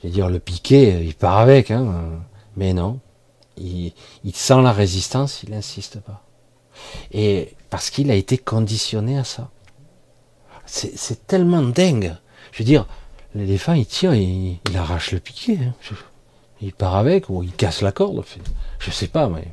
Je 0.00 0.08
veux 0.08 0.12
dire, 0.12 0.28
le 0.28 0.38
piquet, 0.38 1.04
il 1.04 1.14
part 1.14 1.38
avec, 1.38 1.70
hein. 1.70 2.20
mais 2.56 2.72
non. 2.72 3.00
Il, 3.58 3.92
sent 4.34 4.60
la 4.62 4.72
résistance, 4.72 5.42
il 5.42 5.50
n'insiste 5.50 6.00
pas. 6.00 6.22
Et 7.10 7.54
parce 7.70 7.88
qu'il 7.88 8.10
a 8.10 8.14
été 8.14 8.36
conditionné 8.36 9.18
à 9.18 9.24
ça. 9.24 9.48
C'est 10.66 11.26
tellement 11.26 11.62
dingue. 11.62 12.14
Je 12.52 12.58
veux 12.58 12.64
dire, 12.64 12.86
l'éléphant, 13.34 13.72
il 13.72 13.86
tire, 13.86 14.14
il, 14.14 14.58
arrache 14.74 15.12
le 15.12 15.20
piquet. 15.20 15.58
Hein. 15.62 15.74
Il 16.60 16.72
part 16.72 16.96
avec, 16.96 17.30
ou 17.30 17.42
il 17.42 17.52
casse 17.52 17.80
la 17.80 17.92
corde. 17.92 18.24
Je 18.78 18.90
sais 18.90 19.08
pas, 19.08 19.28
mais 19.28 19.48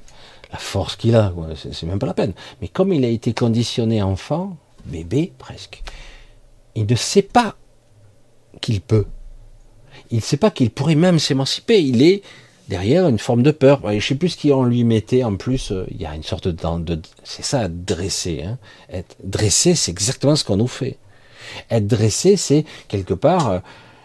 la 0.51 0.57
force 0.57 0.95
qu'il 0.95 1.15
a, 1.15 1.33
c'est 1.55 1.83
même 1.83 1.99
pas 1.99 2.07
la 2.07 2.13
peine. 2.13 2.33
Mais 2.61 2.67
comme 2.67 2.93
il 2.93 3.05
a 3.05 3.09
été 3.09 3.33
conditionné 3.33 4.01
enfant, 4.01 4.57
bébé 4.85 5.33
presque, 5.37 5.83
il 6.75 6.85
ne 6.85 6.95
sait 6.95 7.21
pas 7.21 7.55
qu'il 8.61 8.81
peut. 8.81 9.05
Il 10.11 10.17
ne 10.17 10.21
sait 10.21 10.37
pas 10.37 10.51
qu'il 10.51 10.69
pourrait 10.69 10.95
même 10.95 11.19
s'émanciper. 11.19 11.81
Il 11.81 12.01
est 12.01 12.23
derrière 12.69 13.07
une 13.07 13.19
forme 13.19 13.43
de 13.43 13.51
peur. 13.51 13.81
Je 13.91 14.05
sais 14.05 14.15
plus 14.15 14.29
ce 14.29 14.47
qu'on 14.47 14.63
lui 14.63 14.83
mettait 14.83 15.23
en 15.23 15.35
plus. 15.35 15.71
Euh, 15.71 15.85
il 15.91 16.01
y 16.01 16.05
a 16.05 16.15
une 16.15 16.23
sorte 16.23 16.47
de, 16.47 17.01
c'est 17.23 17.43
ça, 17.43 17.67
dresser. 17.67 18.43
Hein. 18.43 18.57
Être 18.91 19.15
dressé, 19.23 19.75
c'est 19.75 19.91
exactement 19.91 20.35
ce 20.35 20.43
qu'on 20.43 20.57
nous 20.57 20.67
fait. 20.67 20.97
Être 21.69 21.87
dressé, 21.87 22.37
c'est 22.37 22.65
quelque 22.87 23.13
part, 23.13 23.49
euh, 23.49 23.59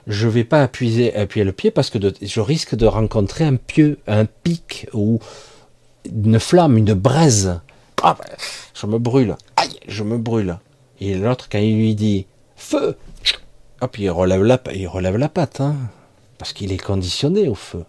je 0.07 0.29
vais 0.29 0.45
pas 0.45 0.63
appuyer, 0.63 1.13
le 1.37 1.53
pied 1.53 1.71
parce 1.71 1.91
que 1.91 1.99
je 2.21 2.41
risque 2.41 2.75
de 2.75 2.87
rencontrer 2.87 3.45
un 3.45 3.57
pieu, 3.57 3.99
un 4.07 4.25
pic 4.25 4.87
ou 4.93 5.21
une 6.05 6.41
flamme, 6.41 6.79
une 6.79 6.95
braise. 6.95 7.61
Ah, 8.03 8.17
ben, 8.19 8.37
je 8.75 8.87
me 8.87 8.99
brûle. 8.99 9.37
Aïe, 9.57 9.79
je 9.87 10.03
me 10.03 10.19
brûle. 10.19 10.59
Et 11.01 11.15
l'autre, 11.15 11.49
quand 11.51 11.59
il 11.59 11.77
lui 11.77 11.95
dit 11.95 12.27
feu, 12.59 12.99
hop, 13.81 13.99
il 13.99 14.11
relève 14.11 14.43
la, 14.43 14.61
il 14.75 14.87
relève 14.87 15.17
la 15.17 15.29
patte, 15.29 15.61
hein, 15.61 15.77
parce 16.37 16.53
qu'il 16.53 16.73
est 16.73 16.79
conditionné 16.79 17.49
au 17.49 17.55
feu. 17.55 17.85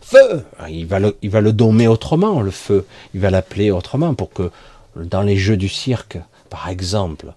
Feu 0.00 0.44
ah, 0.58 0.70
il 0.70 0.86
va, 0.86 0.98
le, 0.98 1.16
il 1.22 1.30
va 1.30 1.40
le 1.40 1.52
dommer 1.52 1.88
autrement, 1.88 2.40
le 2.40 2.50
feu. 2.50 2.86
Il 3.14 3.20
va 3.20 3.30
l'appeler 3.30 3.70
autrement 3.70 4.14
pour 4.14 4.30
que, 4.30 4.50
dans 4.96 5.22
les 5.22 5.36
jeux 5.36 5.56
du 5.56 5.68
cirque, 5.68 6.18
par 6.48 6.68
exemple, 6.68 7.34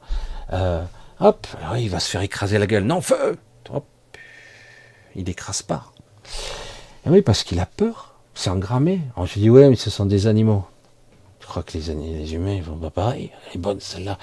euh, 0.54 0.84
hop, 1.20 1.48
il 1.78 1.90
va 1.90 2.00
se 2.00 2.10
faire 2.10 2.22
écraser 2.22 2.58
la 2.58 2.68
gueule. 2.68 2.84
Non, 2.84 3.02
feu 3.02 3.38
Hop, 3.74 3.86
il 5.16 5.26
n'écrase 5.26 5.64
pas. 5.64 5.92
Et 7.06 7.10
oui, 7.10 7.22
parce 7.22 7.44
qu'il 7.44 7.60
a 7.60 7.66
peur. 7.66 8.14
C'est 8.34 8.50
engrammé. 8.50 9.00
On 9.16 9.26
se 9.26 9.40
dit, 9.40 9.50
ouais, 9.50 9.70
mais 9.70 9.76
ce 9.76 9.90
sont 9.90 10.06
des 10.06 10.28
animaux. 10.28 10.66
Je 11.40 11.48
crois 11.48 11.64
que 11.64 11.78
les, 11.78 11.94
les 11.94 12.34
humains, 12.34 12.56
ils 12.56 12.64
vont 12.64 12.76
pas 12.76 12.90
pareil. 12.90 13.32
Elle 13.48 13.56
est 13.56 13.60
bonne, 13.60 13.80
celle-là. 13.80 14.18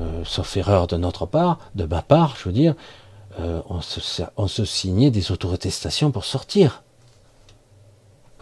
Euh, 0.00 0.24
sauf 0.24 0.56
erreur 0.56 0.86
de 0.88 0.96
notre 0.96 1.24
part, 1.26 1.58
de 1.76 1.84
ma 1.84 2.02
part, 2.02 2.34
je 2.36 2.44
veux 2.48 2.52
dire, 2.52 2.74
euh, 3.38 3.62
on, 3.68 3.80
se, 3.80 4.64
signait 4.64 5.10
des 5.10 5.30
autorétestations 5.30 6.10
pour 6.10 6.24
sortir. 6.24 6.82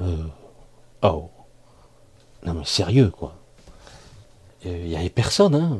Euh, 0.01 0.24
oh. 1.03 1.29
Non 2.45 2.55
mais 2.55 2.65
sérieux, 2.65 3.11
quoi. 3.11 3.35
Il 4.65 4.85
n'y 4.85 4.97
avait 4.97 5.11
personne, 5.11 5.55
hein. 5.55 5.79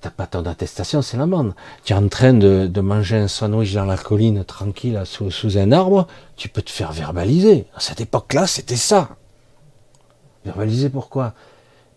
T'as 0.00 0.10
pas 0.10 0.26
ton 0.26 0.44
attestation, 0.44 1.00
c'est 1.02 1.16
l'amende. 1.16 1.54
Tu 1.84 1.92
es 1.92 1.96
en 1.96 2.08
train 2.08 2.32
de, 2.32 2.80
manger 2.80 3.16
un 3.16 3.28
sandwich 3.28 3.72
dans 3.72 3.84
la 3.84 3.96
colline, 3.96 4.44
tranquille, 4.44 5.02
sous 5.04 5.58
un 5.58 5.72
arbre, 5.72 6.06
tu 6.36 6.48
peux 6.48 6.62
te 6.62 6.70
faire 6.70 6.92
verbaliser. 6.92 7.66
À 7.74 7.80
cette 7.80 8.00
époque-là, 8.00 8.46
c'était 8.46 8.76
ça. 8.76 9.10
Verbaliser 10.44 10.90
pourquoi? 10.90 11.34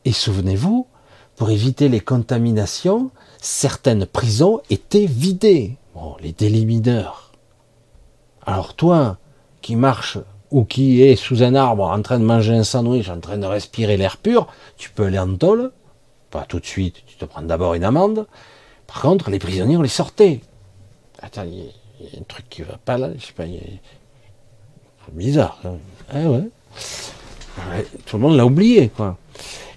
Et 0.06 0.14
souvenez-vous, 0.14 0.88
pour 1.40 1.52
éviter 1.52 1.88
les 1.88 2.02
contaminations, 2.02 3.12
certaines 3.40 4.06
prisons 4.06 4.60
étaient 4.70 5.06
vidées. 5.06 5.78
Bon, 5.96 6.18
les 6.22 6.34
délimineurs. 6.34 7.32
Alors 8.46 8.76
toi, 8.76 9.18
qui 9.62 9.78
marche 9.78 10.18
ou 10.52 10.66
qui 10.66 11.02
est 11.02 11.16
sous 11.16 11.42
un 11.42 11.56
arbre 11.56 11.86
en 11.86 12.02
train 12.02 12.20
de 12.20 12.26
manger 12.26 12.56
un 12.56 12.66
sandwich, 12.66 13.08
en 13.08 13.22
train 13.22 13.38
de 13.38 13.46
respirer 13.46 13.96
l'air 13.96 14.18
pur, 14.18 14.48
tu 14.76 14.90
peux 14.90 15.06
aller 15.06 15.18
en 15.18 15.34
tôle. 15.38 15.72
Pas 16.30 16.44
tout 16.44 16.60
de 16.60 16.66
suite, 16.66 17.06
tu 17.08 17.16
te 17.16 17.24
prends 17.24 17.42
d'abord 17.42 17.74
une 17.74 17.86
amende. 17.86 18.28
Par 18.86 19.02
contre, 19.02 19.30
les 19.30 19.40
prisonniers, 19.40 19.78
on 19.78 19.82
les 19.82 19.88
sortait. 19.88 20.42
Attends, 21.22 21.46
il 21.46 21.60
y, 22.06 22.18
a 22.18 22.20
un 22.20 22.24
truc 22.24 22.50
qui 22.50 22.64
va 22.64 22.78
pas 22.84 22.98
là, 22.98 23.12
je 23.18 23.28
sais 23.28 23.34
pas, 23.34 23.46
c'est 23.46 25.14
bizarre. 25.14 25.62
Ah 26.14 26.20
ouais. 26.20 26.50
Tout 28.06 28.18
le 28.18 28.24
monde 28.24 28.36
l'a 28.36 28.46
oublié, 28.46 28.90
quoi. 28.90 29.18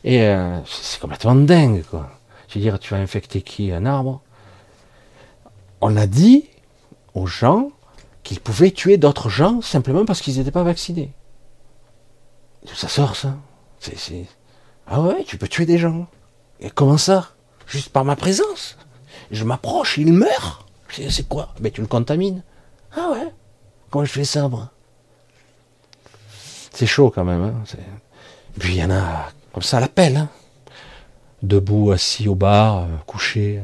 Et 0.05 0.23
euh, 0.23 0.59
c'est 0.65 1.01
complètement 1.01 1.35
dingue, 1.35 1.85
quoi. 1.85 2.11
Je 2.49 2.55
veux 2.55 2.61
dire, 2.61 2.79
tu 2.79 2.93
vas 2.93 3.01
infecter 3.01 3.43
qui 3.43 3.73
Un 3.73 3.87
arbre? 3.87 4.21
On 5.81 5.97
a 5.97 6.07
dit 6.07 6.49
aux 7.15 7.27
gens 7.27 7.71
qu'ils 8.23 8.41
pouvaient 8.41 8.71
tuer 8.71 8.99
d'autres 8.99 9.29
gens 9.29 9.61
simplement 9.61 10.05
parce 10.05 10.21
qu'ils 10.21 10.39
n'étaient 10.39 10.51
pas 10.51 10.63
vaccinés. 10.63 11.13
Ça 12.75 12.89
sort, 12.89 13.17
ça 13.17 13.35
Ah 14.87 15.01
ouais, 15.01 15.25
tu 15.25 15.39
peux 15.39 15.49
tuer 15.49 15.67
des 15.67 15.79
gens. 15.79 16.07
Et 16.61 16.71
comment 16.71 16.99
ça? 16.99 17.31
Juste 17.67 17.89
par 17.89 18.05
ma 18.05 18.17
présence? 18.17 18.77
Je 19.31 19.45
m'approche, 19.45 19.99
il 19.99 20.13
meurt. 20.13 20.67
C'est 20.89 21.29
quoi? 21.29 21.55
Mais 21.61 21.71
tu 21.71 21.81
le 21.81 21.87
contamines. 21.87 22.43
Ah 22.97 23.11
ouais 23.13 23.33
Comment 23.91 24.05
je 24.05 24.13
fais 24.13 24.25
ça, 24.25 24.49
moi? 24.49 24.71
C'est 26.73 26.87
chaud 26.87 27.11
quand 27.11 27.25
même. 27.25 27.43
Hein 27.43 27.63
Puis 28.59 28.75
il 28.75 28.79
y 28.79 28.85
en 28.85 28.91
a 28.91 29.31
comme 29.53 29.63
ça 29.63 29.79
à 29.79 29.81
l'appel. 29.81 30.17
Hein. 30.17 30.29
Debout, 31.43 31.91
assis 31.91 32.29
au 32.29 32.35
bar, 32.35 32.85
euh, 32.85 32.87
couché. 33.07 33.61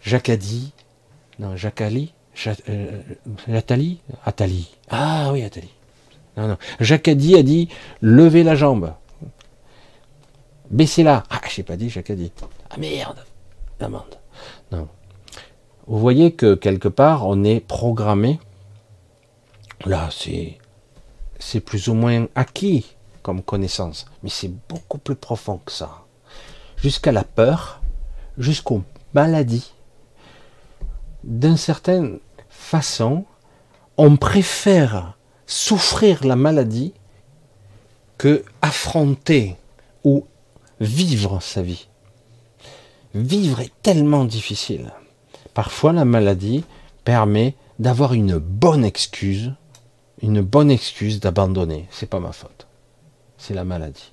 Jacques 0.00 0.28
Adi. 0.28 0.72
Non, 1.38 1.56
Jacques 1.56 1.80
Ali. 1.80 2.12
Euh, 2.68 3.02
Atali 3.52 4.00
Atali. 4.24 4.70
Ah 4.88 5.30
oui, 5.32 5.42
Atali. 5.42 5.68
Non, 6.36 6.48
non. 6.48 6.56
Jacques 6.78 7.08
Adi 7.08 7.36
a 7.36 7.42
dit 7.42 7.68
levez 8.00 8.42
la 8.42 8.54
jambe. 8.54 8.94
Baissez-la. 10.70 11.24
Ah, 11.28 11.40
j'ai 11.52 11.62
pas 11.62 11.76
dit 11.76 11.90
Jacques 11.90 12.10
Adi. 12.10 12.32
Ah 12.70 12.76
merde. 12.78 13.24
Amende. 13.80 14.18
Non. 14.72 14.88
Vous 15.86 15.98
voyez 15.98 16.32
que 16.32 16.54
quelque 16.54 16.88
part, 16.88 17.26
on 17.26 17.44
est 17.44 17.60
programmé. 17.60 18.38
Là, 19.86 20.08
c'est, 20.12 20.58
c'est 21.38 21.60
plus 21.60 21.88
ou 21.88 21.94
moins 21.94 22.26
acquis 22.34 22.94
comme 23.22 23.42
connaissance, 23.42 24.06
mais 24.22 24.30
c'est 24.30 24.52
beaucoup 24.68 24.98
plus 24.98 25.16
profond 25.16 25.58
que 25.64 25.72
ça. 25.72 26.04
Jusqu'à 26.76 27.12
la 27.12 27.24
peur, 27.24 27.80
jusqu'aux 28.38 28.82
maladies. 29.14 29.72
D'une 31.24 31.56
certaine 31.56 32.18
façon, 32.48 33.24
on 33.96 34.16
préfère 34.16 35.16
souffrir 35.46 36.24
la 36.24 36.36
maladie 36.36 36.94
que 38.16 38.44
affronter 38.62 39.56
ou 40.04 40.26
vivre 40.80 41.40
sa 41.40 41.62
vie. 41.62 41.88
Vivre 43.14 43.60
est 43.60 43.72
tellement 43.82 44.24
difficile. 44.24 44.92
Parfois, 45.52 45.92
la 45.92 46.04
maladie 46.04 46.64
permet 47.04 47.54
d'avoir 47.78 48.14
une 48.14 48.38
bonne 48.38 48.84
excuse, 48.84 49.52
une 50.22 50.40
bonne 50.42 50.70
excuse 50.70 51.18
d'abandonner. 51.18 51.88
C'est 51.90 52.08
pas 52.08 52.20
ma 52.20 52.32
faute 52.32 52.69
c'est 53.40 53.54
la 53.54 53.64
maladie. 53.64 54.12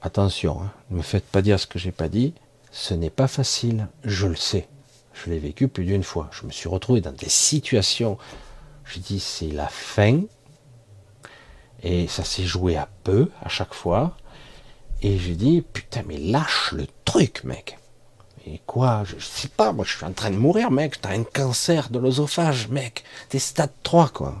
Attention, 0.00 0.62
hein, 0.62 0.72
ne 0.90 0.96
me 0.96 1.02
faites 1.02 1.26
pas 1.26 1.42
dire 1.42 1.60
ce 1.60 1.66
que 1.66 1.78
j'ai 1.78 1.92
pas 1.92 2.08
dit. 2.08 2.32
Ce 2.72 2.94
n'est 2.94 3.10
pas 3.10 3.28
facile, 3.28 3.88
je 4.02 4.26
le 4.26 4.36
sais. 4.36 4.66
Je 5.12 5.30
l'ai 5.30 5.38
vécu 5.38 5.68
plus 5.68 5.84
d'une 5.84 6.02
fois. 6.02 6.28
Je 6.32 6.46
me 6.46 6.52
suis 6.52 6.68
retrouvé 6.68 7.00
dans 7.00 7.12
des 7.12 7.28
situations. 7.28 8.18
Je 8.84 8.98
dis 8.98 9.20
c'est 9.20 9.50
la 9.50 9.68
fin. 9.68 10.22
Et 11.82 12.08
ça 12.08 12.24
s'est 12.24 12.44
joué 12.44 12.76
à 12.76 12.88
peu 13.04 13.30
à 13.42 13.48
chaque 13.48 13.74
fois. 13.74 14.16
Et 15.02 15.18
j'ai 15.18 15.34
dit 15.34 15.62
putain 15.62 16.02
mais 16.06 16.18
lâche 16.18 16.72
le 16.72 16.86
truc 17.04 17.44
mec. 17.44 17.78
Et 18.46 18.60
quoi? 18.64 19.02
Je, 19.04 19.18
sais 19.18 19.48
pas, 19.48 19.72
moi 19.72 19.84
je 19.84 19.96
suis 19.96 20.04
en 20.04 20.12
train 20.12 20.30
de 20.30 20.36
mourir 20.36 20.70
mec. 20.70 21.00
T'as 21.00 21.10
un 21.10 21.24
cancer 21.24 21.90
de 21.90 21.98
l'osophage 21.98 22.68
mec. 22.68 23.04
T'es 23.28 23.38
stade 23.38 23.72
3 23.82 24.08
quoi. 24.10 24.36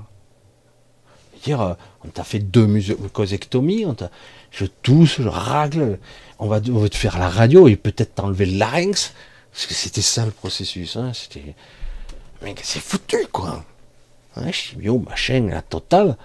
Euh, 1.48 1.74
on 2.04 2.08
t'a 2.08 2.24
fait 2.24 2.38
deux 2.38 2.66
mucosectomies, 2.66 3.84
on 3.86 3.96
je 4.50 4.66
tousse, 4.66 5.20
je 5.20 5.28
ragle, 5.28 5.98
on 6.38 6.46
va, 6.46 6.60
te 6.60 6.96
faire 6.96 7.18
la 7.18 7.28
radio 7.28 7.68
et 7.68 7.76
peut-être 7.76 8.14
t'enlever 8.14 8.46
le 8.46 8.58
larynx, 8.58 9.12
parce 9.52 9.66
que 9.66 9.74
c'était 9.74 10.02
ça 10.02 10.24
le 10.24 10.30
processus, 10.30 10.96
hein, 10.96 11.12
c'était, 11.14 11.54
mais 12.42 12.54
c'est 12.62 12.80
foutu 12.80 13.26
quoi, 13.32 13.64
hein, 14.36 14.52
chimio, 14.52 14.98
machin, 14.98 15.48
la 15.50 15.62
totale, 15.62 16.16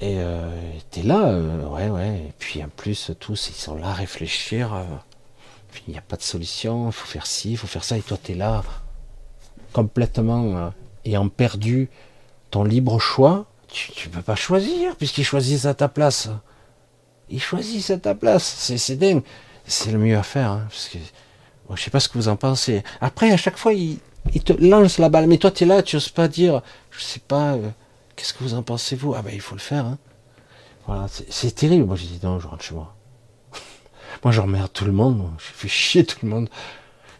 et 0.00 0.16
euh, 0.18 0.50
t'es 0.90 1.02
là, 1.02 1.28
euh, 1.28 1.66
ouais, 1.68 1.88
ouais, 1.88 2.16
et 2.28 2.32
puis 2.38 2.62
en 2.62 2.68
plus 2.68 3.12
tous 3.18 3.48
ils 3.48 3.60
sont 3.60 3.76
là 3.76 3.88
à 3.88 3.94
réfléchir, 3.94 4.84
il 5.86 5.92
n'y 5.92 5.98
a 5.98 6.02
pas 6.02 6.16
de 6.16 6.22
solution, 6.22 6.88
il 6.88 6.92
faut 6.92 7.06
faire 7.06 7.26
ci, 7.26 7.52
il 7.52 7.56
faut 7.56 7.66
faire 7.66 7.84
ça, 7.84 7.96
et 7.96 8.02
toi 8.02 8.18
t'es 8.22 8.34
là, 8.34 8.62
complètement 9.72 10.72
ayant 11.04 11.28
perdu 11.28 11.88
ton 12.50 12.64
libre 12.64 12.98
choix, 12.98 13.46
tu, 13.76 14.08
ne 14.08 14.14
peux 14.14 14.22
pas 14.22 14.36
choisir, 14.36 14.96
puisqu'ils 14.96 15.24
choisissent 15.24 15.66
à 15.66 15.74
ta 15.74 15.88
place. 15.88 16.28
Ils 17.28 17.42
choisissent 17.42 17.90
à 17.90 17.98
ta 17.98 18.14
place. 18.14 18.44
C'est 18.76 18.96
dingue. 18.96 19.22
C'est 19.66 19.90
le 19.90 19.98
mieux 19.98 20.16
à 20.16 20.22
faire. 20.22 20.52
Hein, 20.52 20.66
parce 20.68 21.82
sais 21.82 21.90
pas 21.90 22.00
ce 22.00 22.08
que 22.08 22.16
vous 22.16 22.28
en 22.28 22.36
pensez. 22.36 22.82
Après, 23.00 23.30
à 23.30 23.36
chaque 23.36 23.58
fois, 23.58 23.74
ils, 23.74 23.98
te 24.44 24.52
lancent 24.52 24.98
la 24.98 25.08
balle. 25.08 25.26
Mais 25.26 25.38
toi, 25.38 25.50
tu 25.50 25.64
es 25.64 25.66
là, 25.66 25.82
tu 25.82 25.96
oses 25.96 26.08
pas 26.08 26.28
dire, 26.28 26.62
je 26.90 27.00
sais 27.00 27.20
pas, 27.20 27.54
euh, 27.54 27.68
qu'est-ce 28.14 28.32
que 28.32 28.44
vous 28.44 28.54
en 28.54 28.62
pensez, 28.62 28.96
vous? 28.96 29.14
Ah 29.14 29.22
ben, 29.22 29.32
il 29.34 29.40
faut 29.40 29.54
le 29.54 29.60
faire. 29.60 29.84
Hein. 29.84 29.98
Voilà, 30.86 31.06
c'est 31.28 31.54
terrible. 31.54 31.84
Moi, 31.84 31.96
j'ai 31.96 32.06
dit, 32.06 32.20
non, 32.22 32.40
je 32.40 32.46
rentre 32.46 32.64
chez 32.64 32.74
moi. 32.74 32.94
moi, 34.24 34.32
je 34.32 34.40
remerde 34.40 34.72
tout 34.72 34.84
le 34.84 34.92
monde. 34.92 35.28
Je 35.38 35.44
fais 35.52 35.68
chier 35.68 36.06
tout 36.06 36.18
le 36.22 36.28
monde. 36.28 36.48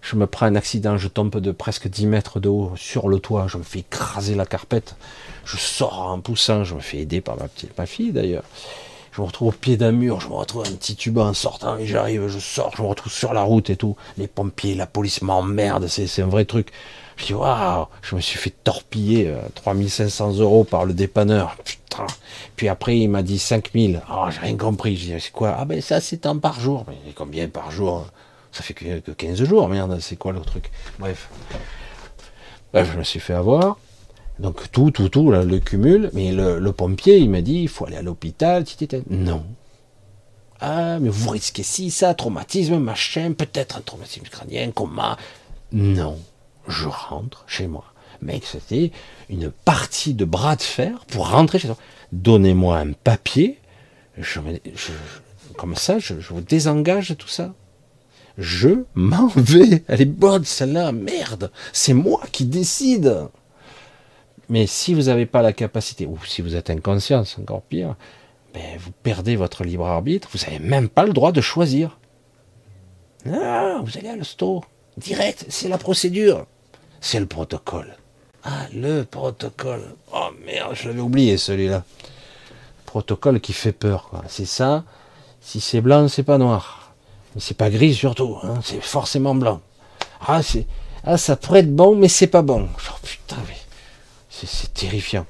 Je 0.01 0.15
me 0.15 0.27
prends 0.27 0.47
un 0.47 0.55
accident, 0.55 0.97
je 0.97 1.09
tombe 1.09 1.37
de 1.37 1.51
presque 1.51 1.89
10 1.89 2.07
mètres 2.07 2.39
de 2.39 2.49
haut 2.49 2.73
sur 2.77 3.09
le 3.09 3.19
toit, 3.19 3.49
je 3.49 3.59
me 3.59 3.65
fais 3.65 3.81
écraser 3.81 4.37
la 4.37 4.47
carpette 4.47 4.95
je 5.47 5.57
sors 5.57 6.03
en 6.03 6.21
poussant, 6.21 6.65
je 6.65 6.75
me 6.75 6.81
fais 6.81 6.99
aider 6.99 7.21
par 7.21 7.39
ma 7.39 7.47
petite, 7.49 7.77
ma 7.79 7.87
fille 7.87 8.13
d'ailleurs. 8.13 8.45
Je 9.13 9.23
me 9.23 9.27
retrouve 9.27 9.49
au 9.49 9.53
pied 9.53 9.79
d'un 9.79 9.93
mur, 9.93 10.21
je 10.21 10.29
me 10.29 10.35
retrouve 10.35 10.67
un 10.67 10.73
petit 10.73 10.95
tuba 10.95 11.23
en 11.23 11.33
sortant 11.33 11.79
et 11.79 11.87
j'arrive, 11.87 12.29
je 12.29 12.39
sors, 12.39 12.77
je 12.77 12.83
me 12.83 12.87
retrouve 12.89 13.13
sur 13.13 13.33
la 13.33 13.43
route 13.43 13.71
et 13.71 13.77
tout. 13.77 13.97
Les 14.19 14.27
pompiers, 14.27 14.75
la 14.75 14.87
police 14.87 15.23
m'emmerdent, 15.23 15.87
c'est 15.87 16.21
un 16.21 16.27
vrai 16.27 16.45
truc. 16.45 16.71
Je 17.17 17.27
dis 17.27 17.35
waouh, 17.35 17.87
je 18.03 18.15
me 18.15 18.21
suis 18.21 18.39
fait 18.39 18.53
torpiller 18.63 19.33
3500 19.55 20.35
euh, 20.35 20.43
euros 20.43 20.65
par 20.65 20.85
le 20.85 20.93
dépanneur. 20.93 21.57
Putain. 21.65 22.07
Puis 22.57 22.69
après 22.69 22.99
il 22.99 23.09
m'a 23.09 23.23
dit 23.23 23.39
5000. 23.39 24.03
Oh, 24.03 24.13
ah, 24.13 24.29
j'ai 24.31 24.41
rien 24.41 24.57
compris. 24.57 24.97
Je 24.97 25.15
dis 25.15 25.21
c'est 25.21 25.33
quoi? 25.33 25.57
Ah 25.59 25.65
ben 25.65 25.81
ça 25.81 26.01
c'est 26.01 26.27
un 26.27 26.37
par 26.37 26.61
jour. 26.61 26.85
Mais 26.89 27.13
combien 27.15 27.49
par 27.49 27.71
jour 27.71 28.07
Ça 28.53 28.63
fait 28.63 28.75
que 28.75 29.13
15 29.13 29.45
jours, 29.45 29.69
merde, 29.69 29.97
c'est 30.01 30.17
quoi 30.17 30.33
le 30.33 30.41
truc? 30.41 30.71
Bref. 30.99 31.29
Bref, 32.73 32.91
je 32.93 32.99
me 32.99 33.05
suis 33.05 33.21
fait 33.21 33.33
avoir. 33.33 33.79
Donc 34.39 34.71
tout, 34.71 34.91
tout, 34.91 35.09
tout, 35.09 35.31
le 35.31 35.59
cumul. 35.59 36.11
Mais 36.13 36.33
le, 36.33 36.73
pompier, 36.73 37.19
il 37.19 37.31
m'a 37.31 37.41
dit, 37.41 37.63
il 37.63 37.69
faut 37.69 37.87
aller 37.87 37.97
à 37.97 38.03
l'hôpital. 38.03 38.65
Non. 39.09 39.45
Ah, 40.61 40.99
mais 41.01 41.09
vous 41.09 41.31
risquez 41.31 41.63
si, 41.63 41.91
ça, 41.91 42.15
traumatisme, 42.15 42.79
machin, 42.79 43.33
peut-être 43.33 43.77
un 43.77 43.81
traumatisme 43.83 44.25
crânien, 44.25 44.71
coma. 44.71 45.19
Non, 45.73 46.19
je 46.67 46.89
rentre 46.89 47.45
chez 47.47 47.67
moi. 47.67 47.85
Mec, 48.23 48.45
c'était 48.47 48.91
une 49.29 49.51
partie 49.51 50.15
de 50.15 50.25
bras 50.25 50.57
de 50.57 50.63
fer 50.63 51.05
pour 51.09 51.29
rentrer 51.31 51.59
chez 51.59 51.69
moi. 51.69 51.77
Donnez-moi 52.13 52.79
un 52.79 52.93
papier. 52.93 53.59
Comme 55.59 55.77
ça, 55.77 55.99
je, 55.99 56.19
je 56.21 56.33
vous 56.33 56.41
désengage 56.41 57.11
de 57.11 57.15
tout 57.15 57.29
ça. 57.29 57.55
Je 58.39 58.85
m'en 58.95 59.29
vais. 59.29 59.85
Elle 59.89 60.03
est 60.03 60.07
bonne, 60.07 60.45
celle-là. 60.45 60.93
Merde. 60.93 61.51
C'est 61.73 61.95
moi 61.95 62.23
qui 62.33 62.45
décide. 62.45 63.29
Mais 64.49 64.67
si 64.67 64.95
vous 64.95 65.03
n'avez 65.03 65.27
pas 65.27 65.43
la 65.43 65.53
capacité, 65.53 66.07
ou 66.07 66.19
si 66.25 66.43
vous 66.43 66.55
êtes 66.55 66.71
inconscient, 66.71 67.25
c'est 67.25 67.41
encore 67.41 67.63
pire, 67.63 67.97
ben 68.55 68.79
vous 68.79 68.93
perdez 69.03 69.37
votre 69.37 69.65
libre 69.65 69.87
arbitre, 69.87 70.29
vous 70.33 70.39
n'avez 70.39 70.59
même 70.59 70.89
pas 70.89 71.05
le 71.05 71.13
droit 71.13 71.33
de 71.33 71.41
choisir. 71.41 71.99
Ah, 73.33 73.81
vous 73.83 73.99
allez 73.99 74.09
à 74.09 74.17
l'hosto, 74.17 74.63
direct, 74.97 75.47
c'est 75.49 75.69
la 75.69 75.79
procédure, 75.79 76.47
c'est 77.01 77.19
le 77.19 77.27
protocole. 77.27 77.97
Ah, 78.45 78.69
le 78.73 79.03
protocole. 79.03 79.83
Oh 80.15 80.29
merde, 80.45 80.73
je 80.75 80.87
l'avais 80.87 81.01
oublié 81.01 81.37
celui-là. 81.37 81.83
Protocole 82.85 83.41
qui 83.41 83.53
fait 83.53 83.73
peur, 83.73 84.11
C'est 84.29 84.47
ça. 84.47 84.85
Si 85.41 85.61
c'est 85.61 85.81
blanc, 85.81 86.07
c'est 86.07 86.23
pas 86.23 86.39
noir. 86.39 86.95
Mais 87.35 87.41
c'est 87.41 87.57
pas 87.57 87.71
gris 87.71 87.95
surtout, 87.95 88.39
hein. 88.43 88.61
c'est 88.63 88.81
forcément 88.81 89.35
blanc. 89.35 89.61
Ah, 90.27 90.43
c'est, 90.43 90.67
ah, 91.05 91.19
ça 91.19 91.37
pourrait 91.37 91.61
être 91.61 91.75
bon, 91.75 91.97
mais 91.97 92.09
c'est 92.09 92.29
pas 92.29 92.43
bon. 92.43 92.69
Oh 92.89 92.95
putain, 93.03 93.37
mais 93.49 93.57
c'est 94.45 94.75
terrifiant. 94.75 95.25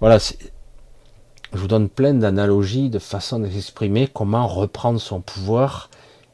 Voilà, 0.00 0.18
je 0.18 1.58
vous 1.58 1.68
donne 1.68 1.88
plein 1.88 2.14
d'analogies, 2.14 2.90
de 2.90 2.98
façons 2.98 3.38
d'exprimer 3.38 4.08
comment 4.08 4.48
reprendre 4.48 5.00
son 5.00 5.20
pouvoir. 5.20 5.90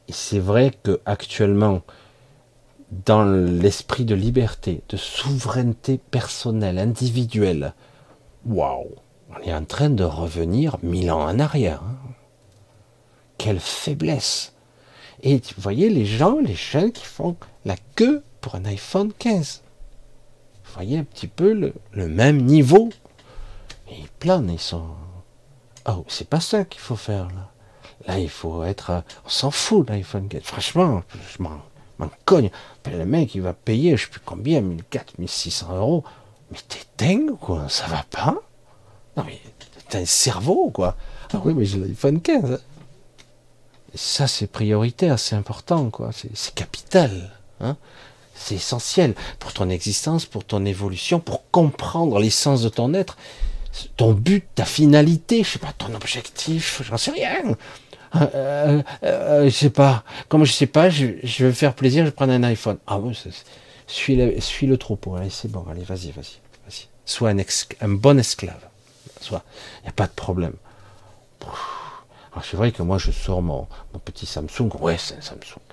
Et 0.07 0.13
c'est 0.13 0.39
vrai 0.39 0.71
que 0.83 0.99
actuellement, 1.05 1.81
dans 3.05 3.25
l'esprit 3.25 4.05
de 4.05 4.15
liberté, 4.15 4.81
de 4.89 4.97
souveraineté 4.97 5.99
personnelle, 5.99 6.79
individuelle, 6.79 7.73
waouh, 8.45 8.95
on 9.29 9.41
est 9.43 9.53
en 9.53 9.65
train 9.65 9.89
de 9.89 10.03
revenir 10.03 10.77
mille 10.81 11.11
ans 11.11 11.27
en 11.27 11.39
arrière. 11.39 11.83
Hein. 11.83 11.97
Quelle 13.37 13.59
faiblesse 13.59 14.53
Et 15.21 15.37
vous 15.37 15.61
voyez 15.61 15.89
les 15.89 16.05
gens, 16.05 16.39
les 16.39 16.55
jeunes 16.55 16.91
qui 16.91 17.05
font 17.05 17.35
la 17.65 17.75
queue 17.95 18.23
pour 18.41 18.55
un 18.55 18.65
iPhone 18.65 19.11
15 19.19 19.61
voyez 20.77 20.99
un 20.99 21.03
petit 21.03 21.27
peu 21.27 21.53
le, 21.53 22.07
même 22.07 22.43
niveau. 22.43 22.89
ils 23.89 24.07
planent, 24.19 24.49
ils 24.51 24.59
sont. 24.59 24.85
Oh, 25.87 26.05
c'est 26.07 26.29
pas 26.29 26.39
ça 26.39 26.65
qu'il 26.65 26.81
faut 26.81 26.95
faire 26.95 27.27
là. 27.29 27.51
Là, 28.07 28.19
il 28.19 28.29
faut 28.29 28.63
être. 28.63 29.03
On 29.25 29.29
s'en 29.29 29.51
fout 29.51 29.89
l'iPhone 29.89 30.27
4. 30.27 30.45
Franchement, 30.45 31.03
je 31.35 31.41
m'en 31.41 31.59
cogne. 32.25 32.51
le 32.85 33.05
mec, 33.05 33.33
il 33.35 33.41
va 33.41 33.53
payer, 33.53 33.97
je 33.97 34.03
sais 34.03 34.11
plus 34.11 34.21
combien, 34.23 34.61
1400, 34.61 35.15
1600 35.17 35.75
euros. 35.75 36.03
Mais 36.51 36.57
t'es 36.67 36.79
dingue 36.97 37.35
quoi? 37.37 37.67
Ça 37.69 37.87
va 37.87 38.05
pas? 38.09 38.35
Non, 39.17 39.23
mais 39.25 39.41
t'as 39.89 39.99
un 39.99 40.05
cerveau 40.05 40.69
quoi? 40.69 40.95
Ah 41.33 41.41
oui, 41.43 41.53
mais 41.53 41.65
j'ai 41.65 41.79
l'iPhone 41.79 42.21
15. 42.21 42.61
ça, 43.95 44.27
c'est 44.27 44.47
prioritaire, 44.47 45.17
c'est 45.17 45.35
important 45.35 45.89
quoi. 45.89 46.11
C'est 46.13 46.53
capital. 46.53 47.31
Hein 47.59 47.77
c'est 48.37 48.55
essentiel 48.55 49.13
pour 49.39 49.53
ton 49.53 49.69
existence, 49.69 50.25
pour 50.25 50.45
ton 50.45 50.65
évolution, 50.65 51.19
pour 51.19 51.49
comprendre 51.51 52.19
l'essence 52.19 52.61
de 52.61 52.69
ton 52.69 52.93
être, 52.93 53.17
ton 53.95 54.13
but, 54.13 54.45
ta 54.55 54.65
finalité, 54.65 55.43
je 55.43 55.51
sais 55.51 55.59
pas, 55.59 55.73
ton 55.77 55.93
objectif, 55.93 56.81
j'en 56.87 56.97
sais 56.97 57.11
rien. 57.11 57.55
Euh, 58.15 58.27
euh, 58.35 58.83
euh, 59.03 59.43
je 59.45 59.49
sais 59.49 59.69
pas. 59.69 60.03
Comme 60.29 60.45
je 60.45 60.51
sais 60.51 60.67
pas, 60.67 60.89
je, 60.89 61.07
je 61.23 61.45
vais 61.45 61.51
faire 61.51 61.73
plaisir, 61.73 62.05
je 62.05 62.11
prends 62.11 62.29
un 62.29 62.43
iPhone. 62.43 62.77
Ah 62.87 62.99
oui, 62.99 63.17
suis 63.87 64.15
le, 64.15 64.39
suis 64.39 64.67
le 64.67 64.77
troupeau. 64.77 65.15
Allez, 65.15 65.29
c'est 65.29 65.51
bon. 65.51 65.65
Allez, 65.69 65.83
vas-y, 65.83 66.11
vas-y, 66.11 66.39
vas-y. 66.65 66.87
Sois 67.05 67.31
un, 67.81 67.89
bon 67.89 68.19
esclave. 68.19 68.65
Soit. 69.21 69.43
Il 69.81 69.83
n'y 69.83 69.89
a 69.89 69.93
pas 69.93 70.07
de 70.07 70.11
problème. 70.11 70.53
Alors 71.41 72.45
c'est 72.45 72.57
vrai 72.57 72.71
que 72.71 72.81
moi, 72.83 72.97
je 72.97 73.11
sors 73.11 73.41
mon, 73.41 73.67
mon 73.93 73.99
petit 73.99 74.25
Samsung. 74.25 74.69
Ouais, 74.79 74.97
c'est 74.97 75.15
un 75.15 75.21
Samsung. 75.21 75.66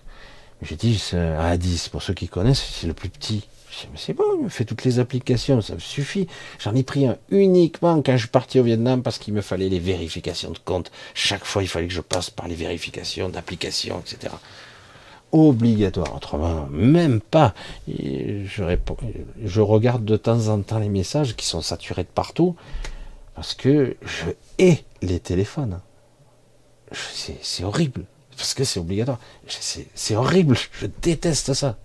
J'ai 0.65 0.77
dit 0.77 0.99
à 1.15 1.57
10, 1.57 1.91
pour 1.91 2.03
ceux 2.03 2.15
qui 2.15 2.27
connaissent, 2.27 2.65
c'est 2.81 2.87
le 2.87 2.95
plus 2.95 3.11
petit. 3.11 3.47
mais 3.93 3.99
c'est 3.99 4.15
bon, 4.15 4.25
il 4.39 4.45
me 4.45 4.49
fait 4.49 4.65
toutes 4.65 4.85
les 4.85 4.99
applications, 4.99 5.61
ça 5.61 5.75
me 5.75 5.79
suffit. 5.79 6.27
J'en 6.59 6.75
ai 6.75 6.83
pris 6.83 7.07
un 7.07 7.19
uniquement 7.31 8.01
quand 8.01 8.13
je 8.13 8.21
suis 8.23 8.29
parti 8.29 8.59
au 8.59 8.63
Vietnam 8.63 9.03
parce 9.03 9.19
qu'il 9.19 9.35
me 9.35 9.43
fallait 9.43 9.69
les 9.69 9.79
vérifications 9.79 10.53
de 10.53 10.59
compte. 10.59 10.91
Chaque 11.13 11.45
fois, 11.45 11.63
il 11.63 11.69
fallait 11.69 11.89
que 11.89 11.93
je 11.93 12.01
passe 12.01 12.31
par 12.31 12.49
les 12.49 12.55
vérifications 12.55 13.29
d'applications, 13.29 14.01
etc. 14.01 14.33
Obligatoire, 15.33 16.15
autrement, 16.17 16.67
même 16.71 17.21
pas. 17.21 17.53
je 17.87 19.61
regarde 19.61 20.05
de 20.05 20.17
temps 20.17 20.49
en 20.49 20.63
temps 20.63 20.79
les 20.79 20.89
messages 20.89 21.37
qui 21.37 21.45
sont 21.45 21.61
saturés 21.61 22.05
de 22.05 22.09
partout 22.09 22.57
parce 23.35 23.53
que 23.53 23.97
je 24.03 24.31
hais 24.59 24.85
les 25.03 25.21
téléphones. 25.21 25.81
C'est 26.93 27.65
horrible 27.65 28.07
parce 28.37 28.55
que 28.55 28.65
c'est 28.65 28.81
obligatoire. 28.81 29.19
C'est 29.95 30.17
horrible, 30.17 30.57
je 30.73 30.87
déteste 31.03 31.55
ça. 31.55 31.77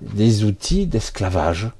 Des 0.00 0.44
outils 0.44 0.86
d'esclavage. 0.86 1.70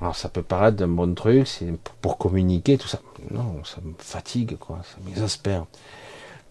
Alors 0.00 0.16
ça 0.16 0.28
peut 0.28 0.42
paraître 0.42 0.82
un 0.82 0.88
bon 0.88 1.14
truc, 1.14 1.46
c'est 1.46 1.72
pour 2.00 2.18
communiquer, 2.18 2.76
tout 2.78 2.88
ça. 2.88 3.00
Non, 3.30 3.62
ça 3.64 3.78
me 3.82 3.94
fatigue, 3.98 4.56
quoi, 4.56 4.80
ça 4.82 4.96
m'exaspère. 5.04 5.66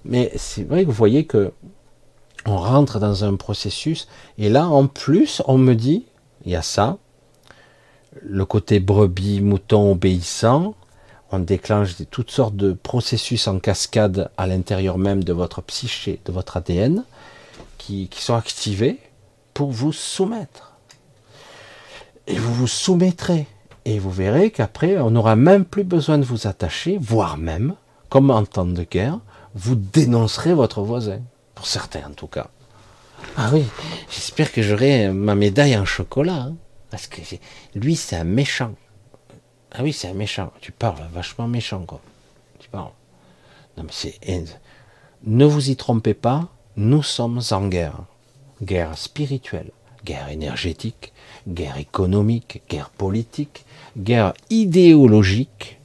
Mais 0.03 0.31
c'est 0.35 0.63
vrai 0.63 0.83
que 0.83 0.87
vous 0.87 0.93
voyez 0.93 1.25
que 1.25 1.51
on 2.47 2.57
rentre 2.57 2.99
dans 2.99 3.23
un 3.23 3.35
processus, 3.35 4.07
et 4.37 4.49
là, 4.49 4.67
en 4.67 4.85
plus, 4.85 5.41
on 5.47 5.57
me 5.57 5.73
dit, 5.73 6.05
il 6.45 6.51
y 6.51 6.55
a 6.55 6.61
ça, 6.61 6.97
le 8.21 8.45
côté 8.45 8.79
brebis, 8.79 9.41
mouton 9.41 9.91
obéissant, 9.91 10.75
on 11.35 11.39
déclenche 11.39 11.95
toutes 12.09 12.31
sortes 12.31 12.55
de 12.55 12.73
processus 12.73 13.47
en 13.47 13.59
cascade 13.59 14.29
à 14.37 14.47
l'intérieur 14.47 14.97
même 14.97 15.23
de 15.23 15.33
votre 15.33 15.61
psyché, 15.61 16.19
de 16.25 16.31
votre 16.31 16.57
ADN, 16.57 17.03
qui, 17.77 18.09
sont 18.13 18.35
activés 18.35 18.99
pour 19.53 19.71
vous 19.71 19.91
soumettre. 19.91 20.73
Et 22.27 22.35
vous 22.35 22.53
vous 22.53 22.67
soumettrez. 22.67 23.47
Et 23.83 23.99
vous 23.99 24.11
verrez 24.11 24.49
qu'après, 24.49 24.97
on 24.97 25.11
n'aura 25.11 25.35
même 25.35 25.65
plus 25.65 25.83
besoin 25.83 26.17
de 26.17 26.23
vous 26.23 26.47
attacher, 26.47 26.97
voire 26.99 27.37
même, 27.37 27.75
comme 28.09 28.31
en 28.31 28.45
temps 28.45 28.65
de 28.65 28.83
guerre, 28.83 29.19
vous 29.53 29.75
dénoncerez 29.75 30.53
votre 30.53 30.81
voisin. 30.81 31.19
Pour 31.53 31.67
certains, 31.67 32.07
en 32.07 32.13
tout 32.13 32.27
cas. 32.27 32.47
Ah 33.37 33.49
oui, 33.53 33.65
j'espère 34.09 34.51
que 34.51 34.61
j'aurai 34.61 35.09
ma 35.09 35.35
médaille 35.35 35.77
en 35.77 35.85
chocolat. 35.85 36.47
Hein, 36.47 36.55
parce 36.89 37.07
que 37.07 37.21
lui, 37.75 37.95
c'est 37.95 38.15
un 38.15 38.23
méchant. 38.23 38.73
Ah 39.77 39.83
oui, 39.83 39.91
c'est 39.91 40.07
un 40.07 40.13
méchant. 40.13 40.51
Tu 40.61 40.71
parles 40.71 41.05
vachement 41.13 41.47
méchant, 41.47 41.83
quoi. 41.85 41.99
Tu 42.59 42.69
parles. 42.69 42.91
Non, 43.77 43.83
mais 43.83 43.91
c'est. 43.91 44.19
Ne 45.25 45.45
vous 45.45 45.69
y 45.69 45.75
trompez 45.75 46.13
pas, 46.13 46.47
nous 46.77 47.03
sommes 47.03 47.41
en 47.51 47.67
guerre. 47.67 48.03
Guerre 48.61 48.97
spirituelle, 48.97 49.71
guerre 50.05 50.29
énergétique, 50.29 51.11
guerre 51.47 51.77
économique, 51.77 52.61
guerre 52.69 52.89
politique, 52.89 53.65
guerre 53.97 54.33
idéologique. 54.49 55.79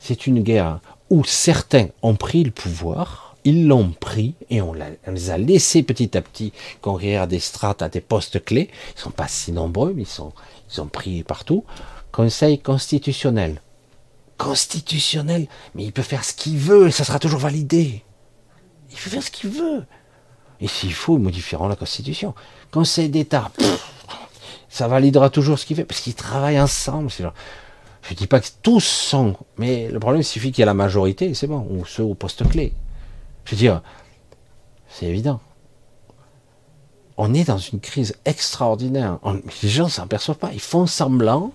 C'est 0.00 0.26
une 0.26 0.42
guerre 0.42 0.80
où 1.10 1.22
certains 1.24 1.88
ont 2.02 2.16
pris 2.16 2.42
le 2.42 2.50
pouvoir, 2.50 3.36
ils 3.44 3.68
l'ont 3.68 3.92
pris 3.92 4.34
et 4.50 4.60
on, 4.60 4.74
les 4.74 5.30
a 5.30 5.38
laissés 5.38 5.82
petit 5.82 6.16
à 6.16 6.22
petit 6.22 6.52
conquérir 6.82 7.28
des 7.28 7.38
strates, 7.38 7.82
à 7.82 7.88
des 7.88 8.00
postes 8.00 8.44
clés. 8.44 8.68
Ils 8.96 9.00
sont 9.00 9.10
pas 9.10 9.28
si 9.28 9.52
nombreux, 9.52 9.92
mais 9.94 10.02
ils 10.02 10.06
sont, 10.06 10.32
ils 10.72 10.80
ont 10.80 10.86
pris 10.86 11.22
partout. 11.22 11.64
Conseil 12.18 12.58
constitutionnel. 12.58 13.62
Constitutionnel 14.38 15.46
Mais 15.76 15.84
il 15.84 15.92
peut 15.92 16.02
faire 16.02 16.24
ce 16.24 16.34
qu'il 16.34 16.58
veut 16.58 16.88
et 16.88 16.90
ça 16.90 17.04
sera 17.04 17.20
toujours 17.20 17.38
validé. 17.38 18.02
Il 18.90 18.96
peut 18.96 19.08
faire 19.08 19.22
ce 19.22 19.30
qu'il 19.30 19.50
veut. 19.50 19.84
Et 20.60 20.66
s'il 20.66 20.92
faut, 20.92 21.16
modifieront 21.18 21.68
la 21.68 21.76
Constitution. 21.76 22.34
Conseil 22.72 23.08
d'État, 23.08 23.52
ça 24.68 24.88
validera 24.88 25.30
toujours 25.30 25.60
ce 25.60 25.64
qu'il 25.64 25.76
fait, 25.76 25.84
parce 25.84 26.00
qu'ils 26.00 26.16
travaillent 26.16 26.60
ensemble. 26.60 27.08
Je 28.02 28.14
dis 28.14 28.26
pas 28.26 28.40
que 28.40 28.48
tous 28.64 28.82
sont, 28.82 29.36
mais 29.56 29.88
le 29.88 30.00
problème, 30.00 30.22
il 30.22 30.24
suffit 30.24 30.50
qu'il 30.50 30.62
y 30.62 30.64
ait 30.64 30.66
la 30.66 30.74
majorité, 30.74 31.34
c'est 31.34 31.46
bon, 31.46 31.68
ou 31.70 31.86
ceux 31.86 32.02
au 32.02 32.14
poste 32.14 32.48
clé. 32.48 32.72
Je 33.44 33.52
veux 33.52 33.58
dire, 33.58 33.80
c'est 34.90 35.06
évident. 35.06 35.38
On 37.16 37.32
est 37.32 37.44
dans 37.44 37.58
une 37.58 37.78
crise 37.78 38.16
extraordinaire. 38.24 39.20
les 39.62 39.68
gens 39.68 39.88
s'en 39.88 40.02
aperçoivent 40.02 40.38
pas. 40.38 40.50
Ils 40.52 40.58
font 40.58 40.86
semblant 40.86 41.52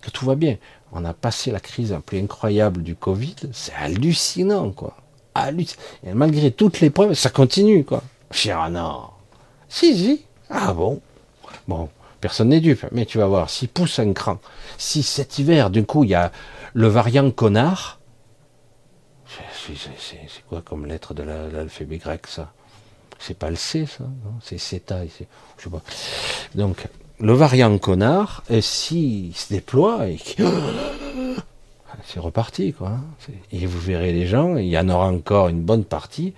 que 0.00 0.10
tout 0.10 0.24
va 0.24 0.34
bien. 0.34 0.56
On 0.92 1.04
a 1.04 1.12
passé 1.12 1.50
la 1.50 1.60
crise 1.60 1.92
la 1.92 2.00
plus 2.00 2.18
incroyable 2.18 2.82
du 2.82 2.94
Covid. 2.94 3.36
C'est 3.52 3.74
hallucinant, 3.74 4.70
quoi. 4.70 4.96
Et 6.04 6.12
malgré 6.14 6.50
toutes 6.50 6.80
les 6.80 6.90
preuves, 6.90 7.14
ça 7.14 7.30
continue, 7.30 7.84
quoi. 7.84 8.02
Ah 8.50 8.68
non. 8.70 9.04
Si, 9.68 9.96
si. 9.96 10.24
Ah 10.50 10.72
bon. 10.72 11.00
Bon, 11.68 11.88
personne 12.20 12.48
n'est 12.48 12.60
dupe. 12.60 12.86
Mais 12.92 13.06
tu 13.06 13.18
vas 13.18 13.26
voir, 13.26 13.48
s'il 13.50 13.68
pousse 13.68 13.98
un 13.98 14.12
cran, 14.12 14.38
si 14.78 15.02
cet 15.02 15.38
hiver, 15.38 15.70
du 15.70 15.84
coup, 15.84 16.04
il 16.04 16.10
y 16.10 16.14
a 16.14 16.32
le 16.74 16.88
variant 16.88 17.30
connard, 17.30 18.00
c'est 19.26 20.42
quoi 20.48 20.62
comme 20.62 20.86
lettre 20.86 21.12
de 21.12 21.22
l'alphabet 21.22 21.98
grec, 21.98 22.26
ça? 22.26 22.52
C'est 23.18 23.36
pas 23.36 23.50
le 23.50 23.56
C, 23.56 23.86
ça 23.86 24.04
C'est 24.42 24.58
CETA, 24.58 25.04
je 25.04 25.64
sais 25.64 25.70
pas. 25.70 25.82
Donc, 26.54 26.86
le 27.20 27.32
variant 27.32 27.76
connard, 27.78 28.44
s'il 28.60 29.34
se 29.34 29.52
déploie, 29.52 30.08
et 30.08 30.18
c'est 32.04 32.20
reparti, 32.20 32.72
quoi. 32.72 32.88
Hein. 32.88 33.04
Et 33.52 33.66
vous 33.66 33.80
verrez 33.80 34.12
les 34.12 34.26
gens, 34.26 34.56
il 34.56 34.68
y 34.68 34.78
en 34.78 34.88
aura 34.88 35.08
encore 35.08 35.48
une 35.48 35.62
bonne 35.62 35.84
partie, 35.84 36.34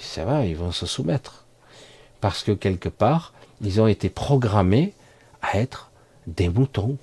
ça 0.00 0.24
va, 0.24 0.44
ils 0.44 0.56
vont 0.56 0.72
se 0.72 0.86
soumettre. 0.86 1.44
Parce 2.20 2.42
que 2.42 2.52
quelque 2.52 2.88
part, 2.88 3.32
ils 3.60 3.80
ont 3.80 3.86
été 3.86 4.08
programmés 4.08 4.92
à 5.42 5.58
être 5.58 5.90
des 6.26 6.48
moutons, 6.48 6.96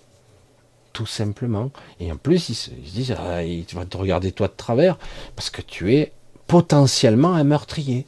tout 0.94 1.06
simplement. 1.06 1.72
Et 2.00 2.12
en 2.12 2.18
plus, 2.18 2.50
ils 2.50 2.56
se, 2.56 2.70
disent, 2.70 3.16
ah, 3.18 3.42
vas 3.74 3.86
te 3.86 3.98
regarder 3.98 4.32
toi 4.32 4.48
de 4.48 4.54
travers, 4.56 4.98
parce 5.36 5.50
que 5.50 5.62
tu 5.62 5.96
es 5.96 6.12
potentiellement 6.48 7.34
un 7.34 7.44
meurtrier. 7.44 8.06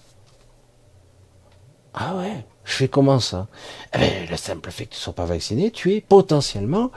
Ah 1.94 2.16
ouais, 2.16 2.46
je 2.68 2.74
fais 2.74 2.88
comment 2.90 3.20
ça? 3.20 3.48
Eh 3.96 3.98
ben, 3.98 4.30
Le 4.30 4.36
simple 4.36 4.70
fait 4.72 4.86
que 4.86 4.92
tu 4.92 4.98
ne 4.98 5.02
sois 5.02 5.14
pas 5.14 5.26
vacciné, 5.26 5.72
tu 5.72 5.94
es 5.94 6.02
potentiellement 6.02 6.92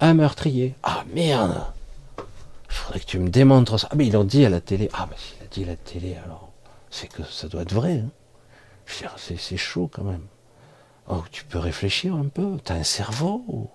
un 0.00 0.12
meurtrier. 0.12 0.74
Ah 0.82 1.02
merde 1.14 1.64
Il 2.18 2.74
faudrait 2.74 3.00
que 3.00 3.06
tu 3.06 3.18
me 3.18 3.30
démontres 3.30 3.80
ça. 3.80 3.88
Ah 3.90 3.94
mais 3.96 4.06
ils 4.06 4.12
l'ont 4.12 4.24
dit 4.24 4.44
à 4.44 4.50
la 4.50 4.60
télé. 4.60 4.90
Ah 4.92 5.08
mais 5.10 5.16
s'il 5.16 5.42
a 5.42 5.46
dit 5.50 5.64
à 5.64 5.66
la 5.72 5.76
télé, 5.76 6.16
alors 6.24 6.50
c'est 6.90 7.08
que 7.08 7.22
ça 7.24 7.48
doit 7.48 7.62
être 7.62 7.72
vrai. 7.72 8.02
Hein. 8.04 9.08
C'est 9.16 9.56
chaud 9.56 9.90
quand 9.90 10.04
même. 10.04 10.26
Oh, 11.08 11.22
tu 11.32 11.44
peux 11.44 11.58
réfléchir 11.58 12.14
un 12.14 12.26
peu. 12.26 12.58
T'as 12.62 12.74
un 12.74 12.82
cerveau 12.84 13.42
ou, 13.48 13.70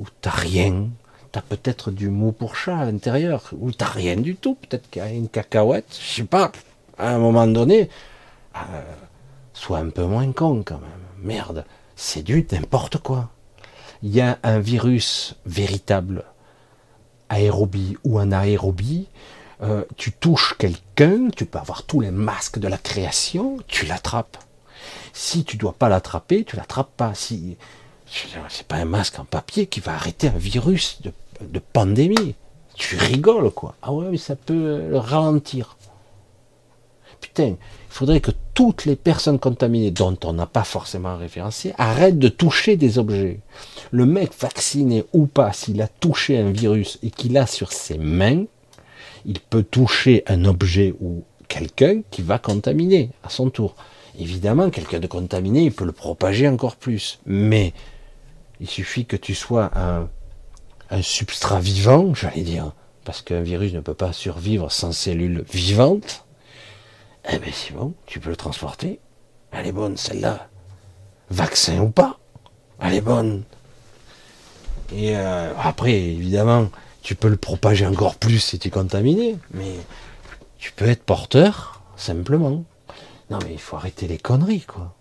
ou 0.00 0.06
t'as 0.22 0.30
rien? 0.30 0.88
T'as 1.32 1.42
peut-être 1.42 1.90
du 1.90 2.08
mou 2.08 2.32
pour 2.32 2.56
chat 2.56 2.78
à 2.78 2.86
l'intérieur 2.86 3.50
ou 3.60 3.72
t'as 3.72 3.90
rien 3.90 4.16
du 4.16 4.36
tout. 4.36 4.54
Peut-être 4.54 4.88
qu'il 4.88 5.02
y 5.02 5.04
a 5.04 5.10
une 5.10 5.28
cacahuète. 5.28 5.98
Je 6.00 6.16
sais 6.16 6.24
pas. 6.24 6.50
À 6.96 7.10
un 7.14 7.18
moment 7.18 7.46
donné, 7.46 7.90
euh, 8.56 8.82
sois 9.58 9.78
un 9.78 9.90
peu 9.90 10.04
moins 10.04 10.32
con 10.32 10.62
quand 10.64 10.80
même. 10.80 10.90
Merde, 11.22 11.64
c'est 11.96 12.22
du 12.22 12.46
n'importe 12.50 12.98
quoi 12.98 13.30
il 14.02 14.14
y 14.14 14.20
a 14.20 14.38
un 14.42 14.60
virus 14.60 15.34
véritable, 15.46 16.24
aérobie 17.28 17.96
ou 18.04 18.18
anaérobie, 18.18 19.08
euh, 19.60 19.84
tu 19.96 20.12
touches 20.12 20.54
quelqu'un, 20.58 21.28
tu 21.34 21.46
peux 21.46 21.58
avoir 21.58 21.82
tous 21.82 22.00
les 22.00 22.10
masques 22.10 22.58
de 22.58 22.68
la 22.68 22.78
création, 22.78 23.58
tu 23.66 23.86
l'attrapes. 23.86 24.38
Si 25.12 25.44
tu 25.44 25.56
dois 25.56 25.72
pas 25.72 25.88
l'attraper, 25.88 26.44
tu 26.44 26.56
l'attrapes 26.56 26.92
pas. 26.96 27.14
Si 27.14 27.56
c'est 28.48 28.66
pas 28.66 28.76
un 28.76 28.84
masque 28.84 29.18
en 29.18 29.24
papier 29.24 29.66
qui 29.66 29.80
va 29.80 29.94
arrêter 29.94 30.28
un 30.28 30.38
virus 30.38 31.02
de, 31.02 31.12
de 31.42 31.58
pandémie. 31.58 32.36
Tu 32.74 32.96
rigoles 32.96 33.50
quoi. 33.50 33.74
Ah 33.82 33.92
ouais, 33.92 34.06
mais 34.10 34.18
ça 34.18 34.36
peut 34.36 34.86
le 34.88 34.98
ralentir. 34.98 35.76
Putain, 37.20 37.48
il 37.48 37.56
faudrait 37.90 38.20
que 38.20 38.30
toutes 38.58 38.86
les 38.86 38.96
personnes 38.96 39.38
contaminées, 39.38 39.92
dont 39.92 40.18
on 40.24 40.32
n'a 40.32 40.46
pas 40.46 40.64
forcément 40.64 41.16
référencé, 41.16 41.74
arrêtent 41.78 42.18
de 42.18 42.26
toucher 42.26 42.76
des 42.76 42.98
objets. 42.98 43.38
Le 43.92 44.04
mec 44.04 44.32
vacciné 44.36 45.04
ou 45.12 45.26
pas, 45.28 45.52
s'il 45.52 45.80
a 45.80 45.86
touché 45.86 46.36
un 46.36 46.50
virus 46.50 46.98
et 47.04 47.12
qu'il 47.12 47.38
a 47.38 47.46
sur 47.46 47.72
ses 47.72 47.98
mains, 47.98 48.46
il 49.24 49.38
peut 49.38 49.62
toucher 49.62 50.24
un 50.26 50.44
objet 50.44 50.92
ou 51.00 51.22
quelqu'un 51.46 52.00
qui 52.10 52.22
va 52.22 52.40
contaminer 52.40 53.10
à 53.22 53.28
son 53.28 53.48
tour. 53.48 53.76
Évidemment, 54.18 54.70
quelqu'un 54.70 54.98
de 54.98 55.06
contaminé, 55.06 55.62
il 55.62 55.72
peut 55.72 55.84
le 55.84 55.92
propager 55.92 56.48
encore 56.48 56.74
plus. 56.74 57.20
Mais 57.26 57.72
il 58.58 58.68
suffit 58.68 59.04
que 59.04 59.14
tu 59.14 59.36
sois 59.36 59.70
un, 59.78 60.08
un 60.90 61.02
substrat 61.02 61.60
vivant, 61.60 62.12
j'allais 62.12 62.42
dire, 62.42 62.72
parce 63.04 63.22
qu'un 63.22 63.42
virus 63.42 63.72
ne 63.72 63.78
peut 63.78 63.94
pas 63.94 64.12
survivre 64.12 64.72
sans 64.72 64.90
cellules 64.90 65.44
vivantes. 65.48 66.24
Eh 67.30 67.38
bien, 67.38 67.52
c'est 67.52 67.74
bon, 67.74 67.92
tu 68.06 68.20
peux 68.20 68.30
le 68.30 68.36
transporter. 68.36 69.00
Elle 69.52 69.66
est 69.66 69.72
bonne, 69.72 69.96
celle-là. 69.96 70.48
Vaccin 71.30 71.78
ou 71.80 71.90
pas, 71.90 72.18
elle 72.80 72.94
est 72.94 73.02
bonne. 73.02 73.44
Et 74.94 75.14
euh, 75.14 75.52
après, 75.62 75.92
évidemment, 75.92 76.68
tu 77.02 77.14
peux 77.14 77.28
le 77.28 77.36
propager 77.36 77.86
encore 77.86 78.16
plus 78.16 78.38
si 78.38 78.58
tu 78.58 78.68
es 78.68 78.70
contaminé, 78.70 79.36
mais 79.52 79.74
tu 80.58 80.72
peux 80.72 80.88
être 80.88 81.02
porteur, 81.02 81.82
simplement. 81.96 82.64
Non, 83.30 83.38
mais 83.44 83.52
il 83.52 83.60
faut 83.60 83.76
arrêter 83.76 84.08
les 84.08 84.16
conneries, 84.16 84.62
quoi. 84.62 84.94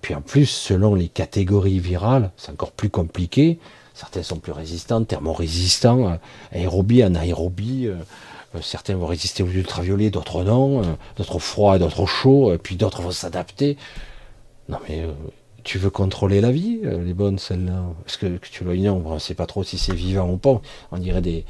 Puis 0.00 0.14
en 0.14 0.22
plus, 0.22 0.46
selon 0.46 0.94
les 0.94 1.08
catégories 1.08 1.78
virales, 1.78 2.30
c'est 2.38 2.52
encore 2.52 2.72
plus 2.72 2.90
compliqué. 2.90 3.58
Certains 3.92 4.22
sont 4.22 4.38
plus 4.38 4.52
résistants, 4.52 5.04
thermorésistants, 5.04 6.08
euh, 6.08 6.16
aérobie, 6.52 7.02
anaérobie, 7.02 7.86
euh, 7.86 7.96
certains 8.62 8.96
vont 8.96 9.06
résister 9.06 9.42
aux 9.42 9.48
ultraviolets, 9.48 10.10
d'autres 10.10 10.44
non, 10.44 10.82
euh, 10.82 10.84
d'autres 11.16 11.38
froid, 11.38 11.78
d'autres 11.78 12.06
chaud, 12.06 12.52
et 12.52 12.58
puis 12.58 12.76
d'autres 12.76 13.02
vont 13.02 13.10
s'adapter. 13.10 13.76
Non 14.68 14.78
mais 14.88 15.02
euh, 15.02 15.12
tu 15.64 15.78
veux 15.78 15.90
contrôler 15.90 16.40
la 16.40 16.52
vie, 16.52 16.80
les 16.82 17.14
bonnes 17.14 17.38
celles-là? 17.38 17.84
Est-ce 18.06 18.18
que, 18.18 18.38
tu 18.38 18.64
le 18.64 18.76
non 18.76 19.02
On 19.04 19.14
ne 19.14 19.18
sait 19.18 19.34
pas 19.34 19.46
trop 19.46 19.64
si 19.64 19.78
c'est 19.78 19.94
vivant 19.94 20.30
ou 20.30 20.36
pas. 20.36 20.60
On 20.92 20.98
dirait 20.98 21.22
des, 21.22 21.44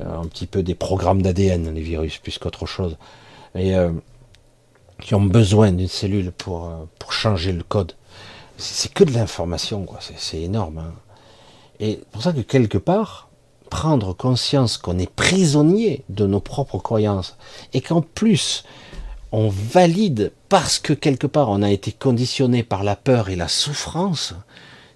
un 0.00 0.24
petit 0.26 0.46
peu 0.46 0.62
des 0.62 0.74
programmes 0.74 1.20
d'ADN, 1.20 1.74
les 1.74 1.82
virus, 1.82 2.16
plus 2.18 2.38
qu'autre 2.38 2.64
chose. 2.64 2.96
Et 3.54 3.74
qui 5.02 5.14
ont 5.14 5.20
besoin 5.20 5.70
d'une 5.72 5.86
cellule 5.86 6.32
pour, 6.32 6.72
pour 6.98 7.12
changer 7.12 7.52
le 7.52 7.62
code. 7.62 7.92
C'est 8.56 8.92
que 8.92 9.04
de 9.04 9.12
l'information, 9.12 9.84
quoi. 9.84 9.98
C'est 10.00 10.40
énorme. 10.40 10.78
Hein. 10.78 10.94
Et 11.80 12.00
pour 12.10 12.22
ça 12.22 12.32
que 12.32 12.40
quelque 12.40 12.78
part, 12.78 13.27
prendre 13.68 14.12
conscience 14.12 14.78
qu'on 14.78 14.98
est 14.98 15.10
prisonnier 15.10 16.04
de 16.08 16.26
nos 16.26 16.40
propres 16.40 16.78
croyances 16.78 17.36
et 17.72 17.80
qu'en 17.80 18.00
plus 18.00 18.64
on 19.32 19.48
valide 19.48 20.32
parce 20.48 20.78
que 20.78 20.92
quelque 20.92 21.26
part 21.26 21.50
on 21.50 21.62
a 21.62 21.70
été 21.70 21.92
conditionné 21.92 22.62
par 22.62 22.82
la 22.82 22.96
peur 22.96 23.28
et 23.28 23.36
la 23.36 23.48
souffrance, 23.48 24.34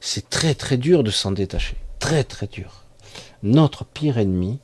c'est 0.01 0.31
très 0.31 0.55
très 0.55 0.77
dur 0.77 1.05
de 1.05 1.11
s'en 1.11 1.33
détacher. 1.33 1.77
Très 1.99 2.25
très 2.25 2.47
dur. 2.47 2.85
Notre 3.43 3.85
pire 3.85 4.19
ennemi, 4.19 4.59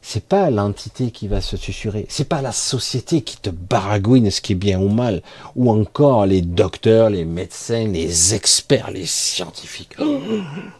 c'est 0.00 0.24
pas 0.24 0.50
l'entité 0.50 1.10
qui 1.10 1.28
va 1.28 1.40
se 1.40 1.56
susurrer, 1.56 2.06
c'est 2.08 2.28
pas 2.28 2.40
la 2.40 2.52
société 2.52 3.22
qui 3.22 3.36
te 3.38 3.50
baragouine 3.50 4.30
ce 4.30 4.40
qui 4.40 4.52
est 4.52 4.56
bien 4.56 4.78
ou 4.78 4.88
mal, 4.88 5.22
ou 5.56 5.70
encore 5.70 6.26
les 6.26 6.42
docteurs, 6.42 7.10
les 7.10 7.24
médecins, 7.24 7.88
les 7.88 8.34
experts, 8.34 8.92
les 8.92 9.06
scientifiques. 9.06 9.96
Oh, 9.98 10.20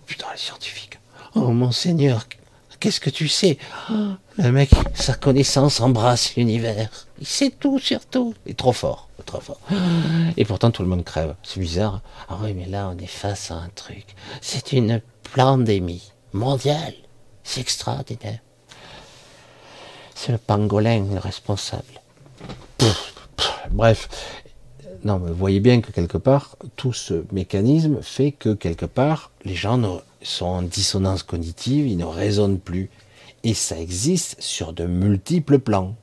putain, 0.06 0.26
les 0.32 0.38
scientifiques. 0.38 0.98
Oh 1.34 1.50
mon 1.50 1.72
Seigneur, 1.72 2.26
Qu'est-ce 2.80 3.00
que 3.00 3.10
tu 3.10 3.28
sais? 3.28 3.58
Le 4.38 4.52
mec, 4.52 4.70
sa 4.94 5.14
connaissance 5.14 5.80
embrasse 5.80 6.36
l'univers. 6.36 6.90
Il 7.18 7.26
sait 7.26 7.50
tout 7.50 7.78
sur 7.78 8.04
tout. 8.06 8.34
Il 8.44 8.52
est 8.52 8.54
trop 8.54 8.72
fort, 8.72 9.08
trop 9.24 9.40
fort. 9.40 9.60
Et 10.36 10.44
pourtant, 10.44 10.70
tout 10.70 10.82
le 10.82 10.88
monde 10.88 11.04
crève. 11.04 11.34
C'est 11.42 11.60
bizarre. 11.60 12.02
Ah 12.28 12.38
oui, 12.42 12.52
mais 12.54 12.66
là, 12.66 12.92
on 12.94 12.98
est 12.98 13.06
face 13.06 13.50
à 13.50 13.54
un 13.54 13.68
truc. 13.74 14.04
C'est 14.40 14.72
une 14.72 15.00
pandémie 15.34 16.12
mondiale. 16.32 16.94
C'est 17.44 17.60
extraordinaire. 17.60 18.40
C'est 20.14 20.32
le 20.32 20.38
pangolin 20.38 21.04
le 21.12 21.18
responsable. 21.18 22.00
Bref. 23.70 24.08
Non, 25.04 25.18
mais 25.18 25.30
voyez 25.30 25.60
bien 25.60 25.80
que 25.80 25.92
quelque 25.92 26.18
part, 26.18 26.56
tout 26.74 26.92
ce 26.92 27.24
mécanisme 27.30 28.02
fait 28.02 28.32
que 28.32 28.54
quelque 28.54 28.86
part, 28.86 29.30
les 29.44 29.54
gens 29.54 29.78
ne 29.78 29.98
sont 30.26 30.46
en 30.46 30.62
dissonance 30.62 31.22
cognitive, 31.22 31.86
ils 31.86 31.96
ne 31.96 32.04
raisonnent 32.04 32.58
plus. 32.58 32.90
Et 33.44 33.54
ça 33.54 33.78
existe 33.78 34.36
sur 34.40 34.72
de 34.72 34.84
multiples 34.84 35.58
plans. 35.58 35.94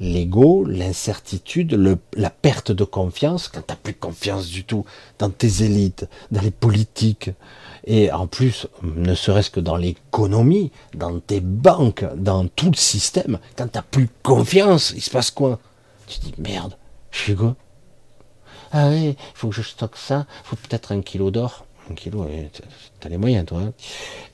L'ego, 0.00 0.64
l'incertitude, 0.64 2.00
la 2.14 2.30
perte 2.30 2.72
de 2.72 2.84
confiance, 2.84 3.48
quand 3.48 3.60
tu 3.60 3.72
n'as 3.72 3.76
plus 3.76 3.92
confiance 3.92 4.46
du 4.46 4.64
tout 4.64 4.86
dans 5.18 5.28
tes 5.28 5.62
élites, 5.62 6.08
dans 6.30 6.40
les 6.40 6.50
politiques, 6.50 7.30
et 7.84 8.10
en 8.10 8.26
plus, 8.26 8.66
ne 8.82 9.14
serait-ce 9.14 9.50
que 9.50 9.60
dans 9.60 9.76
l'économie, 9.76 10.72
dans 10.94 11.20
tes 11.20 11.40
banques, 11.40 12.06
dans 12.16 12.48
tout 12.48 12.70
le 12.70 12.76
système, 12.76 13.38
quand 13.56 13.66
tu 13.66 13.76
n'as 13.76 13.82
plus 13.82 14.08
confiance, 14.22 14.94
il 14.96 15.02
se 15.02 15.10
passe 15.10 15.30
quoi? 15.30 15.60
Tu 16.06 16.20
dis, 16.20 16.34
merde, 16.38 16.76
je 17.10 17.18
suis 17.18 17.36
quoi? 17.36 17.54
Ah 18.72 18.88
oui, 18.88 19.08
il 19.10 19.16
faut 19.34 19.48
que 19.48 19.54
je 19.54 19.62
stocke 19.62 19.96
ça, 19.96 20.26
il 20.44 20.48
faut 20.48 20.56
peut-être 20.56 20.92
un 20.92 21.02
kilo 21.02 21.30
d'or. 21.30 21.65
T'as 23.00 23.08
les 23.08 23.16
moyens, 23.16 23.46
toi. 23.46 23.60
Hein. 23.60 23.72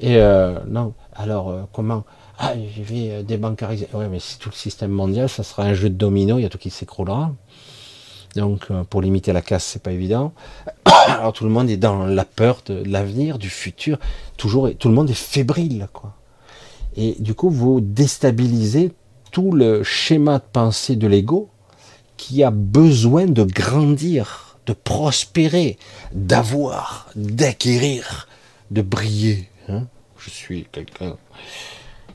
Et 0.00 0.16
euh, 0.16 0.58
non, 0.68 0.94
alors 1.14 1.50
euh, 1.50 1.62
comment 1.72 2.04
Ah, 2.38 2.54
je 2.54 2.82
vais 2.82 3.10
euh, 3.10 3.22
débancariser. 3.22 3.88
Ouais, 3.92 4.08
mais 4.08 4.20
si 4.20 4.38
tout 4.38 4.50
le 4.50 4.54
système 4.54 4.90
mondial, 4.90 5.28
ça 5.28 5.42
sera 5.42 5.64
un 5.64 5.74
jeu 5.74 5.90
de 5.90 5.94
domino, 5.94 6.38
il 6.38 6.42
y 6.42 6.46
a 6.46 6.48
tout 6.48 6.58
qui 6.58 6.70
s'écroulera. 6.70 7.32
Donc, 8.34 8.68
pour 8.88 9.02
limiter 9.02 9.34
la 9.34 9.42
casse, 9.42 9.64
c'est 9.64 9.82
pas 9.82 9.92
évident. 9.92 10.32
Alors, 10.84 11.34
tout 11.34 11.44
le 11.44 11.50
monde 11.50 11.68
est 11.68 11.76
dans 11.76 12.06
la 12.06 12.24
peur 12.24 12.62
de 12.64 12.82
l'avenir, 12.86 13.38
du 13.38 13.50
futur. 13.50 13.98
Toujours, 14.38 14.70
tout 14.78 14.88
le 14.88 14.94
monde 14.94 15.10
est 15.10 15.14
fébrile, 15.14 15.88
quoi. 15.92 16.14
Et 16.96 17.16
du 17.18 17.34
coup, 17.34 17.50
vous 17.50 17.80
déstabilisez 17.80 18.92
tout 19.30 19.52
le 19.52 19.82
schéma 19.82 20.38
de 20.38 20.44
pensée 20.50 20.96
de 20.96 21.06
l'ego 21.06 21.50
qui 22.16 22.44
a 22.44 22.50
besoin 22.50 23.26
de 23.26 23.42
grandir, 23.44 24.51
de 24.66 24.72
prospérer, 24.72 25.78
d'avoir, 26.12 27.08
d'acquérir, 27.16 28.28
de 28.70 28.82
briller. 28.82 29.48
Hein. 29.68 29.86
Je 30.18 30.30
suis 30.30 30.66
quelqu'un. 30.70 31.16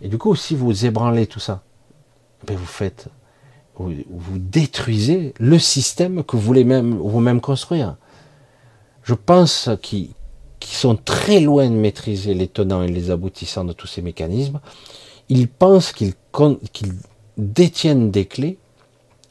Et 0.02 0.08
du 0.08 0.18
coup, 0.18 0.36
si 0.36 0.56
vous 0.56 0.86
ébranlez 0.86 1.28
tout 1.28 1.40
ça, 1.40 1.64
ben 2.46 2.56
vous 2.56 2.66
faites, 2.66 3.08
vous, 3.76 3.94
détruisez 4.38 5.34
le 5.40 5.60
système 5.60 6.24
que 6.24 6.36
vous 6.36 6.42
voulez 6.42 6.64
même 6.64 6.96
vous-même 6.98 7.42
construire. 7.42 7.98
Je 9.04 9.14
pense 9.14 9.70
qu'ils 9.82 10.14
sont 10.62 10.96
très 10.96 11.40
loin 11.40 11.70
de 11.70 11.76
maîtriser 11.76 12.34
les 12.34 12.48
tenants 12.48 12.84
et 12.84 12.88
les 12.88 13.12
aboutissants 13.12 13.66
de 13.66 13.74
tous 13.74 13.88
ces 13.88 14.02
mécanismes. 14.02 14.60
Ils 15.30 15.48
pensent 15.48 15.92
qu'ils 15.92 16.14
détiennent 17.38 18.12
des 18.12 18.26
clés. 18.26 18.58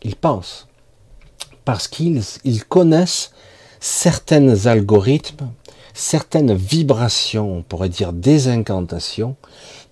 Ils 0.03 0.17
pensent 0.17 0.66
parce 1.67 1.89
qu'ils 1.89 2.65
connaissent 2.69 3.33
certains 3.81 4.67
algorithmes, 4.67 5.51
certaines 5.93 6.55
vibrations, 6.55 7.59
on 7.59 7.63
pourrait 7.63 7.89
dire 7.89 8.13
des 8.13 8.47
incantations, 8.47 9.37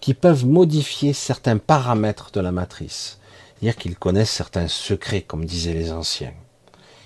qui 0.00 0.14
peuvent 0.14 0.46
modifier 0.46 1.12
certains 1.12 1.58
paramètres 1.58 2.30
de 2.30 2.40
la 2.40 2.52
matrice. 2.52 3.18
C'est-à-dire 3.58 3.76
qu'ils 3.76 3.96
connaissent 3.96 4.30
certains 4.30 4.68
secrets, 4.68 5.22
comme 5.22 5.44
disaient 5.44 5.74
les 5.74 5.90
anciens, 5.90 6.32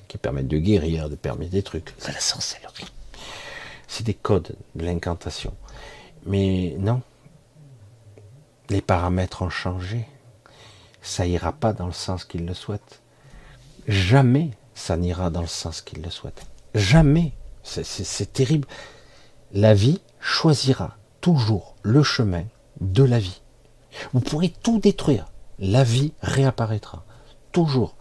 qui 0.06 0.18
permettent 0.18 0.48
de 0.48 0.58
guérir, 0.58 1.08
de 1.08 1.16
permettre 1.16 1.52
des 1.52 1.62
trucs. 1.62 1.94
C'est 1.98 2.12
la 2.12 2.20
sorcellerie. 2.20 2.92
C'est 3.86 4.04
des 4.04 4.14
codes 4.14 4.54
de 4.74 4.84
l'incantation. 4.84 5.54
Mais 6.26 6.76
non, 6.78 7.00
les 8.68 8.82
paramètres 8.82 9.40
ont 9.40 9.50
changé. 9.50 10.06
Ça 11.00 11.26
ira 11.26 11.52
pas 11.52 11.72
dans 11.72 11.86
le 11.86 11.92
sens 11.92 12.26
qu'ils 12.26 12.44
le 12.44 12.52
souhaitent. 12.52 13.00
Jamais 13.88 14.50
ça 14.74 14.96
n'ira 14.96 15.30
dans 15.30 15.40
le 15.40 15.46
sens 15.46 15.80
qu'ils 15.80 16.02
le 16.02 16.10
souhaitent. 16.10 16.46
Jamais. 16.74 17.32
C'est 17.62 18.32
terrible. 18.32 18.68
La 19.52 19.74
vie 19.74 20.00
choisira 20.20 20.96
toujours 21.20 21.74
le 21.82 22.02
chemin 22.02 22.44
de 22.80 23.02
la 23.02 23.18
vie. 23.18 23.40
Vous 24.12 24.20
pourrez 24.20 24.50
tout 24.62 24.78
détruire. 24.78 25.26
La 25.58 25.84
vie 25.84 26.12
réapparaîtra. 26.20 27.04
Toujours. 27.50 27.96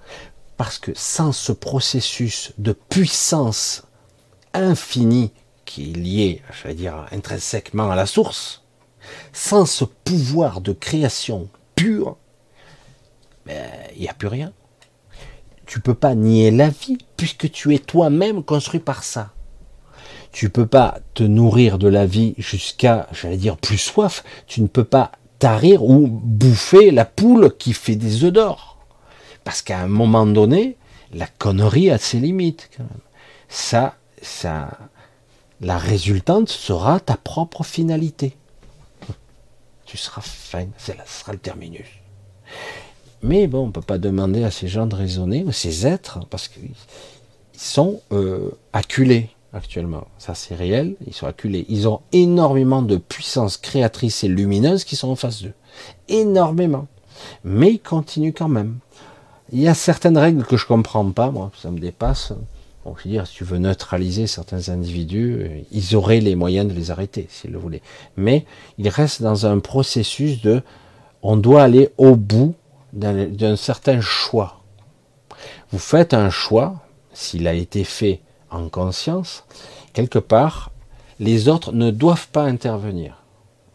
Parce 0.57 0.77
que 0.77 0.91
sans 0.93 1.31
ce 1.31 1.51
processus 1.51 2.51
de 2.57 2.73
puissance 2.73 3.83
infinie 4.53 5.31
qui 5.65 5.91
est 5.91 5.95
lié, 5.95 6.41
je 6.51 6.67
vais 6.67 6.75
dire, 6.75 7.07
intrinsèquement 7.11 7.89
à 7.89 7.95
la 7.95 8.05
source, 8.05 8.63
sans 9.33 9.65
ce 9.65 9.85
pouvoir 9.85 10.61
de 10.61 10.73
création 10.73 11.49
pure, 11.75 12.17
ben, 13.45 13.69
il 13.95 14.01
n'y 14.01 14.09
a 14.09 14.13
plus 14.13 14.27
rien 14.27 14.53
tu 15.67 15.81
peux 15.81 15.93
pas 15.93 16.15
nier 16.15 16.49
la 16.49 16.69
vie 16.69 16.97
puisque 17.17 17.51
tu 17.51 17.75
es 17.75 17.79
toi-même 17.79 18.43
construit 18.43 18.79
par 18.79 19.03
ça. 19.03 19.33
Tu 20.31 20.49
peux 20.49 20.65
pas 20.65 20.99
te 21.13 21.23
nourrir 21.23 21.77
de 21.77 21.87
la 21.87 22.05
vie 22.05 22.33
jusqu'à, 22.37 23.07
j'allais 23.11 23.37
dire, 23.37 23.57
plus 23.57 23.77
soif. 23.77 24.23
Tu 24.47 24.61
ne 24.61 24.67
peux 24.67 24.83
pas 24.83 25.11
tarir 25.39 25.83
ou 25.83 26.07
bouffer 26.07 26.91
la 26.91 27.05
poule 27.05 27.55
qui 27.57 27.73
fait 27.73 27.95
des 27.95 28.23
œufs 28.23 28.33
d'or. 28.33 28.77
Parce 29.43 29.61
qu'à 29.61 29.79
un 29.79 29.87
moment 29.87 30.25
donné, 30.25 30.77
la 31.13 31.27
connerie 31.27 31.89
a 31.89 31.97
ses 31.97 32.19
limites. 32.19 32.69
Ça, 33.49 33.95
ça, 34.21 34.77
la 35.61 35.77
résultante 35.77 36.49
sera 36.49 36.99
ta 36.99 37.17
propre 37.17 37.63
finalité. 37.63 38.37
Tu 39.85 39.97
seras 39.97 40.21
fin, 40.21 40.67
ce 40.77 40.91
sera 41.05 41.31
le 41.31 41.39
terminus. 41.39 41.87
Mais 43.21 43.47
bon, 43.47 43.63
on 43.63 43.67
ne 43.67 43.71
peut 43.71 43.81
pas 43.81 43.97
demander 43.97 44.43
à 44.43 44.51
ces 44.51 44.67
gens 44.67 44.85
de 44.85 44.95
raisonner, 44.95 45.43
ou 45.43 45.51
ces 45.51 45.87
êtres, 45.87 46.19
parce 46.29 46.47
qu'ils 46.47 46.69
sont 47.53 48.01
euh, 48.11 48.51
acculés 48.73 49.29
actuellement. 49.53 50.07
Ça, 50.17 50.35
c'est 50.35 50.55
réel, 50.55 50.95
ils 51.05 51.13
sont 51.13 51.27
acculés. 51.27 51.65
Ils 51.69 51.87
ont 51.87 52.01
énormément 52.11 52.81
de 52.81 52.97
puissance 52.97 53.57
créatrice 53.57 54.23
et 54.23 54.27
lumineuse 54.27 54.83
qui 54.83 54.95
sont 54.95 55.09
en 55.09 55.15
face 55.15 55.41
d'eux. 55.41 55.53
Énormément. 56.07 56.87
Mais 57.43 57.73
ils 57.73 57.79
continuent 57.79 58.33
quand 58.37 58.49
même. 58.49 58.77
Il 59.51 59.59
y 59.59 59.67
a 59.67 59.73
certaines 59.73 60.17
règles 60.17 60.43
que 60.43 60.57
je 60.57 60.65
ne 60.65 60.67
comprends 60.67 61.09
pas, 61.11 61.31
moi, 61.31 61.51
ça 61.59 61.71
me 61.71 61.79
dépasse. 61.79 62.33
Bon, 62.85 62.95
je 62.97 63.03
veux 63.05 63.09
dire, 63.09 63.25
si 63.25 63.35
tu 63.35 63.43
veux 63.43 63.57
neutraliser 63.57 64.27
certains 64.27 64.69
individus, 64.69 65.37
euh, 65.39 65.59
ils 65.71 65.95
auraient 65.95 66.19
les 66.19 66.35
moyens 66.35 66.67
de 66.67 66.73
les 66.73 66.91
arrêter, 66.91 67.27
s'ils 67.29 67.51
le 67.51 67.57
voulaient. 67.57 67.81
Mais 68.15 68.45
ils 68.77 68.89
restent 68.89 69.21
dans 69.21 69.45
un 69.45 69.59
processus 69.59 70.41
de 70.41 70.61
on 71.23 71.37
doit 71.37 71.63
aller 71.63 71.89
au 71.97 72.15
bout 72.15 72.53
d'un 72.93 73.55
certain 73.55 74.01
choix. 74.01 74.61
Vous 75.71 75.79
faites 75.79 76.13
un 76.13 76.29
choix, 76.29 76.75
s'il 77.13 77.47
a 77.47 77.53
été 77.53 77.83
fait 77.83 78.21
en 78.49 78.69
conscience, 78.69 79.43
quelque 79.93 80.19
part, 80.19 80.71
les 81.19 81.47
autres 81.47 81.71
ne 81.71 81.91
doivent 81.91 82.29
pas 82.29 82.43
intervenir. 82.43 83.23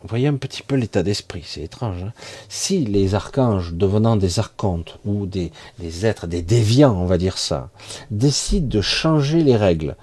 Vous 0.02 0.08
voyez 0.08 0.26
un 0.26 0.34
petit 0.34 0.62
peu 0.62 0.74
l'état 0.74 1.04
d'esprit, 1.04 1.44
c'est 1.46 1.62
étrange. 1.62 2.02
Hein. 2.02 2.12
si 2.48 2.84
les 2.84 3.14
archanges, 3.14 3.72
devenant 3.72 4.16
des 4.16 4.40
archontes 4.40 4.98
ou 5.04 5.26
des, 5.26 5.52
des, 5.78 6.06
êtres, 6.06 6.26
des 6.26 6.42
déviants, 6.42 6.96
on 6.96 7.06
va 7.06 7.18
dire 7.18 7.38
ça, 7.38 7.70
décident 8.10 8.66
de 8.66 8.80
changer 8.80 9.44
les 9.44 9.56
règles, 9.56 9.94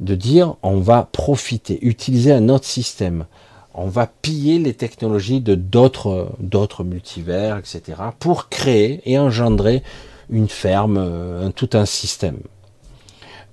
de 0.00 0.16
dire 0.16 0.56
on 0.62 0.80
va 0.80 1.08
profiter, 1.12 1.78
utiliser 1.86 2.32
un 2.32 2.48
autre 2.48 2.64
système, 2.64 3.26
on 3.74 3.86
va 3.86 4.06
piller 4.06 4.58
les 4.58 4.74
technologies 4.74 5.40
de 5.40 5.54
d'autres 5.54 6.32
d'autres 6.40 6.84
multivers, 6.84 7.56
etc., 7.58 7.82
pour 8.18 8.48
créer 8.48 9.00
et 9.04 9.18
engendrer 9.18 9.82
une 10.28 10.48
ferme, 10.48 10.96
euh, 10.98 11.50
tout 11.50 11.70
un 11.74 11.84
système, 11.84 12.38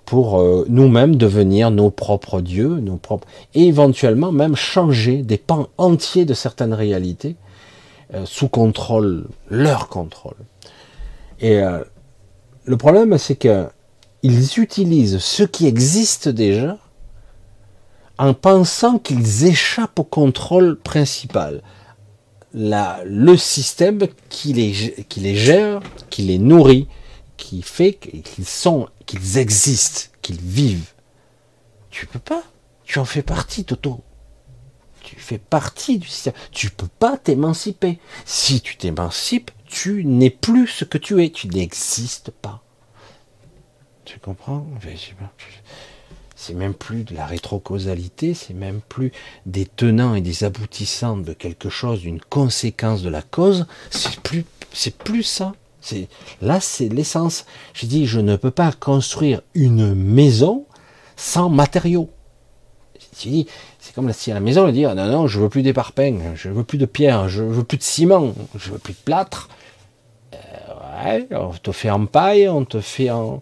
pour 0.05 0.39
euh, 0.39 0.65
nous-mêmes 0.69 1.15
devenir 1.15 1.71
nos 1.71 1.89
propres 1.89 2.41
dieux, 2.41 2.79
nos 2.79 2.97
propres, 2.97 3.27
et 3.53 3.65
éventuellement 3.65 4.31
même 4.31 4.55
changer 4.55 5.23
des 5.23 5.37
pans 5.37 5.67
entiers 5.77 6.25
de 6.25 6.33
certaines 6.33 6.73
réalités 6.73 7.35
euh, 8.13 8.25
sous 8.25 8.47
contrôle, 8.47 9.27
leur 9.49 9.89
contrôle. 9.89 10.37
Et 11.39 11.61
le 12.65 12.77
problème, 12.77 13.15
c'est 13.19 13.35
que 13.35 13.67
ils 14.23 14.59
utilisent 14.59 15.19
ce 15.19 15.43
qui 15.43 15.67
existe 15.67 16.29
déjà 16.29 16.79
en 18.17 18.33
pensant 18.33 18.97
qu'ils 18.99 19.45
échappent 19.45 19.99
au 19.99 20.03
contrôle 20.03 20.77
principal. 20.79 21.61
Le 22.53 23.35
système 23.35 23.99
qui 24.29 24.53
les, 24.53 24.73
gère, 25.35 25.81
qui 26.09 26.21
les 26.23 26.39
nourrit, 26.39 26.87
qui 27.35 27.61
fait 27.61 27.93
qu'ils 27.93 28.45
sont, 28.45 28.89
qu'ils 29.05 29.37
existent, 29.37 30.11
qu'ils 30.21 30.41
vivent. 30.41 30.93
Tu 31.89 32.07
peux 32.07 32.19
pas. 32.19 32.43
Tu 32.83 32.99
en 32.99 33.05
fais 33.05 33.21
partie, 33.21 33.65
Toto. 33.65 34.01
Tu 35.03 35.15
fais 35.17 35.37
partie 35.37 35.99
du 35.99 36.07
système. 36.07 36.33
Tu 36.51 36.69
peux 36.69 36.87
pas 36.99 37.17
t'émanciper. 37.17 37.99
Si 38.25 38.61
tu 38.61 38.75
t'émancipes, 38.77 39.51
tu 39.65 40.03
n'es 40.03 40.29
plus 40.29 40.67
ce 40.67 40.83
que 40.85 40.97
tu 40.97 41.23
es. 41.23 41.29
Tu 41.29 41.47
n'existes 41.47 42.31
pas. 42.31 42.63
Tu 44.03 44.19
comprends? 44.19 44.65
C'est 46.37 46.53
même 46.53 46.75
plus 46.75 47.03
de 47.03 47.15
la 47.15 47.25
rétrocausalité, 47.25 48.35
c'est 48.35 48.53
même 48.53 48.79
plus 48.87 49.11
des 49.47 49.65
tenants 49.65 50.13
et 50.13 50.21
des 50.21 50.43
aboutissants 50.43 51.17
de 51.17 51.33
quelque 51.33 51.67
chose, 51.67 52.01
d'une 52.01 52.21
conséquence 52.21 53.01
de 53.01 53.09
la 53.09 53.23
cause, 53.23 53.65
c'est 53.89 54.19
plus, 54.19 54.45
c'est 54.71 54.95
plus 54.95 55.23
ça. 55.23 55.53
Là, 56.41 56.59
c'est 56.59 56.89
l'essence. 56.89 57.45
Je 57.73 57.87
dis, 57.87 58.05
je 58.05 58.19
ne 58.19 58.35
peux 58.35 58.51
pas 58.51 58.71
construire 58.71 59.41
une 59.55 59.95
maison 59.95 60.65
sans 61.15 61.49
matériaux. 61.49 62.09
c'est 63.13 63.47
comme 63.95 64.13
si 64.13 64.29
à 64.29 64.35
la 64.35 64.39
maison, 64.39 64.67
on 64.67 64.71
dit, 64.71 64.83
non, 64.83 64.93
non, 64.95 65.27
je 65.27 65.39
veux 65.39 65.49
plus 65.49 65.63
d'éparpins, 65.63 66.19
je 66.35 66.49
veux 66.49 66.63
plus 66.63 66.77
de 66.77 66.85
pierre, 66.85 67.29
je 67.29 67.41
veux 67.41 67.63
plus 67.63 67.77
de 67.77 67.83
ciment, 67.83 68.35
je 68.55 68.71
veux 68.71 68.77
plus 68.77 68.93
de 68.93 68.99
plâtre. 68.99 69.49
Euh, 70.35 70.37
ouais, 71.03 71.27
on 71.31 71.49
te 71.49 71.71
fait 71.71 71.89
en 71.89 72.05
paille, 72.05 72.47
on 72.47 72.63
te 72.63 72.79
fait 72.79 73.09
en, 73.09 73.39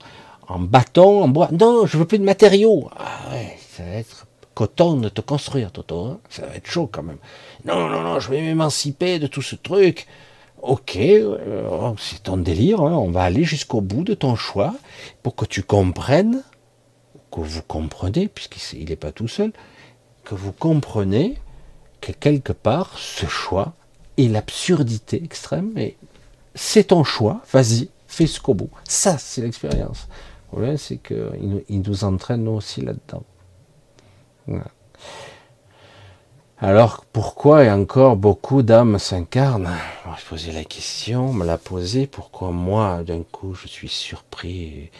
en 0.47 0.59
bâton, 0.59 1.23
en 1.23 1.27
bois. 1.27 1.49
Non, 1.51 1.85
je 1.85 1.97
veux 1.97 2.05
plus 2.05 2.19
de 2.19 2.23
matériaux. 2.23 2.89
Ah 2.97 3.31
ouais, 3.31 3.57
ça 3.75 3.83
va 3.83 3.91
être 3.91 4.27
coton 4.53 4.95
de 4.95 5.09
te 5.09 5.21
construire, 5.21 5.71
Toto. 5.71 6.05
Hein. 6.05 6.19
ça 6.29 6.45
va 6.45 6.55
être 6.55 6.67
chaud 6.67 6.89
quand 6.91 7.03
même. 7.03 7.17
Non, 7.65 7.89
non, 7.89 8.01
non, 8.01 8.19
je 8.19 8.29
vais 8.29 8.41
m'émanciper 8.41 9.19
de 9.19 9.27
tout 9.27 9.41
ce 9.41 9.55
truc. 9.55 10.07
Ok, 10.61 10.95
euh, 10.95 11.93
c'est 11.99 12.23
ton 12.23 12.37
délire. 12.37 12.81
Hein. 12.81 12.93
on 12.93 13.11
va 13.11 13.23
aller 13.23 13.43
jusqu'au 13.43 13.81
bout 13.81 14.03
de 14.03 14.13
ton 14.13 14.35
choix 14.35 14.73
pour 15.21 15.35
que 15.35 15.45
tu 15.45 15.61
comprennes 15.61 16.41
que 17.31 17.41
vous 17.41 17.61
comprenez, 17.61 18.27
puisqu'il 18.27 18.87
n'est 18.87 18.95
pas 18.95 19.11
tout 19.11 19.27
seul, 19.27 19.51
que 20.23 20.35
vous 20.35 20.51
comprenez 20.51 21.35
que 22.01 22.11
quelque 22.11 22.53
part, 22.53 22.97
ce 22.97 23.25
choix 23.25 23.73
est 24.17 24.27
l'absurdité 24.27 25.21
extrême, 25.23 25.71
mais 25.75 25.97
c'est 26.53 26.85
ton 26.85 27.03
choix, 27.03 27.41
vas-y, 27.51 27.89
fais 28.07 28.27
ce 28.27 28.39
qu'au 28.39 28.53
bout. 28.53 28.69
Ça, 28.87 29.17
c'est 29.17 29.41
l'expérience. 29.41 30.07
Le 30.53 30.77
c'est 30.77 30.97
qu'il 30.97 31.63
il 31.67 31.81
nous 31.81 32.03
entraîne 32.03 32.47
aussi 32.47 32.81
là-dedans. 32.81 33.23
Alors 36.57 37.03
pourquoi 37.11 37.65
et 37.65 37.71
encore 37.71 38.15
beaucoup 38.15 38.61
d'âmes 38.63 38.97
s'incarnent? 38.97 39.75
Je 40.17 40.25
posais 40.25 40.51
la 40.53 40.63
question, 40.63 41.33
me 41.33 41.45
l'a 41.45 41.57
posé, 41.57 42.07
pourquoi 42.07 42.51
moi 42.51 43.03
d'un 43.03 43.23
coup 43.23 43.53
je 43.53 43.67
suis 43.67 43.89
surpris 43.89 44.63
et, 44.63 44.91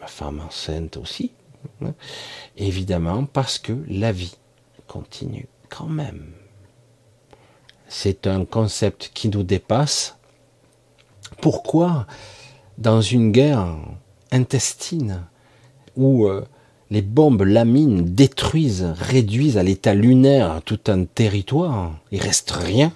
ma 0.00 0.06
femme 0.06 0.40
enceinte 0.40 0.96
aussi? 0.96 1.32
Évidemment 2.56 3.26
parce 3.26 3.58
que 3.58 3.76
la 3.86 4.12
vie 4.12 4.36
continue 4.88 5.46
quand 5.68 5.88
même. 5.88 6.32
C'est 7.86 8.26
un 8.26 8.46
concept 8.46 9.10
qui 9.12 9.28
nous 9.28 9.42
dépasse. 9.42 10.16
Pourquoi 11.42 12.06
dans 12.78 13.02
une 13.02 13.32
guerre 13.32 13.76
intestine 14.32 15.22
où 15.96 16.26
euh, 16.26 16.44
les 16.90 17.02
bombes 17.02 17.42
lamines 17.42 18.14
détruisent, 18.14 18.92
réduisent 18.96 19.58
à 19.58 19.62
l'état 19.62 19.94
lunaire 19.94 20.60
tout 20.64 20.80
un 20.88 21.04
territoire, 21.04 21.92
il 22.10 22.20
reste 22.20 22.50
rien. 22.50 22.92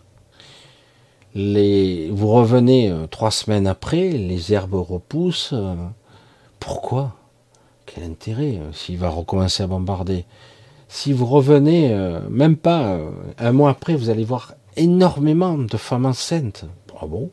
Vous 1.35 2.29
revenez 2.29 2.91
euh, 2.91 3.07
trois 3.07 3.31
semaines 3.31 3.67
après, 3.67 4.11
les 4.11 4.53
herbes 4.53 4.75
repoussent. 4.75 5.53
Euh, 5.53 5.75
pourquoi? 6.61 7.17
Quel 7.87 8.05
intérêt 8.05 8.61
s'il 8.73 8.97
va 8.97 9.11
recommencer 9.11 9.63
à 9.63 9.67
bombarder? 9.67 10.25
Si 10.89 11.13
vous 11.13 11.27
revenez, 11.27 11.95
même 12.31 12.57
pas 12.57 12.99
un 13.39 13.53
mois 13.53 13.71
après, 13.71 13.95
vous 13.95 14.09
allez 14.11 14.25
voir 14.25 14.55
énormément 14.77 15.59
de 15.59 15.77
femmes 15.77 16.07
enceintes. 16.07 16.65
Ah 17.01 17.07
bon? 17.07 17.31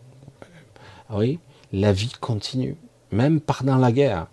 Ah 1.10 1.18
Oui, 1.18 1.40
la 1.72 1.94
vie 1.94 2.12
continue, 2.20 2.76
même 3.12 3.42
pendant 3.42 3.78
la 3.78 3.92
guerre. 3.92 4.28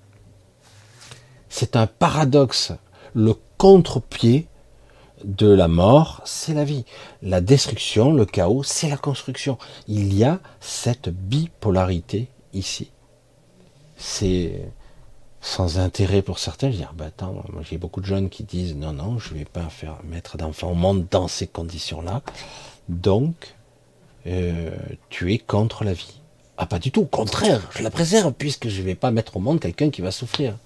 C'est 1.48 1.76
un 1.76 1.86
paradoxe. 1.86 2.72
Le 3.14 3.34
contre-pied 3.56 4.46
de 5.24 5.48
la 5.48 5.68
mort, 5.68 6.20
c'est 6.24 6.54
la 6.54 6.64
vie. 6.64 6.84
La 7.22 7.40
destruction, 7.40 8.12
le 8.12 8.24
chaos, 8.24 8.62
c'est 8.62 8.88
la 8.88 8.96
construction. 8.96 9.58
Il 9.86 10.14
y 10.14 10.24
a 10.24 10.40
cette 10.60 11.08
bipolarité 11.08 12.28
ici. 12.52 12.90
C'est 13.96 14.70
sans 15.40 15.78
intérêt 15.78 16.22
pour 16.22 16.38
certains. 16.38 16.70
Je 16.70 16.76
dis, 16.76 16.84
ah 16.84 16.92
ben 16.96 17.06
attends, 17.06 17.42
j'ai 17.62 17.78
beaucoup 17.78 18.00
de 18.00 18.06
jeunes 18.06 18.28
qui 18.28 18.44
disent, 18.44 18.76
non, 18.76 18.92
non, 18.92 19.18
je 19.18 19.34
ne 19.34 19.40
vais 19.40 19.44
pas 19.44 19.68
faire 19.68 19.98
mettre 20.04 20.36
d'enfants 20.36 20.70
au 20.70 20.74
monde 20.74 21.06
dans 21.10 21.28
ces 21.28 21.46
conditions-là. 21.46 22.22
Donc, 22.88 23.54
euh, 24.26 24.70
tu 25.08 25.32
es 25.32 25.38
contre 25.38 25.84
la 25.84 25.92
vie. 25.92 26.20
Ah, 26.58 26.66
pas 26.66 26.80
du 26.80 26.90
tout, 26.90 27.02
au 27.02 27.06
contraire, 27.06 27.62
je 27.70 27.82
la 27.82 27.90
préserve 27.90 28.32
puisque 28.32 28.68
je 28.68 28.80
ne 28.80 28.86
vais 28.86 28.96
pas 28.96 29.12
mettre 29.12 29.36
au 29.36 29.40
monde 29.40 29.60
quelqu'un 29.60 29.90
qui 29.90 30.02
va 30.02 30.10
souffrir. 30.10 30.56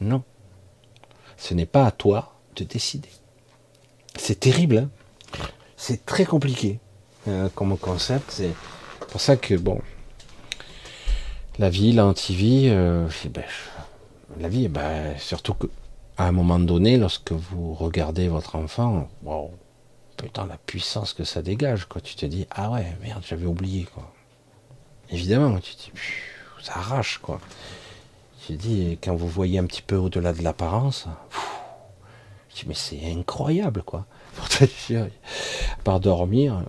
Non. 0.00 0.22
Ce 1.38 1.54
n'est 1.54 1.66
pas 1.66 1.86
à 1.86 1.90
toi 1.90 2.34
de 2.56 2.64
décider. 2.64 3.08
C'est 4.16 4.38
terrible. 4.38 4.78
Hein 4.78 4.90
c'est 5.78 6.04
très 6.04 6.26
compliqué 6.26 6.78
euh, 7.28 7.48
comme 7.54 7.78
concept. 7.78 8.30
C'est 8.30 8.52
pour 9.10 9.20
ça 9.20 9.36
que, 9.36 9.54
bon, 9.54 9.80
la 11.58 11.70
vie, 11.70 11.92
l'antivie, 11.92 12.68
euh, 12.68 13.08
ben, 13.30 13.44
la 14.38 14.48
vie, 14.50 14.68
ben, 14.68 15.16
surtout 15.18 15.54
qu'à 15.54 15.68
un 16.18 16.32
moment 16.32 16.58
donné, 16.58 16.98
lorsque 16.98 17.32
vous 17.32 17.72
regardez 17.72 18.28
votre 18.28 18.56
enfant, 18.56 19.08
wow, 19.22 19.52
putain, 20.18 20.46
la 20.46 20.58
puissance 20.58 21.14
que 21.14 21.24
ça 21.24 21.40
dégage, 21.40 21.86
quoi. 21.86 22.02
Tu 22.02 22.16
te 22.16 22.26
dis, 22.26 22.46
ah 22.50 22.70
ouais, 22.70 22.94
merde, 23.00 23.22
j'avais 23.26 23.46
oublié, 23.46 23.84
quoi. 23.84 24.12
Évidemment, 25.10 25.58
tu 25.58 25.74
dis, 25.74 25.90
ça 26.62 26.74
arrache, 26.76 27.18
quoi. 27.18 27.40
J'ai 28.46 28.56
dit, 28.56 28.98
quand 29.02 29.14
vous 29.14 29.28
voyez 29.28 29.58
un 29.58 29.66
petit 29.66 29.82
peu 29.82 29.96
au-delà 29.96 30.32
de 30.32 30.42
l'apparence, 30.42 31.06
je 32.50 32.60
dis, 32.60 32.64
mais 32.66 32.74
c'est 32.74 33.00
incroyable, 33.12 33.82
quoi. 33.82 34.06
Part 35.84 36.00
dormir, 36.00 36.62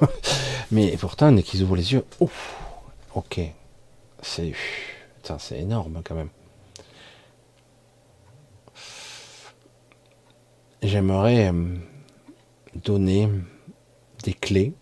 mais 0.70 0.96
pourtant, 0.96 1.32
dès 1.32 1.42
qu'ils 1.42 1.62
ouvrent 1.62 1.76
les 1.76 1.92
yeux, 1.92 2.04
ouf, 2.20 2.56
ok, 3.14 3.40
c'est, 4.22 4.52
c'est 5.38 5.58
énorme 5.58 6.02
quand 6.04 6.14
même. 6.14 6.30
J'aimerais 10.82 11.52
euh, 11.52 11.76
donner 12.74 13.28
des 14.24 14.34
clés 14.34 14.72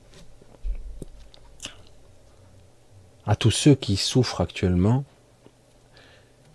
à 3.30 3.36
tous 3.36 3.52
ceux 3.52 3.76
qui 3.76 3.96
souffrent 3.96 4.40
actuellement 4.40 5.04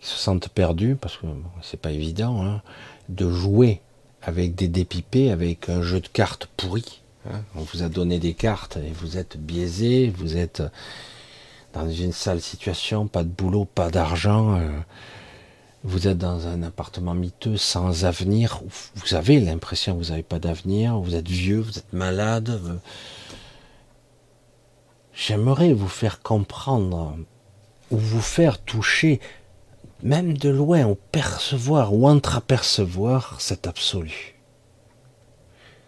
se 0.01 0.17
sentent 0.17 0.49
perdus, 0.49 0.97
parce 0.99 1.15
que 1.15 1.25
c'est 1.61 1.79
pas 1.79 1.91
évident, 1.91 2.45
hein, 2.45 2.61
de 3.07 3.31
jouer 3.31 3.79
avec 4.21 4.55
des 4.55 4.67
dépipés, 4.67 5.31
avec 5.31 5.69
un 5.69 5.81
jeu 5.81 6.01
de 6.01 6.09
cartes 6.09 6.49
pourri. 6.57 7.01
Hein. 7.31 7.39
On 7.55 7.61
vous 7.61 7.81
a 7.81 7.87
donné 7.87 8.19
des 8.19 8.33
cartes 8.33 8.75
et 8.75 8.91
vous 8.91 9.17
êtes 9.17 9.37
biaisé, 9.37 10.13
vous 10.17 10.35
êtes 10.35 10.63
dans 11.73 11.89
une 11.89 12.11
sale 12.11 12.41
situation, 12.41 13.07
pas 13.07 13.23
de 13.23 13.29
boulot, 13.29 13.63
pas 13.63 13.89
d'argent. 13.89 14.57
Euh, 14.59 14.67
vous 15.85 16.09
êtes 16.09 16.17
dans 16.17 16.45
un 16.47 16.61
appartement 16.61 17.13
miteux, 17.13 17.55
sans 17.55 18.03
avenir. 18.03 18.59
Vous 18.95 19.15
avez 19.15 19.39
l'impression 19.39 19.93
que 19.93 20.03
vous 20.03 20.09
n'avez 20.09 20.23
pas 20.23 20.39
d'avenir. 20.39 20.97
Vous 20.97 21.15
êtes 21.15 21.29
vieux, 21.29 21.61
vous 21.61 21.77
êtes 21.77 21.93
malade. 21.93 22.59
J'aimerais 25.15 25.73
vous 25.73 25.87
faire 25.87 26.21
comprendre 26.21 27.15
ou 27.89 27.97
vous 27.97 28.21
faire 28.21 28.61
toucher 28.61 29.21
même 30.03 30.37
de 30.37 30.49
loin, 30.49 30.85
ou 30.85 30.97
percevoir 31.11 31.93
ou 31.93 32.07
entreapercevoir 32.07 33.39
cet 33.39 33.65
absolu. 33.65 34.35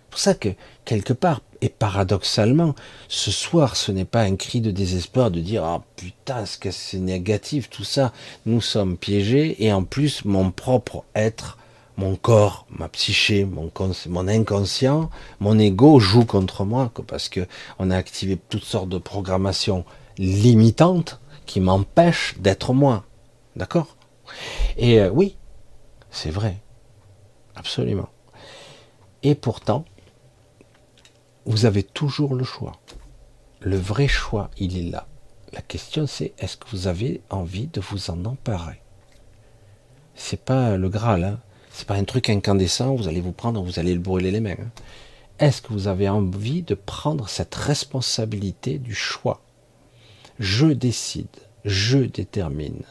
C'est 0.06 0.10
pour 0.10 0.20
ça 0.20 0.34
que, 0.34 0.50
quelque 0.86 1.14
part, 1.14 1.42
et 1.62 1.70
paradoxalement, 1.70 2.74
ce 3.10 3.30
soir, 3.30 3.76
ce 3.76 3.92
n'est 3.92 4.06
pas 4.06 4.22
un 4.22 4.36
cri 4.36 4.62
de 4.62 4.72
désespoir 4.72 5.30
de 5.30 5.42
dire 5.42 5.64
Ah 5.64 5.84
putain, 5.98 6.46
ce 6.46 6.58
que 6.58 6.72
c'est 6.72 6.98
négatif, 6.98 7.70
tout 7.70 7.84
ça, 7.84 8.14
nous 8.46 8.62
sommes 8.62 8.98
piégés, 8.98 9.64
et 9.64 9.74
en 9.74 9.84
plus, 9.84 10.24
mon 10.24 10.52
propre 10.52 11.04
être, 11.16 11.57
mon 11.98 12.16
corps, 12.16 12.68
ma 12.70 12.88
psyché, 12.90 13.44
mon, 13.46 13.72
inconscient, 14.28 15.10
mon 15.40 15.58
ego 15.58 16.00
joue 16.00 16.26
contre 16.26 16.64
moi, 16.64 16.92
parce 17.08 17.28
que 17.28 17.48
on 17.80 17.90
a 17.90 17.98
activé 17.98 18.38
toutes 18.50 18.64
sortes 18.64 18.90
de 18.90 19.00
programmations 19.00 19.84
limitantes 20.18 21.20
qui 21.48 21.60
m'empêchent 21.60 22.36
d'être 22.40 22.74
moi. 22.74 23.06
D'accord? 23.56 23.98
Et 24.78 25.00
euh, 25.00 25.10
oui, 25.10 25.38
c'est 26.12 26.30
vrai, 26.30 26.58
absolument. 27.56 28.10
Et 29.24 29.34
pourtant, 29.34 29.86
vous 31.46 31.66
avez 31.66 31.82
toujours 31.82 32.36
le 32.36 32.44
choix. 32.44 32.74
Le 33.60 33.78
vrai 33.78 34.08
choix, 34.08 34.52
il 34.58 34.78
est 34.78 34.92
là. 34.92 35.08
La 35.54 35.62
question 35.62 36.06
c'est 36.06 36.34
est-ce 36.38 36.58
que 36.58 36.70
vous 36.70 36.88
avez 36.88 37.22
envie 37.30 37.68
de 37.68 37.82
vous 37.82 38.12
en 38.12 38.24
emparer? 38.26 38.82
C'est 40.14 40.44
pas 40.44 40.78
le 40.78 40.90
Graal, 40.90 41.24
hein 41.24 41.40
c'est 41.78 41.88
pas 41.88 41.96
un 41.96 42.04
truc 42.04 42.30
incandescent, 42.30 42.96
vous 42.96 43.08
allez 43.08 43.22
vous 43.22 43.32
prendre, 43.32 43.62
vous 43.62 43.80
allez 43.80 43.94
le 43.94 44.00
brûler 44.00 44.32
les 44.32 44.40
mains. 44.40 44.56
Hein. 44.60 44.72
est-ce 45.40 45.62
que 45.62 45.74
vous 45.74 45.88
avez 45.88 46.10
envie 46.10 46.64
de 46.64 46.76
prendre 46.76 47.30
cette 47.30 47.56
responsabilité 47.56 48.78
du 48.78 48.96
choix? 48.96 49.42
Je 50.40 50.68
décide, 50.68 51.28
je 51.66 52.00
détermine 52.00 52.84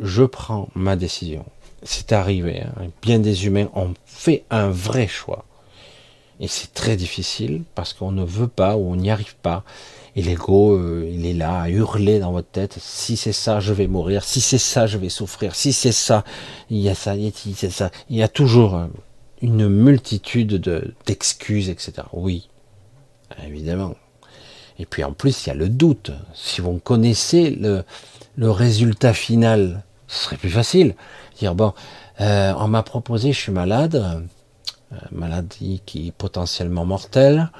je 0.00 0.24
prends 0.24 0.68
ma 0.74 0.96
décision. 0.96 1.44
C'est 1.82 2.12
arrivé. 2.12 2.62
Hein. 2.62 2.88
Bien 3.02 3.18
des 3.18 3.46
humains 3.46 3.68
ont 3.74 3.94
fait 4.06 4.44
un 4.50 4.68
vrai 4.68 5.06
choix. 5.06 5.44
Et 6.40 6.48
c'est 6.48 6.74
très 6.74 6.96
difficile 6.96 7.62
parce 7.74 7.92
qu'on 7.92 8.12
ne 8.12 8.24
veut 8.24 8.48
pas 8.48 8.76
ou 8.76 8.90
on 8.90 8.96
n'y 8.96 9.10
arrive 9.10 9.36
pas. 9.36 9.64
Et 10.14 10.22
l'ego, 10.22 10.76
euh, 10.76 11.10
il 11.10 11.24
est 11.24 11.32
là 11.32 11.62
à 11.62 11.68
hurler 11.70 12.18
dans 12.18 12.32
votre 12.32 12.48
tête. 12.48 12.76
Si 12.78 13.16
c'est 13.16 13.32
ça, 13.32 13.60
je 13.60 13.72
vais 13.72 13.86
mourir. 13.86 14.24
Si 14.24 14.40
c'est 14.40 14.58
ça, 14.58 14.86
je 14.86 14.98
vais 14.98 15.08
souffrir. 15.08 15.54
Si 15.54 15.72
c'est 15.72 15.92
ça, 15.92 16.24
il 16.68 16.78
y 16.78 16.90
a 16.90 16.94
ça, 16.94 17.16
il 17.16 17.24
y 17.24 17.66
a 17.66 17.70
ça. 17.70 17.90
Il 18.10 18.16
y 18.16 18.22
a 18.22 18.28
toujours 18.28 18.76
euh, 18.76 18.86
une 19.40 19.68
multitude 19.68 20.60
d'excuses, 21.06 21.70
etc. 21.70 21.92
Oui, 22.12 22.50
évidemment. 23.46 23.94
Et 24.78 24.84
puis 24.84 25.02
en 25.02 25.12
plus, 25.12 25.46
il 25.46 25.48
y 25.48 25.52
a 25.52 25.54
le 25.54 25.70
doute. 25.70 26.10
Si 26.34 26.60
vous 26.60 26.78
connaissez 26.78 27.50
le, 27.50 27.84
le 28.36 28.50
résultat 28.50 29.14
final, 29.14 29.82
ce 30.08 30.24
serait 30.24 30.36
plus 30.36 30.50
facile. 30.50 30.94
Dire 31.38 31.54
bon, 31.54 31.72
euh, 32.20 32.52
on 32.58 32.68
m'a 32.68 32.82
proposé, 32.82 33.32
je 33.32 33.38
suis 33.38 33.52
malade, 33.52 34.22
maladie 35.10 35.80
qui 35.86 36.08
est 36.08 36.12
potentiellement 36.12 36.84
mortelle. 36.84 37.50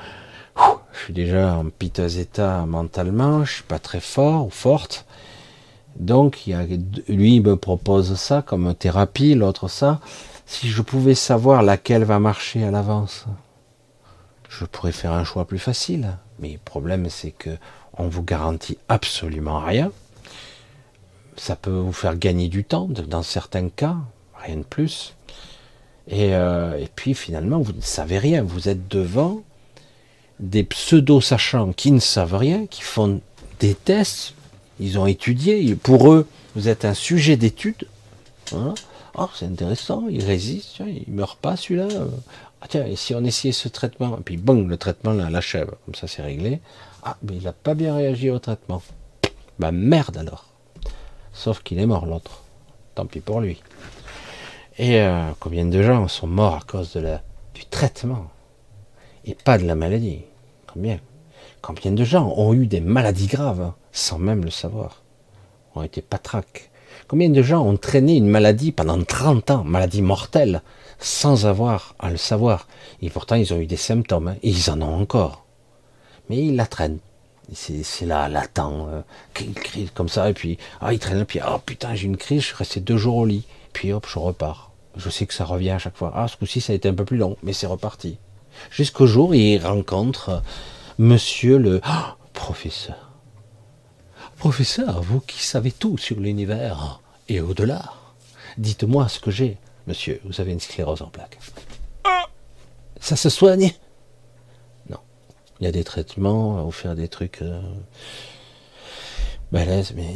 Je 0.56 0.98
suis 1.04 1.14
déjà 1.14 1.56
en 1.56 1.68
piteux 1.70 2.18
état 2.18 2.64
mentalement, 2.66 3.44
je 3.44 3.54
suis 3.54 3.62
pas 3.62 3.78
très 3.78 4.00
fort 4.00 4.46
ou 4.46 4.50
forte. 4.50 5.06
Donc, 5.96 6.44
lui 7.08 7.40
me 7.40 7.56
propose 7.56 8.14
ça 8.14 8.42
comme 8.42 8.74
thérapie, 8.74 9.34
l'autre 9.34 9.68
ça. 9.68 10.00
Si 10.46 10.68
je 10.68 10.82
pouvais 10.82 11.14
savoir 11.14 11.62
laquelle 11.62 12.04
va 12.04 12.18
marcher 12.18 12.64
à 12.64 12.70
l'avance, 12.70 13.26
je 14.48 14.64
pourrais 14.64 14.92
faire 14.92 15.12
un 15.12 15.24
choix 15.24 15.46
plus 15.46 15.58
facile. 15.58 16.16
Mais 16.38 16.52
le 16.52 16.58
problème, 16.58 17.08
c'est 17.08 17.30
que 17.30 17.50
on 17.98 18.08
vous 18.08 18.22
garantit 18.22 18.78
absolument 18.88 19.60
rien. 19.60 19.90
Ça 21.36 21.56
peut 21.56 21.70
vous 21.70 21.92
faire 21.92 22.16
gagner 22.16 22.48
du 22.48 22.64
temps 22.64 22.86
dans 22.86 23.22
certains 23.22 23.68
cas, 23.68 23.96
rien 24.34 24.58
de 24.58 24.62
plus. 24.62 25.14
Euh, 26.10 26.76
et 26.76 26.88
puis 26.94 27.14
finalement, 27.14 27.60
vous 27.60 27.72
ne 27.72 27.80
savez 27.80 28.18
rien. 28.18 28.42
Vous 28.42 28.68
êtes 28.68 28.88
devant 28.88 29.42
des 30.40 30.64
pseudo-sachants 30.64 31.72
qui 31.72 31.92
ne 31.92 32.00
savent 32.00 32.36
rien, 32.36 32.66
qui 32.66 32.82
font 32.82 33.20
des 33.60 33.74
tests, 33.74 34.34
ils 34.80 34.98
ont 34.98 35.06
étudié, 35.06 35.74
pour 35.74 36.12
eux, 36.12 36.26
vous 36.54 36.68
êtes 36.68 36.84
un 36.84 36.94
sujet 36.94 37.36
d'étude. 37.36 37.86
Hein. 38.54 38.74
Oh, 39.16 39.28
c'est 39.34 39.46
intéressant, 39.46 40.04
il 40.08 40.24
résiste, 40.24 40.80
il 40.80 41.04
il 41.06 41.12
meurt 41.12 41.38
pas 41.38 41.56
celui-là. 41.56 41.88
Ah, 42.60 42.66
tiens, 42.68 42.86
et 42.86 42.96
si 42.96 43.14
on 43.14 43.24
essayait 43.24 43.52
ce 43.52 43.68
traitement, 43.68 44.16
et 44.16 44.22
puis 44.22 44.36
bon, 44.36 44.66
le 44.66 44.76
traitement 44.76 45.12
l'achève, 45.12 45.70
comme 45.84 45.94
ça 45.94 46.06
c'est 46.06 46.22
réglé. 46.22 46.60
Ah, 47.02 47.16
mais 47.22 47.36
il 47.36 47.42
n'a 47.42 47.52
pas 47.52 47.74
bien 47.74 47.94
réagi 47.94 48.30
au 48.30 48.38
traitement. 48.38 48.82
Bah 49.58 49.72
merde 49.72 50.16
alors. 50.16 50.46
Sauf 51.32 51.62
qu'il 51.62 51.78
est 51.78 51.86
mort 51.86 52.06
l'autre. 52.06 52.42
Tant 52.94 53.06
pis 53.06 53.20
pour 53.20 53.40
lui. 53.40 53.60
Et 54.78 55.00
euh, 55.00 55.30
combien 55.40 55.66
de 55.66 55.82
gens 55.82 56.08
sont 56.08 56.26
morts 56.26 56.54
à 56.54 56.60
cause 56.66 56.96
du 57.54 57.64
traitement? 57.66 58.30
Et 59.24 59.34
pas 59.34 59.58
de 59.58 59.64
la 59.64 59.74
maladie 59.74 60.22
Combien 60.66 61.00
Combien 61.60 61.92
de 61.92 62.04
gens 62.04 62.32
ont 62.36 62.54
eu 62.54 62.66
des 62.66 62.80
maladies 62.80 63.28
graves 63.28 63.72
sans 63.92 64.18
même 64.18 64.44
le 64.44 64.50
savoir 64.50 65.02
Ont 65.74 65.82
été 65.82 66.02
patraques 66.02 66.70
Combien 67.08 67.30
de 67.30 67.42
gens 67.42 67.64
ont 67.64 67.76
traîné 67.76 68.16
une 68.16 68.28
maladie 68.28 68.72
pendant 68.72 69.02
30 69.02 69.50
ans, 69.50 69.64
maladie 69.64 70.02
mortelle, 70.02 70.62
sans 70.98 71.46
avoir 71.46 71.94
à 71.98 72.10
le 72.10 72.16
savoir 72.16 72.68
Et 73.00 73.10
pourtant, 73.10 73.36
ils 73.36 73.52
ont 73.52 73.58
eu 73.58 73.66
des 73.66 73.76
symptômes, 73.76 74.28
hein, 74.28 74.36
et 74.42 74.50
ils 74.50 74.70
en 74.70 74.80
ont 74.82 75.00
encore. 75.00 75.44
Mais 76.28 76.38
ils 76.38 76.56
la 76.56 76.66
traînent. 76.66 77.00
C'est 77.52 78.06
là, 78.06 78.28
latent, 78.28 78.60
euh, 78.60 79.02
ils 79.40 79.52
crient 79.52 79.90
comme 79.94 80.08
ça, 80.08 80.30
et 80.30 80.32
puis, 80.32 80.58
ah, 80.80 80.92
ils 80.92 80.98
traînent, 80.98 81.26
puis, 81.26 81.40
oh 81.46 81.58
putain, 81.64 81.94
j'ai 81.94 82.06
une 82.06 82.16
crise, 82.16 82.40
je 82.40 82.46
suis 82.46 82.56
resté 82.56 82.80
deux 82.80 82.96
jours 82.96 83.16
au 83.16 83.26
lit. 83.26 83.46
Puis 83.72 83.92
hop, 83.92 84.06
je 84.08 84.18
repars. 84.18 84.70
Je 84.96 85.10
sais 85.10 85.26
que 85.26 85.34
ça 85.34 85.44
revient 85.44 85.70
à 85.70 85.78
chaque 85.78 85.96
fois. 85.96 86.12
Ah, 86.14 86.28
ce 86.28 86.36
coup-ci, 86.36 86.60
ça 86.60 86.72
a 86.72 86.76
été 86.76 86.88
un 86.88 86.94
peu 86.94 87.04
plus 87.04 87.16
long, 87.16 87.36
mais 87.42 87.52
c'est 87.52 87.66
reparti. 87.66 88.18
Jusqu'au 88.70 89.06
jour 89.06 89.30
où 89.30 89.34
ils 89.34 89.58
rencontrent 89.58 90.42
monsieur 90.98 91.58
le 91.58 91.80
oh, 91.86 92.14
professeur. 92.32 93.10
Professeur, 94.38 95.02
vous 95.02 95.20
qui 95.20 95.42
savez 95.44 95.70
tout 95.70 95.98
sur 95.98 96.18
l'univers 96.18 97.00
et 97.28 97.40
au-delà, 97.40 97.92
dites-moi 98.58 99.08
ce 99.08 99.20
que 99.20 99.30
j'ai. 99.30 99.56
Monsieur, 99.86 100.20
vous 100.24 100.40
avez 100.40 100.52
une 100.52 100.60
sclérose 100.60 101.02
en 101.02 101.08
plaques. 101.08 101.38
Ça 103.00 103.16
se 103.16 103.28
soigne? 103.28 103.72
Non. 104.88 104.98
Il 105.60 105.64
y 105.64 105.66
a 105.66 105.72
des 105.72 105.84
traitements, 105.84 106.64
on 106.64 106.70
faire 106.70 106.94
des 106.94 107.08
trucs 107.08 107.42
euh, 107.42 107.60
balèzes, 109.50 109.92
mais 109.96 110.14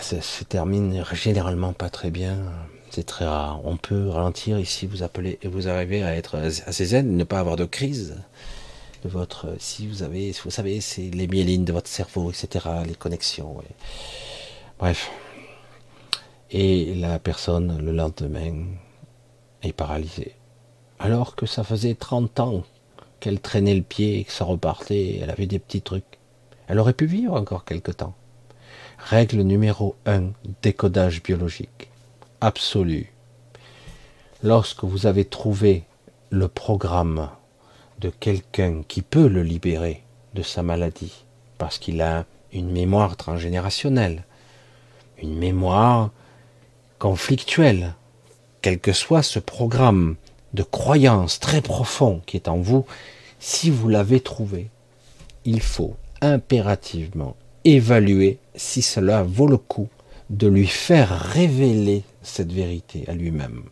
ça 0.00 0.20
se 0.20 0.44
termine 0.44 1.04
généralement 1.12 1.72
pas 1.72 1.90
très 1.90 2.10
bien. 2.10 2.38
C'est 2.96 3.04
très 3.04 3.26
rare. 3.26 3.60
On 3.64 3.76
peut 3.76 4.08
ralentir 4.08 4.58
ici, 4.58 4.86
vous 4.86 5.02
appelez 5.02 5.38
et 5.42 5.48
vous 5.48 5.68
arrivez 5.68 6.02
à 6.02 6.16
être 6.16 6.36
assez 6.38 6.86
zen, 6.86 7.14
ne 7.14 7.24
pas 7.24 7.40
avoir 7.40 7.56
de 7.56 7.66
crise 7.66 8.16
de 9.04 9.10
votre. 9.10 9.54
Si 9.58 9.86
vous 9.86 10.02
avez, 10.02 10.32
vous 10.42 10.50
savez, 10.50 10.80
c'est 10.80 11.10
les 11.10 11.26
myélines 11.26 11.66
de 11.66 11.74
votre 11.74 11.90
cerveau, 11.90 12.30
etc., 12.30 12.64
les 12.86 12.94
connexions. 12.94 13.62
Bref. 14.78 15.10
Et 16.50 16.94
la 16.94 17.18
personne, 17.18 17.76
le 17.84 17.92
lendemain, 17.92 18.64
est 19.62 19.74
paralysée. 19.74 20.34
Alors 20.98 21.36
que 21.36 21.44
ça 21.44 21.64
faisait 21.64 21.96
30 21.96 22.40
ans 22.40 22.62
qu'elle 23.20 23.40
traînait 23.40 23.74
le 23.74 23.82
pied 23.82 24.24
que 24.24 24.32
ça 24.32 24.46
repartait, 24.46 25.18
elle 25.20 25.28
avait 25.28 25.44
des 25.44 25.58
petits 25.58 25.82
trucs. 25.82 26.18
Elle 26.66 26.78
aurait 26.78 26.94
pu 26.94 27.04
vivre 27.04 27.34
encore 27.34 27.66
quelque 27.66 27.92
temps. 27.92 28.14
Règle 28.96 29.42
numéro 29.42 29.96
1, 30.06 30.30
décodage 30.62 31.22
biologique. 31.22 31.90
Absolu. 32.46 33.12
Lorsque 34.44 34.84
vous 34.84 35.06
avez 35.06 35.24
trouvé 35.24 35.82
le 36.30 36.46
programme 36.46 37.28
de 37.98 38.08
quelqu'un 38.08 38.84
qui 38.86 39.02
peut 39.02 39.26
le 39.26 39.42
libérer 39.42 40.04
de 40.34 40.42
sa 40.42 40.62
maladie, 40.62 41.24
parce 41.58 41.78
qu'il 41.78 42.00
a 42.00 42.24
une 42.52 42.70
mémoire 42.70 43.16
transgénérationnelle, 43.16 44.22
une 45.20 45.36
mémoire 45.36 46.10
conflictuelle, 47.00 47.94
quel 48.62 48.78
que 48.78 48.92
soit 48.92 49.24
ce 49.24 49.40
programme 49.40 50.14
de 50.54 50.62
croyance 50.62 51.40
très 51.40 51.62
profond 51.62 52.22
qui 52.26 52.36
est 52.36 52.46
en 52.46 52.58
vous, 52.58 52.86
si 53.40 53.70
vous 53.70 53.88
l'avez 53.88 54.20
trouvé, 54.20 54.70
il 55.44 55.60
faut 55.60 55.96
impérativement 56.20 57.34
évaluer 57.64 58.38
si 58.54 58.82
cela 58.82 59.24
vaut 59.24 59.48
le 59.48 59.58
coup 59.58 59.88
de 60.30 60.46
lui 60.46 60.68
faire 60.68 61.10
révéler 61.10 62.04
cette 62.26 62.52
vérité 62.52 63.04
à 63.08 63.14
lui-même. 63.14 63.64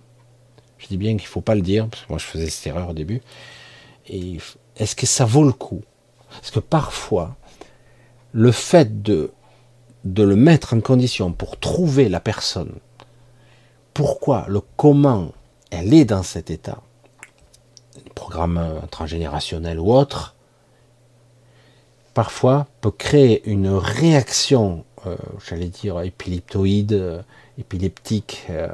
Je 0.79 0.89
dis 0.89 0.97
bien 0.97 1.13
qu'il 1.17 1.27
ne 1.27 1.29
faut 1.29 1.41
pas 1.41 1.55
le 1.55 1.63
dire, 1.63 1.89
parce 1.89 2.03
que 2.03 2.09
moi 2.09 2.19
je 2.19 2.25
faisais 2.25 2.51
cette 2.51 2.67
erreur 2.67 2.91
au 2.91 2.93
début. 2.93 3.23
Et 4.07 4.39
est-ce 4.77 4.95
que 4.97 5.07
ça 5.07 5.25
vaut 5.25 5.45
le 5.45 5.53
coup? 5.53 5.83
Parce 6.29 6.51
que 6.51 6.61
parfois, 6.61 7.37
le 8.33 8.53
fait 8.53 9.03
de, 9.03 9.33
de 10.05 10.23
le 10.23 10.37
mettre 10.37 10.75
en 10.75 10.81
condition 10.81 11.33
pour 11.33 11.59
trouver 11.59 12.09
la 12.09 12.21
personne 12.21 12.73
pourquoi, 13.95 14.45
le 14.49 14.61
comment 14.77 15.31
elle 15.71 15.95
est 15.95 16.05
dans 16.05 16.25
cet 16.25 16.51
état, 16.51 16.83
programme 18.17 18.81
transgénérationnel 18.91 19.79
ou 19.79 19.93
autre, 19.93 20.35
parfois 22.13 22.67
peut 22.81 22.91
créer 22.91 23.49
une 23.49 23.69
réaction, 23.69 24.85
euh, 25.07 25.17
j'allais 25.49 25.69
dire 25.69 26.01
épileptoïde, 26.01 27.25
épileptique, 27.59 28.45
euh, 28.51 28.69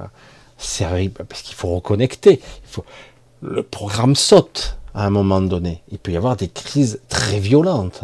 parce 1.28 1.42
qu'il 1.42 1.54
faut 1.54 1.74
reconnecter. 1.74 2.40
Il 2.64 2.68
faut, 2.68 2.84
le 3.42 3.62
programme 3.62 4.14
saute 4.14 4.76
à 4.94 5.06
un 5.06 5.10
moment 5.10 5.40
donné. 5.40 5.82
Il 5.90 5.98
peut 5.98 6.12
y 6.12 6.16
avoir 6.16 6.36
des 6.36 6.48
crises 6.48 7.00
très 7.08 7.38
violentes. 7.38 8.02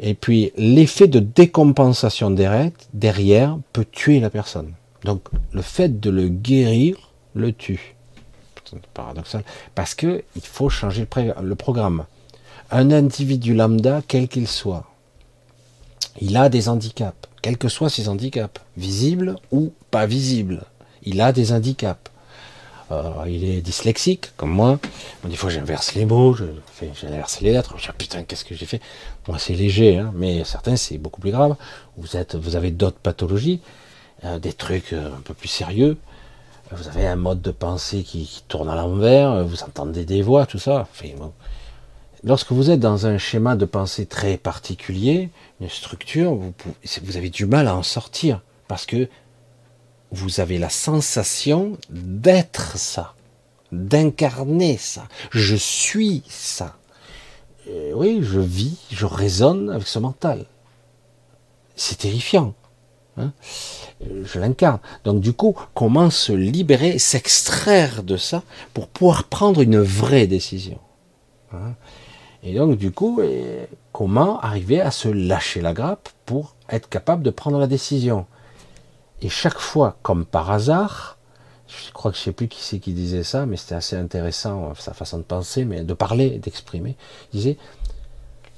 Et 0.00 0.14
puis 0.14 0.52
l'effet 0.56 1.08
de 1.08 1.20
décompensation 1.20 2.30
derrière 2.30 3.58
peut 3.72 3.84
tuer 3.90 4.20
la 4.20 4.30
personne. 4.30 4.72
Donc 5.04 5.22
le 5.52 5.62
fait 5.62 6.00
de 6.00 6.10
le 6.10 6.28
guérir 6.28 7.10
le 7.34 7.52
tue. 7.52 7.94
Paradoxal. 8.94 9.42
Parce 9.74 9.94
que 9.94 10.22
il 10.36 10.42
faut 10.42 10.68
changer 10.68 11.06
le 11.42 11.54
programme. 11.54 12.04
Un 12.70 12.92
individu 12.92 13.54
lambda, 13.54 14.00
quel 14.06 14.28
qu'il 14.28 14.46
soit, 14.46 14.86
il 16.20 16.36
a 16.36 16.48
des 16.48 16.68
handicaps, 16.68 17.28
quels 17.42 17.58
que 17.58 17.68
soient 17.68 17.90
ses 17.90 18.08
handicaps, 18.08 18.60
visibles 18.76 19.36
ou 19.50 19.72
pas 19.90 20.06
visibles. 20.06 20.64
Il 21.02 21.20
a 21.20 21.32
des 21.32 21.52
handicaps. 21.52 22.10
Euh, 22.92 23.12
il 23.26 23.44
est 23.44 23.60
dyslexique, 23.60 24.32
comme 24.36 24.50
moi. 24.50 24.78
des 25.24 25.36
fois, 25.36 25.48
j'inverse 25.48 25.94
les 25.94 26.04
mots, 26.04 26.36
j'inverse 27.00 27.40
les 27.40 27.52
lettres. 27.52 27.74
Je 27.78 27.86
dis, 27.86 27.92
putain, 27.96 28.24
qu'est-ce 28.24 28.44
que 28.44 28.54
j'ai 28.54 28.66
fait? 28.66 28.80
Moi, 29.28 29.38
c'est 29.38 29.54
léger, 29.54 29.98
hein, 29.98 30.12
mais 30.14 30.42
certains, 30.44 30.76
c'est 30.76 30.98
beaucoup 30.98 31.20
plus 31.20 31.30
grave. 31.30 31.54
Vous, 31.96 32.16
êtes, 32.16 32.34
vous 32.34 32.56
avez 32.56 32.72
d'autres 32.72 32.98
pathologies. 32.98 33.60
Euh, 34.24 34.38
des 34.38 34.52
trucs 34.52 34.92
euh, 34.92 35.08
un 35.16 35.20
peu 35.20 35.32
plus 35.32 35.48
sérieux. 35.48 35.96
Vous 36.72 36.88
avez 36.88 37.06
un 37.06 37.16
mode 37.16 37.40
de 37.40 37.50
pensée 37.50 38.02
qui, 38.02 38.44
tourne 38.46 38.68
à 38.68 38.76
l'envers, 38.76 39.44
vous 39.44 39.62
entendez 39.64 40.04
des 40.04 40.22
voix, 40.22 40.46
tout 40.46 40.60
ça. 40.60 40.86
Lorsque 42.22 42.52
vous 42.52 42.70
êtes 42.70 42.78
dans 42.78 43.06
un 43.06 43.18
schéma 43.18 43.56
de 43.56 43.64
pensée 43.64 44.06
très 44.06 44.36
particulier, 44.36 45.30
une 45.60 45.68
structure, 45.68 46.32
vous 46.34 47.16
avez 47.16 47.30
du 47.30 47.46
mal 47.46 47.66
à 47.66 47.74
en 47.74 47.82
sortir 47.82 48.40
parce 48.68 48.86
que 48.86 49.08
vous 50.10 50.40
avez 50.40 50.58
la 50.58 50.70
sensation 50.70 51.78
d'être 51.90 52.76
ça, 52.76 53.14
d'incarner 53.72 54.76
ça. 54.76 55.06
Je 55.30 55.56
suis 55.56 56.22
ça. 56.28 56.76
oui, 57.94 58.20
je 58.22 58.40
vis, 58.40 58.78
je 58.90 59.06
raisonne 59.06 59.70
avec 59.70 59.86
ce 59.86 59.98
mental. 59.98 60.46
C'est 61.76 61.98
terrifiant. 61.98 62.54
Hein 63.16 63.32
je 64.24 64.38
l'incarne. 64.38 64.80
Donc 65.04 65.20
du 65.20 65.32
coup, 65.32 65.56
comment 65.74 66.10
se 66.10 66.32
libérer, 66.32 66.98
s'extraire 66.98 68.02
de 68.02 68.16
ça 68.16 68.42
pour 68.74 68.88
pouvoir 68.88 69.24
prendre 69.24 69.60
une 69.60 69.80
vraie 69.80 70.26
décision 70.26 70.78
hein 71.52 71.74
Et 72.42 72.54
donc 72.54 72.76
du 72.78 72.92
coup, 72.92 73.20
comment 73.92 74.40
arriver 74.40 74.80
à 74.80 74.90
se 74.90 75.08
lâcher 75.08 75.60
la 75.60 75.72
grappe 75.72 76.08
pour 76.24 76.54
être 76.68 76.88
capable 76.88 77.22
de 77.22 77.30
prendre 77.30 77.58
la 77.58 77.66
décision? 77.66 78.26
Et 79.22 79.28
chaque 79.28 79.58
fois, 79.58 79.96
comme 80.02 80.24
par 80.24 80.50
hasard, 80.50 81.18
je 81.68 81.92
crois 81.92 82.10
que 82.10 82.16
je 82.16 82.22
sais 82.22 82.32
plus 82.32 82.48
qui 82.48 82.62
c'est 82.62 82.78
qui 82.78 82.92
disait 82.92 83.22
ça, 83.22 83.46
mais 83.46 83.56
c'était 83.56 83.74
assez 83.74 83.96
intéressant 83.96 84.74
sa 84.74 84.92
façon 84.92 85.18
de 85.18 85.22
penser, 85.22 85.64
mais 85.64 85.82
de 85.82 85.94
parler, 85.94 86.38
d'exprimer. 86.38 86.96
Il 87.32 87.36
disait 87.36 87.58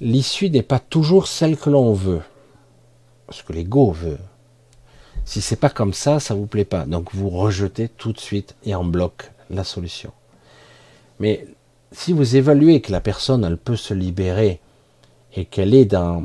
l'issue 0.00 0.50
n'est 0.50 0.62
pas 0.62 0.78
toujours 0.78 1.26
celle 1.28 1.56
que 1.56 1.70
l'on 1.70 1.92
veut, 1.92 2.22
ce 3.30 3.42
que 3.42 3.52
l'ego 3.52 3.92
veut 3.92 4.18
Si 5.24 5.40
c'est 5.40 5.56
pas 5.56 5.70
comme 5.70 5.92
ça, 5.92 6.20
ça 6.20 6.34
vous 6.34 6.46
plaît 6.46 6.64
pas. 6.64 6.86
Donc 6.86 7.14
vous 7.14 7.28
rejetez 7.28 7.88
tout 7.88 8.12
de 8.12 8.18
suite 8.18 8.56
et 8.64 8.74
en 8.74 8.84
bloc 8.84 9.30
la 9.50 9.64
solution. 9.64 10.12
Mais 11.20 11.46
si 11.92 12.12
vous 12.12 12.36
évaluez 12.36 12.80
que 12.80 12.92
la 12.92 13.00
personne, 13.00 13.44
elle 13.44 13.58
peut 13.58 13.76
se 13.76 13.94
libérer 13.94 14.60
et 15.34 15.44
qu'elle 15.44 15.74
est 15.74 15.84
dans, 15.84 16.24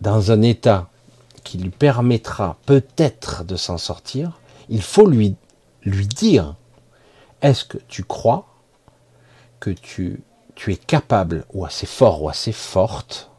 dans 0.00 0.30
un 0.30 0.42
état 0.42 0.90
qui 1.48 1.56
lui 1.56 1.70
permettra 1.70 2.58
peut-être 2.66 3.42
de 3.42 3.56
s'en 3.56 3.78
sortir, 3.78 4.38
il 4.68 4.82
faut 4.82 5.06
lui, 5.06 5.34
lui 5.82 6.06
dire, 6.06 6.56
est-ce 7.40 7.64
que 7.64 7.78
tu 7.88 8.04
crois 8.04 8.46
que 9.58 9.70
tu, 9.70 10.20
tu 10.54 10.74
es 10.74 10.76
capable, 10.76 11.46
ou 11.54 11.64
assez 11.64 11.86
fort, 11.86 12.22
ou 12.22 12.28
assez 12.28 12.52
forte, 12.52 13.30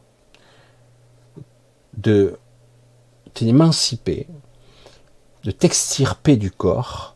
de 1.98 2.36
t'émanciper, 3.32 4.26
de 5.44 5.52
t'extirper 5.52 6.36
du 6.36 6.50
corps, 6.50 7.14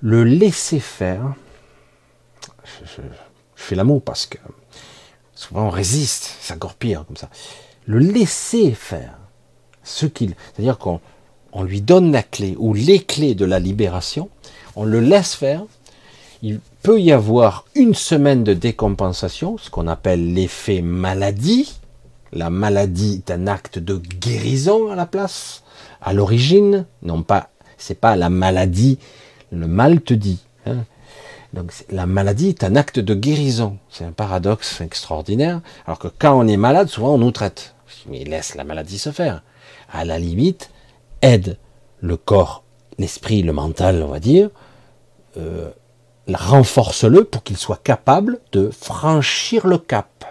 le 0.00 0.24
laisser 0.24 0.80
faire, 0.80 1.34
je, 2.64 3.02
fais 3.54 3.74
l'amour 3.74 4.02
parce 4.02 4.24
que 4.24 4.38
souvent 5.34 5.66
on 5.66 5.70
résiste, 5.70 6.38
c'est 6.40 6.54
encore 6.54 6.74
pire 6.74 7.04
comme 7.06 7.18
ça. 7.18 7.28
Le 7.84 7.98
laisser 7.98 8.72
faire 8.72 9.19
ce 9.82 10.06
qu'il, 10.06 10.34
c'est-à-dire 10.54 10.78
qu'on 10.78 11.00
on 11.52 11.62
lui 11.62 11.80
donne 11.80 12.12
la 12.12 12.22
clé 12.22 12.54
ou 12.58 12.74
les 12.74 13.00
clés 13.00 13.34
de 13.34 13.44
la 13.44 13.58
libération, 13.58 14.28
on 14.76 14.84
le 14.84 15.00
laisse 15.00 15.34
faire. 15.34 15.64
Il 16.42 16.60
peut 16.82 17.00
y 17.00 17.12
avoir 17.12 17.66
une 17.74 17.94
semaine 17.94 18.44
de 18.44 18.54
décompensation, 18.54 19.58
ce 19.58 19.68
qu'on 19.68 19.88
appelle 19.88 20.32
l'effet 20.32 20.80
maladie. 20.80 21.74
La 22.32 22.48
maladie 22.50 23.22
est 23.26 23.32
un 23.32 23.46
acte 23.46 23.78
de 23.78 23.96
guérison 23.96 24.90
à 24.90 24.94
la 24.94 25.06
place, 25.06 25.62
à 26.00 26.12
l'origine, 26.12 26.86
non 27.02 27.22
pas, 27.22 27.50
c'est 27.76 27.98
pas 27.98 28.14
la 28.14 28.30
maladie, 28.30 28.98
le 29.50 29.66
mal 29.66 30.00
te 30.00 30.14
dit. 30.14 30.38
Hein. 30.66 30.84
Donc 31.52 31.72
la 31.90 32.06
maladie 32.06 32.50
est 32.50 32.64
un 32.64 32.76
acte 32.76 33.00
de 33.00 33.14
guérison. 33.14 33.78
C'est 33.88 34.04
un 34.04 34.12
paradoxe 34.12 34.80
extraordinaire. 34.80 35.60
Alors 35.86 35.98
que 35.98 36.08
quand 36.08 36.38
on 36.38 36.46
est 36.46 36.56
malade, 36.56 36.88
souvent 36.88 37.14
on 37.14 37.18
nous 37.18 37.32
traite. 37.32 37.74
Mais 38.08 38.24
laisse 38.24 38.54
la 38.54 38.64
maladie 38.64 38.98
se 38.98 39.10
faire. 39.10 39.42
À 39.92 40.04
la 40.04 40.18
limite, 40.18 40.70
aide 41.22 41.58
le 42.00 42.16
corps, 42.16 42.64
l'esprit, 42.98 43.42
le 43.42 43.52
mental, 43.52 44.02
on 44.02 44.08
va 44.08 44.20
dire, 44.20 44.50
euh, 45.36 45.70
renforce-le 46.32 47.24
pour 47.24 47.42
qu'il 47.42 47.56
soit 47.56 47.82
capable 47.82 48.40
de 48.52 48.70
franchir 48.70 49.66
le 49.66 49.78
cap. 49.78 50.24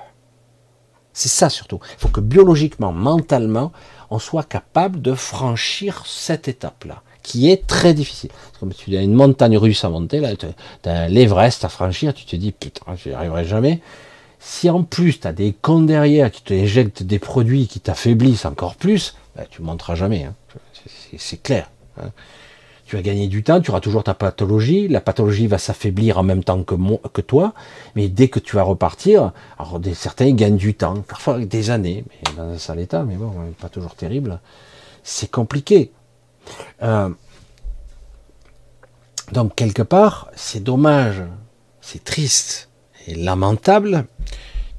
C'est 1.14 1.30
ça 1.30 1.50
surtout. 1.50 1.80
Il 1.98 2.00
faut 2.00 2.10
que 2.10 2.22
biologiquement, 2.22 2.94
mentalement, 2.94 3.72
on 4.10 4.20
soit 4.20 4.44
capable 4.44 5.02
de 5.02 5.14
franchir 5.14 6.04
cette 6.06 6.48
étape-là 6.48 7.02
qui 7.22 7.52
est 7.52 7.68
très 7.68 7.94
difficile. 7.94 8.32
Comme 8.60 8.74
tu 8.74 8.96
as 8.96 9.02
une 9.02 9.14
montagne 9.14 9.58
russe 9.58 9.84
à 9.84 9.90
monter, 9.90 10.20
là, 10.20 10.36
tu 10.36 10.46
as 10.90 11.10
l'Everest 11.10 11.66
à 11.66 11.70
franchir, 11.70 12.14
tu 12.14 12.26
te 12.26 12.36
dis, 12.36 12.52
putain, 12.52 12.96
j'y 12.96 13.12
arriverai 13.12 13.46
jamais. 13.46 13.82
Si 14.40 14.70
en 14.70 14.84
plus 14.84 15.20
tu 15.20 15.28
as 15.28 15.34
des 15.34 15.54
cons 15.54 15.82
derrière 15.82 16.32
qui 16.32 16.42
te 16.42 16.54
injectent 16.54 17.04
des 17.04 17.20
produits 17.20 17.68
qui 17.68 17.80
t'affaiblissent 17.80 18.46
encore 18.46 18.76
plus, 18.76 19.16
ben, 19.36 19.46
tu 19.50 19.62
monteras 19.62 19.96
jamais. 19.96 20.24
Hein. 20.24 20.36
C'est 21.18 21.42
clair. 21.42 21.70
Hein. 21.98 22.12
Tu 22.86 22.96
vas 22.96 23.04
gagner 23.04 23.28
du 23.28 23.44
temps, 23.44 23.62
tu 23.62 23.70
auras 23.70 23.82
toujours 23.82 24.04
ta 24.04 24.16
pathologie, 24.16 24.88
la 24.88 25.00
pathologie 25.00 25.46
va 25.46 25.60
s'affaiblir 25.60 26.18
en 26.18 26.24
même 26.24 26.44
temps 26.44 26.64
que, 26.64 27.22
toi, 27.22 27.54
mais 27.96 28.10
dès 28.10 28.30
que 28.30 28.40
tu 28.40 28.56
vas 28.56 28.64
repartir, 28.64 29.32
alors 29.60 29.80
certains 29.94 30.32
gagnent 30.32 30.58
du 30.58 30.74
temps, 30.74 31.02
parfois 31.08 31.38
des 31.38 31.70
années, 31.70 32.04
mais 32.10 32.34
dans 32.36 32.50
un 32.50 32.58
sale 32.58 32.80
état, 32.80 33.04
mais 33.04 33.14
bon, 33.14 33.32
pas 33.62 33.70
toujours 33.70 33.94
terrible. 33.94 34.40
C'est 35.04 35.30
compliqué. 35.30 35.92
Euh, 36.82 37.10
donc 39.34 39.54
quelque 39.54 39.84
part, 39.84 40.32
c'est 40.36 40.64
dommage, 40.64 41.22
c'est 41.82 42.04
triste 42.04 42.70
et 43.06 43.14
lamentable 43.14 44.08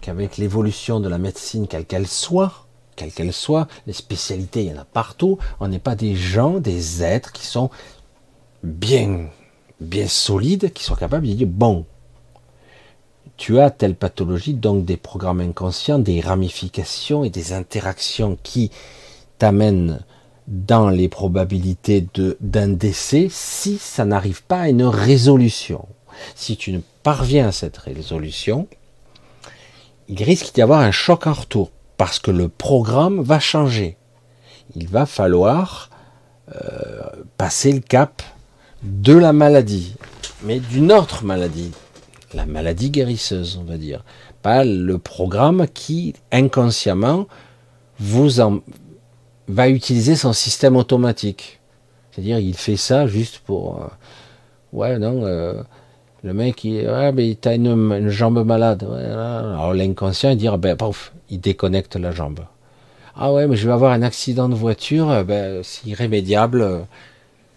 qu'avec 0.01 0.37
l'évolution 0.37 1.01
de 1.01 1.09
la 1.09 1.19
médecine, 1.19 1.67
quelle 1.67 1.87
qu'elle 1.87 2.07
soit, 2.07 2.67
quelle 2.97 3.13
qu'elle 3.13 3.33
soit, 3.33 3.69
les 3.87 3.93
spécialités, 3.93 4.65
il 4.65 4.71
y 4.71 4.75
en 4.75 4.81
a 4.81 4.85
partout, 4.85 5.39
on 5.61 5.69
n'est 5.69 5.79
pas 5.79 5.95
des 5.95 6.17
gens, 6.17 6.61
des 6.61 7.03
êtres 7.03 7.33
qui 7.33 7.47
sont 7.47 7.71
bien, 8.63 9.27
bien 9.81 10.07
solides, 10.07 10.73
qui 10.73 10.85
sont 10.85 10.97
capables 10.97 11.27
de 11.27 11.33
dire, 11.33 11.47
bon, 11.47 11.87
tu 13.37 13.59
as 13.59 13.71
telle 13.71 13.95
pathologie, 13.95 14.53
donc 14.53 14.85
des 14.85 14.99
programmes 14.99 15.41
inconscients, 15.41 15.99
des 15.99 16.21
ramifications 16.21 17.25
et 17.25 17.31
des 17.31 17.55
interactions 17.55 18.37
qui 18.43 18.71
t'amènent 19.39 20.05
dans 20.47 20.91
les 20.91 21.09
probabilités 21.09 22.07
d'un 22.41 22.69
décès 22.69 23.29
si 23.31 23.79
ça 23.79 24.05
n'arrive 24.05 24.43
pas 24.43 24.63
à 24.63 24.69
une 24.69 24.83
résolution. 24.83 25.87
Si 26.35 26.57
tu 26.57 26.73
ne 26.73 26.81
parviens 27.03 27.49
à 27.49 27.53
cette 27.53 27.79
résolution, 27.79 28.69
il 30.11 30.25
risque 30.25 30.53
d'y 30.55 30.61
avoir 30.61 30.81
un 30.81 30.91
choc 30.91 31.29
en 31.29 31.33
retour 31.33 31.71
parce 31.97 32.19
que 32.19 32.33
le 32.33 32.49
programme 32.49 33.23
va 33.23 33.39
changer. 33.39 33.97
Il 34.75 34.89
va 34.89 35.07
falloir 35.07 35.89
euh, 36.53 37.03
passer 37.37 37.73
le 37.73 37.79
cap 37.79 38.23
de 38.83 39.15
la 39.15 39.33
maladie, 39.33 39.95
mais 40.43 40.59
d'une 40.59 40.91
autre 40.91 41.25
maladie, 41.25 41.71
la 42.35 42.45
maladie 42.45 42.91
guérisseuse, 42.91 43.57
on 43.61 43.65
va 43.65 43.77
dire. 43.77 44.03
Pas 44.43 44.65
le 44.65 44.99
programme 44.99 45.67
qui, 45.73 46.15
inconsciemment, 46.33 47.29
vous, 48.01 48.41
en, 48.41 48.63
va 49.47 49.69
utiliser 49.69 50.17
son 50.17 50.33
système 50.33 50.77
automatique. 50.77 51.61
C'est-à-dire, 52.11 52.41
il 52.41 52.55
fait 52.55 52.77
ça 52.77 53.07
juste 53.07 53.41
pour. 53.41 53.81
Euh, 53.81 53.87
ouais, 54.73 54.99
non. 54.99 55.25
Euh, 55.25 55.63
le 56.23 56.35
mec, 56.35 56.65
il, 56.65 56.87
ouais, 56.87 57.13
mais 57.13 57.37
t'as 57.41 57.55
une, 57.55 58.09
jambe 58.09 58.45
malade. 58.45 58.83
alors 58.85 59.73
l'inconscient, 59.75 60.31
il 60.31 60.37
dit, 60.37 60.49
ben, 60.59 60.77
pouf, 60.77 61.13
il 61.31 61.41
déconnecte 61.41 61.97
la 61.97 62.13
jambe. 62.13 62.41
Ah 63.17 63.33
ouais, 63.33 63.47
mais 63.47 63.57
je 63.57 63.67
vais 63.67 63.73
avoir 63.73 63.93
un 63.93 64.03
accident 64.03 64.49
de 64.49 64.55
voiture, 64.55 65.11
euh, 65.11 65.25
ben, 65.25 65.63
c'est 65.63 65.87
irrémédiable. 65.87 66.87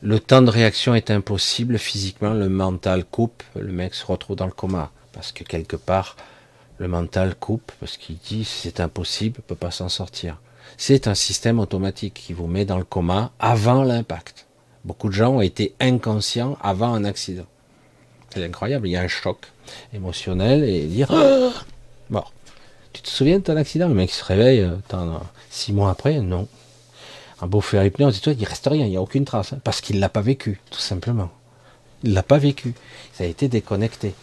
Le 0.02 0.20
temps 0.20 0.42
de 0.42 0.50
réaction 0.50 0.96
est 0.96 1.12
impossible 1.12 1.78
physiquement. 1.78 2.34
Le 2.34 2.50
mental 2.50 3.06
coupe, 3.06 3.44
le 3.56 3.72
mec 3.72 3.94
se 3.94 4.06
retrouve 4.06 4.36
dans 4.36 4.46
le 4.46 4.52
coma 4.52 4.92
parce 5.14 5.32
que 5.32 5.46
quelque 5.46 5.78
part, 5.78 6.18
le 6.78 6.90
mental 6.90 7.36
coupe 7.36 7.72
parce 7.80 7.96
qu'il 7.96 8.18
dit 8.18 8.44
c'est 8.44 8.82
impossible, 8.82 9.38
il 9.40 9.44
peut 9.44 9.56
pas 9.56 9.72
s'en 9.72 9.88
sortir. 9.88 10.40
C'est 10.76 11.08
un 11.08 11.16
système 11.16 11.60
automatique 11.60 12.16
qui 12.16 12.34
vous 12.34 12.48
met 12.48 12.66
dans 12.66 12.78
le 12.78 12.84
coma 12.84 13.32
avant 13.40 13.84
l'impact. 13.84 14.48
Beaucoup 14.84 15.08
de 15.08 15.14
gens 15.14 15.36
ont 15.36 15.42
été 15.42 15.76
inconscients 15.80 16.58
avant 16.62 16.94
un 16.94 17.06
accident. 17.06 17.46
C'est 18.34 18.44
incroyable, 18.44 18.88
il 18.88 18.92
y 18.92 18.98
a 18.98 19.02
un 19.02 19.08
choc 19.08 19.38
émotionnel 19.94 20.64
et 20.64 20.86
dire 20.86 21.10
ah 21.12 21.52
mort. 22.10 22.34
Tu 22.94 23.02
te 23.02 23.10
souviens 23.10 23.40
de 23.40 23.44
ton 23.44 23.58
accident? 23.58 23.88
Le 23.88 23.94
mec 23.94 24.12
se 24.12 24.24
réveille 24.24 24.62
euh, 24.62 25.18
six 25.50 25.74
mois 25.74 25.90
après, 25.90 26.20
non. 26.20 26.48
Un 27.42 27.48
beau 27.48 27.62
faire 27.62 27.84
hypnose, 27.84 28.22
toi, 28.22 28.34
il 28.38 28.46
reste 28.46 28.68
rien, 28.68 28.86
il 28.86 28.92
n'y 28.92 28.98
a 28.98 29.02
aucune 29.02 29.26
trace, 29.26 29.54
hein, 29.54 29.60
parce 29.64 29.82
qu'il 29.82 30.00
l'a 30.00 30.10
pas 30.10 30.22
vécu, 30.22 30.62
tout 30.70 30.80
simplement. 30.80 31.30
Il 32.04 32.14
l'a 32.14 32.24
pas 32.24 32.38
vécu. 32.38 32.74
Ça 33.14 33.24
a 33.24 33.28
été 33.28 33.48
déconnecté 33.48 34.14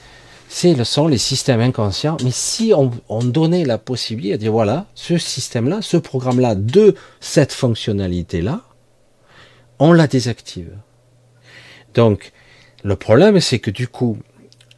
c'est 0.50 0.84
sont 0.84 1.06
les 1.06 1.16
systèmes 1.16 1.60
inconscients. 1.60 2.16
Mais 2.24 2.32
si 2.32 2.74
on, 2.74 3.22
donnait 3.22 3.64
la 3.64 3.78
possibilité 3.78 4.36
de 4.36 4.40
dire 4.40 4.52
voilà, 4.52 4.86
ce 4.94 5.16
système-là, 5.16 5.80
ce 5.80 5.96
programme-là, 5.96 6.56
de 6.56 6.96
cette 7.20 7.52
fonctionnalité-là, 7.52 8.62
on 9.78 9.92
la 9.92 10.08
désactive. 10.08 10.76
Donc, 11.94 12.32
le 12.82 12.96
problème, 12.96 13.40
c'est 13.40 13.58
que 13.58 13.70
du 13.70 13.88
coup, 13.88 14.18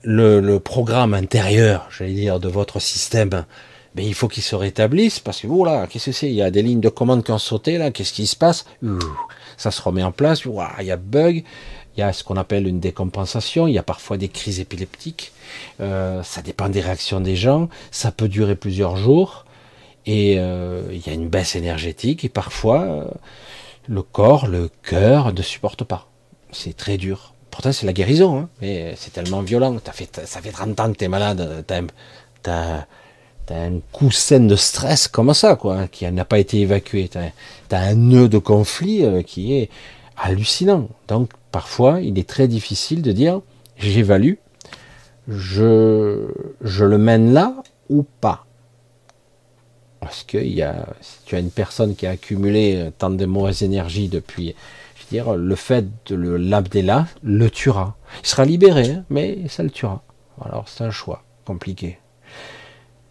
le, 0.03 0.59
programme 0.59 1.15
intérieur, 1.15 1.89
j'allais 1.97 2.15
dire, 2.15 2.41
de 2.41 2.49
votre 2.49 2.81
système, 2.81 3.45
ben, 3.95 4.05
il 4.05 4.15
faut 4.15 4.29
qu'il 4.29 4.43
se 4.43 4.57
rétablisse 4.57 5.21
parce 5.21 5.41
que 5.41 5.47
voilà, 5.47 5.87
qu'est-ce 5.87 6.07
que 6.07 6.13
c'est? 6.13 6.29
Il 6.29 6.35
y 6.35 6.43
a 6.43 6.51
des 6.51 6.63
lignes 6.63 6.81
de 6.81 6.89
commande 6.89 7.25
qui 7.25 7.31
ont 7.31 7.39
sauté 7.39 7.79
là, 7.79 7.91
qu'est-ce 7.91 8.13
qui 8.13 8.27
se 8.27 8.37
passe? 8.37 8.65
Ça 9.57 9.71
se 9.71 9.83
remet 9.83 10.03
en 10.03 10.13
place, 10.13 10.43
il 10.45 10.87
y 10.87 10.91
a 10.91 10.97
bug, 10.97 11.45
il 11.97 12.01
y 12.01 12.03
a 12.03 12.13
ce 12.13 12.25
qu'on 12.25 12.37
appelle 12.37 12.67
une 12.67 12.81
décompensation, 12.81 13.67
il 13.67 13.75
y 13.75 13.79
a 13.79 13.83
parfois 13.83 14.17
des 14.17 14.29
crises 14.29 14.61
épileptiques, 14.61 15.33
euh, 15.81 16.23
ça 16.23 16.41
dépend 16.43 16.69
des 16.69 16.81
réactions 16.81 17.21
des 17.21 17.37
gens, 17.37 17.69
ça 17.91 18.13
peut 18.13 18.29
durer 18.29 18.57
plusieurs 18.57 18.97
jours, 18.97 19.45
et 20.07 20.37
euh, 20.39 20.83
il 20.91 21.07
y 21.07 21.11
a 21.11 21.13
une 21.13 21.29
baisse 21.29 21.55
énergétique, 21.55 22.25
et 22.25 22.31
parfois 22.31 22.83
euh, 22.83 23.05
le 23.89 24.03
corps, 24.03 24.47
le 24.47 24.71
cœur 24.83 25.35
ne 25.35 25.43
supporte 25.43 25.85
pas. 25.85 26.09
C'est 26.51 26.77
très 26.77 26.97
dur. 26.97 27.32
Pourtant 27.53 27.71
c'est 27.71 27.85
la 27.85 27.93
guérison, 27.93 28.39
hein, 28.39 28.49
mais 28.63 28.95
c'est 28.97 29.13
tellement 29.13 29.43
violent. 29.43 29.77
As 29.87 29.93
fait, 29.93 30.23
ça 30.25 30.41
fait 30.41 30.51
30 30.51 30.81
ans 30.81 30.93
que 30.93 30.97
tu 30.97 31.05
es 31.05 31.09
malade, 31.09 31.65
tu 31.69 32.51
as, 32.51 32.87
un 33.51 33.81
coussin 33.93 34.41
de 34.41 34.57
stress 34.57 35.07
comme 35.07 35.35
ça, 35.35 35.57
quoi, 35.57 35.77
hein, 35.77 35.87
qui 35.87 36.11
n'a 36.11 36.25
pas 36.25 36.39
été 36.39 36.61
évacué. 36.61 37.11
Tu 37.11 37.19
as, 37.19 37.79
un 37.79 37.95
nœud 37.95 38.29
de 38.29 38.39
conflit 38.39 39.05
qui 39.27 39.53
est 39.53 39.69
hallucinant. 40.17 40.89
Donc 41.09 41.31
parfois, 41.53 42.01
il 42.01 42.19
est 42.19 42.27
très 42.27 42.49
difficile 42.49 43.03
de 43.03 43.13
dire 43.13 43.43
j'évalue, 43.77 44.35
je, 45.29 46.27
je 46.63 46.85
le 46.87 46.97
mène 46.97 47.35
là 47.35 47.55
ou 47.91 48.03
pas. 48.03 48.47
parce 50.01 50.23
que 50.25 50.39
y 50.39 50.63
a, 50.63 50.87
si 51.03 51.19
tu 51.27 51.37
as 51.37 51.39
une 51.39 51.51
personne 51.51 51.95
qui 51.97 52.07
a 52.07 52.11
accumulé 52.13 52.91
tant 52.97 53.11
de 53.11 53.27
mauvaises 53.27 53.63
énergies 53.63 54.09
depuis, 54.09 54.55
le 55.13 55.55
fait 55.55 55.87
de 56.07 56.17
là 56.81 57.07
le 57.23 57.51
tuera. 57.51 57.97
Il 58.23 58.27
sera 58.27 58.45
libéré, 58.45 58.91
hein, 58.91 59.05
mais 59.11 59.49
ça 59.49 59.63
le 59.63 59.71
tuera. 59.71 60.03
Alors 60.45 60.69
c'est 60.69 60.85
un 60.85 60.91
choix 60.91 61.23
compliqué. 61.45 61.99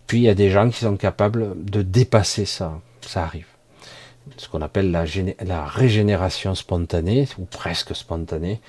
Puis 0.07 0.19
il 0.19 0.23
y 0.23 0.29
a 0.29 0.35
des 0.35 0.49
gens 0.49 0.69
qui 0.69 0.79
sont 0.79 0.97
capables 0.97 1.63
de 1.63 1.81
dépasser 1.81 2.45
ça. 2.45 2.79
Ça 3.01 3.23
arrive. 3.23 3.47
Ce 4.37 4.47
qu'on 4.47 4.61
appelle 4.61 4.91
la, 4.91 5.05
la 5.43 5.65
régénération 5.65 6.53
spontanée, 6.55 7.27
ou 7.37 7.45
presque 7.45 7.95
spontanée. 7.95 8.61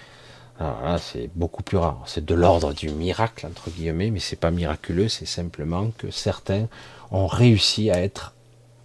Alors 0.58 0.82
là, 0.82 0.98
c'est 0.98 1.30
beaucoup 1.34 1.62
plus 1.62 1.78
rare. 1.78 2.02
C'est 2.06 2.24
de 2.24 2.34
l'ordre 2.34 2.72
du 2.72 2.90
miracle, 2.90 3.46
entre 3.46 3.70
guillemets, 3.70 4.10
mais 4.10 4.20
c'est 4.20 4.36
pas 4.36 4.50
miraculeux, 4.50 5.08
c'est 5.08 5.26
simplement 5.26 5.90
que 5.98 6.10
certains 6.10 6.68
ont 7.10 7.26
réussi 7.26 7.90
à 7.90 8.00
être 8.00 8.34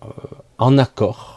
euh, 0.03 0.07
en 0.57 0.77
accord, 0.77 1.36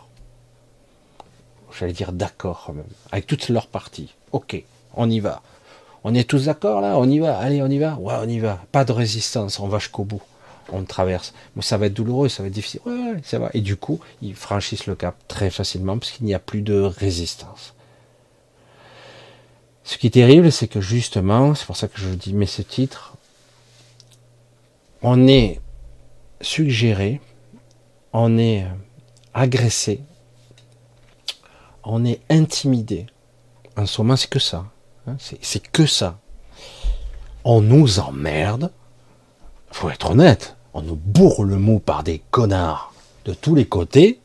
j'allais 1.80 1.92
dire 1.92 2.12
d'accord 2.12 2.70
même, 2.74 2.84
avec 3.10 3.26
toutes 3.26 3.48
leurs 3.48 3.66
parties. 3.66 4.14
Ok, 4.32 4.62
on 4.94 5.10
y 5.10 5.20
va. 5.20 5.42
On 6.04 6.14
est 6.14 6.28
tous 6.28 6.46
d'accord 6.46 6.80
là 6.80 6.96
On 6.98 7.08
y 7.08 7.18
va 7.18 7.38
Allez, 7.38 7.62
on 7.62 7.68
y 7.68 7.78
va 7.78 7.96
Ouais, 7.96 8.14
on 8.18 8.28
y 8.28 8.38
va. 8.38 8.60
Pas 8.72 8.84
de 8.84 8.92
résistance, 8.92 9.58
on 9.58 9.68
va 9.68 9.78
jusqu'au 9.78 10.04
bout. 10.04 10.22
On 10.72 10.84
traverse. 10.84 11.34
Mais 11.56 11.62
ça 11.62 11.78
va 11.78 11.86
être 11.86 11.94
douloureux, 11.94 12.28
ça 12.28 12.42
va 12.42 12.48
être 12.48 12.54
difficile. 12.54 12.80
Ouais, 12.86 13.16
ça 13.24 13.38
va. 13.38 13.50
Et 13.54 13.60
du 13.60 13.76
coup, 13.76 14.00
ils 14.22 14.34
franchissent 14.34 14.86
le 14.86 14.94
cap 14.94 15.16
très 15.26 15.50
facilement 15.50 15.98
parce 15.98 16.12
qu'il 16.12 16.26
n'y 16.26 16.34
a 16.34 16.38
plus 16.38 16.62
de 16.62 16.80
résistance. 16.80 17.74
Ce 19.84 19.98
qui 19.98 20.06
est 20.06 20.10
terrible, 20.10 20.52
c'est 20.52 20.68
que 20.68 20.80
justement, 20.80 21.54
c'est 21.54 21.66
pour 21.66 21.76
ça 21.76 21.88
que 21.88 21.98
je 21.98 22.10
dis, 22.10 22.32
mais 22.32 22.46
ce 22.46 22.62
titre, 22.62 23.14
on 25.02 25.26
est 25.26 25.60
suggéré, 26.40 27.20
on 28.12 28.38
est 28.38 28.66
agressé, 29.34 30.02
on 31.84 32.04
est 32.04 32.20
intimidé. 32.30 33.06
En 33.76 33.86
ce 33.86 34.00
moment, 34.00 34.16
c'est 34.16 34.30
que 34.30 34.38
ça. 34.38 34.66
Hein, 35.06 35.16
c'est 35.18 35.66
que 35.66 35.86
ça. 35.86 36.18
On 37.44 37.60
nous 37.60 38.00
emmerde. 38.00 38.70
Faut 39.70 39.90
être 39.90 40.10
honnête. 40.10 40.56
On 40.74 40.82
nous 40.82 40.96
bourre 40.96 41.44
le 41.44 41.56
mot 41.56 41.78
par 41.78 42.02
des 42.02 42.22
connards 42.30 42.92
de 43.24 43.34
tous 43.34 43.54
les 43.54 43.66
côtés. 43.66 44.20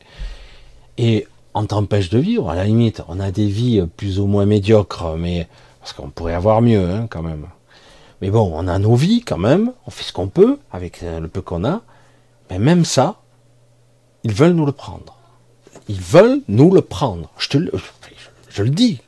Et 0.98 1.26
on 1.54 1.64
t'empêche 1.66 2.10
de 2.10 2.18
vivre. 2.18 2.50
À 2.50 2.54
la 2.54 2.64
limite, 2.64 3.02
on 3.08 3.20
a 3.20 3.30
des 3.30 3.46
vies 3.46 3.86
plus 3.96 4.20
ou 4.20 4.26
moins 4.26 4.46
médiocres, 4.46 5.16
mais 5.16 5.48
parce 5.80 5.92
qu'on 5.92 6.10
pourrait 6.10 6.34
avoir 6.34 6.60
mieux, 6.60 6.90
hein, 6.90 7.06
quand 7.08 7.22
même. 7.22 7.46
Mais 8.20 8.30
bon, 8.30 8.50
on 8.54 8.66
a 8.66 8.78
nos 8.78 8.94
vies 8.94 9.22
quand 9.22 9.38
même. 9.38 9.72
On 9.86 9.90
fait 9.90 10.04
ce 10.04 10.12
qu'on 10.12 10.28
peut 10.28 10.58
avec 10.72 11.02
le 11.02 11.28
peu 11.28 11.42
qu'on 11.42 11.64
a. 11.64 11.82
Mais 12.50 12.58
même 12.58 12.84
ça, 12.84 13.16
ils 14.24 14.32
veulent 14.32 14.54
nous 14.54 14.66
le 14.66 14.72
prendre. 14.72 15.16
Ils 15.88 16.00
veulent 16.00 16.40
nous 16.48 16.72
le 16.72 16.80
prendre. 16.80 17.30
Je 17.38 17.48
te 17.48 17.58
le, 17.58 17.72
je, 18.48 18.62
le 18.62 18.70
dis. 18.70 19.00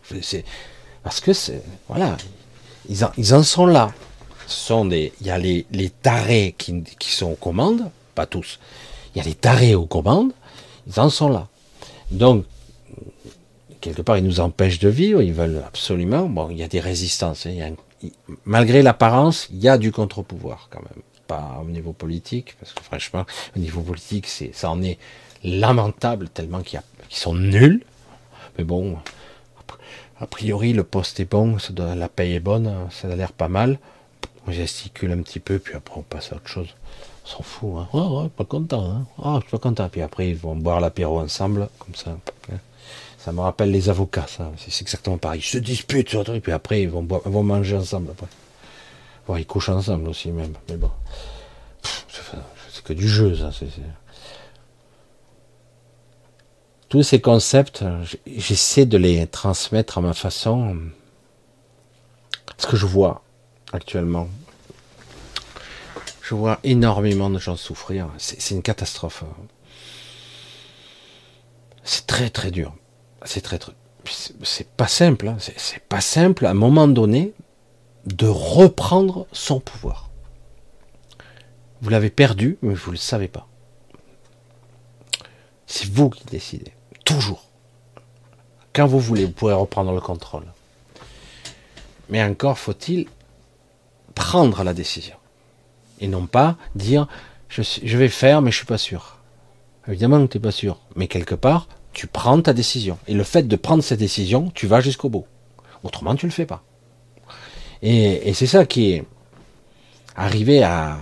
Parce 1.03 1.21
que 1.21 1.33
c'est 1.33 1.63
voilà, 1.89 2.17
ils 2.89 3.05
en, 3.05 3.11
ils 3.17 3.35
en, 3.35 3.43
sont 3.43 3.67
là. 3.67 3.93
Il 4.81 5.11
y 5.21 5.31
a 5.31 5.39
les, 5.39 5.67
les 5.71 5.91
tarés 5.91 6.55
qui, 6.57 6.83
qui 6.99 7.11
sont 7.11 7.33
aux 7.33 7.37
commandes, 7.37 7.91
pas 8.15 8.27
tous. 8.27 8.59
Il 9.15 9.19
y 9.19 9.21
a 9.21 9.25
les 9.25 9.35
tarés 9.35 9.75
aux 9.75 9.87
commandes. 9.87 10.33
Ils 10.87 10.99
en 11.01 11.11
sont 11.11 11.29
là. 11.29 11.49
Donc 12.11 12.45
quelque 13.81 14.03
part, 14.03 14.19
ils 14.19 14.25
nous 14.25 14.41
empêchent 14.41 14.79
de 14.79 14.89
vivre. 14.89 15.23
Ils 15.23 15.33
veulent 15.33 15.63
absolument. 15.67 16.29
Bon, 16.29 16.49
il 16.51 16.59
y 16.59 16.63
a 16.63 16.69
des 16.69 16.81
résistances. 16.81 17.47
Hein. 17.47 17.75
malgré 18.45 18.83
l'apparence, 18.83 19.49
il 19.51 19.59
y 19.59 19.69
a 19.69 19.79
du 19.79 19.93
contre-pouvoir 19.93 20.69
quand 20.71 20.81
même 20.81 21.03
pas 21.27 21.63
au 21.63 21.69
niveau 21.69 21.93
politique, 21.93 22.57
parce 22.59 22.73
que 22.73 22.83
franchement, 22.83 23.27
au 23.55 23.61
niveau 23.61 23.83
politique, 23.83 24.27
c'est, 24.27 24.51
ça 24.55 24.71
en 24.71 24.83
est 24.83 24.99
lamentable 25.45 26.29
tellement 26.29 26.63
qu'ils 26.63 26.81
sont 27.11 27.35
nuls. 27.35 27.83
Mais 28.57 28.65
bon, 28.65 28.97
a 30.21 30.27
priori, 30.27 30.73
le 30.73 30.85
poste 30.85 31.21
est 31.21 31.25
bon, 31.25 31.57
la 31.77 32.09
paye 32.09 32.35
est 32.35 32.41
bonne, 32.41 32.73
ça 32.91 33.09
a 33.09 33.15
l'air 33.15 33.33
pas 33.33 33.49
mal. 33.49 33.79
On 34.47 34.53
gesticule 34.53 35.13
un 35.13 35.23
petit 35.23 35.41
peu, 35.41 35.59
puis 35.59 35.75
après 35.75 35.95
on 35.99 36.03
passe 36.03 36.33
à 36.33 36.37
autre 36.37 36.49
chose. 36.49 36.69
On 37.25 37.29
s'en 37.29 37.43
fout, 37.43 37.71
hein. 37.93 38.31
Pas 38.37 38.45
content, 38.45 38.91
hein. 38.91 39.07
Oh, 39.19 39.37
je 39.37 39.41
suis 39.43 39.51
pas 39.51 39.59
content. 39.59 39.89
Puis 39.91 40.01
après, 40.01 40.31
ils 40.31 40.37
vont 40.37 40.57
boire 40.57 40.81
l'apéro 40.81 41.21
ensemble, 41.21 41.69
comme 41.79 41.95
ça. 41.95 42.17
Hein. 42.51 42.57
Ça 43.19 43.33
me 43.33 43.41
rappelle 43.41 43.71
les 43.71 43.91
avocats, 43.91 44.27
ça. 44.27 44.51
C'est 44.57 44.81
exactement 44.81 45.19
pareil. 45.19 45.41
Ils 45.41 45.45
se 45.47 45.59
disputent 45.59 46.09
sur 46.09 46.25
puis 46.25 46.53
après, 46.53 46.83
ils 46.83 46.89
vont, 46.89 47.03
boire, 47.03 47.21
vont 47.27 47.43
manger 47.43 47.77
ensemble, 47.77 48.11
après 48.11 48.27
ils 49.37 49.47
couchent 49.47 49.69
ensemble 49.69 50.09
aussi 50.09 50.31
même. 50.31 50.55
Mais 50.69 50.77
bon. 50.77 50.91
C'est 52.73 52.85
que 52.85 52.93
du 52.93 53.09
jeu, 53.09 53.37
ça. 53.37 53.51
Tous 56.89 57.03
ces 57.03 57.21
concepts, 57.21 57.85
j'essaie 58.27 58.87
de 58.87 58.97
les 58.97 59.27
transmettre 59.27 59.99
à 59.99 60.01
ma 60.01 60.15
façon. 60.15 60.77
Ce 62.57 62.67
que 62.67 62.77
je 62.77 62.87
vois 62.87 63.23
actuellement. 63.73 64.29
Je 66.23 66.35
vois 66.35 66.61
énormément 66.65 67.29
de 67.29 67.39
gens 67.39 67.57
souffrir. 67.57 68.09
C'est 68.17 68.55
une 68.55 68.63
catastrophe. 68.63 69.25
C'est 71.85 72.07
très 72.07 72.31
très 72.31 72.51
dur. 72.51 72.75
C'est 73.25 73.43
très 73.43 73.59
très. 73.59 73.73
C'est 74.43 74.69
pas 74.69 74.89
simple. 74.89 75.29
Hein. 75.29 75.37
C'est 75.39 75.85
pas 75.85 76.01
simple. 76.01 76.47
À 76.47 76.51
un 76.51 76.55
moment 76.55 76.89
donné, 76.89 77.35
de 78.07 78.27
reprendre 78.27 79.27
son 79.33 79.61
pouvoir. 79.61 80.09
Vous 81.83 81.91
l'avez 81.91 82.11
perdu, 82.11 82.57
mais 82.63 82.75
vous 82.75 82.91
ne 82.91 82.97
le 82.97 82.99
savez 82.99 83.29
pas. 83.29 83.47
C'est 85.67 85.91
vous 85.91 86.09
qui 86.09 86.25
décidez. 86.25 86.73
Toujours. 87.09 87.43
Quand 88.75 88.87
vous 88.87 89.01
voulez, 89.01 89.25
vous 89.25 89.31
pourrez 89.33 89.55
reprendre 89.55 89.93
le 89.93 90.01
contrôle. 90.01 90.45
Mais 92.11 92.23
encore 92.23 92.59
faut-il 92.59 93.07
prendre 94.15 94.63
la 94.63 94.75
décision. 94.75 95.17
Et 96.01 96.07
non 96.07 96.27
pas 96.27 96.59
dire 96.75 97.09
je, 97.49 97.97
vais 97.97 98.11
faire, 98.11 98.43
mais 98.43 98.51
je 98.51 98.59
suis 98.59 98.67
pas 98.67 98.77
sûr. 98.77 99.17
Évidemment 99.87 100.21
que 100.27 100.33
tu 100.33 100.37
n'es 100.37 100.43
pas 100.43 100.51
sûr. 100.51 100.81
Mais 100.97 101.09
quelque 101.09 101.35
part, 101.35 101.67
tu 101.95 102.09
prends 102.09 102.43
ta 102.43 102.53
décision. 102.53 102.99
Et 103.07 103.15
le 103.15 103.25
fait 103.25 103.49
de 103.49 103.57
prendre 103.57 103.83
cette 103.83 104.01
décision, 104.01 104.53
tu 104.55 104.67
vas 104.67 104.83
jusqu'au 104.83 105.09
bout. 105.09 105.25
Autrement, 105.85 106.15
tu 106.15 106.27
ne 106.27 106.31
le 106.31 106.35
fais 106.35 106.45
pas. 106.45 106.63
Et, 107.81 108.35
c'est 108.35 108.47
ça 108.47 108.67
qui 108.67 108.93
est 108.93 109.05
arrivé 110.15 110.63
à 110.63 110.99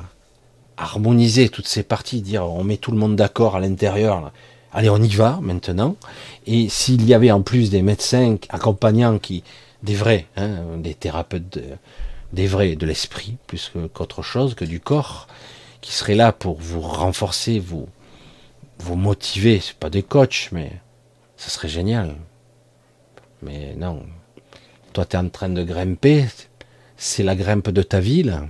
harmoniser 0.77 1.49
toutes 1.49 1.67
ces 1.67 1.83
parties, 1.83 2.23
dire 2.23 2.45
on 2.45 2.63
met 2.63 2.77
tout 2.77 2.93
le 2.93 2.99
monde 2.99 3.17
d'accord 3.17 3.57
à 3.57 3.61
l'intérieur. 3.61 4.31
Allez, 4.77 4.91
on 4.91 5.03
y 5.03 5.09
va 5.09 5.39
maintenant. 5.41 5.97
Et 6.47 6.69
s'il 6.69 7.07
y 7.07 7.15
avait 7.15 7.31
en 7.31 7.41
plus 7.41 7.71
des 7.71 7.81
médecins 7.81 8.37
accompagnants 8.51 9.19
qui, 9.19 9.43
des 9.83 9.95
vrais, 9.95 10.27
hein, 10.37 10.77
des 10.77 10.93
thérapeutes, 10.93 11.59
des 12.35 12.47
vrais 12.47 12.77
de 12.77 12.85
l'esprit, 12.85 13.39
plus 13.47 13.73
qu'autre 13.95 14.21
chose, 14.21 14.55
que 14.55 14.67
du 14.67 14.79
corps, 14.79 15.29
qui 15.81 15.93
seraient 15.93 16.15
là 16.15 16.31
pour 16.31 16.61
vous 16.61 16.83
renforcer, 16.83 17.59
vous, 17.59 17.89
vous 18.79 18.97
motiver. 18.97 19.61
C'est 19.61 19.77
pas 19.77 19.89
des 19.89 20.03
coachs, 20.03 20.51
mais 20.53 20.71
ça 21.39 21.49
serait 21.49 21.71
génial. 21.71 22.15
Mais 23.41 23.75
non. 23.77 24.03
Toi, 24.93 25.07
tu 25.07 25.17
es 25.17 25.19
en 25.19 25.31
train 25.31 25.49
de 25.49 25.65
grimper, 25.65 26.27
c'est 26.99 27.23
la 27.23 27.35
grimpe 27.35 27.71
de 27.71 27.83
ta 27.83 28.01
ville. 28.01 28.43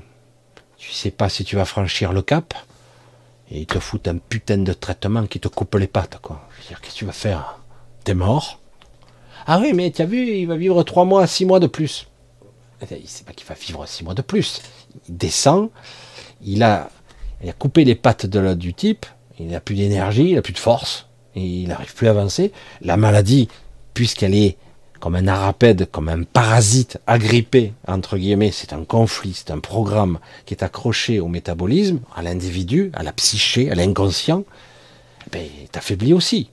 Tu 0.76 0.90
sais 0.90 1.12
pas 1.12 1.28
si 1.28 1.44
tu 1.44 1.54
vas 1.54 1.66
franchir 1.66 2.12
le 2.12 2.22
cap. 2.22 2.52
Et 3.50 3.60
ils 3.60 3.66
te 3.66 3.78
foutent 3.78 4.08
un 4.08 4.18
putain 4.18 4.58
de 4.58 4.72
traitement 4.72 5.26
qui 5.26 5.40
te 5.40 5.48
coupe 5.48 5.74
les 5.76 5.86
pattes, 5.86 6.18
quoi. 6.20 6.48
Je 6.56 6.62
veux 6.62 6.68
dire, 6.68 6.80
qu'est-ce 6.80 6.94
que 6.94 6.98
tu 6.98 7.04
vas 7.04 7.12
faire? 7.12 7.60
T'es 8.04 8.14
mort? 8.14 8.60
Ah 9.46 9.60
oui, 9.60 9.72
mais 9.72 9.90
tu 9.92 10.02
as 10.02 10.06
vu, 10.06 10.26
il 10.26 10.46
va 10.46 10.56
vivre 10.56 10.82
trois 10.82 11.04
mois, 11.04 11.26
six 11.26 11.44
mois 11.44 11.60
de 11.60 11.68
plus. 11.68 12.08
Il 12.90 13.08
sait 13.08 13.24
pas 13.24 13.32
qu'il 13.32 13.46
va 13.46 13.54
vivre 13.54 13.86
six 13.86 14.04
mois 14.04 14.14
de 14.14 14.22
plus. 14.22 14.62
Il 15.08 15.16
descend, 15.16 15.70
il 16.44 16.62
a, 16.62 16.90
coupé 17.58 17.84
les 17.84 17.94
pattes 17.94 18.26
de, 18.26 18.54
du 18.54 18.74
type, 18.74 19.06
il 19.38 19.48
n'a 19.48 19.60
plus 19.60 19.76
d'énergie, 19.76 20.30
il 20.30 20.34
n'a 20.34 20.42
plus 20.42 20.52
de 20.52 20.58
force, 20.58 21.06
il 21.34 21.68
n'arrive 21.68 21.94
plus 21.94 22.08
à 22.08 22.10
avancer. 22.10 22.52
La 22.80 22.96
maladie, 22.96 23.48
puisqu'elle 23.94 24.34
est 24.34 24.56
comme 25.00 25.14
un 25.14 25.28
arapède, 25.28 25.88
comme 25.90 26.08
un 26.08 26.22
parasite 26.22 26.98
agrippé, 27.06 27.72
entre 27.86 28.16
guillemets, 28.16 28.50
c'est 28.50 28.72
un 28.72 28.84
conflit, 28.84 29.34
c'est 29.34 29.50
un 29.50 29.58
programme 29.58 30.18
qui 30.44 30.54
est 30.54 30.62
accroché 30.62 31.20
au 31.20 31.28
métabolisme, 31.28 32.00
à 32.14 32.22
l'individu, 32.22 32.90
à 32.94 33.02
la 33.02 33.12
psyché, 33.12 33.70
à 33.70 33.74
l'inconscient, 33.74 34.44
ben, 35.32 35.46
t'affaiblis 35.72 36.14
aussi. 36.14 36.50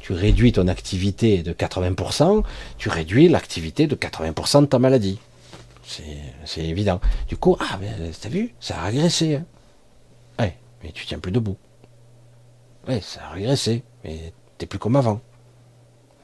Tu 0.00 0.12
réduis 0.12 0.52
ton 0.52 0.68
activité 0.68 1.42
de 1.42 1.52
80%, 1.52 2.44
tu 2.78 2.88
réduis 2.88 3.28
l'activité 3.28 3.86
de 3.86 3.96
80% 3.96 4.62
de 4.62 4.66
ta 4.66 4.78
maladie. 4.78 5.18
C'est 6.44 6.64
évident. 6.64 7.00
Du 7.28 7.36
coup, 7.36 7.56
ah, 7.60 7.78
ben, 7.80 8.12
t'as 8.20 8.28
vu, 8.28 8.54
ça 8.60 8.78
a 8.80 8.84
régressé. 8.84 9.36
Hein. 9.36 9.44
Ouais, 10.38 10.56
mais 10.82 10.92
tu 10.92 11.06
tiens 11.06 11.18
plus 11.18 11.32
debout. 11.32 11.56
Ouais, 12.88 13.00
ça 13.00 13.20
a 13.26 13.34
régressé, 13.34 13.82
mais 14.04 14.32
t'es 14.58 14.66
plus 14.66 14.78
comme 14.78 14.96
avant. 14.96 15.20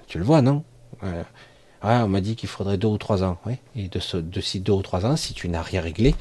Tu 0.06 0.18
le 0.18 0.24
vois, 0.24 0.42
non? 0.42 0.64
On 1.82 2.08
m'a 2.08 2.20
dit 2.20 2.36
qu'il 2.36 2.48
faudrait 2.48 2.78
deux 2.78 2.88
ou 2.88 2.98
trois 2.98 3.22
ans. 3.24 3.38
Et 3.76 3.88
de, 3.88 3.98
ce, 3.98 4.16
de 4.16 4.40
ces 4.40 4.58
deux 4.60 4.72
ou 4.72 4.82
trois 4.82 5.04
ans, 5.04 5.16
si 5.16 5.34
tu 5.34 5.48
n'as 5.48 5.62
rien 5.62 5.80
réglé, 5.80 6.14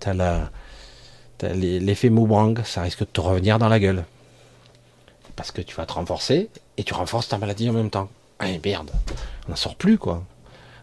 tu 0.00 0.08
as, 0.08 0.50
L'effet 1.42 2.08
boomerang, 2.08 2.62
ça 2.64 2.82
risque 2.82 3.00
de 3.00 3.04
te 3.04 3.20
revenir 3.20 3.58
dans 3.58 3.68
la 3.68 3.78
gueule. 3.78 4.04
Parce 5.34 5.50
que 5.50 5.60
tu 5.60 5.74
vas 5.76 5.84
te 5.84 5.92
renforcer 5.92 6.48
et 6.78 6.84
tu 6.84 6.94
renforces 6.94 7.28
ta 7.28 7.36
maladie 7.36 7.68
en 7.68 7.74
même 7.74 7.90
temps. 7.90 8.08
Ah 8.38 8.46
merde, 8.64 8.90
on 9.46 9.50
n'en 9.50 9.56
sort 9.56 9.76
plus 9.76 9.98
quoi. 9.98 10.24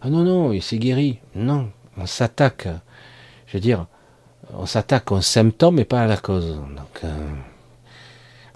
Ah 0.01 0.09
non, 0.09 0.23
non, 0.23 0.51
il 0.51 0.61
s'est 0.61 0.77
guéri. 0.77 1.19
Non, 1.33 1.71
on 1.97 2.05
s'attaque. 2.05 2.67
Je 3.47 3.53
veux 3.53 3.61
dire, 3.61 3.87
on 4.53 4.65
s'attaque 4.65 5.11
aux 5.11 5.21
symptômes 5.21 5.79
et 5.79 5.85
pas 5.85 6.01
à 6.01 6.07
la 6.07 6.17
cause. 6.17 6.55
Donc, 6.55 7.03
euh, 7.03 7.29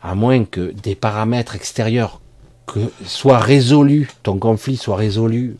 à 0.02 0.14
moins 0.14 0.46
que 0.46 0.72
des 0.72 0.96
paramètres 0.96 1.56
extérieurs 1.56 2.22
que 2.68 2.92
soient 3.06 3.40
résolus, 3.40 4.10
ton 4.24 4.38
conflit 4.38 4.78
soit 4.78 4.96
résolu 4.96 5.58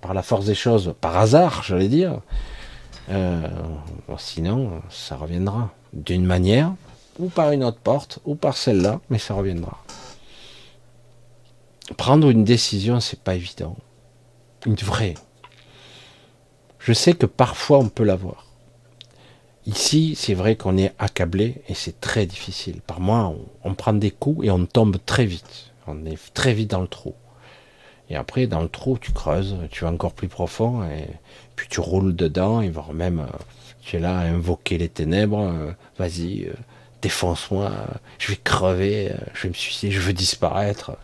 par 0.00 0.14
la 0.14 0.22
force 0.22 0.46
des 0.46 0.54
choses, 0.54 0.94
par 1.00 1.16
hasard, 1.16 1.62
j'allais 1.64 1.88
dire, 1.88 2.20
euh, 3.10 3.46
sinon, 4.18 4.80
ça 4.88 5.16
reviendra 5.16 5.70
d'une 5.92 6.24
manière, 6.24 6.72
ou 7.18 7.28
par 7.28 7.50
une 7.50 7.64
autre 7.64 7.78
porte, 7.78 8.20
ou 8.24 8.34
par 8.34 8.56
celle-là, 8.56 9.00
mais 9.10 9.18
ça 9.18 9.34
reviendra. 9.34 9.78
Prendre 11.96 12.30
une 12.30 12.44
décision, 12.44 13.00
c'est 13.00 13.20
pas 13.20 13.34
évident. 13.34 13.76
Une 14.66 14.74
vraie. 14.74 15.14
Je 16.78 16.92
sais 16.92 17.12
que 17.14 17.26
parfois 17.26 17.78
on 17.78 17.88
peut 17.88 18.04
l'avoir. 18.04 18.46
Ici, 19.66 20.14
c'est 20.16 20.34
vrai 20.34 20.56
qu'on 20.56 20.78
est 20.78 20.94
accablé 20.98 21.62
et 21.68 21.74
c'est 21.74 22.00
très 22.00 22.24
difficile. 22.24 22.80
Par 22.80 23.00
moi, 23.00 23.34
on, 23.64 23.74
prend 23.74 23.92
des 23.92 24.10
coups 24.10 24.46
et 24.46 24.50
on 24.50 24.64
tombe 24.64 24.96
très 25.04 25.26
vite. 25.26 25.72
On 25.88 26.04
est 26.04 26.18
très 26.34 26.52
vite 26.52 26.70
dans 26.70 26.80
le 26.80 26.88
trou. 26.88 27.14
Et 28.10 28.16
après, 28.16 28.46
dans 28.46 28.62
le 28.62 28.68
trou, 28.68 28.98
tu 28.98 29.12
creuses, 29.12 29.56
tu 29.70 29.84
vas 29.84 29.90
encore 29.90 30.12
plus 30.12 30.28
profond 30.28 30.82
et 30.84 31.06
puis 31.56 31.68
tu 31.68 31.80
roules 31.80 32.16
dedans 32.16 32.60
et 32.60 32.70
voire 32.70 32.92
même, 32.92 33.20
euh, 33.20 33.38
tu 33.82 33.96
es 33.96 33.98
là 33.98 34.18
à 34.18 34.22
invoquer 34.22 34.78
les 34.78 34.88
ténèbres. 34.88 35.40
Euh, 35.40 35.72
vas-y, 35.98 36.44
euh, 36.44 36.54
défonce-moi, 37.02 37.70
je 38.18 38.28
vais 38.28 38.38
crever, 38.42 39.12
je 39.34 39.42
vais 39.42 39.48
me 39.50 39.54
suicider, 39.54 39.92
je 39.92 40.00
veux 40.00 40.14
disparaître. 40.14 40.96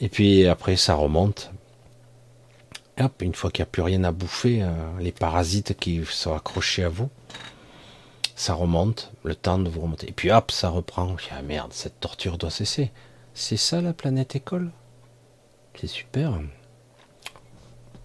Et 0.00 0.08
puis 0.08 0.46
après, 0.46 0.76
ça 0.76 0.94
remonte. 0.94 1.50
Et 2.98 3.02
hop, 3.02 3.20
une 3.20 3.34
fois 3.34 3.50
qu'il 3.50 3.62
n'y 3.62 3.68
a 3.68 3.70
plus 3.70 3.82
rien 3.82 4.04
à 4.04 4.12
bouffer, 4.12 4.64
les 5.00 5.12
parasites 5.12 5.76
qui 5.76 6.02
sont 6.08 6.34
accrochés 6.34 6.84
à 6.84 6.88
vous, 6.88 7.10
ça 8.36 8.52
remonte, 8.54 9.10
le 9.24 9.34
temps 9.34 9.58
de 9.58 9.68
vous 9.68 9.80
remonter. 9.80 10.10
Et 10.10 10.12
puis 10.12 10.30
hop, 10.30 10.52
ça 10.52 10.68
reprend. 10.68 11.16
Ah 11.32 11.42
merde, 11.42 11.72
cette 11.72 11.98
torture 11.98 12.38
doit 12.38 12.50
cesser. 12.50 12.92
C'est 13.34 13.56
ça 13.56 13.80
la 13.80 13.92
planète 13.92 14.36
école? 14.36 14.70
C'est 15.74 15.86
super. 15.86 16.38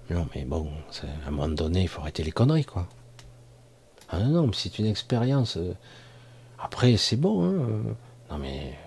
Non, 0.10 0.28
mais 0.34 0.44
bon, 0.46 0.70
à 1.04 1.28
un 1.28 1.32
moment 1.32 1.48
donné, 1.50 1.84
il 1.84 1.88
faut 1.88 2.02
arrêter 2.02 2.24
les 2.24 2.32
conneries, 2.32 2.66
quoi. 2.66 2.88
Ah 4.10 4.20
non, 4.20 4.30
non, 4.30 4.48
mais 4.48 4.54
c'est 4.56 4.80
une 4.80 4.88
expérience. 4.88 5.58
Euh, 5.58 5.74
après, 6.60 6.98
c'est 6.98 7.16
bon, 7.16 7.46
hein. 7.46 7.96
Non, 8.30 8.38
mais 8.38 8.78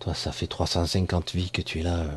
toi, 0.00 0.14
ça 0.14 0.32
fait 0.32 0.46
350 0.46 1.34
vies 1.34 1.50
que 1.50 1.62
tu 1.62 1.80
es 1.80 1.82
là. 1.82 1.96
Euh, 1.98 2.08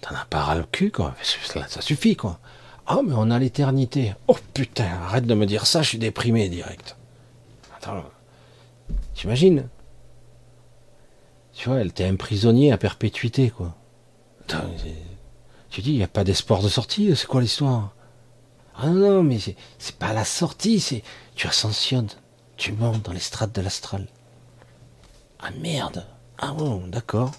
t'en 0.00 0.14
as 0.14 0.26
pas 0.26 0.42
ras 0.42 0.54
le 0.56 0.64
cul, 0.64 0.90
quoi. 0.90 1.14
Ça 1.22 1.80
suffit, 1.80 2.16
quoi. 2.16 2.40
Ah, 2.86 3.00
mais 3.04 3.14
on 3.16 3.30
a 3.30 3.38
l'éternité. 3.38 4.14
Oh 4.28 4.36
putain, 4.54 4.88
arrête 5.04 5.26
de 5.26 5.34
me 5.34 5.46
dire 5.46 5.66
ça, 5.66 5.82
je 5.82 5.90
suis 5.90 5.98
déprimé 5.98 6.48
direct. 6.48 6.96
Attends, 7.82 8.04
t'imagines 9.12 9.68
Tu 11.52 11.68
vois, 11.68 11.80
elle 11.80 11.92
t'est 11.92 12.06
un 12.06 12.14
prisonnier 12.14 12.70
à 12.70 12.78
perpétuité, 12.78 13.50
quoi. 13.50 13.74
Attends, 14.42 14.70
tu 15.68 15.80
dis, 15.80 15.90
il 15.90 15.96
n'y 15.96 16.04
a 16.04 16.08
pas 16.08 16.22
d'espoir 16.22 16.62
de 16.62 16.68
sortie, 16.68 17.16
c'est 17.16 17.26
quoi 17.26 17.40
l'histoire? 17.40 17.92
Ah 18.76 18.86
non, 18.86 19.10
non, 19.10 19.22
mais 19.24 19.38
c'est 19.40 19.96
pas 19.96 20.12
la 20.12 20.24
sortie, 20.24 20.78
c'est. 20.78 21.02
Tu 21.34 21.48
ascensionnes, 21.48 22.06
tu 22.56 22.72
montes 22.72 23.04
dans 23.04 23.12
les 23.12 23.18
strates 23.18 23.52
de 23.52 23.62
l'astral. 23.62 24.06
Ah 25.40 25.50
merde 25.60 26.06
Ah 26.38 26.52
bon, 26.52 26.86
d'accord. 26.86 27.32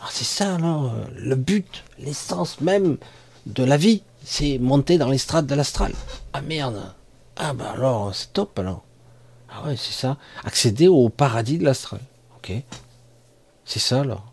Ah 0.00 0.08
c'est 0.10 0.24
ça 0.24 0.56
alors, 0.56 0.92
euh, 0.92 1.06
le 1.16 1.34
but, 1.34 1.82
l'essence 1.98 2.60
même 2.60 2.98
de 3.46 3.64
la 3.64 3.78
vie, 3.78 4.02
c'est 4.22 4.58
monter 4.58 4.98
dans 4.98 5.08
les 5.08 5.18
strates 5.18 5.46
de 5.46 5.54
l'astral. 5.54 5.94
Ah 6.34 6.42
merde 6.42 6.92
Ah 7.36 7.54
bah 7.54 7.70
alors, 7.72 8.14
c'est 8.14 8.34
top 8.34 8.58
alors. 8.58 8.84
Ah 9.54 9.66
ouais, 9.66 9.76
c'est 9.76 9.92
ça. 9.92 10.16
Accéder 10.44 10.88
au 10.88 11.08
paradis 11.08 11.58
de 11.58 11.64
l'astral. 11.64 12.00
Ok. 12.36 12.52
C'est 13.64 13.78
ça 13.78 14.00
alors. 14.00 14.32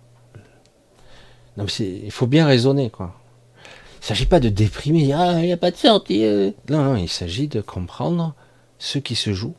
Non 1.58 1.66
mais 1.66 1.86
il 1.86 2.12
faut 2.12 2.28
bien 2.28 2.46
raisonner 2.46 2.90
quoi. 2.90 3.16
Il 4.00 4.04
ne 4.04 4.06
s'agit 4.08 4.26
pas 4.26 4.40
de 4.40 4.48
déprimer, 4.48 5.12
ah, 5.12 5.40
il 5.40 5.46
n'y 5.46 5.52
a 5.52 5.58
pas 5.58 5.72
de 5.72 5.76
sortie. 5.76 6.24
Euh. 6.24 6.52
Non, 6.70 6.84
non, 6.84 6.96
il 6.96 7.10
s'agit 7.10 7.50
de 7.50 7.60
comprendre 7.60 8.34
ce 8.78 8.98
qui 8.98 9.16
se 9.16 9.34
joue, 9.34 9.56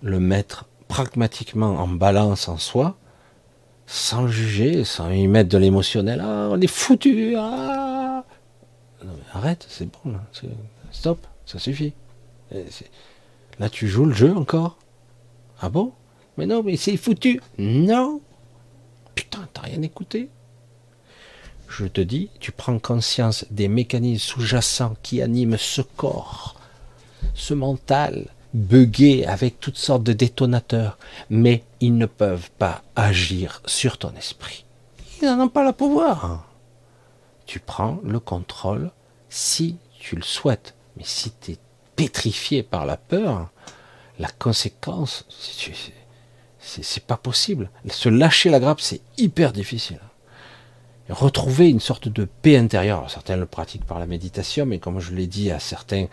le 0.00 0.18
mettre 0.18 0.64
pragmatiquement 0.88 1.76
en 1.76 1.88
balance 1.88 2.48
en 2.48 2.56
soi, 2.56 2.96
sans 3.86 4.28
juger, 4.28 4.84
sans 4.84 5.10
y 5.10 5.28
mettre 5.28 5.50
de 5.50 5.58
l'émotionnel. 5.58 6.22
Ah, 6.24 6.48
on 6.50 6.60
est 6.60 6.66
foutu. 6.66 7.34
Ah. 7.36 8.24
arrête, 9.34 9.66
c'est 9.68 9.88
bon, 9.90 10.14
stop, 10.90 11.26
ça 11.44 11.58
suffit. 11.58 11.92
Là, 13.58 13.68
tu 13.68 13.88
joues 13.88 14.06
le 14.06 14.14
jeu 14.14 14.34
encore 14.34 14.78
Ah 15.62 15.68
bon? 15.68 15.92
Mais 16.36 16.46
non, 16.46 16.62
mais 16.64 16.76
c'est 16.76 16.96
foutu. 16.96 17.40
Non. 17.56 18.20
Putain, 19.14 19.48
t'as 19.52 19.62
rien 19.62 19.80
écouté? 19.82 20.28
Je 21.68 21.86
te 21.86 22.00
dis, 22.00 22.30
tu 22.40 22.50
prends 22.50 22.78
conscience 22.80 23.46
des 23.50 23.68
mécanismes 23.68 24.18
sous-jacents 24.18 24.96
qui 25.02 25.22
animent 25.22 25.56
ce 25.56 25.80
corps, 25.80 26.56
ce 27.34 27.54
mental, 27.54 28.26
bugué 28.54 29.24
avec 29.24 29.60
toutes 29.60 29.78
sortes 29.78 30.02
de 30.02 30.12
détonateurs, 30.12 30.98
mais 31.30 31.62
ils 31.80 31.96
ne 31.96 32.06
peuvent 32.06 32.50
pas 32.58 32.82
agir 32.96 33.62
sur 33.64 33.98
ton 33.98 34.12
esprit. 34.16 34.64
Ils 35.22 35.28
n'en 35.28 35.44
ont 35.44 35.48
pas 35.48 35.64
le 35.64 35.72
pouvoir. 35.72 36.44
Tu 37.46 37.60
prends 37.60 38.00
le 38.02 38.18
contrôle 38.18 38.90
si 39.28 39.76
tu 39.98 40.16
le 40.16 40.22
souhaites, 40.22 40.74
mais 40.96 41.04
si 41.06 41.32
tu 41.40 41.52
es 41.52 41.58
pétrifié 41.94 42.64
par 42.64 42.84
la 42.84 42.96
peur, 42.96 43.51
la 44.18 44.28
conséquence, 44.28 45.26
c'est 46.58 47.06
pas 47.06 47.16
possible. 47.16 47.70
Se 47.88 48.08
lâcher 48.08 48.50
la 48.50 48.60
grappe, 48.60 48.80
c'est 48.80 49.00
hyper 49.18 49.52
difficile 49.52 50.00
retrouver 51.12 51.68
une 51.68 51.80
sorte 51.80 52.08
de 52.08 52.24
paix 52.24 52.56
intérieure. 52.56 53.10
certains 53.10 53.36
le 53.36 53.46
pratiquent 53.46 53.84
par 53.84 53.98
la 53.98 54.06
méditation, 54.06 54.66
mais 54.66 54.78
comme 54.78 55.00
je 55.00 55.12
l'ai 55.12 55.26
dit 55.26 55.50
à 55.50 55.58
certains 55.58 56.06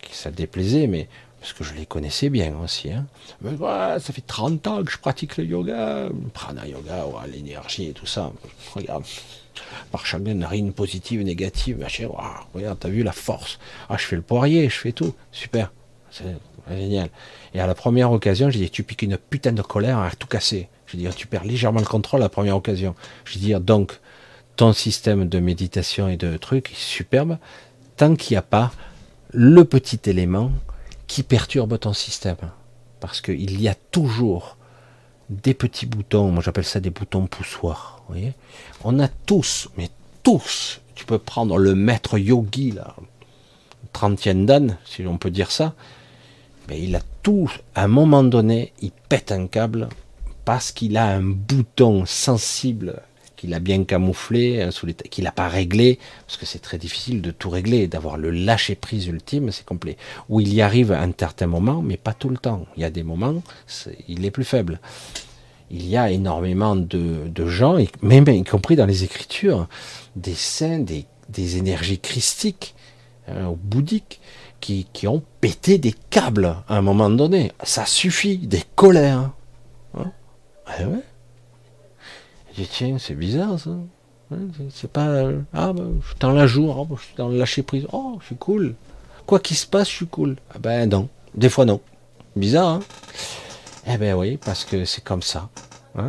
qui 0.00 0.14
ça 0.14 0.30
déplaisait, 0.30 1.08
parce 1.40 1.52
que 1.52 1.64
je 1.64 1.74
les 1.74 1.86
connaissais 1.86 2.28
bien 2.28 2.56
aussi. 2.62 2.90
Hein. 2.90 3.06
ça 3.42 4.12
fait 4.12 4.26
30 4.26 4.66
ans 4.66 4.84
que 4.84 4.90
je 4.90 4.98
pratique 4.98 5.36
le 5.36 5.44
yoga, 5.44 6.08
prana 6.32 6.66
yoga, 6.66 7.04
l'énergie 7.30 7.88
et 7.88 7.92
tout 7.92 8.06
ça. 8.06 8.32
Regarde, 8.74 9.04
par 9.90 10.06
chaque 10.06 10.22
narine 10.22 10.72
positive, 10.72 11.22
négative, 11.22 11.78
machin, 11.78 12.08
regarde, 12.54 12.78
t'as 12.78 12.88
vu 12.88 13.02
la 13.02 13.12
force. 13.12 13.58
Ah, 13.88 13.96
je 13.98 14.04
fais 14.04 14.16
le 14.16 14.22
poirier, 14.22 14.68
je 14.68 14.78
fais 14.78 14.92
tout. 14.92 15.14
Super, 15.32 15.72
c'est 16.10 16.24
génial. 16.70 17.10
Et 17.56 17.60
à 17.60 17.66
la 17.66 17.74
première 17.74 18.12
occasion, 18.12 18.50
j'ai 18.50 18.58
dit, 18.58 18.70
tu 18.70 18.82
piques 18.82 19.00
une 19.00 19.16
putain 19.16 19.52
de 19.52 19.62
colère 19.62 19.98
à 19.98 20.10
tout 20.10 20.26
casser. 20.26 20.68
Je 20.84 20.98
dis, 20.98 21.08
tu 21.16 21.26
perds 21.26 21.44
légèrement 21.44 21.80
le 21.80 21.86
contrôle 21.86 22.20
à 22.20 22.24
la 22.24 22.28
première 22.28 22.54
occasion. 22.54 22.94
Je 23.24 23.38
dis, 23.38 23.54
donc, 23.54 23.98
ton 24.56 24.74
système 24.74 25.26
de 25.26 25.38
méditation 25.38 26.06
et 26.06 26.18
de 26.18 26.36
trucs 26.36 26.72
est 26.72 26.78
superbe 26.78 27.38
tant 27.96 28.14
qu'il 28.14 28.34
n'y 28.34 28.36
a 28.36 28.42
pas 28.42 28.72
le 29.32 29.64
petit 29.64 29.98
élément 30.04 30.52
qui 31.06 31.22
perturbe 31.22 31.78
ton 31.78 31.94
système. 31.94 32.36
Parce 33.00 33.22
qu'il 33.22 33.58
y 33.58 33.68
a 33.68 33.74
toujours 33.90 34.58
des 35.30 35.54
petits 35.54 35.86
boutons, 35.86 36.30
moi 36.30 36.42
j'appelle 36.42 36.66
ça 36.66 36.80
des 36.80 36.90
boutons 36.90 37.26
poussoirs. 37.26 38.02
Vous 38.06 38.16
voyez 38.16 38.34
On 38.84 39.00
a 39.00 39.08
tous, 39.08 39.70
mais 39.78 39.88
tous, 40.22 40.82
tu 40.94 41.06
peux 41.06 41.18
prendre 41.18 41.56
le 41.56 41.74
maître 41.74 42.18
yogi, 42.18 42.72
là, 42.72 42.94
30 43.94 44.28
dan, 44.44 44.76
si 44.84 45.06
on 45.06 45.16
peut 45.16 45.30
dire 45.30 45.50
ça, 45.50 45.74
il 46.74 46.96
a 46.96 47.00
tout, 47.22 47.50
à 47.74 47.84
un 47.84 47.88
moment 47.88 48.24
donné, 48.24 48.72
il 48.80 48.92
pète 49.08 49.32
un 49.32 49.46
câble 49.46 49.88
parce 50.44 50.72
qu'il 50.72 50.96
a 50.96 51.06
un 51.06 51.22
bouton 51.22 52.04
sensible 52.06 53.02
qu'il 53.36 53.54
a 53.54 53.60
bien 53.60 53.84
camouflé, 53.84 54.62
hein, 54.62 54.70
qu'il 55.10 55.24
n'a 55.24 55.32
pas 55.32 55.48
réglé, 55.48 55.98
parce 56.26 56.38
que 56.38 56.46
c'est 56.46 56.58
très 56.58 56.78
difficile 56.78 57.22
de 57.22 57.30
tout 57.30 57.50
régler, 57.50 57.86
d'avoir 57.86 58.16
le 58.16 58.30
lâcher 58.30 58.74
prise 58.74 59.06
ultime, 59.06 59.52
c'est 59.52 59.64
complet. 59.64 59.96
Où 60.28 60.40
il 60.40 60.52
y 60.52 60.62
arrive 60.62 60.92
à 60.92 61.02
un 61.02 61.12
certain 61.16 61.46
moment, 61.46 61.82
mais 61.82 61.96
pas 61.96 62.14
tout 62.14 62.30
le 62.30 62.38
temps. 62.38 62.66
Il 62.76 62.82
y 62.82 62.84
a 62.84 62.90
des 62.90 63.02
moments, 63.02 63.42
il 64.08 64.24
est 64.24 64.30
plus 64.30 64.44
faible. 64.44 64.80
Il 65.70 65.86
y 65.86 65.96
a 65.96 66.10
énormément 66.10 66.76
de, 66.76 67.46
gens, 67.46 67.76
même 68.02 68.28
y 68.28 68.44
compris 68.44 68.76
dans 68.76 68.86
les 68.86 69.04
écritures, 69.04 69.68
des 70.14 70.34
saints, 70.34 70.80
des, 70.80 71.06
énergies 71.56 71.98
christiques 71.98 72.74
hein, 73.28 73.48
ou 73.48 73.56
bouddhiques, 73.56 74.20
qui, 74.92 75.06
ont 75.06 75.22
pété 75.40 75.78
des 75.78 75.92
câbles 76.10 76.56
à 76.68 76.76
un 76.76 76.82
moment 76.82 77.10
donné. 77.10 77.52
Ça 77.62 77.86
suffit, 77.86 78.38
des 78.38 78.62
colères. 78.74 79.30
Hein. 79.96 80.12
Ah 80.66 80.84
ouais 80.84 81.02
tiens, 82.70 82.96
c'est 82.98 83.14
bizarre 83.14 83.58
ça. 83.60 83.70
C'est 84.70 84.90
pas. 84.90 85.28
Ah, 85.52 85.72
bah, 85.72 85.84
je 86.00 86.06
suis 86.06 86.18
dans 86.18 86.32
la 86.32 86.46
jour, 86.46 86.88
oh, 86.90 86.96
je 86.96 87.04
suis 87.04 87.14
dans 87.16 87.28
le 87.28 87.38
lâcher 87.38 87.62
prise. 87.62 87.86
Oh, 87.92 88.18
je 88.20 88.26
suis 88.26 88.36
cool. 88.36 88.74
Quoi 89.26 89.38
qu'il 89.40 89.56
se 89.56 89.66
passe, 89.66 89.88
je 89.88 89.94
suis 89.94 90.06
cool. 90.06 90.36
Ah 90.54 90.58
ben 90.58 90.88
non. 90.88 91.08
Des 91.34 91.48
fois 91.48 91.64
non. 91.64 91.80
Bizarre, 92.34 92.68
hein 92.68 92.80
Eh 93.86 93.98
ben 93.98 94.14
oui, 94.14 94.38
parce 94.38 94.64
que 94.64 94.84
c'est 94.84 95.04
comme 95.04 95.22
ça. 95.22 95.48
Hein 95.96 96.08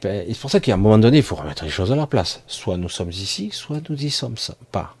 c'est 0.00 0.38
pour 0.40 0.50
ça 0.50 0.60
qu'à 0.60 0.74
un 0.74 0.78
moment 0.78 0.96
donné, 0.96 1.18
il 1.18 1.22
faut 1.22 1.36
remettre 1.36 1.64
les 1.64 1.70
choses 1.70 1.92
à 1.92 1.96
leur 1.96 2.08
place. 2.08 2.42
Soit 2.46 2.78
nous 2.78 2.88
sommes 2.88 3.10
ici, 3.10 3.50
soit 3.52 3.80
nous 3.90 4.02
y 4.02 4.10
sommes 4.10 4.36
pas. 4.72 4.96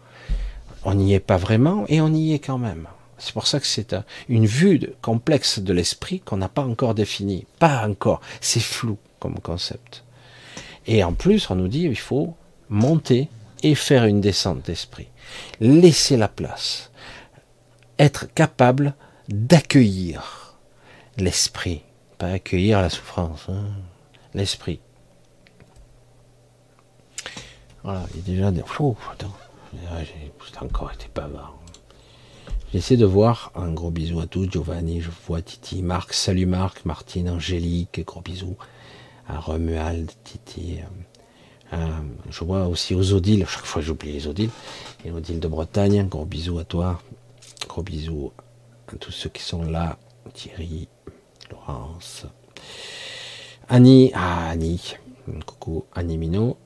On 0.84 0.94
n'y 0.94 1.14
est 1.14 1.20
pas 1.20 1.36
vraiment 1.36 1.84
et 1.88 2.00
on 2.00 2.12
y 2.12 2.34
est 2.34 2.38
quand 2.38 2.58
même. 2.58 2.88
C'est 3.18 3.32
pour 3.32 3.46
ça 3.46 3.60
que 3.60 3.66
c'est 3.66 3.96
une 4.28 4.46
vue 4.46 4.80
complexe 5.00 5.58
de 5.58 5.72
l'esprit 5.72 6.20
qu'on 6.20 6.36
n'a 6.36 6.48
pas 6.48 6.62
encore 6.62 6.94
définie. 6.94 7.46
Pas 7.58 7.86
encore. 7.88 8.20
C'est 8.40 8.60
flou 8.60 8.98
comme 9.18 9.38
concept. 9.38 10.04
Et 10.86 11.02
en 11.02 11.12
plus, 11.12 11.50
on 11.50 11.54
nous 11.54 11.68
dit 11.68 11.82
il 11.82 11.98
faut 11.98 12.34
monter 12.68 13.28
et 13.62 13.74
faire 13.74 14.04
une 14.04 14.20
descente 14.20 14.66
d'esprit. 14.66 15.08
Laisser 15.60 16.16
la 16.16 16.28
place. 16.28 16.90
Être 17.98 18.26
capable 18.34 18.94
d'accueillir 19.28 20.56
l'esprit. 21.16 21.82
Pas 22.18 22.28
accueillir 22.28 22.82
la 22.82 22.90
souffrance. 22.90 23.46
Hein. 23.48 23.64
L'esprit. 24.34 24.80
Voilà, 27.82 28.04
il 28.14 28.20
est 28.20 28.34
déjà 28.34 28.50
des. 28.50 28.62
J'ai 30.02 30.58
encore 30.60 30.92
été 30.92 31.06
bavard. 31.14 31.58
J'essaie 32.72 32.96
de 32.96 33.06
voir. 33.06 33.52
Un 33.54 33.72
gros 33.72 33.90
bisou 33.90 34.20
à 34.20 34.26
tous. 34.26 34.50
Giovanni, 34.50 35.00
je 35.00 35.10
vois 35.26 35.42
Titi, 35.42 35.82
Marc. 35.82 36.12
Salut 36.12 36.46
Marc, 36.46 36.84
Martine, 36.84 37.30
Angélique, 37.30 38.04
gros 38.04 38.20
bisous. 38.20 38.56
À 39.28 39.38
Romuald, 39.38 40.10
Titi. 40.24 40.78
Euh, 41.72 41.76
euh, 41.76 41.86
je 42.30 42.44
vois 42.44 42.66
aussi 42.66 42.94
aux 42.94 43.12
Odiles. 43.12 43.46
Chaque 43.46 43.64
fois 43.64 43.80
j'oublie 43.80 44.12
les 44.12 44.26
Odiles. 44.26 44.50
Et 45.04 45.10
Odile 45.10 45.40
de 45.40 45.48
Bretagne. 45.48 46.06
Gros 46.08 46.24
bisous 46.24 46.58
à 46.58 46.64
toi. 46.64 47.00
Gros 47.68 47.82
bisous 47.82 48.32
à 48.92 48.96
tous 48.96 49.12
ceux 49.12 49.30
qui 49.30 49.42
sont 49.42 49.62
là. 49.62 49.98
Thierry, 50.32 50.88
Laurence. 51.50 52.26
Annie. 53.68 54.10
Ah, 54.14 54.48
Annie. 54.48 54.94
Coucou, 55.46 55.84
Annie 55.94 56.18
Minot. 56.18 56.58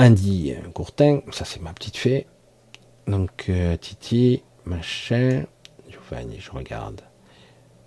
Andy 0.00 0.54
Courtin, 0.72 1.20
ça 1.30 1.44
c'est 1.44 1.60
ma 1.60 1.74
petite 1.74 1.98
fée. 1.98 2.26
Donc 3.06 3.50
euh, 3.50 3.76
Titi, 3.76 4.42
machin, 4.64 5.44
Giovanni, 5.90 6.40
je 6.40 6.50
regarde. 6.50 7.02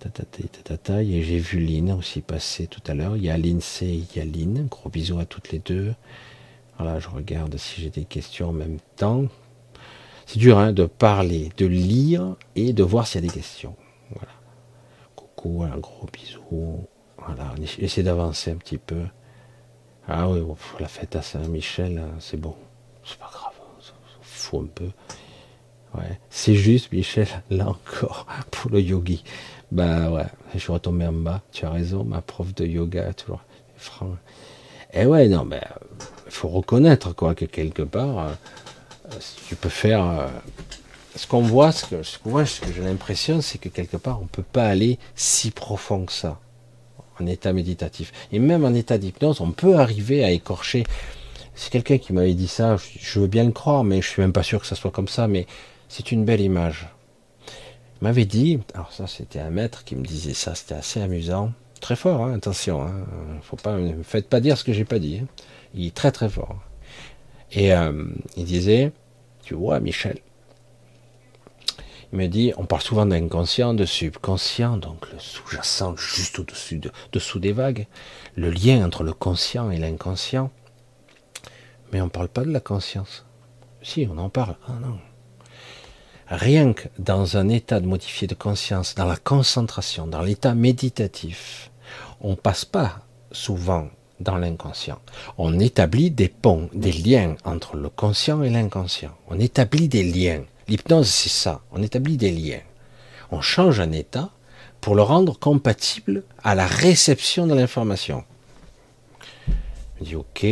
Et 0.04 1.22
j'ai 1.22 1.38
vu 1.38 1.58
Lynn 1.58 1.90
aussi 1.90 2.20
passer 2.20 2.68
tout 2.68 2.82
à 2.86 2.94
l'heure. 2.94 3.16
Il 3.16 3.24
y 3.24 3.30
a 3.30 3.36
il 3.36 4.06
y 4.14 4.20
a. 4.20 4.62
Gros 4.70 4.90
bisous 4.90 5.18
à 5.18 5.24
toutes 5.24 5.50
les 5.50 5.58
deux. 5.58 5.92
Voilà, 6.78 7.00
je 7.00 7.08
regarde 7.08 7.56
si 7.56 7.80
j'ai 7.80 7.90
des 7.90 8.04
questions 8.04 8.50
en 8.50 8.52
même 8.52 8.78
temps. 8.94 9.24
C'est 10.26 10.38
dur 10.38 10.58
hein, 10.58 10.72
de 10.72 10.84
parler, 10.84 11.50
de 11.56 11.66
lire 11.66 12.36
et 12.54 12.72
de 12.72 12.84
voir 12.84 13.08
s'il 13.08 13.22
y 13.22 13.24
a 13.24 13.28
des 13.28 13.34
questions. 13.34 13.74
Voilà. 14.10 14.32
Coucou, 15.16 15.64
un 15.64 15.78
gros 15.78 16.06
bisou. 16.12 16.86
Voilà, 17.18 17.52
on 17.58 17.82
essaie 17.82 18.04
d'avancer 18.04 18.52
un 18.52 18.56
petit 18.56 18.78
peu. 18.78 19.02
Ah 20.08 20.28
oui, 20.28 20.42
la 20.80 20.88
fête 20.88 21.16
à 21.16 21.22
Saint-Michel, 21.22 21.98
hein, 21.98 22.16
c'est 22.18 22.36
bon. 22.36 22.54
C'est 23.04 23.18
pas 23.18 23.30
grave, 23.32 23.52
on 23.78 23.82
s'en 23.82 23.94
fout 24.20 24.62
un 24.62 24.66
peu. 24.66 24.90
Ouais. 25.94 26.18
C'est 26.28 26.54
juste, 26.54 26.92
Michel, 26.92 27.28
là 27.50 27.68
encore, 27.68 28.26
pour 28.50 28.70
le 28.70 28.80
yogi. 28.80 29.24
Bah 29.72 30.10
ouais, 30.10 30.26
je 30.54 30.58
suis 30.58 30.72
retombé 30.72 31.06
en 31.06 31.12
bas. 31.12 31.40
Tu 31.52 31.64
as 31.64 31.70
raison, 31.70 32.04
ma 32.04 32.20
prof 32.20 32.54
de 32.54 32.66
yoga, 32.66 33.12
toujours 33.14 33.40
franc. 33.76 34.16
Et 34.92 35.00
eh 35.00 35.06
ouais, 35.06 35.26
non, 35.28 35.44
mais 35.44 35.62
il 36.26 36.32
faut 36.32 36.48
reconnaître 36.48 37.12
quoi 37.14 37.34
que 37.34 37.44
quelque 37.44 37.82
part, 37.82 38.18
euh, 38.18 39.16
tu 39.48 39.56
peux 39.56 39.68
faire. 39.68 40.04
Euh, 40.04 40.28
ce 41.16 41.26
qu'on 41.26 41.42
voit, 41.42 41.72
ce 41.72 41.86
que, 41.86 42.02
ce 42.02 42.18
que, 42.18 42.72
j'ai 42.72 42.82
l'impression, 42.82 43.40
c'est 43.40 43.58
que 43.58 43.68
quelque 43.68 43.96
part, 43.96 44.20
on 44.20 44.26
peut 44.26 44.42
pas 44.42 44.66
aller 44.66 44.98
si 45.14 45.50
profond 45.50 46.04
que 46.06 46.12
ça 46.12 46.40
en 47.20 47.26
état 47.26 47.52
méditatif. 47.52 48.12
Et 48.32 48.38
même 48.38 48.64
en 48.64 48.74
état 48.74 48.98
d'hypnose, 48.98 49.40
on 49.40 49.52
peut 49.52 49.76
arriver 49.76 50.24
à 50.24 50.30
écorcher. 50.30 50.84
C'est 51.54 51.70
quelqu'un 51.70 51.98
qui 51.98 52.12
m'avait 52.12 52.34
dit 52.34 52.48
ça, 52.48 52.76
je 52.98 53.20
veux 53.20 53.26
bien 53.26 53.44
le 53.44 53.52
croire, 53.52 53.84
mais 53.84 54.02
je 54.02 54.08
suis 54.08 54.22
même 54.22 54.32
pas 54.32 54.42
sûr 54.42 54.60
que 54.60 54.66
ça 54.66 54.74
soit 54.74 54.90
comme 54.90 55.08
ça, 55.08 55.28
mais 55.28 55.46
c'est 55.88 56.10
une 56.10 56.24
belle 56.24 56.40
image. 56.40 56.88
Il 58.00 58.04
m'avait 58.04 58.24
dit, 58.24 58.58
alors 58.74 58.92
ça 58.92 59.06
c'était 59.06 59.38
un 59.38 59.50
maître 59.50 59.84
qui 59.84 59.94
me 59.94 60.04
disait 60.04 60.34
ça, 60.34 60.54
c'était 60.54 60.74
assez 60.74 61.00
amusant, 61.00 61.52
très 61.80 61.96
fort, 61.96 62.24
hein, 62.24 62.34
attention, 62.34 62.82
hein, 62.82 62.92
faut 63.42 63.56
pas, 63.56 63.76
ne 63.76 64.02
faites 64.02 64.28
pas 64.28 64.40
dire 64.40 64.58
ce 64.58 64.64
que 64.64 64.72
j'ai 64.72 64.84
pas 64.84 64.98
dit. 64.98 65.20
Hein. 65.22 65.26
Il 65.74 65.86
est 65.86 65.94
très 65.94 66.10
très 66.10 66.28
fort. 66.28 66.56
Et 67.52 67.72
euh, 67.72 68.04
il 68.36 68.44
disait, 68.44 68.90
tu 69.44 69.54
vois 69.54 69.78
Michel, 69.80 70.18
me 72.14 72.26
dit, 72.28 72.52
on 72.56 72.64
parle 72.64 72.82
souvent 72.82 73.06
d'inconscient, 73.06 73.74
de 73.74 73.84
subconscient, 73.84 74.76
donc 74.76 75.10
le 75.12 75.18
sous-jacent 75.18 75.96
juste 75.96 76.38
au-dessus 76.38 76.78
de, 76.78 76.90
dessous 77.12 77.38
des 77.38 77.52
vagues, 77.52 77.86
le 78.36 78.50
lien 78.50 78.84
entre 78.84 79.02
le 79.02 79.12
conscient 79.12 79.70
et 79.70 79.78
l'inconscient. 79.78 80.50
Mais 81.92 82.00
on 82.00 82.06
ne 82.06 82.10
parle 82.10 82.28
pas 82.28 82.44
de 82.44 82.50
la 82.50 82.60
conscience. 82.60 83.24
Si, 83.82 84.08
on 84.10 84.18
en 84.18 84.30
parle. 84.30 84.56
Ah 84.66 84.78
non. 84.80 84.98
Rien 86.28 86.72
que 86.72 86.88
dans 86.98 87.36
un 87.36 87.48
état 87.48 87.80
de 87.80 87.86
modifié 87.86 88.26
de 88.26 88.34
conscience, 88.34 88.94
dans 88.94 89.04
la 89.04 89.16
concentration, 89.16 90.06
dans 90.06 90.22
l'état 90.22 90.54
méditatif, 90.54 91.70
on 92.20 92.34
passe 92.34 92.64
pas 92.64 93.00
souvent 93.30 93.88
dans 94.20 94.38
l'inconscient. 94.38 95.00
On 95.36 95.58
établit 95.58 96.10
des 96.10 96.28
ponts, 96.28 96.70
des 96.72 96.92
liens 96.92 97.36
entre 97.44 97.76
le 97.76 97.90
conscient 97.90 98.42
et 98.42 98.50
l'inconscient. 98.50 99.14
On 99.28 99.38
établit 99.38 99.88
des 99.88 100.02
liens. 100.02 100.44
L'hypnose, 100.68 101.08
c'est 101.08 101.28
ça. 101.28 101.62
On 101.72 101.82
établit 101.82 102.16
des 102.16 102.30
liens. 102.30 102.62
On 103.30 103.40
change 103.40 103.80
un 103.80 103.92
état 103.92 104.30
pour 104.80 104.94
le 104.94 105.02
rendre 105.02 105.38
compatible 105.38 106.24
à 106.42 106.54
la 106.54 106.66
réception 106.66 107.46
de 107.46 107.54
l'information. 107.54 108.24
Je 109.98 110.04
dis 110.04 110.16
ok, 110.16 110.46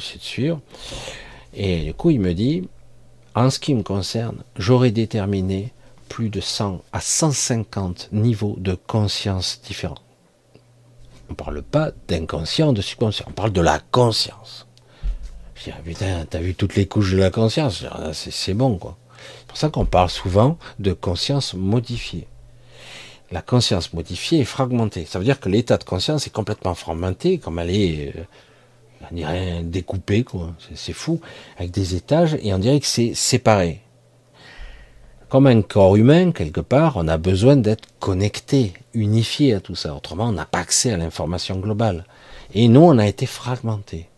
c'est 0.00 0.20
sûr. 0.20 0.60
Et 1.54 1.84
du 1.84 1.94
coup, 1.94 2.10
il 2.10 2.20
me 2.20 2.34
dit, 2.34 2.68
en 3.34 3.50
ce 3.50 3.58
qui 3.58 3.74
me 3.74 3.82
concerne, 3.82 4.42
j'aurais 4.56 4.90
déterminé 4.90 5.72
plus 6.08 6.30
de 6.30 6.40
100 6.40 6.82
à 6.92 7.00
150 7.00 8.08
niveaux 8.12 8.56
de 8.58 8.74
conscience 8.74 9.60
différents. 9.62 9.98
On 11.28 11.32
ne 11.32 11.36
parle 11.36 11.62
pas 11.62 11.92
d'inconscient, 12.08 12.72
de 12.72 12.80
subconscient, 12.80 13.26
on 13.28 13.32
parle 13.32 13.52
de 13.52 13.60
la 13.60 13.80
conscience. 13.90 14.66
Je 15.54 15.64
dis, 15.64 15.70
ah, 15.76 15.80
putain, 15.84 16.24
t'as 16.28 16.38
vu 16.38 16.54
toutes 16.54 16.76
les 16.76 16.86
couches 16.86 17.12
de 17.12 17.18
la 17.18 17.30
conscience, 17.30 17.84
ah, 17.90 18.12
c'est 18.14 18.54
bon, 18.54 18.78
quoi. 18.78 18.96
C'est 19.48 19.52
pour 19.52 19.56
ça 19.56 19.68
qu'on 19.70 19.86
parle 19.86 20.10
souvent 20.10 20.58
de 20.78 20.92
conscience 20.92 21.54
modifiée. 21.54 22.26
La 23.32 23.40
conscience 23.40 23.94
modifiée 23.94 24.40
est 24.40 24.44
fragmentée. 24.44 25.06
Ça 25.06 25.18
veut 25.18 25.24
dire 25.24 25.40
que 25.40 25.48
l'état 25.48 25.78
de 25.78 25.84
conscience 25.84 26.26
est 26.26 26.30
complètement 26.30 26.74
fragmenté, 26.74 27.38
comme 27.38 27.58
elle 27.58 27.70
est, 27.70 28.12
euh, 28.14 28.22
on 29.10 29.14
dirait 29.14 29.62
découpée, 29.62 30.22
quoi. 30.22 30.52
C'est 30.74 30.92
fou, 30.92 31.22
avec 31.56 31.70
des 31.70 31.94
étages, 31.94 32.36
et 32.42 32.52
on 32.52 32.58
dirait 32.58 32.78
que 32.78 32.86
c'est 32.86 33.14
séparé. 33.14 33.80
Comme 35.30 35.46
un 35.46 35.62
corps 35.62 35.96
humain, 35.96 36.30
quelque 36.30 36.60
part, 36.60 36.98
on 36.98 37.08
a 37.08 37.16
besoin 37.16 37.56
d'être 37.56 37.88
connecté, 38.00 38.74
unifié 38.92 39.54
à 39.54 39.60
tout 39.60 39.74
ça. 39.74 39.94
Autrement, 39.94 40.28
on 40.28 40.32
n'a 40.32 40.44
pas 40.44 40.58
accès 40.58 40.92
à 40.92 40.98
l'information 40.98 41.58
globale. 41.58 42.04
Et 42.52 42.68
nous, 42.68 42.82
on 42.82 42.98
a 42.98 43.06
été 43.06 43.24
fragmentés. 43.24 44.08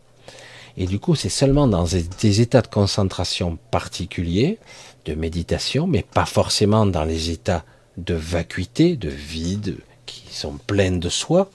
Et 0.77 0.87
du 0.87 0.99
coup, 0.99 1.15
c'est 1.15 1.29
seulement 1.29 1.67
dans 1.67 1.85
des 2.21 2.41
états 2.41 2.63
de 2.63 2.69
concentration 2.69 3.59
particuliers, 3.71 4.59
de 5.05 5.15
méditation, 5.15 5.87
mais 5.87 6.03
pas 6.03 6.27
forcément 6.27 6.87
dans 6.87 7.05
les 7.05 7.31
états 7.31 7.65
de 7.97 8.15
vacuité, 8.15 8.97
de 8.97 9.09
vide, 9.09 9.79
qui 10.07 10.35
sont 10.35 10.59
pleins 10.67 10.93
de 10.93 11.09
soi. 11.09 11.51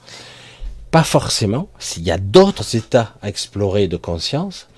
Pas 0.90 1.04
forcément. 1.04 1.68
S'il 1.78 2.04
y 2.04 2.10
a 2.10 2.18
d'autres 2.18 2.76
états 2.76 3.14
à 3.22 3.28
explorer 3.28 3.88
de 3.88 3.96
conscience, 3.96 4.68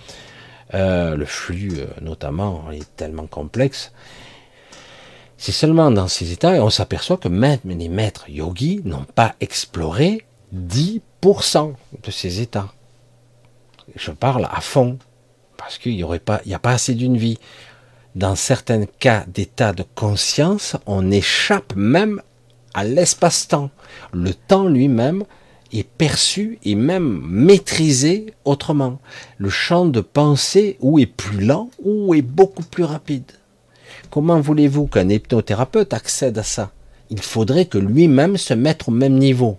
euh, 0.74 1.16
le 1.16 1.24
flux 1.24 1.78
euh, 1.78 1.86
notamment 2.00 2.70
est 2.70 2.96
tellement 2.96 3.26
complexe. 3.26 3.92
C'est 5.36 5.52
seulement 5.52 5.90
dans 5.90 6.08
ces 6.08 6.32
états 6.32 6.56
et 6.56 6.60
on 6.60 6.70
s'aperçoit 6.70 7.16
que 7.16 7.28
même 7.28 7.60
les 7.64 7.88
maîtres 7.88 8.28
yogis 8.28 8.80
n'ont 8.84 9.04
pas 9.04 9.34
exploré 9.40 10.24
10% 10.54 11.74
de 12.02 12.10
ces 12.10 12.40
états. 12.40 12.72
Je 13.94 14.10
parle 14.10 14.48
à 14.50 14.60
fond 14.60 14.98
parce 15.56 15.78
qu'il 15.78 15.94
n'y 15.94 16.02
aurait 16.02 16.18
pas, 16.18 16.40
il 16.44 16.48
n'y 16.48 16.54
a 16.54 16.58
pas 16.58 16.72
assez 16.72 16.94
d'une 16.94 17.16
vie 17.16 17.38
dans 18.18 18.34
certains 18.34 18.84
cas 18.84 19.24
d'état 19.28 19.72
de 19.72 19.84
conscience, 19.94 20.76
on 20.86 21.08
échappe 21.12 21.76
même 21.76 22.20
à 22.74 22.82
l'espace-temps. 22.82 23.70
Le 24.12 24.34
temps 24.34 24.66
lui-même 24.66 25.22
est 25.72 25.86
perçu 25.86 26.58
et 26.64 26.74
même 26.74 27.22
maîtrisé 27.24 28.34
autrement. 28.44 28.98
Le 29.38 29.50
champ 29.50 29.86
de 29.86 30.00
pensée 30.00 30.78
ou 30.80 30.98
est 30.98 31.06
plus 31.06 31.44
lent 31.44 31.70
ou 31.84 32.12
est 32.12 32.22
beaucoup 32.22 32.64
plus 32.64 32.82
rapide. 32.82 33.30
Comment 34.10 34.40
voulez-vous 34.40 34.88
qu'un 34.88 35.08
hypnothérapeute 35.08 35.94
accède 35.94 36.38
à 36.38 36.42
ça? 36.42 36.72
Il 37.10 37.22
faudrait 37.22 37.66
que 37.66 37.78
lui-même 37.78 38.36
se 38.36 38.52
mette 38.52 38.88
au 38.88 38.90
même 38.90 39.16
niveau. 39.16 39.58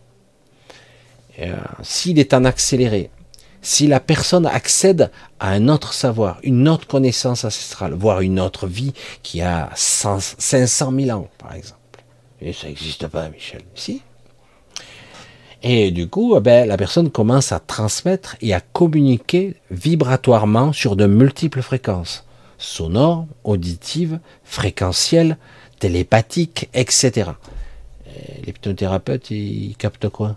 Euh, 1.39 1.55
s'il 1.81 2.19
est 2.19 2.33
en 2.33 2.43
accéléré, 2.43 3.09
si 3.61 3.87
la 3.87 3.99
personne 3.99 4.45
accède 4.45 5.11
à 5.39 5.51
un 5.51 5.67
autre 5.67 5.93
savoir, 5.93 6.39
une 6.43 6.67
autre 6.67 6.87
connaissance 6.87 7.43
ancestrale, 7.43 7.93
voire 7.93 8.21
une 8.21 8.39
autre 8.39 8.67
vie 8.67 8.93
qui 9.23 9.41
a 9.41 9.69
500 9.75 10.91
000 10.97 11.17
ans, 11.17 11.27
par 11.37 11.53
exemple. 11.53 11.79
Et 12.41 12.53
ça 12.53 12.67
n'existe 12.67 13.07
pas, 13.07 13.29
Michel. 13.29 13.61
Si. 13.75 14.01
Et 15.61 15.91
du 15.91 16.07
coup, 16.07 16.35
eh 16.37 16.39
ben, 16.39 16.67
la 16.67 16.77
personne 16.77 17.09
commence 17.09 17.51
à 17.51 17.59
transmettre 17.59 18.37
et 18.41 18.53
à 18.53 18.61
communiquer 18.61 19.55
vibratoirement 19.71 20.71
sur 20.71 20.95
de 20.95 21.05
multiples 21.05 21.61
fréquences 21.61 22.25
sonores, 22.57 23.25
auditives, 23.43 24.19
fréquentielles, 24.43 25.37
télépathiques, 25.79 26.69
etc. 26.73 27.31
L'hypnothérapeute, 28.45 29.31
il 29.31 29.75
capte 29.77 30.09
quoi? 30.09 30.35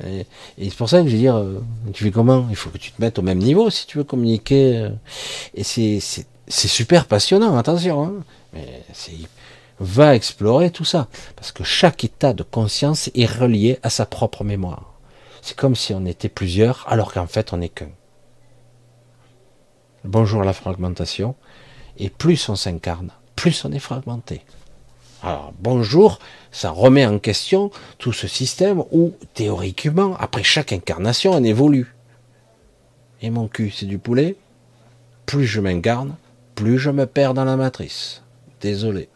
Et, 0.00 0.26
c'est 0.58 0.76
pour 0.76 0.88
ça 0.88 1.02
que 1.02 1.08
je 1.08 1.12
veux 1.12 1.18
dire, 1.18 1.36
euh, 1.36 1.62
tu 1.92 2.04
fais 2.04 2.10
comment? 2.10 2.46
Il 2.50 2.56
faut 2.56 2.70
que 2.70 2.78
tu 2.78 2.92
te 2.92 3.00
mettes 3.00 3.18
au 3.18 3.22
même 3.22 3.38
niveau 3.38 3.70
si 3.70 3.86
tu 3.86 3.98
veux 3.98 4.04
communiquer. 4.04 4.76
Euh. 4.78 4.90
Et 5.54 5.64
c'est 5.64 6.24
super 6.48 7.06
passionnant, 7.06 7.56
attention. 7.56 8.22
Hein. 8.54 8.60
Va 9.80 10.14
explorer 10.14 10.70
tout 10.70 10.84
ça. 10.84 11.08
Parce 11.36 11.52
que 11.52 11.64
chaque 11.64 12.04
état 12.04 12.32
de 12.32 12.42
conscience 12.42 13.10
est 13.14 13.26
relié 13.26 13.78
à 13.82 13.90
sa 13.90 14.06
propre 14.06 14.44
mémoire. 14.44 14.92
C'est 15.42 15.56
comme 15.56 15.74
si 15.74 15.92
on 15.92 16.06
était 16.06 16.28
plusieurs, 16.28 16.86
alors 16.88 17.12
qu'en 17.12 17.26
fait 17.26 17.52
on 17.52 17.58
n'est 17.58 17.68
qu'un. 17.68 17.90
Bonjour 20.04 20.42
à 20.42 20.44
la 20.44 20.52
fragmentation. 20.52 21.34
Et 21.98 22.10
plus 22.10 22.48
on 22.48 22.56
s'incarne, 22.56 23.10
plus 23.36 23.64
on 23.64 23.72
est 23.72 23.78
fragmenté. 23.78 24.42
Alors, 25.24 25.52
bonjour, 25.60 26.18
ça 26.50 26.70
remet 26.70 27.06
en 27.06 27.20
question 27.20 27.70
tout 27.98 28.12
ce 28.12 28.26
système 28.26 28.82
où, 28.90 29.14
théoriquement, 29.34 30.16
après 30.18 30.42
chaque 30.42 30.72
incarnation, 30.72 31.30
on 31.30 31.44
évolue. 31.44 31.94
Et 33.20 33.30
mon 33.30 33.46
cul, 33.46 33.70
c'est 33.70 33.86
du 33.86 33.98
poulet. 33.98 34.34
Plus 35.24 35.46
je 35.46 35.60
m'incarne, 35.60 36.16
plus 36.56 36.76
je 36.76 36.90
me 36.90 37.06
perds 37.06 37.34
dans 37.34 37.44
la 37.44 37.56
matrice. 37.56 38.22
Désolé. 38.60 39.08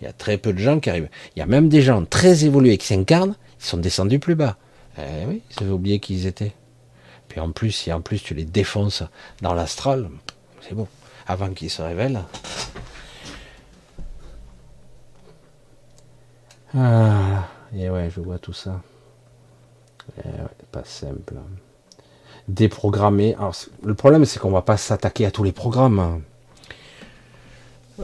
Il 0.00 0.04
y 0.04 0.06
a 0.06 0.12
très 0.12 0.36
peu 0.36 0.52
de 0.52 0.58
gens 0.58 0.78
qui 0.78 0.90
arrivent. 0.90 1.08
Il 1.34 1.38
y 1.38 1.42
a 1.42 1.46
même 1.46 1.70
des 1.70 1.80
gens 1.80 2.04
très 2.04 2.44
évolués 2.44 2.76
qui 2.76 2.86
s'incarnent, 2.86 3.34
ils 3.58 3.64
sont 3.64 3.78
descendus 3.78 4.18
plus 4.18 4.34
bas. 4.34 4.58
Eh 4.98 5.24
oui, 5.26 5.40
ils 5.50 5.62
avaient 5.62 5.72
oublié 5.72 6.00
qui 6.00 6.14
ils 6.14 6.26
étaient. 6.26 6.52
Puis 7.28 7.40
en 7.40 7.50
plus, 7.50 7.72
si 7.72 7.90
en 7.94 8.02
plus 8.02 8.22
tu 8.22 8.34
les 8.34 8.44
défonces 8.44 9.04
dans 9.40 9.54
l'astral, 9.54 10.10
c'est 10.60 10.74
bon. 10.74 10.86
Avant 11.26 11.48
qu'ils 11.48 11.70
se 11.70 11.80
révèlent, 11.80 12.20
Ah, 16.74 17.48
et 17.76 17.90
ouais, 17.90 18.10
je 18.10 18.20
vois 18.20 18.38
tout 18.38 18.52
ça. 18.52 18.80
Ouais, 20.16 20.32
pas 20.72 20.84
simple. 20.84 21.34
Déprogrammer. 22.48 23.34
Alors, 23.34 23.54
le 23.82 23.94
problème, 23.94 24.24
c'est 24.24 24.38
qu'on 24.38 24.50
va 24.50 24.62
pas 24.62 24.76
s'attaquer 24.76 25.26
à 25.26 25.30
tous 25.30 25.44
les 25.44 25.52
programmes. 25.52 26.22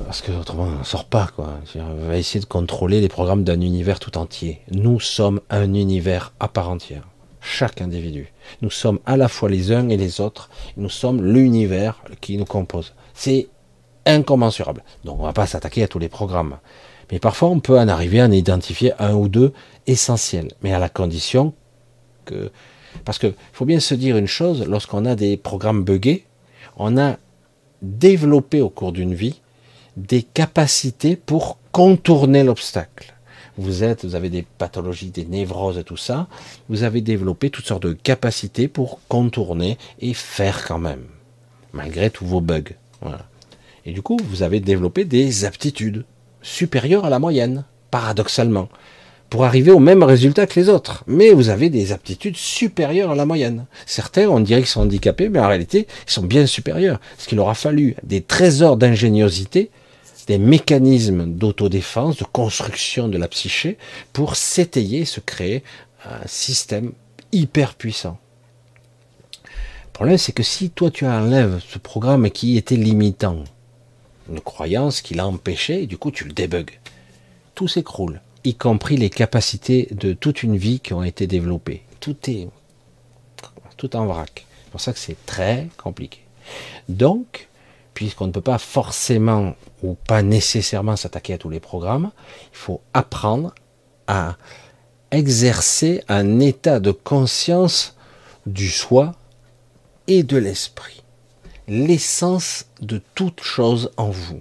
Parce 0.07 0.23
que 0.23 0.33
autrement, 0.33 0.65
on 0.65 0.79
ne 0.79 0.85
sort 0.85 1.05
pas, 1.05 1.29
quoi. 1.37 1.51
On 1.77 2.09
va 2.09 2.17
essayer 2.17 2.41
de 2.41 2.47
contrôler 2.47 3.01
les 3.01 3.09
programmes 3.09 3.45
d'un 3.45 3.61
univers 3.61 4.01
tout 4.01 4.17
entier. 4.17 4.63
Nous 4.71 5.01
sommes 5.01 5.41
un 5.51 5.75
univers 5.75 6.33
à 6.41 6.49
part 6.49 6.71
entière. 6.71 7.07
Chaque 7.41 7.83
individu. 7.83 8.33
Nous 8.63 8.71
sommes 8.71 9.01
à 9.05 9.17
la 9.17 9.29
fois 9.29 9.51
les 9.51 9.71
uns 9.73 9.89
et 9.91 9.97
les 9.97 10.21
autres. 10.21 10.49
Nous 10.77 10.89
sommes 10.89 11.23
l'univers 11.23 12.03
qui 12.21 12.39
nous 12.39 12.45
compose. 12.45 12.95
C'est 13.15 13.49
incommensurable. 14.07 14.83
Donc, 15.05 15.21
on 15.21 15.25
va 15.25 15.33
pas 15.33 15.47
s'attaquer 15.47 15.83
à 15.83 15.89
tous 15.89 15.99
les 15.99 16.09
programmes. 16.09 16.57
Mais 17.13 17.19
parfois, 17.19 17.51
on 17.51 17.61
peut 17.61 17.79
en 17.79 17.89
arriver 17.89 18.21
à 18.21 18.25
en 18.25 18.33
identifier 18.33 18.95
un 18.99 19.13
ou 19.13 19.29
deux 19.29 19.53
essentiels, 19.87 20.49
mais 20.63 20.73
à 20.73 20.79
la 20.79 20.89
condition 20.89 21.53
que... 22.25 22.51
Parce 23.05 23.19
qu'il 23.19 23.35
faut 23.53 23.67
bien 23.67 23.81
se 23.81 23.95
dire 23.95 24.17
une 24.17 24.27
chose, 24.27 24.67
lorsqu'on 24.67 25.05
a 25.05 25.15
des 25.15 25.37
programmes 25.37 25.85
buggés, 25.85 26.25
on 26.77 26.99
a 26.99 27.19
développé 27.83 28.63
au 28.63 28.71
cours 28.71 28.93
d'une 28.93 29.15
vie 29.15 29.41
des 29.97 30.23
capacités 30.23 31.17
pour 31.17 31.59
contourner 31.71 32.45
l'obstacle. 32.45 33.15
Vous 33.59 33.85
êtes, 33.85 34.07
vous 34.07 34.15
avez 34.15 34.31
des 34.31 34.43
pathologies, 34.43 35.11
des 35.11 35.27
névroses, 35.27 35.83
tout 35.85 35.99
ça. 35.99 36.29
Vous 36.71 36.83
avez 36.83 37.03
développé 37.03 37.51
toutes 37.51 37.67
sortes 37.67 37.83
de 37.83 37.93
capacités 37.93 38.69
pour 38.69 39.01
contourner 39.09 39.77
et 40.01 40.15
faire 40.15 40.67
quand 40.67 40.79
même, 40.79 41.05
malgré 41.75 42.09
tous 42.09 42.25
vos 42.25 42.41
bugs. 42.41 42.73
Et 43.85 43.93
du 43.93 44.01
coup, 44.01 44.19
vous 44.25 44.43
avez 44.43 44.61
développé 44.61 45.05
des 45.05 45.45
aptitudes 45.45 46.05
supérieur 46.43 47.05
à 47.05 47.11
la 47.11 47.19
moyenne, 47.19 47.65
paradoxalement, 47.91 48.69
pour 49.31 49.45
arriver 49.45 49.71
au 49.71 49.79
même 49.79 50.03
résultat 50.03 50.47
que 50.47 50.61
les 50.61 50.69
autres. 50.69 51.05
Mais 51.07 51.31
vous 51.31 51.49
avez 51.49 51.71
des 51.71 51.93
aptitudes 51.93 52.37
supérieures 52.37 53.13
à 53.13 53.15
la 53.15 53.25
moyenne. 53.25 53.65
Certains, 53.87 54.29
on 54.29 54.41
dirait 54.41 54.61
qu'ils 54.61 54.69
sont 54.69 54.83
handicapés, 54.83 55.31
mais 55.31 55.39
en 55.39 55.49
réalité, 55.49 55.87
ils 56.07 56.13
sont 56.13 56.23
bien 56.23 56.47
supérieurs. 56.47 57.01
Ce 57.17 57.27
qu'il 57.27 57.41
aura 57.41 57.55
fallu 57.55 57.97
des 58.03 58.21
trésors 58.21 58.77
d'ingéniosité, 58.77 59.71
des 60.27 60.39
mécanismes 60.39 61.27
d'autodéfense, 61.27 62.19
de 62.19 62.25
construction 62.25 63.09
de 63.09 63.17
la 63.17 63.27
psyché, 63.29 63.79
pour 64.13 64.37
s'étayer, 64.37 65.05
se 65.05 65.21
créer 65.21 65.63
un 66.05 66.27
système 66.27 66.93
hyper 67.33 67.75
puissant. 67.75 68.19
Le 69.45 69.93
problème, 69.93 70.19
c'est 70.19 70.33
que 70.33 70.43
si 70.43 70.71
toi 70.71 70.91
tu 70.91 71.07
enlèves 71.07 71.61
ce 71.67 71.79
programme 71.79 72.31
qui 72.31 72.57
était 72.57 72.77
limitant, 72.77 73.45
une 74.29 74.41
croyance 74.41 75.01
qui 75.01 75.15
l'a 75.15 75.27
empêché, 75.27 75.83
et 75.83 75.87
du 75.87 75.99
coup 75.99 76.11
tu 76.11 76.25
le 76.25 76.33
débugs. 76.33 76.79
Tout 77.55 77.69
s'écroule, 77.69 78.21
y 78.45 78.55
compris 78.55 78.97
les 78.97 79.11
capacités 79.11 79.89
de 79.91 80.13
toute 80.13 80.43
une 80.43 80.57
vie 80.57 80.81
qui 80.81 80.95
ont 80.95 81.03
été 81.03 81.27
développées. 81.27 81.83
Tout 82.01 82.17
est 82.29 82.49
tout 83.77 83.97
en 83.97 84.07
vrac. 84.07 84.47
C'est 84.65 84.71
pour 84.71 84.81
ça 84.81 84.93
que 84.93 84.99
c'est 84.99 85.27
très 85.27 85.69
compliqué. 85.77 86.21
Donc, 86.89 87.49
puisqu'on 87.95 88.29
ne 88.29 88.33
peut 88.33 88.41
pas 88.41 88.59
forcément 88.59 89.55
ou 89.83 89.95
pas 89.95 90.23
nécessairement 90.23 90.97
s'attaquer 90.97 91.35
à 91.35 91.39
tous 91.39 91.51
les 91.51 91.61
programmes, 91.61 92.11
il 92.53 92.57
faut 92.57 92.81
apprendre 92.95 93.55
à 94.07 94.37
exercer 95.11 96.03
un 96.09 96.41
état 96.41 96.81
de 96.81 96.93
conscience 96.93 97.97
du 98.47 98.71
soi 98.71 99.15
et 100.07 100.23
de 100.23 100.37
l'esprit 100.37 101.02
l'essence 101.69 102.67
de 102.81 103.01
toute 103.15 103.43
chose 103.43 103.91
en 103.97 104.11
vous. 104.11 104.41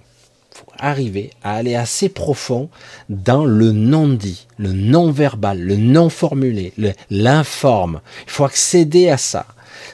Il 0.52 0.58
faut 0.58 0.72
arriver 0.78 1.32
à 1.44 1.56
aller 1.56 1.76
assez 1.76 2.10
profond 2.10 2.70
dans 3.10 3.46
le 3.46 3.72
non-dit, 3.72 4.48
le 4.58 4.74
non-verbal, 4.74 5.60
le 5.60 5.78
non-formulé, 5.78 6.74
l'informe. 7.10 8.02
Il 8.26 8.32
faut 8.32 8.44
accéder 8.44 9.10
à 9.10 9.18
ça 9.18 9.46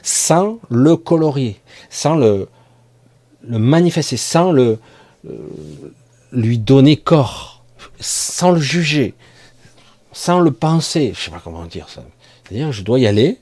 sans 0.02 0.58
le 0.70 0.96
colorier, 0.96 1.60
sans 1.90 2.16
le, 2.16 2.48
manifester, 3.46 4.16
sans 4.16 4.52
le, 4.52 4.78
euh, 5.26 5.36
lui 6.32 6.58
donner 6.58 6.96
corps, 6.96 7.62
sans 8.00 8.50
le 8.50 8.60
juger, 8.60 9.14
sans 10.12 10.40
le 10.40 10.50
penser. 10.50 11.12
Je 11.14 11.24
sais 11.24 11.30
pas 11.30 11.40
comment 11.42 11.66
dire 11.66 11.88
ça. 11.88 12.02
C'est-à-dire, 12.44 12.72
je 12.72 12.82
dois 12.82 12.98
y 12.98 13.06
aller 13.06 13.38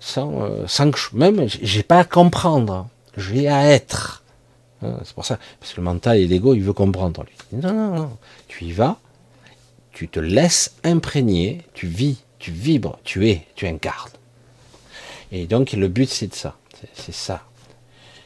sans, 0.00 0.42
euh, 0.42 0.90
que 0.90 0.98
je, 0.98 1.16
même, 1.16 1.46
j'ai 1.48 1.82
pas 1.82 2.00
à 2.00 2.04
comprendre 2.04 2.88
j'ai 3.16 3.48
à 3.48 3.66
être. 3.66 4.24
Hein, 4.82 4.98
c'est 5.04 5.14
pour 5.14 5.24
ça, 5.24 5.38
parce 5.60 5.72
que 5.72 5.80
le 5.80 5.84
mental 5.84 6.18
et 6.18 6.26
l'ego, 6.26 6.54
il 6.54 6.62
veut 6.62 6.72
comprendre. 6.72 7.24
Non, 7.52 7.72
non, 7.72 7.94
non. 7.94 8.18
Tu 8.48 8.64
y 8.64 8.72
vas, 8.72 8.98
tu 9.92 10.08
te 10.08 10.20
laisses 10.20 10.74
imprégner, 10.84 11.62
tu 11.72 11.86
vis, 11.86 12.22
tu 12.38 12.50
vibres, 12.50 12.98
tu 13.04 13.28
es, 13.28 13.46
tu 13.54 13.66
incarnes. 13.66 14.10
Et 15.32 15.46
donc 15.46 15.72
le 15.72 15.88
but 15.88 16.08
c'est 16.08 16.28
de 16.28 16.34
ça, 16.34 16.56
c'est 16.94 17.14
ça. 17.14 17.44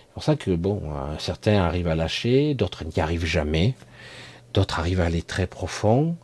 C'est 0.09 0.15
pour 0.15 0.24
ça 0.24 0.36
que 0.36 0.51
bon, 0.51 0.82
certains 1.19 1.62
arrivent 1.62 1.89
à 1.89 1.94
lâcher, 1.94 2.55
d'autres 2.55 2.85
n'y 2.85 3.01
arrivent 3.01 3.24
jamais, 3.24 3.74
d'autres 4.52 4.81
arrivent 4.81 5.01
à 5.01 5.05
aller 5.05 5.23
très 5.23 5.47
profond, 5.47 6.16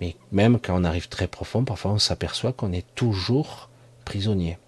mais 0.00 0.16
même 0.30 0.60
quand 0.60 0.78
on 0.78 0.84
arrive 0.84 1.08
très 1.08 1.26
profond, 1.26 1.64
parfois 1.64 1.92
on 1.92 1.98
s'aperçoit 1.98 2.52
qu'on 2.52 2.72
est 2.72 2.86
toujours 2.94 3.70
prisonnier. 4.04 4.58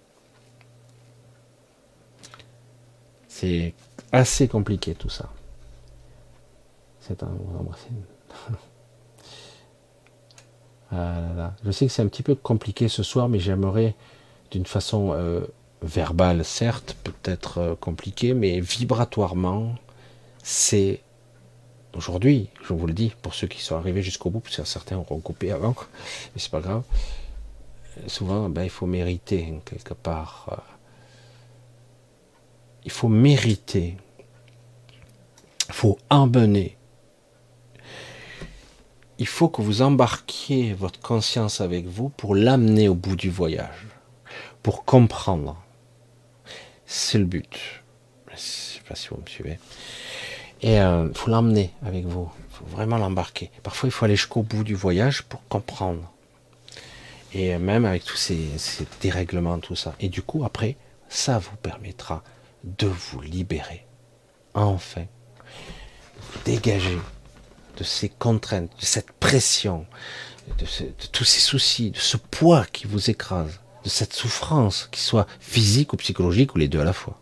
C'est 3.33 3.73
assez 4.11 4.47
compliqué 4.47 4.93
tout 4.93 5.09
ça. 5.09 5.27
C'est 6.99 7.23
un 7.23 7.31
ah 10.91 11.53
Je 11.65 11.71
sais 11.71 11.87
que 11.87 11.91
c'est 11.91 12.03
un 12.03 12.07
petit 12.07 12.21
peu 12.21 12.35
compliqué 12.35 12.87
ce 12.87 13.01
soir, 13.01 13.29
mais 13.29 13.39
j'aimerais 13.39 13.95
d'une 14.51 14.67
façon 14.67 15.13
euh, 15.13 15.41
verbale, 15.81 16.45
certes, 16.45 16.95
peut-être 17.03 17.57
euh, 17.57 17.75
compliquée, 17.75 18.35
mais 18.35 18.59
vibratoirement, 18.59 19.73
c'est 20.43 21.01
aujourd'hui, 21.95 22.49
je 22.61 22.73
vous 22.73 22.85
le 22.85 22.93
dis, 22.93 23.13
pour 23.23 23.33
ceux 23.33 23.47
qui 23.47 23.63
sont 23.63 23.75
arrivés 23.75 24.03
jusqu'au 24.03 24.29
bout, 24.29 24.41
parce 24.41 24.57
que 24.57 24.63
certains 24.63 24.97
auront 24.97 25.19
coupé 25.19 25.51
avant, 25.51 25.75
mais 26.35 26.39
c'est 26.39 26.51
pas 26.51 26.61
grave. 26.61 26.83
Souvent, 28.05 28.47
ben, 28.49 28.63
il 28.63 28.69
faut 28.69 28.85
mériter 28.85 29.59
quelque 29.65 29.95
part. 29.95 30.63
Il 32.85 32.91
faut 32.91 33.07
mériter, 33.07 33.97
il 35.69 35.73
faut 35.73 35.97
emmener. 36.09 36.77
Il 39.19 39.27
faut 39.27 39.47
que 39.47 39.61
vous 39.61 39.81
embarquiez 39.81 40.73
votre 40.73 40.99
conscience 40.99 41.61
avec 41.61 41.85
vous 41.85 42.09
pour 42.09 42.35
l'amener 42.35 42.89
au 42.89 42.95
bout 42.95 43.15
du 43.15 43.29
voyage, 43.29 43.87
pour 44.63 44.85
comprendre. 44.85 45.61
C'est 46.85 47.17
le 47.17 47.25
but. 47.25 47.83
Je 48.27 48.33
ne 48.33 48.37
sais 48.37 48.81
pas 48.87 48.95
si 48.95 49.09
vous 49.09 49.17
me 49.17 49.27
suivez. 49.27 49.59
Et 50.61 50.75
il 50.75 50.79
euh, 50.79 51.13
faut 51.13 51.29
l'emmener 51.29 51.71
avec 51.85 52.05
vous. 52.05 52.29
Il 52.49 52.55
faut 52.55 52.65
vraiment 52.65 52.97
l'embarquer. 52.97 53.51
Parfois, 53.63 53.87
il 53.87 53.91
faut 53.91 54.05
aller 54.05 54.15
jusqu'au 54.15 54.43
bout 54.43 54.63
du 54.63 54.75
voyage 54.75 55.23
pour 55.23 55.45
comprendre. 55.47 56.11
Et 57.33 57.57
même 57.57 57.85
avec 57.85 58.03
tous 58.03 58.15
ces, 58.15 58.37
dérèglements, 59.01 59.59
tout 59.59 59.75
ça. 59.75 59.95
Et 59.99 60.07
du 60.07 60.21
coup, 60.21 60.43
après, 60.45 60.77
ça 61.09 61.39
vous 61.39 61.55
permettra 61.57 62.23
de 62.63 62.87
vous 62.87 63.21
libérer. 63.21 63.85
Enfin. 64.53 65.05
Dégager 66.45 66.97
de 67.77 67.83
ces 67.83 68.09
contraintes, 68.09 68.71
de 68.79 68.85
cette 68.85 69.11
pression, 69.11 69.85
de, 70.57 70.65
tous 71.11 71.23
ces 71.23 71.39
soucis, 71.39 71.91
de 71.91 71.97
ce 71.97 72.17
poids 72.17 72.65
qui 72.65 72.85
vous 72.87 73.09
écrase, 73.09 73.59
de 73.83 73.89
cette 73.89 74.13
souffrance, 74.13 74.87
qui 74.91 75.01
soit 75.01 75.27
physique 75.39 75.93
ou 75.93 75.97
psychologique 75.97 76.55
ou 76.55 76.57
les 76.57 76.67
deux 76.67 76.79
à 76.79 76.83
la 76.83 76.93
fois. 76.93 77.19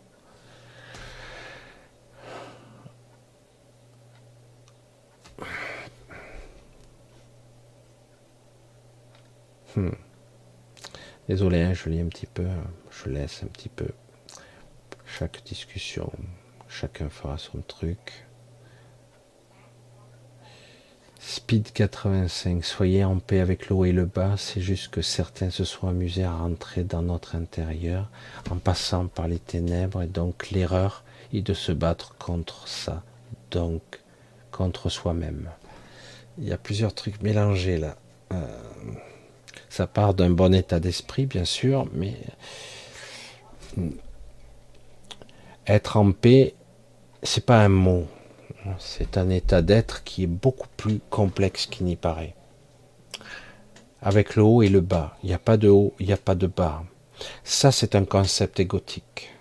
Hmm. 9.75 9.91
Désolé, 11.29 11.61
hein, 11.61 11.73
je 11.73 11.89
lis 11.89 12.01
un 12.01 12.07
petit 12.07 12.25
peu, 12.25 12.45
je 12.91 13.09
laisse 13.09 13.41
un 13.43 13.47
petit 13.47 13.69
peu 13.69 13.87
chaque 15.17 15.43
discussion, 15.43 16.11
chacun 16.67 17.09
fera 17.09 17.37
son 17.37 17.61
truc. 17.67 18.25
Speed 21.19 21.71
85, 21.73 22.63
soyez 22.63 23.03
en 23.03 23.19
paix 23.19 23.39
avec 23.39 23.69
l'eau 23.69 23.85
et 23.85 23.91
le 23.91 24.05
bas, 24.05 24.35
c'est 24.37 24.61
juste 24.61 24.87
que 24.87 25.01
certains 25.01 25.51
se 25.51 25.63
sont 25.63 25.87
amusés 25.87 26.23
à 26.23 26.33
rentrer 26.33 26.83
dans 26.83 27.03
notre 27.03 27.35
intérieur 27.35 28.09
en 28.49 28.55
passant 28.55 29.07
par 29.07 29.27
les 29.27 29.37
ténèbres 29.37 30.01
et 30.01 30.07
donc 30.07 30.49
l'erreur 30.49 31.03
est 31.33 31.41
de 31.41 31.53
se 31.53 31.71
battre 31.71 32.15
contre 32.17 32.67
ça, 32.67 33.03
donc 33.51 33.81
contre 34.51 34.89
soi-même. 34.89 35.49
Il 36.39 36.47
y 36.47 36.53
a 36.53 36.57
plusieurs 36.57 36.95
trucs 36.95 37.21
mélangés 37.21 37.77
là. 37.77 37.97
Euh, 38.31 38.47
ça 39.69 39.87
part 39.87 40.13
d'un 40.13 40.31
bon 40.31 40.53
état 40.53 40.79
d'esprit, 40.79 41.25
bien 41.25 41.45
sûr, 41.45 41.87
mais 41.93 42.15
être 45.67 45.97
en 45.97 46.11
paix, 46.11 46.55
c'est 47.23 47.45
pas 47.45 47.61
un 47.61 47.69
mot. 47.69 48.07
C'est 48.77 49.17
un 49.17 49.29
état 49.29 49.61
d'être 49.61 50.03
qui 50.03 50.23
est 50.23 50.27
beaucoup 50.27 50.67
plus 50.77 50.99
complexe 51.09 51.65
qu'il 51.65 51.85
n'y 51.85 51.95
paraît. 51.95 52.35
Avec 54.01 54.35
le 54.35 54.43
haut 54.43 54.61
et 54.61 54.69
le 54.69 54.81
bas. 54.81 55.17
Il 55.23 55.27
n'y 55.27 55.33
a 55.33 55.39
pas 55.39 55.57
de 55.57 55.69
haut, 55.69 55.93
il 55.99 56.07
n'y 56.07 56.13
a 56.13 56.17
pas 56.17 56.35
de 56.35 56.47
bas. 56.47 56.83
Ça, 57.43 57.71
c'est 57.71 57.95
un 57.95 58.05
concept 58.05 58.59
égotique. 58.59 59.31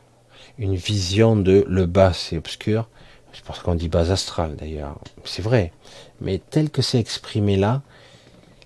Une 0.59 0.75
vision 0.75 1.37
de 1.37 1.65
le 1.69 1.87
bas, 1.87 2.13
c'est 2.13 2.37
obscur. 2.37 2.89
C'est 3.33 3.45
parce 3.45 3.61
qu'on 3.61 3.75
dit 3.75 3.89
bas 3.89 4.11
astral, 4.11 4.57
d'ailleurs. 4.57 4.99
C'est 5.25 5.43
vrai. 5.43 5.73
Mais 6.21 6.39
tel 6.51 6.71
que 6.71 6.83
c'est 6.83 6.99
exprimé 6.99 7.57
là, 7.57 7.83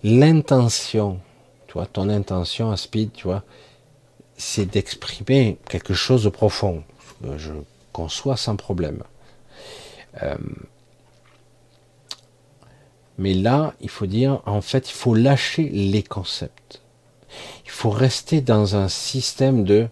l'intention 0.02 1.20
ton 1.92 2.08
intention 2.08 2.70
à 2.70 2.76
speed, 2.76 3.12
tu 3.12 3.24
vois, 3.24 3.42
c'est 4.36 4.66
d'exprimer 4.66 5.58
quelque 5.68 5.94
chose 5.94 6.24
de 6.24 6.28
profond. 6.28 6.84
Je 7.36 7.52
conçois 7.92 8.36
sans 8.36 8.56
problème. 8.56 9.02
Euh, 10.22 10.36
mais 13.18 13.34
là, 13.34 13.74
il 13.80 13.88
faut 13.88 14.06
dire, 14.06 14.42
en 14.46 14.60
fait, 14.60 14.90
il 14.90 14.94
faut 14.94 15.14
lâcher 15.14 15.68
les 15.68 16.02
concepts. 16.02 16.82
Il 17.64 17.70
faut 17.70 17.90
rester 17.90 18.40
dans 18.40 18.76
un 18.76 18.88
système 18.88 19.64
de, 19.64 19.88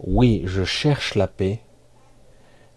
oui, 0.00 0.42
je 0.46 0.64
cherche 0.64 1.14
la 1.14 1.26
paix, 1.26 1.60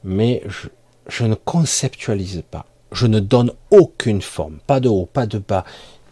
mais 0.03 0.44
je, 0.48 0.68
je 1.07 1.26
ne 1.26 1.36
conceptualise 1.36 2.44
pas. 2.49 2.66
Je 2.91 3.07
ne 3.07 3.20
donne 3.20 3.52
aucune 3.72 4.22
forme, 4.22 4.60
pas 4.68 4.80
de 4.80 4.88
haut, 4.88 5.06
pas 5.06 5.26
de 5.26 5.40
bas 5.40 5.66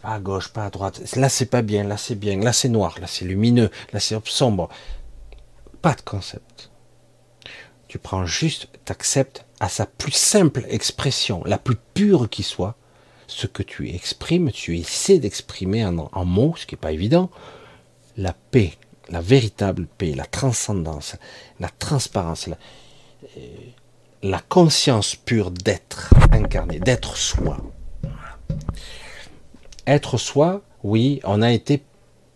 pas 0.04 0.10
à 0.10 0.20
gauche, 0.20 0.48
pas 0.48 0.66
à 0.66 0.70
droite. 0.70 1.16
Là, 1.16 1.30
c'est 1.30 1.46
pas 1.46 1.62
bien, 1.62 1.82
là, 1.84 1.96
c'est 1.96 2.14
bien, 2.14 2.38
là, 2.38 2.52
c'est 2.52 2.68
noir, 2.68 2.94
là, 3.00 3.06
c'est 3.06 3.24
lumineux, 3.24 3.70
là, 3.92 4.00
c'est 4.00 4.22
sombre. 4.26 4.68
Pas 5.80 5.94
de 5.94 6.02
concept. 6.02 6.70
Tu 7.94 8.00
prends 8.00 8.26
juste, 8.26 8.66
t'acceptes 8.84 9.44
à 9.60 9.68
sa 9.68 9.86
plus 9.86 10.10
simple 10.10 10.66
expression, 10.68 11.44
la 11.46 11.58
plus 11.58 11.76
pure 11.76 12.28
qui 12.28 12.42
soit, 12.42 12.74
ce 13.28 13.46
que 13.46 13.62
tu 13.62 13.88
exprimes, 13.88 14.50
tu 14.50 14.76
essaies 14.76 15.20
d'exprimer 15.20 15.86
en, 15.86 16.24
mots, 16.24 16.54
ce 16.56 16.66
qui 16.66 16.74
n'est 16.74 16.80
pas 16.80 16.90
évident, 16.90 17.30
la 18.16 18.32
paix, 18.50 18.72
la 19.10 19.20
véritable 19.20 19.86
paix, 19.86 20.12
la 20.12 20.26
transcendance, 20.26 21.14
la 21.60 21.68
transparence, 21.68 22.48
la, 22.48 22.58
euh, 23.36 23.40
la 24.24 24.40
conscience 24.40 25.14
pure 25.14 25.52
d'être 25.52 26.12
incarné, 26.32 26.80
d'être 26.80 27.16
soi. 27.16 27.58
Être 29.86 30.18
soi, 30.18 30.62
oui, 30.82 31.20
on 31.22 31.42
a 31.42 31.52
été 31.52 31.80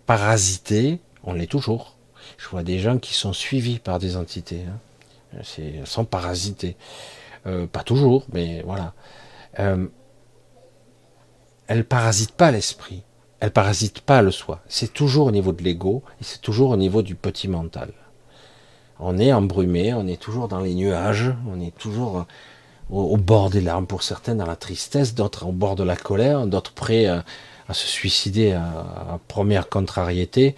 parasité, 0.06 1.00
on 1.24 1.32
l'est 1.32 1.48
toujours. 1.48 1.96
Je 2.36 2.46
vois 2.46 2.62
des 2.62 2.78
gens 2.78 2.98
qui 2.98 3.14
sont 3.14 3.32
suivis 3.32 3.80
par 3.80 3.98
des 3.98 4.14
entités, 4.16 4.62
hein. 4.64 4.78
Elles 5.36 5.86
sont 5.86 6.04
parasités. 6.04 6.76
Euh, 7.46 7.66
pas 7.66 7.82
toujours, 7.82 8.26
mais 8.32 8.62
voilà. 8.64 8.94
Euh, 9.58 9.86
elles 11.66 11.84
parasitent 11.84 12.32
pas 12.32 12.50
l'esprit, 12.50 13.02
elles 13.40 13.52
parasitent 13.52 14.00
pas 14.00 14.22
le 14.22 14.30
soi. 14.30 14.60
C'est 14.68 14.92
toujours 14.92 15.26
au 15.26 15.30
niveau 15.30 15.52
de 15.52 15.62
l'ego 15.62 16.02
et 16.20 16.24
c'est 16.24 16.40
toujours 16.40 16.70
au 16.70 16.76
niveau 16.76 17.02
du 17.02 17.14
petit 17.14 17.48
mental. 17.48 17.92
On 19.00 19.18
est 19.18 19.32
embrumé, 19.32 19.94
on 19.94 20.06
est 20.06 20.20
toujours 20.20 20.48
dans 20.48 20.60
les 20.60 20.74
nuages, 20.74 21.32
on 21.46 21.60
est 21.60 21.76
toujours 21.76 22.26
au, 22.90 23.16
bord 23.16 23.50
des 23.50 23.60
larmes 23.60 23.86
pour 23.86 24.02
certains, 24.02 24.34
dans 24.34 24.46
la 24.46 24.56
tristesse, 24.56 25.14
d'autres 25.14 25.46
au 25.46 25.52
bord 25.52 25.76
de 25.76 25.84
la 25.84 25.96
colère, 25.96 26.46
d'autres 26.46 26.72
prêts 26.72 27.06
à, 27.06 27.24
se 27.70 27.86
suicider 27.86 28.52
à, 28.52 29.20
première 29.28 29.68
contrariété, 29.68 30.56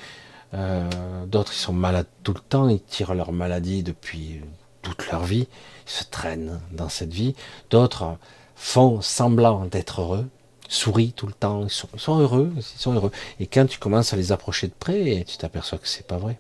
euh, 0.55 0.88
d'autres 1.26 1.52
ils 1.52 1.59
sont 1.59 1.72
malades 1.72 2.06
tout 2.22 2.32
le 2.32 2.40
temps, 2.40 2.68
ils 2.68 2.80
tirent 2.80 3.14
leur 3.14 3.32
maladie 3.32 3.82
depuis 3.82 4.40
toute 4.82 5.11
leur 5.11 5.24
vie, 5.24 5.47
ils 5.86 5.90
se 5.90 6.05
traînent 6.05 6.61
dans 6.73 6.89
cette 6.89 7.12
vie, 7.12 7.35
d'autres 7.70 8.16
font 8.55 9.01
semblant 9.01 9.65
d'être 9.66 10.02
heureux, 10.02 10.28
sourient 10.69 11.12
tout 11.12 11.27
le 11.27 11.32
temps, 11.32 11.65
ils 11.65 11.70
sont, 11.70 12.19
heureux, 12.19 12.52
sont 12.61 12.94
heureux. 12.94 13.11
Et 13.40 13.47
quand 13.47 13.66
tu 13.66 13.78
commences 13.78 14.12
à 14.12 14.16
les 14.16 14.32
approcher 14.32 14.69
de 14.69 14.74
près, 14.78 15.24
tu 15.27 15.36
t'aperçois 15.36 15.78
que 15.78 15.89
c'est 15.89 16.07
pas 16.07 16.19
vrai. 16.19 16.39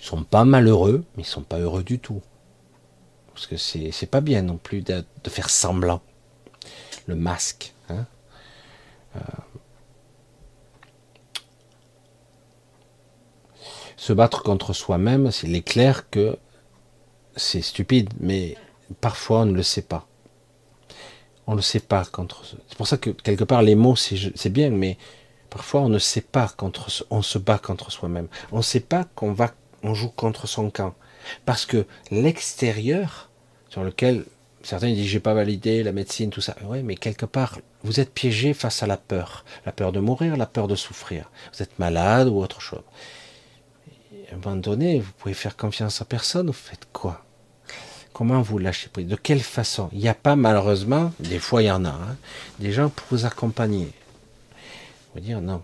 Ils 0.00 0.06
sont 0.06 0.24
pas 0.24 0.44
malheureux, 0.44 1.04
mais 1.16 1.22
ils 1.22 1.26
sont 1.26 1.42
pas 1.42 1.58
heureux 1.58 1.84
du 1.84 1.98
tout. 1.98 2.20
Parce 3.34 3.46
que 3.46 3.56
c'est 3.56 4.10
pas 4.10 4.20
bien 4.20 4.42
non 4.42 4.56
plus 4.56 4.82
de, 4.82 5.04
faire 5.28 5.48
semblant. 5.48 6.02
Le 7.06 7.14
masque. 7.14 7.72
Hein. 7.88 8.06
Euh, 9.16 9.20
se 13.96 14.12
battre 14.12 14.42
contre 14.42 14.72
soi-même, 14.72 15.30
il 15.44 15.54
est 15.54 15.62
clair 15.62 16.10
que 16.10 16.36
c'est 17.36 17.62
stupide, 17.62 18.10
mais 18.20 18.56
parfois 19.00 19.40
on 19.40 19.46
ne 19.46 19.56
le 19.56 19.62
sait 19.62 19.82
pas. 19.82 20.06
On 21.46 21.54
ne 21.54 21.60
sait 21.60 21.80
pas 21.80 22.04
contre. 22.04 22.44
C'est 22.44 22.76
pour 22.76 22.86
ça 22.86 22.96
que 22.96 23.10
quelque 23.10 23.44
part 23.44 23.62
les 23.62 23.74
mots 23.74 23.96
c'est 23.96 24.50
bien, 24.50 24.70
mais 24.70 24.96
parfois 25.50 25.82
on 25.82 25.88
ne 25.88 25.98
sait 25.98 26.20
pas 26.20 26.48
contre. 26.48 26.88
On 27.10 27.22
se 27.22 27.38
bat 27.38 27.58
contre 27.58 27.90
soi-même. 27.90 28.28
On 28.52 28.58
ne 28.58 28.62
sait 28.62 28.80
pas 28.80 29.04
qu'on 29.14 29.32
va, 29.32 29.52
on 29.82 29.94
joue 29.94 30.10
contre 30.10 30.46
son 30.46 30.70
camp. 30.70 30.94
Parce 31.44 31.66
que 31.66 31.86
l'extérieur, 32.10 33.30
sur 33.68 33.84
lequel 33.84 34.24
certains 34.62 34.92
disent 34.92 35.08
j'ai 35.08 35.20
pas 35.20 35.34
validé 35.34 35.82
la 35.82 35.92
médecine, 35.92 36.30
tout 36.30 36.40
ça. 36.40 36.56
Oui, 36.64 36.82
mais 36.82 36.94
quelque 36.94 37.26
part, 37.26 37.58
vous 37.82 38.00
êtes 38.00 38.12
piégé 38.12 38.54
face 38.54 38.82
à 38.82 38.86
la 38.86 38.96
peur. 38.96 39.44
La 39.66 39.72
peur 39.72 39.92
de 39.92 40.00
mourir, 40.00 40.36
la 40.36 40.46
peur 40.46 40.68
de 40.68 40.74
souffrir. 40.76 41.30
Vous 41.52 41.62
êtes 41.62 41.78
malade 41.78 42.28
ou 42.28 42.38
autre 42.38 42.60
chose. 42.60 42.82
À 44.32 44.36
un 44.36 44.38
moment 44.38 44.56
donné, 44.56 45.00
vous 45.00 45.12
pouvez 45.12 45.34
faire 45.34 45.56
confiance 45.56 46.00
à 46.00 46.04
personne, 46.04 46.46
vous 46.46 46.52
faites 46.52 46.88
quoi? 46.92 47.24
Comment 48.12 48.40
vous 48.40 48.58
lâchez 48.58 48.88
prise? 48.88 49.06
De 49.06 49.16
quelle 49.16 49.40
façon? 49.40 49.88
Il 49.92 49.98
n'y 49.98 50.08
a 50.08 50.14
pas 50.14 50.36
malheureusement, 50.36 51.12
des 51.20 51.38
fois 51.38 51.62
il 51.62 51.66
y 51.66 51.70
en 51.70 51.84
a, 51.84 51.90
hein, 51.90 52.16
des 52.58 52.72
gens 52.72 52.88
pour 52.88 53.06
vous 53.10 53.26
accompagner. 53.26 53.90
Vous 55.14 55.20
dire 55.20 55.40
non, 55.40 55.62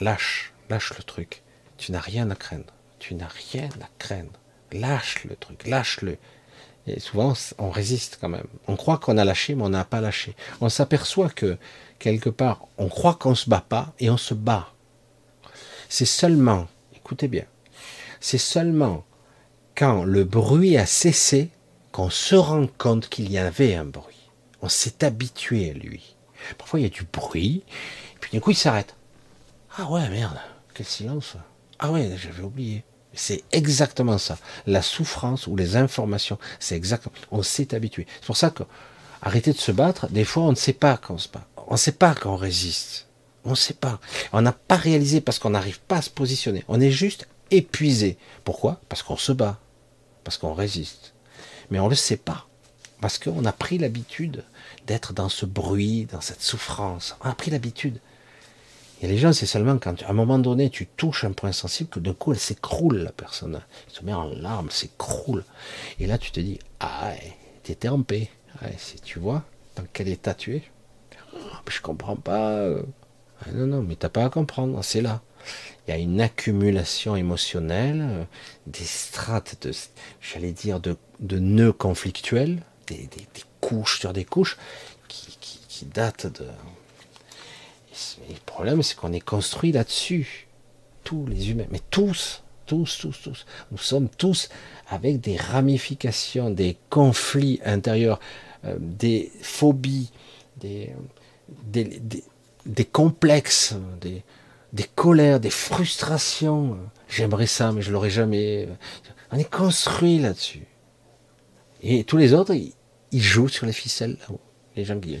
lâche, 0.00 0.52
lâche 0.68 0.92
le 0.96 1.02
truc. 1.04 1.42
Tu 1.78 1.92
n'as 1.92 2.00
rien 2.00 2.30
à 2.30 2.34
craindre. 2.34 2.72
Tu 2.98 3.14
n'as 3.14 3.28
rien 3.28 3.68
à 3.80 3.88
craindre. 3.98 4.32
Lâche 4.72 5.24
le 5.24 5.36
truc, 5.36 5.66
lâche-le. 5.66 6.18
Et 6.88 7.00
souvent, 7.00 7.34
on 7.58 7.70
résiste 7.70 8.18
quand 8.20 8.28
même. 8.28 8.46
On 8.66 8.76
croit 8.76 8.98
qu'on 8.98 9.18
a 9.18 9.24
lâché, 9.24 9.54
mais 9.54 9.64
on 9.64 9.68
n'a 9.68 9.84
pas 9.84 10.00
lâché. 10.00 10.34
On 10.60 10.68
s'aperçoit 10.68 11.30
que, 11.30 11.58
quelque 11.98 12.30
part, 12.30 12.66
on 12.78 12.88
croit 12.88 13.14
qu'on 13.14 13.34
se 13.34 13.50
bat 13.50 13.64
pas 13.68 13.92
et 13.98 14.08
on 14.08 14.16
se 14.16 14.34
bat. 14.34 14.72
C'est 15.88 16.04
seulement, 16.04 16.68
écoutez 16.94 17.28
bien, 17.28 17.44
c'est 18.26 18.38
seulement 18.38 19.04
quand 19.76 20.02
le 20.02 20.24
bruit 20.24 20.76
a 20.76 20.84
cessé 20.84 21.50
qu'on 21.92 22.10
se 22.10 22.34
rend 22.34 22.66
compte 22.66 23.08
qu'il 23.08 23.30
y 23.30 23.38
avait 23.38 23.76
un 23.76 23.84
bruit. 23.84 24.32
On 24.62 24.68
s'est 24.68 25.04
habitué 25.04 25.70
à 25.70 25.74
lui. 25.74 26.16
Parfois, 26.58 26.80
il 26.80 26.82
y 26.82 26.86
a 26.86 26.88
du 26.88 27.04
bruit, 27.04 27.62
puis 28.20 28.32
d'un 28.32 28.40
coup, 28.40 28.50
il 28.50 28.56
s'arrête. 28.56 28.96
Ah 29.78 29.88
ouais, 29.92 30.08
merde, 30.08 30.40
quel 30.74 30.86
silence. 30.86 31.36
Ah 31.78 31.92
ouais, 31.92 32.16
j'avais 32.20 32.42
oublié. 32.42 32.82
C'est 33.12 33.44
exactement 33.52 34.18
ça. 34.18 34.38
La 34.66 34.82
souffrance 34.82 35.46
ou 35.46 35.54
les 35.54 35.76
informations, 35.76 36.40
c'est 36.58 36.74
exactement. 36.74 37.14
On 37.30 37.44
s'est 37.44 37.76
habitué. 37.76 38.08
C'est 38.16 38.26
pour 38.26 38.36
ça 38.36 38.50
que 38.50 38.64
arrêter 39.22 39.52
de 39.52 39.58
se 39.58 39.70
battre, 39.70 40.08
des 40.08 40.24
fois 40.24 40.42
on 40.42 40.50
ne 40.50 40.56
sait 40.56 40.72
pas 40.72 40.96
qu'on 40.96 41.18
se 41.18 41.28
bat. 41.28 41.46
On 41.68 41.74
ne 41.74 41.78
sait 41.78 41.92
pas 41.92 42.16
qu'on 42.16 42.34
résiste. 42.34 43.06
On 43.44 43.50
ne 43.50 43.54
sait 43.54 43.74
pas. 43.74 44.00
On 44.32 44.40
n'a 44.40 44.50
pas 44.50 44.74
réalisé 44.74 45.20
parce 45.20 45.38
qu'on 45.38 45.50
n'arrive 45.50 45.78
pas 45.78 45.98
à 45.98 46.02
se 46.02 46.10
positionner. 46.10 46.64
On 46.66 46.80
est 46.80 46.90
juste 46.90 47.28
épuisé. 47.50 48.18
Pourquoi? 48.44 48.80
Parce 48.88 49.02
qu'on 49.02 49.16
se 49.16 49.32
bat. 49.32 49.58
Parce 50.24 50.38
qu'on 50.38 50.54
résiste. 50.54 51.14
Mais 51.70 51.78
on 51.78 51.84
ne 51.84 51.90
le 51.90 51.96
sait 51.96 52.16
pas. 52.16 52.46
Parce 53.00 53.18
qu'on 53.18 53.44
a 53.44 53.52
pris 53.52 53.78
l'habitude 53.78 54.44
d'être 54.86 55.12
dans 55.12 55.28
ce 55.28 55.46
bruit, 55.46 56.06
dans 56.06 56.20
cette 56.20 56.42
souffrance. 56.42 57.16
On 57.22 57.28
a 57.28 57.34
pris 57.34 57.50
l'habitude. 57.50 58.00
Et 59.02 59.06
les 59.06 59.18
gens, 59.18 59.32
c'est 59.32 59.46
seulement 59.46 59.76
quand, 59.78 60.02
à 60.02 60.10
un 60.10 60.14
moment 60.14 60.38
donné, 60.38 60.70
tu 60.70 60.86
touches 60.86 61.24
un 61.24 61.32
point 61.32 61.52
sensible 61.52 61.90
que 61.90 62.00
d'un 62.00 62.14
coup, 62.14 62.32
elle 62.32 62.38
s'écroule, 62.38 62.98
la 62.98 63.12
personne. 63.12 63.60
Elle 63.86 63.94
se 63.94 64.04
met 64.04 64.14
en 64.14 64.24
larmes, 64.24 64.70
s'écroule. 64.70 65.44
Et 66.00 66.06
là, 66.06 66.16
tu 66.16 66.30
te 66.30 66.40
dis, 66.40 66.58
ah, 66.80 67.12
t'étais 67.62 67.88
en 67.88 68.02
paix. 68.02 68.30
si 68.78 68.98
tu 69.00 69.18
vois 69.18 69.44
dans 69.76 69.84
quel 69.92 70.08
état 70.08 70.32
tu 70.32 70.56
es. 70.56 70.62
Ah, 71.34 71.62
je 71.68 71.80
comprends 71.82 72.16
pas. 72.16 72.66
Ah, 73.40 73.52
non, 73.52 73.66
non, 73.66 73.82
mais 73.82 73.96
t'as 73.96 74.08
pas 74.08 74.24
à 74.24 74.30
comprendre, 74.30 74.82
c'est 74.82 75.02
là. 75.02 75.20
Il 75.86 75.90
y 75.90 75.94
a 75.94 75.98
une 75.98 76.20
accumulation 76.20 77.16
émotionnelle, 77.16 78.02
euh, 78.02 78.24
des 78.66 78.84
strates, 78.84 79.56
de, 79.62 79.72
j'allais 80.20 80.52
dire, 80.52 80.80
de, 80.80 80.96
de 81.20 81.38
nœuds 81.38 81.72
conflictuels, 81.72 82.62
des, 82.86 83.08
couches 83.60 84.00
sur 84.00 84.12
des 84.12 84.24
couches 84.24 84.56
qui, 85.08 85.36
qui 85.68 85.84
datent 85.86 86.26
de, 86.26 86.46
le 88.28 88.34
problème, 88.44 88.82
c'est 88.82 88.96
qu'on 88.96 89.12
est 89.12 89.20
construit 89.20 89.72
là-dessus. 89.72 90.46
Tous 91.04 91.26
les 91.26 91.50
humains, 91.50 91.66
mais 91.70 91.80
tous, 91.90 92.42
tous, 92.66 92.98
tous, 92.98 93.22
tous. 93.22 93.46
Nous 93.70 93.78
sommes 93.78 94.08
tous 94.08 94.48
avec 94.88 95.20
des 95.20 95.36
ramifications, 95.36 96.50
des 96.50 96.76
conflits 96.90 97.60
intérieurs, 97.64 98.18
euh, 98.64 98.76
des 98.80 99.30
phobies, 99.40 100.10
des, 100.56 100.92
des, 102.64 102.84
complexes, 102.84 103.74
des, 104.00 104.24
des 104.76 104.84
colères, 104.84 105.40
des 105.40 105.50
frustrations. 105.50 106.78
J'aimerais 107.08 107.46
ça, 107.46 107.72
mais 107.72 107.80
je 107.82 107.90
l'aurais 107.90 108.10
jamais. 108.10 108.68
On 109.32 109.38
est 109.38 109.50
construit 109.50 110.18
là-dessus. 110.18 110.66
Et 111.82 112.04
tous 112.04 112.18
les 112.18 112.34
autres, 112.34 112.54
ils, 112.54 112.74
jouent 113.22 113.48
sur 113.48 113.64
les 113.64 113.72
ficelles 113.72 114.18
Les 114.76 114.84
gens 114.84 115.00
qui, 115.00 115.18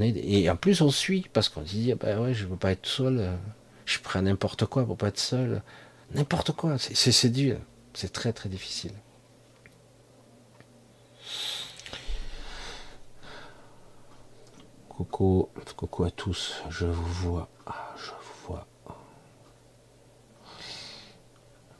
et 0.00 0.48
en 0.48 0.56
plus, 0.56 0.80
on 0.80 0.90
suit, 0.90 1.26
parce 1.32 1.48
qu'on 1.48 1.66
se 1.66 1.72
dit, 1.72 1.92
ben 1.94 2.18
ouais, 2.20 2.32
je 2.32 2.46
veux 2.46 2.56
pas 2.56 2.72
être 2.72 2.86
seul, 2.86 3.36
je 3.84 3.98
prends 3.98 4.22
n'importe 4.22 4.64
quoi 4.66 4.86
pour 4.86 4.96
pas 4.96 5.08
être 5.08 5.18
seul. 5.18 5.62
N'importe 6.14 6.52
quoi, 6.52 6.76
c'est 6.78 7.30
dur, 7.30 7.58
c'est 7.92 8.12
très 8.12 8.32
très 8.32 8.48
difficile. 8.48 8.92
Coucou, 14.88 15.48
coucou 15.76 16.04
à 16.04 16.10
tous, 16.10 16.62
je 16.70 16.86
vous 16.86 17.12
vois, 17.12 17.48
ah, 17.66 17.94
vous 17.96 18.46
vois. 18.46 18.66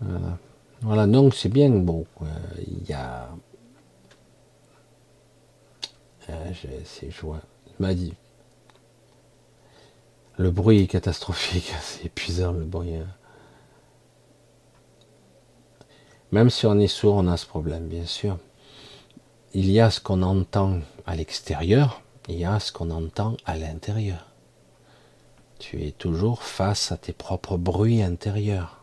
Voilà, 0.02 0.38
voilà 0.80 1.06
donc 1.06 1.34
c'est 1.34 1.48
bien, 1.48 1.70
bon, 1.70 2.04
euh, 2.22 2.26
il 2.66 2.88
y 2.88 2.92
a... 2.92 3.28
Euh, 6.30 6.52
c'est 6.84 7.10
joie 7.10 7.40
m'a 7.82 7.94
dit. 7.94 8.14
Le 10.38 10.50
bruit 10.50 10.82
est 10.82 10.86
catastrophique, 10.86 11.74
c'est 11.82 12.06
épuisant 12.06 12.52
le 12.52 12.64
bruit. 12.64 12.96
Hein. 12.96 13.08
Même 16.30 16.48
si 16.48 16.64
on 16.66 16.78
est 16.78 16.86
sourd, 16.86 17.16
on 17.16 17.26
a 17.26 17.36
ce 17.36 17.46
problème, 17.46 17.88
bien 17.88 18.06
sûr. 18.06 18.38
Il 19.52 19.70
y 19.70 19.80
a 19.80 19.90
ce 19.90 20.00
qu'on 20.00 20.22
entend 20.22 20.78
à 21.04 21.14
l'extérieur, 21.14 22.00
il 22.28 22.38
y 22.38 22.44
a 22.44 22.58
ce 22.58 22.72
qu'on 22.72 22.90
entend 22.90 23.36
à 23.44 23.56
l'intérieur. 23.56 24.28
Tu 25.58 25.84
es 25.84 25.90
toujours 25.90 26.42
face 26.42 26.90
à 26.90 26.96
tes 26.96 27.12
propres 27.12 27.58
bruits 27.58 28.02
intérieurs. 28.02 28.81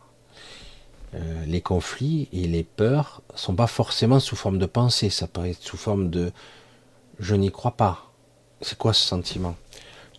Euh, 1.14 1.44
les 1.46 1.60
conflits 1.60 2.28
et 2.32 2.46
les 2.46 2.62
peurs 2.62 3.22
sont 3.34 3.54
pas 3.54 3.66
forcément 3.66 4.20
sous 4.20 4.36
forme 4.36 4.58
de 4.58 4.66
pensée, 4.66 5.10
ça 5.10 5.26
peut 5.26 5.44
être 5.44 5.60
sous 5.62 5.76
forme 5.76 6.08
de 6.08 6.32
je 7.18 7.34
n'y 7.34 7.50
crois 7.50 7.72
pas, 7.72 8.12
c'est 8.60 8.78
quoi 8.78 8.92
ce 8.92 9.06
sentiment? 9.06 9.56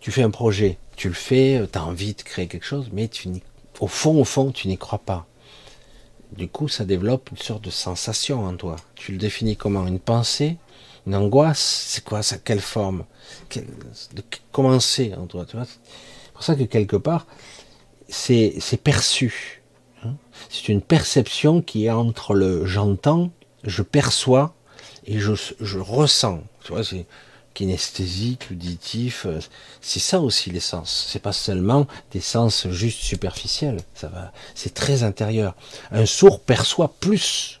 Tu 0.00 0.10
fais 0.12 0.22
un 0.22 0.30
projet, 0.30 0.78
tu 0.96 1.08
le 1.08 1.14
fais, 1.14 1.58
euh, 1.58 1.66
tu 1.70 1.78
as 1.78 1.84
envie 1.84 2.14
de 2.14 2.22
créer 2.22 2.46
quelque 2.46 2.66
chose, 2.66 2.90
mais 2.92 3.08
tu 3.08 3.28
au 3.80 3.86
fond, 3.88 4.20
au 4.20 4.24
fond, 4.24 4.52
tu 4.52 4.68
n'y 4.68 4.76
crois 4.78 4.98
pas. 4.98 5.26
Du 6.36 6.48
coup, 6.48 6.68
ça 6.68 6.84
développe 6.84 7.30
une 7.30 7.38
sorte 7.38 7.64
de 7.64 7.70
sensation 7.70 8.44
en 8.44 8.54
toi. 8.54 8.76
Tu 8.94 9.12
le 9.12 9.18
définis 9.18 9.56
comment? 9.56 9.86
Une 9.86 9.98
pensée 9.98 10.56
Une 11.06 11.14
angoisse? 11.14 11.86
C'est 11.88 12.04
quoi 12.04 12.22
ça? 12.22 12.38
Quelle 12.38 12.60
forme? 12.60 13.04
Comment 14.50 14.78
c'est 14.80 15.14
en 15.14 15.26
toi? 15.26 15.46
C'est 15.48 16.32
pour 16.32 16.42
ça 16.42 16.54
que 16.54 16.64
quelque 16.64 16.96
part, 16.96 17.26
c'est 18.08 18.82
perçu. 18.82 19.61
C'est 20.48 20.68
une 20.68 20.82
perception 20.82 21.62
qui 21.62 21.86
est 21.86 21.90
entre 21.90 22.34
le 22.34 22.66
j'entends, 22.66 23.30
je 23.64 23.82
perçois 23.82 24.54
et 25.06 25.18
je, 25.18 25.32
je 25.60 25.78
ressens. 25.78 26.42
Tu 26.64 26.72
vois, 26.72 26.84
c'est 26.84 27.06
kinesthésique, 27.54 28.48
auditif, 28.50 29.26
euh, 29.26 29.38
c'est 29.80 30.00
ça 30.00 30.20
aussi 30.20 30.50
les 30.50 30.60
sens. 30.60 31.06
C'est 31.10 31.18
pas 31.18 31.32
seulement 31.32 31.86
des 32.10 32.20
sens 32.20 32.68
juste 32.70 33.00
superficiels. 33.00 33.78
Ça 33.94 34.08
va, 34.08 34.32
c'est 34.54 34.74
très 34.74 35.02
intérieur. 35.02 35.54
Un 35.90 36.06
sourd 36.06 36.40
perçoit 36.40 36.94
plus 37.00 37.60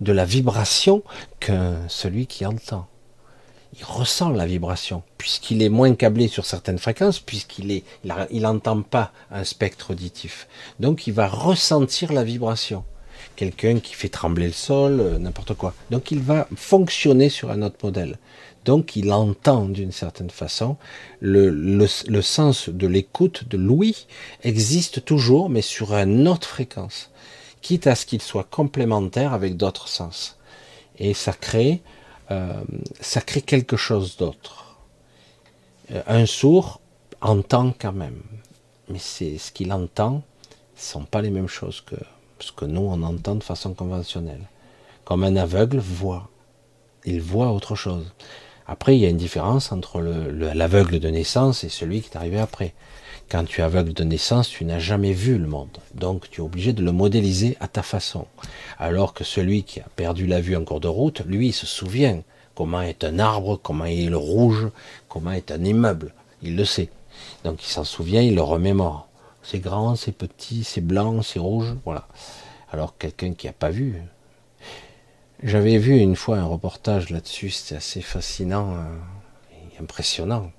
de 0.00 0.12
la 0.12 0.24
vibration 0.24 1.02
que 1.40 1.76
celui 1.88 2.26
qui 2.26 2.44
entend. 2.44 2.86
Il 3.78 3.84
ressent 3.84 4.30
la 4.30 4.46
vibration 4.46 5.02
puisqu'il 5.18 5.62
est 5.62 5.68
moins 5.68 5.94
câblé 5.94 6.28
sur 6.28 6.46
certaines 6.46 6.78
fréquences, 6.78 7.18
puisqu'il 7.18 7.70
est, 7.72 7.84
il 8.30 8.42
n'entend 8.42 8.82
pas 8.82 9.12
un 9.30 9.44
spectre 9.44 9.90
auditif. 9.90 10.46
Donc 10.80 11.06
il 11.06 11.12
va 11.12 11.26
ressentir 11.26 12.12
la 12.12 12.24
vibration 12.24 12.84
quelqu'un 13.36 13.78
qui 13.78 13.94
fait 13.94 14.08
trembler 14.08 14.46
le 14.46 14.52
sol, 14.52 15.00
euh, 15.00 15.18
n'importe 15.18 15.54
quoi. 15.54 15.74
Donc 15.90 16.10
il 16.10 16.20
va 16.20 16.48
fonctionner 16.56 17.28
sur 17.28 17.50
un 17.50 17.62
autre 17.62 17.76
modèle. 17.82 18.18
Donc 18.64 18.96
il 18.96 19.12
entend 19.12 19.66
d'une 19.66 19.92
certaine 19.92 20.30
façon. 20.30 20.76
Le, 21.20 21.50
le, 21.50 22.22
sens 22.22 22.68
de 22.68 22.86
l'écoute, 22.86 23.48
de 23.48 23.56
l'ouïe, 23.56 24.06
existe 24.42 25.04
toujours, 25.04 25.48
mais 25.48 25.62
sur 25.62 25.94
une 25.94 26.26
autre 26.26 26.48
fréquence, 26.48 27.10
quitte 27.62 27.86
à 27.86 27.94
ce 27.94 28.06
qu'il 28.06 28.22
soit 28.22 28.48
complémentaire 28.50 29.32
avec 29.32 29.56
d'autres 29.56 29.88
sens. 29.88 30.36
Et 30.98 31.14
ça 31.14 31.32
crée, 31.32 31.82
euh, 32.30 32.62
ça 33.00 33.20
crée 33.20 33.42
quelque 33.42 33.76
chose 33.76 34.16
d'autre. 34.16 34.76
Euh, 35.92 36.02
un 36.06 36.26
sourd 36.26 36.80
entend 37.20 37.72
quand 37.78 37.92
même, 37.92 38.20
mais 38.88 38.98
c'est 38.98 39.38
ce 39.38 39.52
qu'il 39.52 39.72
entend, 39.72 40.22
ce 40.76 40.92
sont 40.92 41.04
pas 41.04 41.22
les 41.22 41.30
mêmes 41.30 41.48
choses 41.48 41.80
que 41.80 41.96
ce 42.40 42.52
que 42.52 42.64
nous 42.64 42.82
on 42.82 43.02
entend 43.02 43.36
de 43.36 43.42
façon 43.42 43.74
conventionnelle. 43.74 44.42
Comme 45.04 45.24
un 45.24 45.36
aveugle 45.36 45.78
voit, 45.78 46.28
il 47.04 47.20
voit 47.20 47.52
autre 47.52 47.76
chose. 47.76 48.12
Après, 48.66 48.96
il 48.96 49.00
y 49.00 49.06
a 49.06 49.08
une 49.08 49.16
différence 49.16 49.70
entre 49.70 50.00
l'aveugle 50.00 50.98
de 50.98 51.08
naissance 51.08 51.62
et 51.62 51.68
celui 51.68 52.02
qui 52.02 52.10
est 52.10 52.16
arrivé 52.16 52.40
après. 52.40 52.74
Quand 53.28 53.44
tu 53.44 53.60
es 53.60 53.64
aveugle 53.64 53.92
de 53.92 54.04
naissance, 54.04 54.48
tu 54.48 54.64
n'as 54.64 54.78
jamais 54.78 55.12
vu 55.12 55.36
le 55.36 55.48
monde. 55.48 55.78
Donc 55.94 56.30
tu 56.30 56.40
es 56.40 56.44
obligé 56.44 56.72
de 56.72 56.82
le 56.82 56.92
modéliser 56.92 57.56
à 57.58 57.66
ta 57.66 57.82
façon. 57.82 58.26
Alors 58.78 59.14
que 59.14 59.24
celui 59.24 59.64
qui 59.64 59.80
a 59.80 59.86
perdu 59.96 60.26
la 60.26 60.40
vue 60.40 60.54
en 60.54 60.64
cours 60.64 60.80
de 60.80 60.88
route, 60.88 61.22
lui, 61.26 61.48
il 61.48 61.52
se 61.52 61.66
souvient 61.66 62.22
comment 62.54 62.82
est 62.82 63.02
un 63.02 63.18
arbre, 63.18 63.58
comment 63.60 63.84
est 63.84 64.06
le 64.06 64.16
rouge, 64.16 64.68
comment 65.08 65.32
est 65.32 65.50
un 65.50 65.64
immeuble. 65.64 66.14
Il 66.42 66.56
le 66.56 66.64
sait. 66.64 66.88
Donc 67.42 67.64
il 67.64 67.68
s'en 67.68 67.84
souvient, 67.84 68.22
il 68.22 68.36
le 68.36 68.42
remémore. 68.42 69.08
C'est 69.42 69.58
grand, 69.58 69.96
c'est 69.96 70.12
petit, 70.12 70.62
c'est 70.62 70.80
blanc, 70.80 71.22
c'est 71.22 71.38
rouge, 71.38 71.74
voilà. 71.84 72.06
Alors 72.72 72.96
quelqu'un 72.96 73.34
qui 73.34 73.46
n'a 73.46 73.52
pas 73.52 73.70
vu, 73.70 74.02
j'avais 75.42 75.78
vu 75.78 75.98
une 75.98 76.16
fois 76.16 76.38
un 76.38 76.44
reportage 76.44 77.10
là-dessus, 77.10 77.50
c'était 77.50 77.76
assez 77.76 78.00
fascinant 78.00 78.74
euh, 78.74 78.96
et 79.52 79.82
impressionnant, 79.82 80.50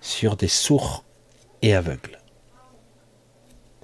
sur 0.00 0.36
des 0.36 0.48
sourds 0.48 1.04
et 1.62 1.74
aveugles. 1.74 2.18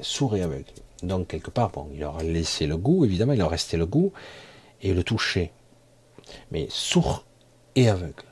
Sourds 0.00 0.36
et 0.36 0.42
aveugles. 0.42 0.64
Donc 1.02 1.28
quelque 1.28 1.50
part, 1.50 1.70
bon, 1.70 1.88
il 1.92 2.00
leur 2.00 2.18
a 2.18 2.22
laissé 2.22 2.66
le 2.66 2.76
goût, 2.76 3.04
évidemment, 3.04 3.32
il 3.32 3.38
leur 3.38 3.50
restait 3.50 3.76
le 3.76 3.86
goût 3.86 4.12
et 4.80 4.94
le 4.94 5.02
toucher. 5.02 5.52
Mais 6.50 6.66
sourds 6.70 7.24
et 7.74 7.88
aveugles. 7.88 8.24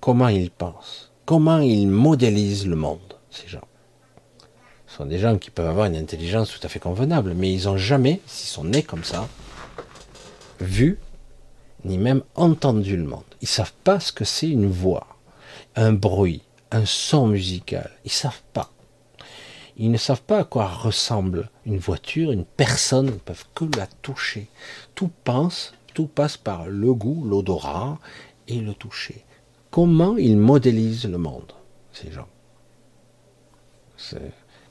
Comment 0.00 0.28
ils 0.28 0.50
pensent? 0.50 1.12
Comment 1.24 1.58
ils 1.58 1.88
modélisent 1.88 2.66
le 2.66 2.76
monde, 2.76 3.18
ces 3.30 3.48
gens? 3.48 3.66
Ce 4.86 4.96
sont 4.96 5.06
des 5.06 5.18
gens 5.18 5.38
qui 5.38 5.50
peuvent 5.50 5.68
avoir 5.68 5.86
une 5.86 5.96
intelligence 5.96 6.50
tout 6.50 6.64
à 6.64 6.68
fait 6.68 6.78
convenable, 6.78 7.34
mais 7.34 7.52
ils 7.52 7.64
n'ont 7.64 7.76
jamais, 7.76 8.20
s'ils 8.26 8.48
sont 8.48 8.64
nés 8.64 8.82
comme 8.82 9.04
ça, 9.04 9.28
vu, 10.60 10.98
ni 11.84 11.98
même 11.98 12.22
entendu 12.34 12.96
le 12.96 13.04
monde. 13.04 13.24
Ils 13.40 13.48
savent 13.48 13.72
pas 13.82 13.98
ce 13.98 14.12
que 14.12 14.24
c'est 14.24 14.48
une 14.48 14.70
voix, 14.70 15.06
un 15.74 15.92
bruit, 15.92 16.42
un 16.70 16.84
son 16.84 17.28
musical. 17.28 17.90
Ils 18.04 18.12
savent 18.12 18.42
pas. 18.52 18.70
ils 19.76 19.90
ne 19.90 19.96
savent 19.96 20.22
pas 20.22 20.40
à 20.40 20.44
quoi 20.44 20.68
ressemble 20.68 21.50
une 21.66 21.78
voiture, 21.78 22.30
une 22.30 22.44
personne, 22.44 23.06
ils 23.06 23.14
ne 23.14 23.18
peuvent 23.18 23.46
que 23.54 23.64
la 23.76 23.86
toucher. 23.86 24.48
Tout 24.94 25.10
pense, 25.24 25.74
tout 25.94 26.06
passe 26.06 26.36
par 26.36 26.66
le 26.66 26.94
goût, 26.94 27.24
l'odorat 27.24 27.98
et 28.48 28.60
le 28.60 28.74
toucher. 28.74 29.24
Comment 29.70 30.16
ils 30.16 30.36
modélisent 30.36 31.06
le 31.06 31.18
monde, 31.18 31.52
ces 31.92 32.12
gens? 32.12 32.28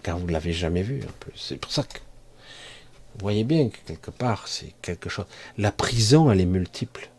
Car 0.03 0.17
vous 0.17 0.27
ne 0.27 0.31
l'avez 0.31 0.53
jamais 0.53 0.83
vu 0.83 1.01
un 1.03 1.13
peu. 1.19 1.31
C'est 1.35 1.57
pour 1.57 1.72
ça 1.72 1.83
que 1.83 1.97
vous 1.97 3.22
voyez 3.22 3.43
bien 3.43 3.69
que 3.69 3.77
quelque 3.85 4.11
part, 4.11 4.47
c'est 4.47 4.73
quelque 4.81 5.09
chose. 5.09 5.25
La 5.57 5.72
prison, 5.72 6.31
elle 6.31 6.41
est 6.41 6.45
multiple. 6.45 7.09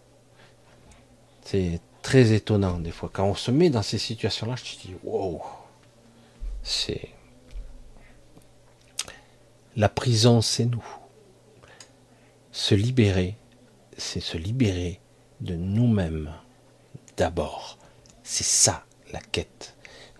C'est 1.44 1.80
très 2.04 2.32
étonnant 2.32 2.78
des 2.78 2.92
fois. 2.92 3.10
Quand 3.12 3.24
on 3.24 3.34
se 3.34 3.50
met 3.50 3.70
dans 3.70 3.82
ces 3.82 3.98
situations-là, 3.98 4.54
je 4.56 4.62
te 4.62 4.86
dis, 4.86 4.94
wow, 5.02 5.42
c'est. 6.62 7.08
La 9.74 9.88
prison, 9.88 10.40
c'est 10.40 10.66
nous. 10.66 10.84
Se 12.52 12.76
libérer, 12.76 13.36
c'est 13.96 14.20
se 14.20 14.36
libérer 14.36 15.00
de 15.40 15.56
nous-mêmes 15.56 16.30
d'abord. 17.16 17.78
C'est 18.22 18.44
ça 18.44 18.84
la 19.12 19.20
quête. 19.20 19.74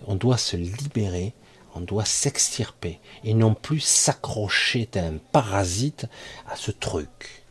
On 0.07 0.17
doit 0.17 0.39
se 0.39 0.57
libérer, 0.57 1.35
on 1.75 1.81
doit 1.81 2.05
s'extirper 2.07 2.99
et 3.25 3.35
non 3.35 3.55
plus 3.55 3.81
s'accrocher 3.81 4.87
tel 4.87 5.05
un 5.05 5.19
parasite 5.33 6.07
à 6.49 6.57
ce 6.57 6.71
truc. 6.71 7.45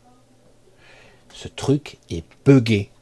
Ce 1.34 1.48
truc 1.48 2.00
est 2.10 2.26
buggé. 2.46 2.93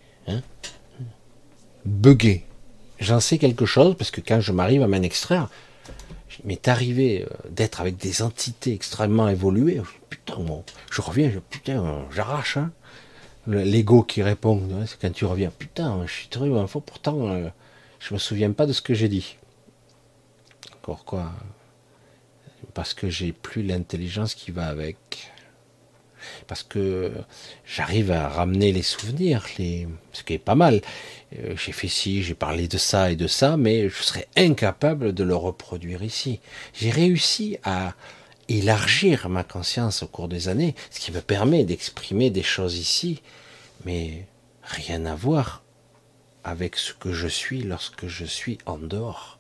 Hein 1.85 1.89
buggé. 1.89 2.45
J'en 2.99 3.19
sais 3.19 3.37
quelque 3.37 3.65
chose 3.65 3.95
parce 3.97 4.11
que 4.11 4.21
quand 4.21 4.41
je 4.41 4.51
m'arrive 4.51 4.83
à 4.83 4.87
m'en 4.87 5.01
extraire, 5.01 5.49
il 6.39 6.47
m'est 6.47 6.67
arrivé 6.67 7.23
euh, 7.23 7.49
d'être 7.49 7.81
avec 7.81 7.97
des 7.97 8.21
entités 8.21 8.73
extrêmement 8.73 9.27
évoluées. 9.27 9.81
Putain, 10.09 10.37
je 10.91 11.01
reviens, 11.01 11.31
putain, 11.49 12.05
j'arrache. 12.11 12.57
Hein 12.57 12.71
L'ego 13.47 14.03
qui 14.03 14.21
répond, 14.21 14.61
c'est 14.85 14.99
quand 14.99 15.11
tu 15.11 15.25
reviens. 15.25 15.51
Putain, 15.57 16.05
je 16.05 16.11
suis 16.11 16.27
très 16.27 16.47
bon. 16.47 16.65
Pourtant, 16.67 17.27
euh, 17.27 17.49
je 17.99 18.13
me 18.13 18.19
souviens 18.19 18.51
pas 18.51 18.67
de 18.67 18.73
ce 18.73 18.83
que 18.83 18.93
j'ai 18.93 19.09
dit. 19.09 19.37
Encore 20.77 21.05
quoi 21.05 21.31
Parce 22.75 22.93
que 22.93 23.09
j'ai 23.09 23.31
plus 23.31 23.63
l'intelligence 23.63 24.35
qui 24.35 24.51
va 24.51 24.67
avec. 24.67 25.31
Parce 26.51 26.63
que 26.63 27.13
j'arrive 27.65 28.11
à 28.11 28.27
ramener 28.27 28.73
les 28.73 28.81
souvenirs, 28.81 29.45
ce 29.47 30.23
qui 30.23 30.33
est 30.33 30.37
pas 30.37 30.53
mal. 30.53 30.81
Euh, 31.39 31.55
j'ai 31.55 31.71
fait 31.71 31.87
ci, 31.87 32.23
j'ai 32.23 32.33
parlé 32.33 32.67
de 32.67 32.77
ça 32.77 33.09
et 33.09 33.15
de 33.15 33.27
ça, 33.27 33.55
mais 33.55 33.87
je 33.87 34.03
serais 34.03 34.27
incapable 34.35 35.13
de 35.13 35.23
le 35.23 35.33
reproduire 35.33 36.03
ici. 36.03 36.41
J'ai 36.73 36.89
réussi 36.89 37.57
à 37.63 37.93
élargir 38.49 39.29
ma 39.29 39.45
conscience 39.45 40.03
au 40.03 40.07
cours 40.07 40.27
des 40.27 40.49
années, 40.49 40.75
ce 40.89 40.99
qui 40.99 41.13
me 41.13 41.21
permet 41.21 41.63
d'exprimer 41.63 42.31
des 42.31 42.43
choses 42.43 42.75
ici, 42.77 43.21
mais 43.85 44.27
rien 44.61 45.05
à 45.05 45.15
voir 45.15 45.63
avec 46.43 46.75
ce 46.75 46.93
que 46.93 47.13
je 47.13 47.29
suis 47.29 47.63
lorsque 47.63 48.07
je 48.07 48.25
suis 48.25 48.57
en 48.65 48.77
dehors, 48.77 49.39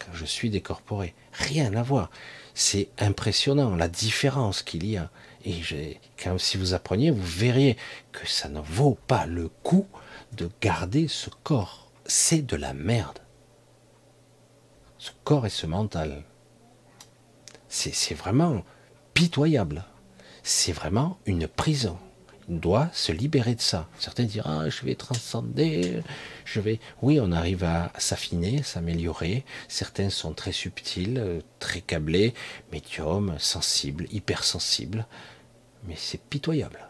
quand 0.00 0.12
je 0.12 0.26
suis 0.26 0.50
décorporé. 0.50 1.14
Rien 1.32 1.74
à 1.76 1.82
voir. 1.82 2.10
C'est 2.52 2.88
impressionnant 2.98 3.74
la 3.74 3.88
différence 3.88 4.62
qu'il 4.62 4.84
y 4.84 4.98
a. 4.98 5.08
Et 5.44 6.00
quand, 6.22 6.38
si 6.38 6.56
vous 6.56 6.74
appreniez, 6.74 7.10
vous 7.10 7.22
verriez 7.22 7.76
que 8.12 8.26
ça 8.28 8.48
ne 8.48 8.60
vaut 8.60 8.96
pas 9.06 9.26
le 9.26 9.48
coup 9.48 9.86
de 10.32 10.50
garder 10.60 11.08
ce 11.08 11.30
corps. 11.42 11.90
C'est 12.06 12.42
de 12.42 12.56
la 12.56 12.74
merde. 12.74 13.18
Ce 14.98 15.10
corps 15.24 15.46
et 15.46 15.50
ce 15.50 15.66
mental. 15.66 16.24
C'est 17.68 18.14
vraiment 18.14 18.62
pitoyable. 19.14 19.84
C'est 20.42 20.72
vraiment 20.72 21.18
une 21.26 21.48
prison. 21.48 21.98
Doit 22.48 22.90
se 22.92 23.12
libérer 23.12 23.54
de 23.54 23.60
ça. 23.60 23.88
Certains 23.98 24.24
diront 24.24 24.50
ah, 24.50 24.68
je 24.68 24.84
vais 24.84 24.96
transcender, 24.96 26.02
je 26.44 26.60
vais. 26.60 26.80
Oui, 27.00 27.18
on 27.20 27.30
arrive 27.30 27.64
à 27.64 27.92
s'affiner, 27.98 28.62
s'améliorer. 28.62 29.44
Certains 29.68 30.10
sont 30.10 30.32
très 30.32 30.52
subtils, 30.52 31.42
très 31.60 31.80
câblés, 31.80 32.34
médiums, 32.72 33.36
sensibles, 33.38 34.06
hypersensibles. 34.10 35.06
Mais 35.86 35.94
c'est 35.96 36.20
pitoyable. 36.20 36.80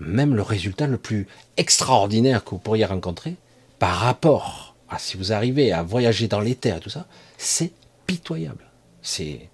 Même 0.00 0.34
le 0.34 0.42
résultat 0.42 0.86
le 0.86 0.98
plus 0.98 1.26
extraordinaire 1.56 2.44
que 2.44 2.50
vous 2.50 2.58
pourriez 2.58 2.84
rencontrer, 2.84 3.34
par 3.78 3.96
rapport 3.96 4.76
à 4.88 4.98
si 4.98 5.16
vous 5.16 5.32
arrivez 5.32 5.72
à 5.72 5.82
voyager 5.82 6.28
dans 6.28 6.40
l'éther 6.40 6.76
et 6.76 6.80
tout 6.80 6.90
ça, 6.90 7.06
c'est 7.36 7.72
pitoyable. 8.06 8.64
C'est 9.02 9.50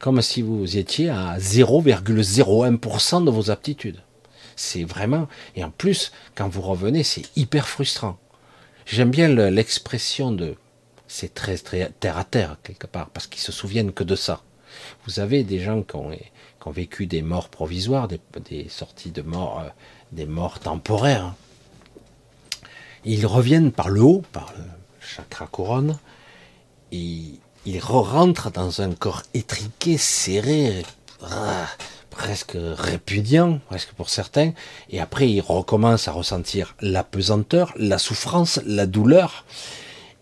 comme 0.00 0.22
si 0.22 0.42
vous 0.42 0.76
étiez 0.76 1.10
à 1.10 1.38
0,01% 1.38 3.24
de 3.24 3.30
vos 3.30 3.50
aptitudes. 3.50 4.02
C'est 4.56 4.84
vraiment, 4.84 5.28
et 5.54 5.62
en 5.62 5.70
plus, 5.70 6.12
quand 6.34 6.48
vous 6.48 6.62
revenez, 6.62 7.04
c'est 7.04 7.36
hyper 7.36 7.68
frustrant. 7.68 8.18
J'aime 8.86 9.10
bien 9.10 9.28
l'expression 9.28 10.32
de, 10.32 10.56
c'est 11.06 11.34
très, 11.34 11.56
terre 11.56 12.18
à 12.18 12.24
terre 12.24 12.56
quelque 12.62 12.86
part, 12.86 13.10
parce 13.10 13.26
qu'ils 13.26 13.42
se 13.42 13.52
souviennent 13.52 13.92
que 13.92 14.04
de 14.04 14.16
ça. 14.16 14.42
Vous 15.06 15.20
avez 15.20 15.44
des 15.44 15.60
gens 15.60 15.82
qui 15.82 15.96
ont, 15.96 16.10
vécu 16.66 17.06
des 17.06 17.22
morts 17.22 17.48
provisoires, 17.48 18.08
des, 18.08 18.68
sorties 18.68 19.10
de 19.10 19.22
mort, 19.22 19.60
euh, 19.60 19.68
des 20.12 20.26
morts 20.26 20.58
temporaires. 20.58 21.34
Ils 23.06 23.24
reviennent 23.24 23.72
par 23.72 23.88
le 23.88 24.02
haut, 24.02 24.22
par 24.32 24.52
le 24.54 24.64
chakra 25.00 25.46
couronne, 25.46 25.98
et 26.92 27.40
il 27.68 27.80
rentre 27.80 28.50
dans 28.50 28.80
un 28.80 28.92
corps 28.92 29.22
étriqué, 29.34 29.98
serré, 29.98 30.82
ah, 31.22 31.66
presque 32.08 32.56
répudiant, 32.56 33.60
presque 33.66 33.90
pour 33.90 34.08
certains, 34.08 34.52
et 34.88 35.00
après 35.00 35.28
il 35.28 35.42
recommence 35.42 36.08
à 36.08 36.12
ressentir 36.12 36.74
la 36.80 37.04
pesanteur, 37.04 37.74
la 37.76 37.98
souffrance, 37.98 38.58
la 38.64 38.86
douleur 38.86 39.44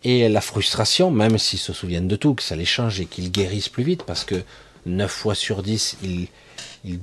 et 0.02 0.28
la 0.28 0.40
frustration, 0.40 1.12
même 1.12 1.38
s'ils 1.38 1.60
se 1.60 1.72
souviennent 1.72 2.08
de 2.08 2.16
tout, 2.16 2.34
que 2.34 2.42
ça 2.42 2.56
les 2.56 2.64
change 2.64 3.00
et 3.00 3.06
qu'ils 3.06 3.30
guérissent 3.30 3.68
plus 3.68 3.84
vite, 3.84 4.02
parce 4.02 4.24
que 4.24 4.42
9 4.86 5.08
fois 5.08 5.36
sur 5.36 5.62
10, 5.62 5.98
ils, 6.02 6.28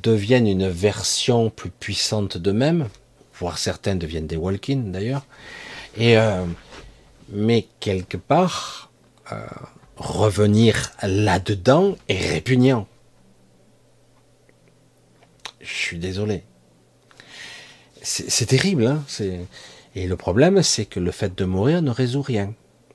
deviennent 0.01 0.47
une 0.47 0.69
version 0.69 1.49
plus 1.49 1.69
puissante 1.69 2.37
d'eux-mêmes, 2.37 2.89
voire 3.33 3.57
certains 3.57 3.95
deviennent 3.95 4.27
des 4.27 4.37
walk 4.37 4.71
d'ailleurs, 4.71 5.25
et 5.97 6.17
euh, 6.17 6.45
mais 7.29 7.67
quelque 7.79 8.17
part, 8.17 8.91
euh, 9.31 9.37
revenir 9.97 10.91
là-dedans 11.01 11.95
est 12.09 12.31
répugnant. 12.31 12.87
Je 15.61 15.73
suis 15.73 15.97
désolé. 15.97 16.43
C'est 18.01 18.45
terrible. 18.45 18.85
Hein 18.85 19.03
et 19.95 20.07
le 20.07 20.17
problème, 20.17 20.61
c'est 20.61 20.85
que 20.85 20.99
le 20.99 21.11
fait 21.11 21.37
de 21.37 21.45
mourir 21.45 21.81
ne 21.81 21.91
résout 21.91 22.21
rien. 22.21 22.53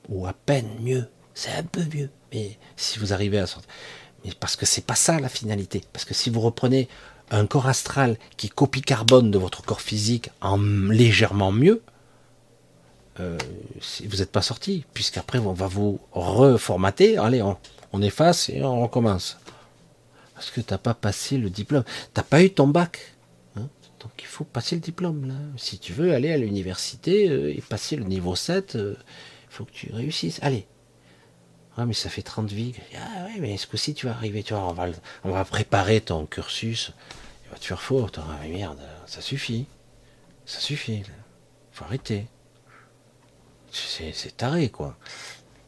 Ou 0.09 0.27
à 0.27 0.33
peine 0.33 0.69
mieux. 0.81 1.07
C'est 1.33 1.51
un 1.51 1.63
peu 1.63 1.83
mieux. 1.93 2.09
Mais 2.31 2.57
si 2.75 2.99
vous 2.99 3.13
arrivez 3.13 3.39
à 3.39 3.47
sortir. 3.47 3.69
Mais 4.23 4.31
parce 4.39 4.55
que 4.55 4.65
c'est 4.65 4.85
pas 4.85 4.95
ça 4.95 5.19
la 5.19 5.29
finalité. 5.29 5.81
Parce 5.93 6.05
que 6.05 6.13
si 6.13 6.29
vous 6.29 6.41
reprenez 6.41 6.87
un 7.31 7.45
corps 7.47 7.67
astral 7.67 8.17
qui 8.37 8.49
copie 8.49 8.81
carbone 8.81 9.31
de 9.31 9.37
votre 9.37 9.63
corps 9.63 9.81
physique 9.81 10.29
en 10.41 10.57
légèrement 10.57 11.51
mieux, 11.51 11.81
euh, 13.19 13.37
vous 14.05 14.17
n'êtes 14.17 14.31
pas 14.31 14.41
sorti, 14.41 14.85
puisqu'après 14.93 15.39
on 15.39 15.53
va 15.53 15.67
vous 15.67 15.99
reformater, 16.11 17.17
allez, 17.17 17.41
on, 17.41 18.01
efface 18.01 18.49
et 18.49 18.63
on 18.63 18.81
recommence. 18.81 19.37
Parce 20.33 20.51
que 20.51 20.61
tu 20.61 20.71
n'as 20.71 20.77
pas 20.77 20.93
passé 20.93 21.37
le 21.37 21.49
diplôme. 21.49 21.83
Tu 21.83 21.91
n'as 22.15 22.23
pas 22.23 22.41
eu 22.41 22.49
ton 22.49 22.67
bac. 22.67 23.15
Hein? 23.57 23.67
Donc 23.99 24.11
il 24.19 24.25
faut 24.25 24.45
passer 24.45 24.75
le 24.75 24.81
diplôme. 24.81 25.27
Là. 25.27 25.33
Si 25.57 25.79
tu 25.79 25.91
veux 25.91 26.13
aller 26.13 26.31
à 26.31 26.37
l'université 26.37 27.29
euh, 27.29 27.53
et 27.53 27.61
passer 27.61 27.97
le 27.97 28.05
niveau 28.05 28.35
7, 28.35 28.71
il 28.75 28.79
euh, 28.79 28.97
faut 29.49 29.65
que 29.65 29.71
tu 29.71 29.91
réussisses. 29.91 30.39
Allez. 30.41 30.65
Ah, 31.75 31.85
mais 31.85 31.93
ça 31.93 32.09
fait 32.09 32.21
30 32.21 32.51
vies. 32.51 32.73
Ah 32.95 33.27
oui, 33.27 33.39
mais 33.39 33.53
est-ce 33.53 33.67
que 33.67 33.77
si 33.77 33.93
tu 33.93 34.05
vas 34.05 34.13
arriver, 34.13 34.43
tu 34.43 34.53
vois, 34.53 34.75
on 35.23 35.31
va, 35.31 35.45
préparer 35.45 36.01
ton 36.01 36.25
cursus. 36.25 36.91
Il 37.45 37.51
va 37.51 37.57
te 37.57 37.65
faire 37.65 37.81
fort. 37.81 38.11
Ah, 38.17 38.47
merde, 38.47 38.79
ça 39.07 39.21
suffit. 39.21 39.65
Ça 40.45 40.59
suffit. 40.59 41.03
Il 41.03 41.05
faut 41.71 41.85
arrêter. 41.85 42.27
C'est 43.71 44.37
taré, 44.37 44.69
quoi. 44.69 44.97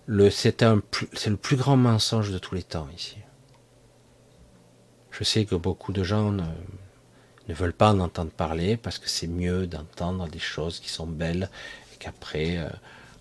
C'est 0.08 0.62
le 0.62 1.38
plus 1.38 1.56
grand 1.56 1.78
mensonge 1.78 2.32
de 2.32 2.38
tous 2.38 2.56
les 2.56 2.64
temps 2.64 2.90
ici. 2.96 3.18
Je 5.12 5.24
sais 5.24 5.46
que 5.46 5.56
beaucoup 5.56 5.94
de 5.94 6.04
gens 6.04 6.32
ne, 6.32 6.44
veulent 7.50 7.74
pas 7.74 7.92
en 7.92 8.00
entendre 8.00 8.32
parler 8.32 8.78
parce 8.78 8.98
que 8.98 9.10
c'est 9.10 9.28
mieux 9.28 9.68
d'entendre 9.68 10.28
des 10.28 10.40
choses 10.40 10.80
qui 10.80 10.90
sont 10.90 11.06
belles 11.06 11.50
et 11.94 11.98
qu'après 11.98 12.58
euh, 12.58 12.70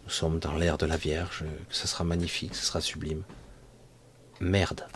nous 0.04 0.10
sommes 0.10 0.38
dans 0.38 0.54
l'ère 0.54 0.78
de 0.78 0.86
la 0.86 0.96
Vierge, 0.96 1.44
que 1.68 1.74
ça 1.74 1.86
sera 1.86 2.04
magnifique, 2.04 2.54
ça 2.54 2.62
sera 2.62 2.80
sublime. 2.80 3.22
Merde. 4.40 4.86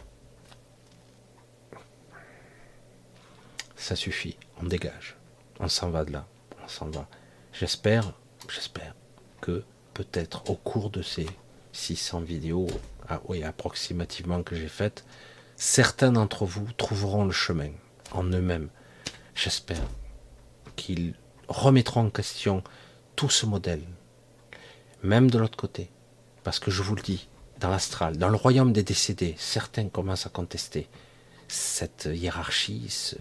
Ça 3.76 3.96
suffit, 3.96 4.36
on 4.62 4.64
dégage. 4.64 5.16
On 5.60 5.68
s'en 5.68 5.90
va 5.90 6.04
de 6.04 6.12
là. 6.12 6.26
On 6.64 6.68
s'en 6.68 6.88
va. 6.88 7.06
J'espère, 7.52 8.12
j'espère 8.48 8.94
que 9.40 9.62
peut-être 9.94 10.50
au 10.50 10.56
cours 10.56 10.90
de 10.90 11.02
ces 11.02 11.26
600 11.72 12.20
vidéos, 12.20 12.66
ah 13.08 13.20
oui, 13.28 13.42
approximativement 13.42 14.42
que 14.42 14.56
j'ai 14.56 14.68
faites, 14.68 15.04
certains 15.56 16.12
d'entre 16.12 16.44
vous 16.44 16.66
trouveront 16.76 17.24
le 17.24 17.32
chemin 17.32 17.70
en 18.12 18.24
eux-mêmes. 18.24 18.68
J'espère 19.34 19.82
qu'ils 20.76 21.14
remettront 21.48 22.06
en 22.06 22.10
question 22.10 22.62
tout 23.16 23.30
ce 23.30 23.46
modèle, 23.46 23.82
même 25.02 25.30
de 25.30 25.38
l'autre 25.38 25.56
côté. 25.56 25.90
Parce 26.42 26.58
que 26.58 26.70
je 26.70 26.82
vous 26.82 26.94
le 26.94 27.02
dis, 27.02 27.28
dans 27.60 27.70
l'astral, 27.70 28.16
dans 28.18 28.28
le 28.28 28.36
royaume 28.36 28.72
des 28.72 28.82
décédés, 28.82 29.34
certains 29.38 29.88
commencent 29.88 30.26
à 30.26 30.30
contester 30.30 30.88
cette 31.48 32.08
hiérarchie, 32.12 33.16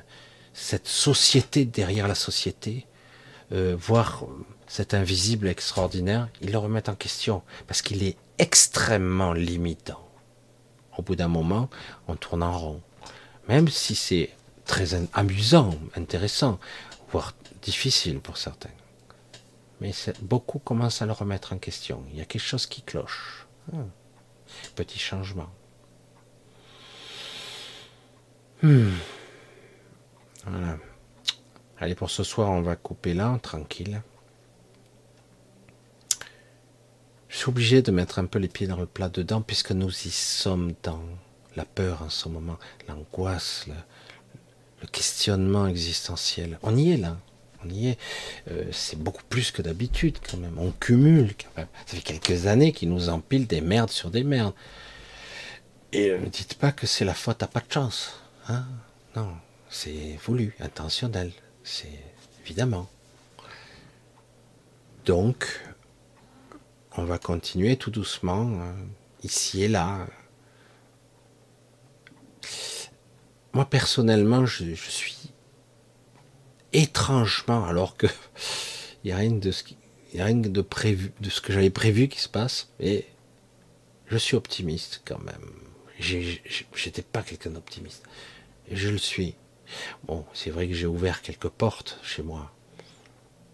cette 0.54 0.88
société 0.88 1.66
derrière 1.66 2.08
la 2.08 2.16
société, 2.16 2.86
euh, 3.52 3.76
voir 3.78 4.26
cet 4.74 4.96
invisible 4.96 5.50
extraordinaire, 5.50 6.30
ils 6.42 6.52
le 6.52 6.58
remettent 6.58 6.90
en 6.90 6.96
question 6.96 7.44
parce 7.68 7.84
qu'il 7.84 8.02
est 8.02 8.18
extrêmement 8.40 9.32
limitant. 9.32 10.04
Au 10.98 11.04
bout 11.04 11.16
d'un 11.16 11.28
moment, 11.28 11.70
on 12.08 12.16
tourne 12.16 12.42
en 12.42 12.58
rond. 12.58 12.82
Même 13.48 13.68
si 13.68 13.94
c'est 13.94 14.32
très 14.66 14.96
amusant, 15.14 15.76
intéressant, 15.96 16.60
voire 17.12 17.34
difficile 17.62 18.20
pour 18.20 18.38
certains. 18.38 18.72
Mais 19.80 19.92
beaucoup 20.24 20.58
commencent 20.58 21.04
à 21.04 21.06
le 21.06 21.12
remettre 21.12 21.54
en 21.54 21.60
question. 21.60 22.04
Il 22.10 22.18
y 22.18 22.22
a 22.22 22.26
quelque 22.26 22.42
chose 22.42 22.66
qui 22.66 22.82
cloche. 22.82 23.46
Ah, 23.72 23.86
petit 24.74 24.98
changement. 24.98 25.52
Hmm. 28.64 28.90
Voilà. 30.48 30.78
Allez, 31.80 31.94
pour 31.94 32.10
ce 32.10 32.24
soir, 32.24 32.50
on 32.50 32.64
va 32.64 32.76
couper 32.76 33.14
là, 33.14 33.38
tranquille. 33.44 34.02
Je 37.34 37.40
suis 37.40 37.50
obligé 37.50 37.82
de 37.82 37.92
mettre 37.92 38.20
un 38.20 38.26
peu 38.26 38.38
les 38.38 38.48
pieds 38.48 38.68
dans 38.68 38.78
le 38.78 38.86
plat 38.86 39.10
dedans, 39.10 39.42
puisque 39.42 39.72
nous 39.72 39.90
y 39.90 40.12
sommes 40.12 40.76
dans 40.84 41.02
la 41.56 41.66
peur 41.66 42.04
en 42.04 42.12
ce 42.12 42.30
moment, 42.30 42.60
l'angoisse, 42.88 43.66
le, 43.68 44.88
questionnement 44.92 45.66
existentiel. 45.66 46.60
On 46.62 46.78
y 46.78 46.92
est 46.92 46.98
là. 46.98 47.18
On 47.66 47.70
y 47.70 47.88
est. 47.88 47.98
Euh, 48.52 48.66
c'est 48.72 49.00
beaucoup 49.00 49.24
plus 49.30 49.50
que 49.50 49.64
d'habitude 49.64 50.18
quand 50.30 50.38
même. 50.38 50.60
On 50.60 50.70
cumule 50.72 51.34
quand 51.36 51.50
même. 51.58 51.68
Ça 51.88 51.96
fait 51.96 52.04
quelques 52.04 52.46
années 52.46 52.72
qu'ils 52.72 52.90
nous 52.90 53.10
empilent 53.10 53.48
des 53.48 53.62
merdes 53.62 53.90
sur 53.90 54.12
des 54.12 54.24
merdes. 54.24 54.54
Et 55.92 56.12
ne 56.12 56.28
dites 56.28 56.54
pas 56.54 56.72
que 56.72 56.86
c'est 56.86 57.06
la 57.06 57.16
faute 57.16 57.42
à 57.42 57.48
pas 57.48 57.62
de 57.62 57.72
chance. 57.72 58.14
Hein 58.48 58.68
non, 59.16 59.34
c'est 59.72 60.20
voulu, 60.24 60.56
intentionnel. 60.60 61.32
C'est 61.64 62.00
évidemment. 62.46 62.88
Donc, 65.06 65.48
on 66.98 67.04
va 67.06 67.18
continuer 67.18 67.78
tout 67.78 67.92
doucement, 67.92 68.62
hein, 68.62 68.76
ici 69.24 69.64
et 69.64 69.68
là. 69.68 70.08
Moi 73.54 73.66
personnellement, 73.66 74.46
je, 74.46 74.74
suis 74.74 75.32
étrangement, 76.72 77.66
alors 77.66 77.98
que 77.98 78.08
il 79.04 79.08
n'y 79.08 79.12
a 79.12 79.18
rien 79.18 79.32
de 79.32 79.52
ce 79.52 79.64
a 80.20 80.26
rien 80.26 80.36
de 80.36 81.30
ce 81.30 81.42
que 81.42 81.54
j'avais 81.54 81.72
prévu 81.72 82.08
qui 82.08 82.20
se 82.20 82.30
passe, 82.30 82.70
et 82.80 83.06
je 84.08 84.18
suis 84.18 84.36
optimiste 84.36 85.02
quand 85.06 85.20
même. 85.20 85.52
J'étais 86.00 87.02
pas 87.02 87.24
quelqu'un 87.24 87.52
d'optimiste, 87.52 88.04
je 88.72 88.90
le 88.90 88.98
suis. 88.98 89.36
Bon, 90.04 90.26
c'est 90.34 90.52
vrai 90.52 90.68
que 90.68 90.74
j'ai 90.74 90.86
ouvert 90.86 91.22
quelques 91.22 91.50
portes 91.50 92.00
chez 92.04 92.22
moi, 92.22 92.54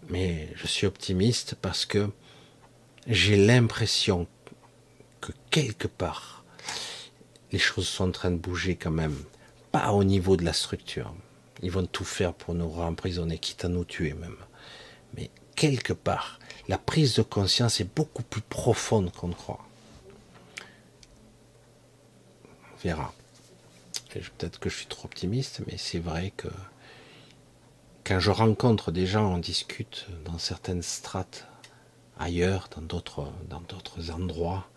mais 0.09 0.49
je 0.55 0.67
suis 0.67 0.85
optimiste 0.87 1.55
parce 1.61 1.85
que 1.85 2.09
j'ai 3.09 3.35
l'impression 3.35 4.27
que 5.19 5.31
quelque 5.49 5.87
part, 5.87 6.43
les 7.51 7.57
choses 7.57 7.87
sont 7.87 8.09
en 8.09 8.11
train 8.11 8.29
de 8.29 8.37
bouger 8.37 8.75
quand 8.75 8.91
même. 8.91 9.17
Pas 9.71 9.91
au 9.91 10.03
niveau 10.03 10.37
de 10.37 10.45
la 10.45 10.53
structure. 10.53 11.13
Ils 11.63 11.71
vont 11.71 11.85
tout 11.87 12.05
faire 12.05 12.33
pour 12.33 12.53
nous 12.53 12.71
emprisonner, 12.79 13.39
quitte 13.39 13.65
à 13.65 13.67
nous 13.67 13.83
tuer 13.83 14.13
même. 14.13 14.37
Mais 15.15 15.31
quelque 15.55 15.93
part, 15.93 16.39
la 16.67 16.77
prise 16.77 17.15
de 17.15 17.23
conscience 17.23 17.81
est 17.81 17.95
beaucoup 17.95 18.23
plus 18.23 18.41
profonde 18.41 19.11
qu'on 19.11 19.29
ne 19.29 19.33
croit. 19.33 19.65
On 22.73 22.77
verra. 22.83 23.13
Peut-être 24.13 24.59
que 24.59 24.69
je 24.69 24.75
suis 24.77 24.85
trop 24.85 25.05
optimiste, 25.05 25.61
mais 25.67 25.77
c'est 25.77 25.99
vrai 25.99 26.31
que 26.37 26.47
quand 28.03 28.19
je 28.19 28.31
rencontre 28.31 28.91
des 28.91 29.07
gens, 29.07 29.33
on 29.33 29.37
discute 29.39 30.07
dans 30.25 30.37
certaines 30.37 30.81
strates 30.83 31.48
ailleurs, 32.19 32.69
dans 32.75 32.81
d'autres, 32.81 33.31
dans 33.49 33.61
d'autres 33.61 34.11
endroits, 34.11 34.67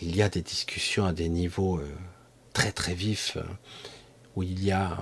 il 0.00 0.16
y 0.16 0.22
a 0.22 0.28
des 0.28 0.42
discussions 0.42 1.04
à 1.04 1.12
des 1.12 1.28
niveaux 1.28 1.78
euh, 1.78 1.94
très 2.52 2.72
très 2.72 2.94
vifs, 2.94 3.36
euh, 3.36 3.42
où 4.34 4.42
il 4.42 4.64
y 4.64 4.72
a 4.72 4.98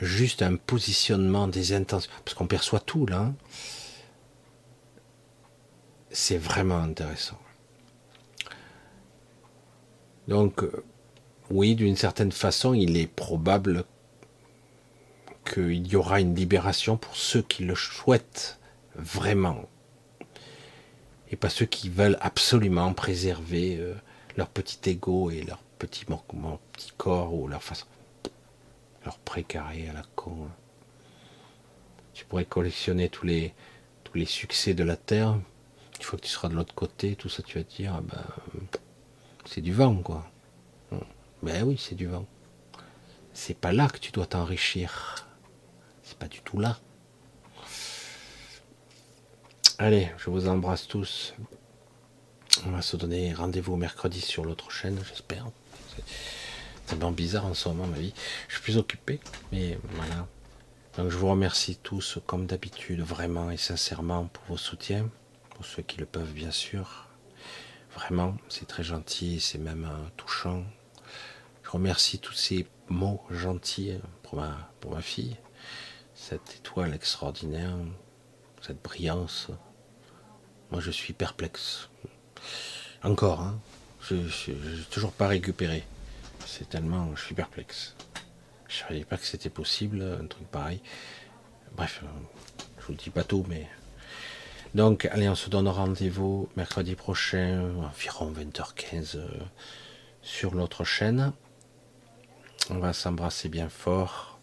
juste 0.00 0.42
un 0.42 0.56
positionnement 0.56 1.48
des 1.48 1.72
intentions, 1.72 2.10
parce 2.24 2.34
qu'on 2.34 2.46
perçoit 2.46 2.80
tout 2.80 3.06
là. 3.06 3.20
Hein. 3.20 3.34
C'est 6.10 6.38
vraiment 6.38 6.78
intéressant. 6.78 7.38
Donc, 10.28 10.62
euh, 10.62 10.84
oui, 11.50 11.74
d'une 11.74 11.96
certaine 11.96 12.32
façon, 12.32 12.74
il 12.74 12.96
est 12.96 13.06
probable 13.06 13.84
qu'il 15.44 15.86
y 15.88 15.96
aura 15.96 16.20
une 16.20 16.34
libération 16.34 16.96
pour 16.96 17.16
ceux 17.16 17.42
qui 17.42 17.64
le 17.64 17.74
souhaitent 17.74 18.58
vraiment 18.94 19.64
et 21.30 21.36
pas 21.36 21.48
ceux 21.48 21.66
qui 21.66 21.88
veulent 21.88 22.18
absolument 22.20 22.92
préserver 22.92 23.76
euh, 23.78 23.94
leur 24.36 24.48
petit 24.48 24.90
ego 24.90 25.30
et 25.30 25.42
leur 25.42 25.58
petit, 25.78 26.04
corps 26.96 27.34
ou 27.34 27.48
leur 27.48 27.62
façon, 27.62 27.86
leur 29.04 29.18
précaré 29.18 29.88
à 29.88 29.92
la 29.92 30.02
con. 30.14 30.48
Tu 32.12 32.24
pourrais 32.24 32.44
collectionner 32.44 33.08
tous 33.08 33.26
les, 33.26 33.54
succès 34.26 34.74
de 34.74 34.84
la 34.84 34.96
Terre. 34.96 35.38
Une 35.98 36.02
fois 36.02 36.18
que 36.18 36.24
tu 36.24 36.30
seras 36.30 36.48
de 36.48 36.54
l'autre 36.54 36.74
côté, 36.74 37.16
tout 37.16 37.28
ça, 37.28 37.42
tu 37.42 37.58
vas 37.58 37.64
te 37.64 37.76
dire, 37.76 37.94
ah 37.96 38.00
ben, 38.02 38.24
c'est 39.46 39.60
du 39.60 39.72
vent, 39.72 39.96
quoi. 39.96 40.30
Ben 41.42 41.62
oui, 41.64 41.78
c'est 41.78 41.94
du 41.94 42.06
vent. 42.06 42.26
C'est 43.32 43.54
pas 43.54 43.72
là 43.72 43.88
que 43.88 43.98
tu 43.98 44.12
dois 44.12 44.26
t'enrichir. 44.26 45.26
C'est 46.02 46.18
pas 46.18 46.28
du 46.28 46.42
tout 46.42 46.58
là. 46.58 46.78
Allez, 49.82 50.10
je 50.18 50.28
vous 50.28 50.46
embrasse 50.46 50.86
tous. 50.86 51.32
On 52.66 52.70
va 52.70 52.82
se 52.82 52.98
donner 52.98 53.32
rendez-vous 53.32 53.76
mercredi 53.76 54.20
sur 54.20 54.44
l'autre 54.44 54.70
chaîne, 54.70 55.02
j'espère. 55.08 55.46
C'est 55.96 56.04
tellement 56.84 57.12
bizarre 57.12 57.46
en 57.46 57.54
ce 57.54 57.70
moment, 57.70 57.86
ma 57.86 57.96
vie. 57.96 58.12
Je 58.48 58.56
suis 58.56 58.62
plus 58.62 58.76
occupé, 58.76 59.20
mais 59.52 59.78
voilà. 59.94 60.28
Donc 60.98 61.08
je 61.08 61.16
vous 61.16 61.30
remercie 61.30 61.78
tous, 61.82 62.18
comme 62.26 62.44
d'habitude, 62.44 63.00
vraiment 63.00 63.50
et 63.50 63.56
sincèrement 63.56 64.26
pour 64.26 64.44
vos 64.48 64.58
soutiens, 64.58 65.08
pour 65.54 65.64
ceux 65.64 65.82
qui 65.82 65.96
le 65.96 66.04
peuvent, 66.04 66.34
bien 66.34 66.50
sûr. 66.50 67.08
Vraiment, 67.94 68.36
c'est 68.50 68.68
très 68.68 68.84
gentil, 68.84 69.40
c'est 69.40 69.56
même 69.56 69.88
euh, 69.90 70.08
touchant. 70.18 70.62
Je 71.62 71.70
remercie 71.70 72.18
tous 72.18 72.34
ces 72.34 72.66
mots 72.90 73.22
gentils 73.30 73.98
pour 74.24 74.36
ma, 74.36 74.70
pour 74.80 74.90
ma 74.90 75.00
fille, 75.00 75.38
cette 76.14 76.56
étoile 76.56 76.92
extraordinaire, 76.92 77.78
cette 78.60 78.82
brillance, 78.82 79.48
moi, 80.70 80.80
je 80.80 80.90
suis 80.90 81.12
perplexe. 81.12 81.88
Encore, 83.02 83.40
hein. 83.40 83.58
Je 84.08 84.14
n'ai 84.14 84.82
toujours 84.90 85.12
pas 85.12 85.28
récupéré. 85.28 85.84
C'est 86.46 86.68
tellement. 86.68 87.14
Je 87.16 87.24
suis 87.24 87.34
perplexe. 87.34 87.94
Je 88.68 88.76
ne 88.82 88.88
savais 88.88 89.04
pas 89.04 89.16
que 89.16 89.26
c'était 89.26 89.50
possible, 89.50 90.02
un 90.20 90.26
truc 90.26 90.46
pareil. 90.48 90.80
Bref, 91.76 92.02
euh, 92.02 92.06
je 92.78 92.86
vous 92.86 92.92
le 92.92 92.98
dis 92.98 93.10
pas 93.10 93.24
tout, 93.24 93.44
mais. 93.48 93.68
Donc, 94.74 95.06
allez, 95.06 95.28
on 95.28 95.34
se 95.34 95.50
donne 95.50 95.66
rendez-vous 95.66 96.48
mercredi 96.56 96.94
prochain, 96.94 97.72
environ 97.82 98.32
20h15, 98.32 99.16
euh, 99.16 99.28
sur 100.22 100.54
l'autre 100.54 100.84
chaîne. 100.84 101.32
On 102.70 102.78
va 102.78 102.92
s'embrasser 102.92 103.48
bien 103.48 103.68
fort. 103.68 104.38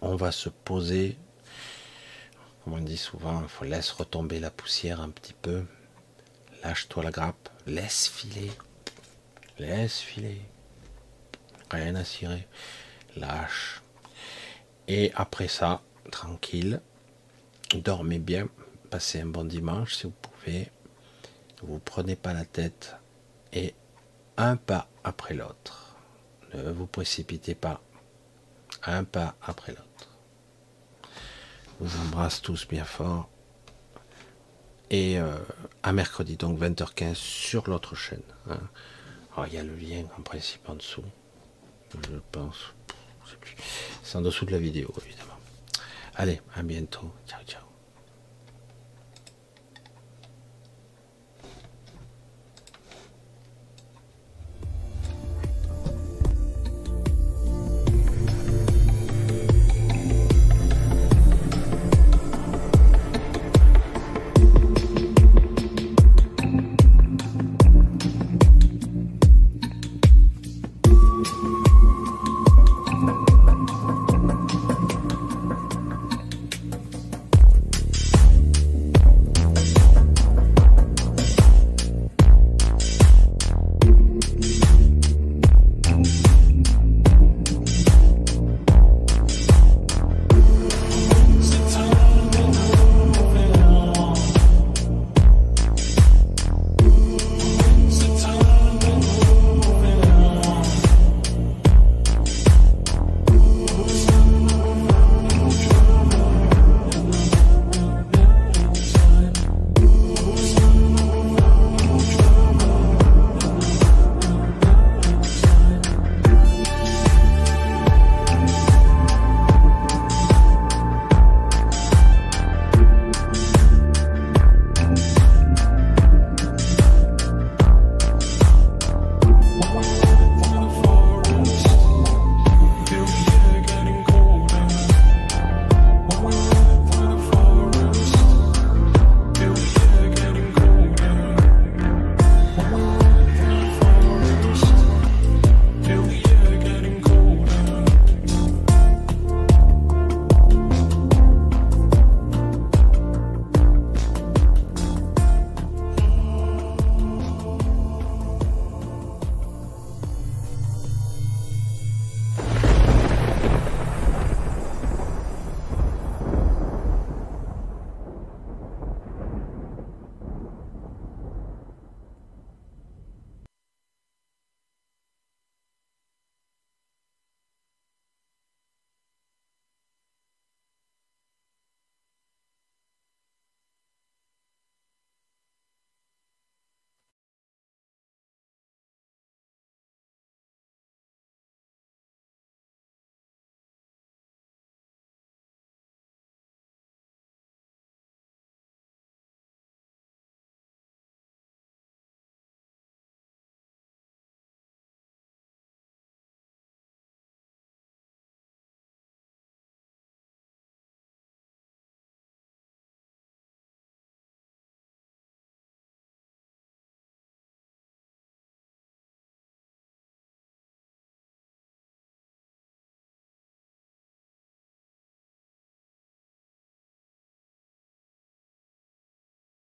On 0.00 0.16
va 0.16 0.32
se 0.32 0.48
poser 0.48 1.16
comme 2.64 2.74
on 2.74 2.80
dit 2.80 2.96
souvent, 2.96 3.42
il 3.42 3.48
faut 3.48 3.64
laisser 3.64 3.92
retomber 3.98 4.38
la 4.38 4.50
poussière 4.50 5.00
un 5.00 5.10
petit 5.10 5.34
peu. 5.34 5.64
Lâche-toi 6.62 7.02
la 7.02 7.10
grappe, 7.10 7.48
laisse 7.66 8.08
filer. 8.08 8.50
Laisse 9.58 9.98
filer. 9.98 10.40
Rien 11.70 11.94
à 11.96 12.04
cirer. 12.04 12.46
Lâche. 13.16 13.82
Et 14.86 15.10
après 15.14 15.48
ça, 15.48 15.82
tranquille, 16.10 16.80
dormez 17.74 18.18
bien, 18.18 18.48
passez 18.90 19.20
un 19.20 19.26
bon 19.26 19.44
dimanche 19.44 19.94
si 19.94 20.04
vous 20.04 20.12
pouvez. 20.22 20.70
Vous 21.62 21.78
prenez 21.78 22.16
pas 22.16 22.32
la 22.32 22.44
tête 22.44 22.96
et 23.52 23.74
un 24.36 24.56
pas 24.56 24.88
après 25.04 25.34
l'autre. 25.34 25.96
Ne 26.54 26.70
vous 26.70 26.86
précipitez 26.86 27.54
pas. 27.54 27.80
Un 28.84 29.04
pas 29.04 29.36
après 29.42 29.72
l'autre 29.72 30.11
vous 31.80 32.00
embrasse 32.02 32.42
tous 32.42 32.66
bien 32.66 32.84
fort. 32.84 33.28
Et 34.90 35.18
euh, 35.18 35.36
à 35.82 35.92
mercredi, 35.92 36.36
donc 36.36 36.58
20h15 36.60 37.14
sur 37.14 37.68
l'autre 37.68 37.94
chaîne. 37.94 38.22
Hein. 38.48 38.60
Il 39.46 39.54
y 39.54 39.58
a 39.58 39.62
le 39.62 39.74
lien 39.74 40.04
en 40.18 40.22
principe 40.22 40.68
en 40.68 40.74
dessous. 40.74 41.04
Je 41.94 42.18
pense. 42.30 42.74
C'est 44.02 44.16
en 44.18 44.20
dessous 44.20 44.44
de 44.44 44.52
la 44.52 44.58
vidéo, 44.58 44.92
évidemment. 45.06 45.38
Allez, 46.14 46.40
à 46.54 46.62
bientôt. 46.62 47.10
Ciao, 47.26 47.42
ciao. 47.46 47.71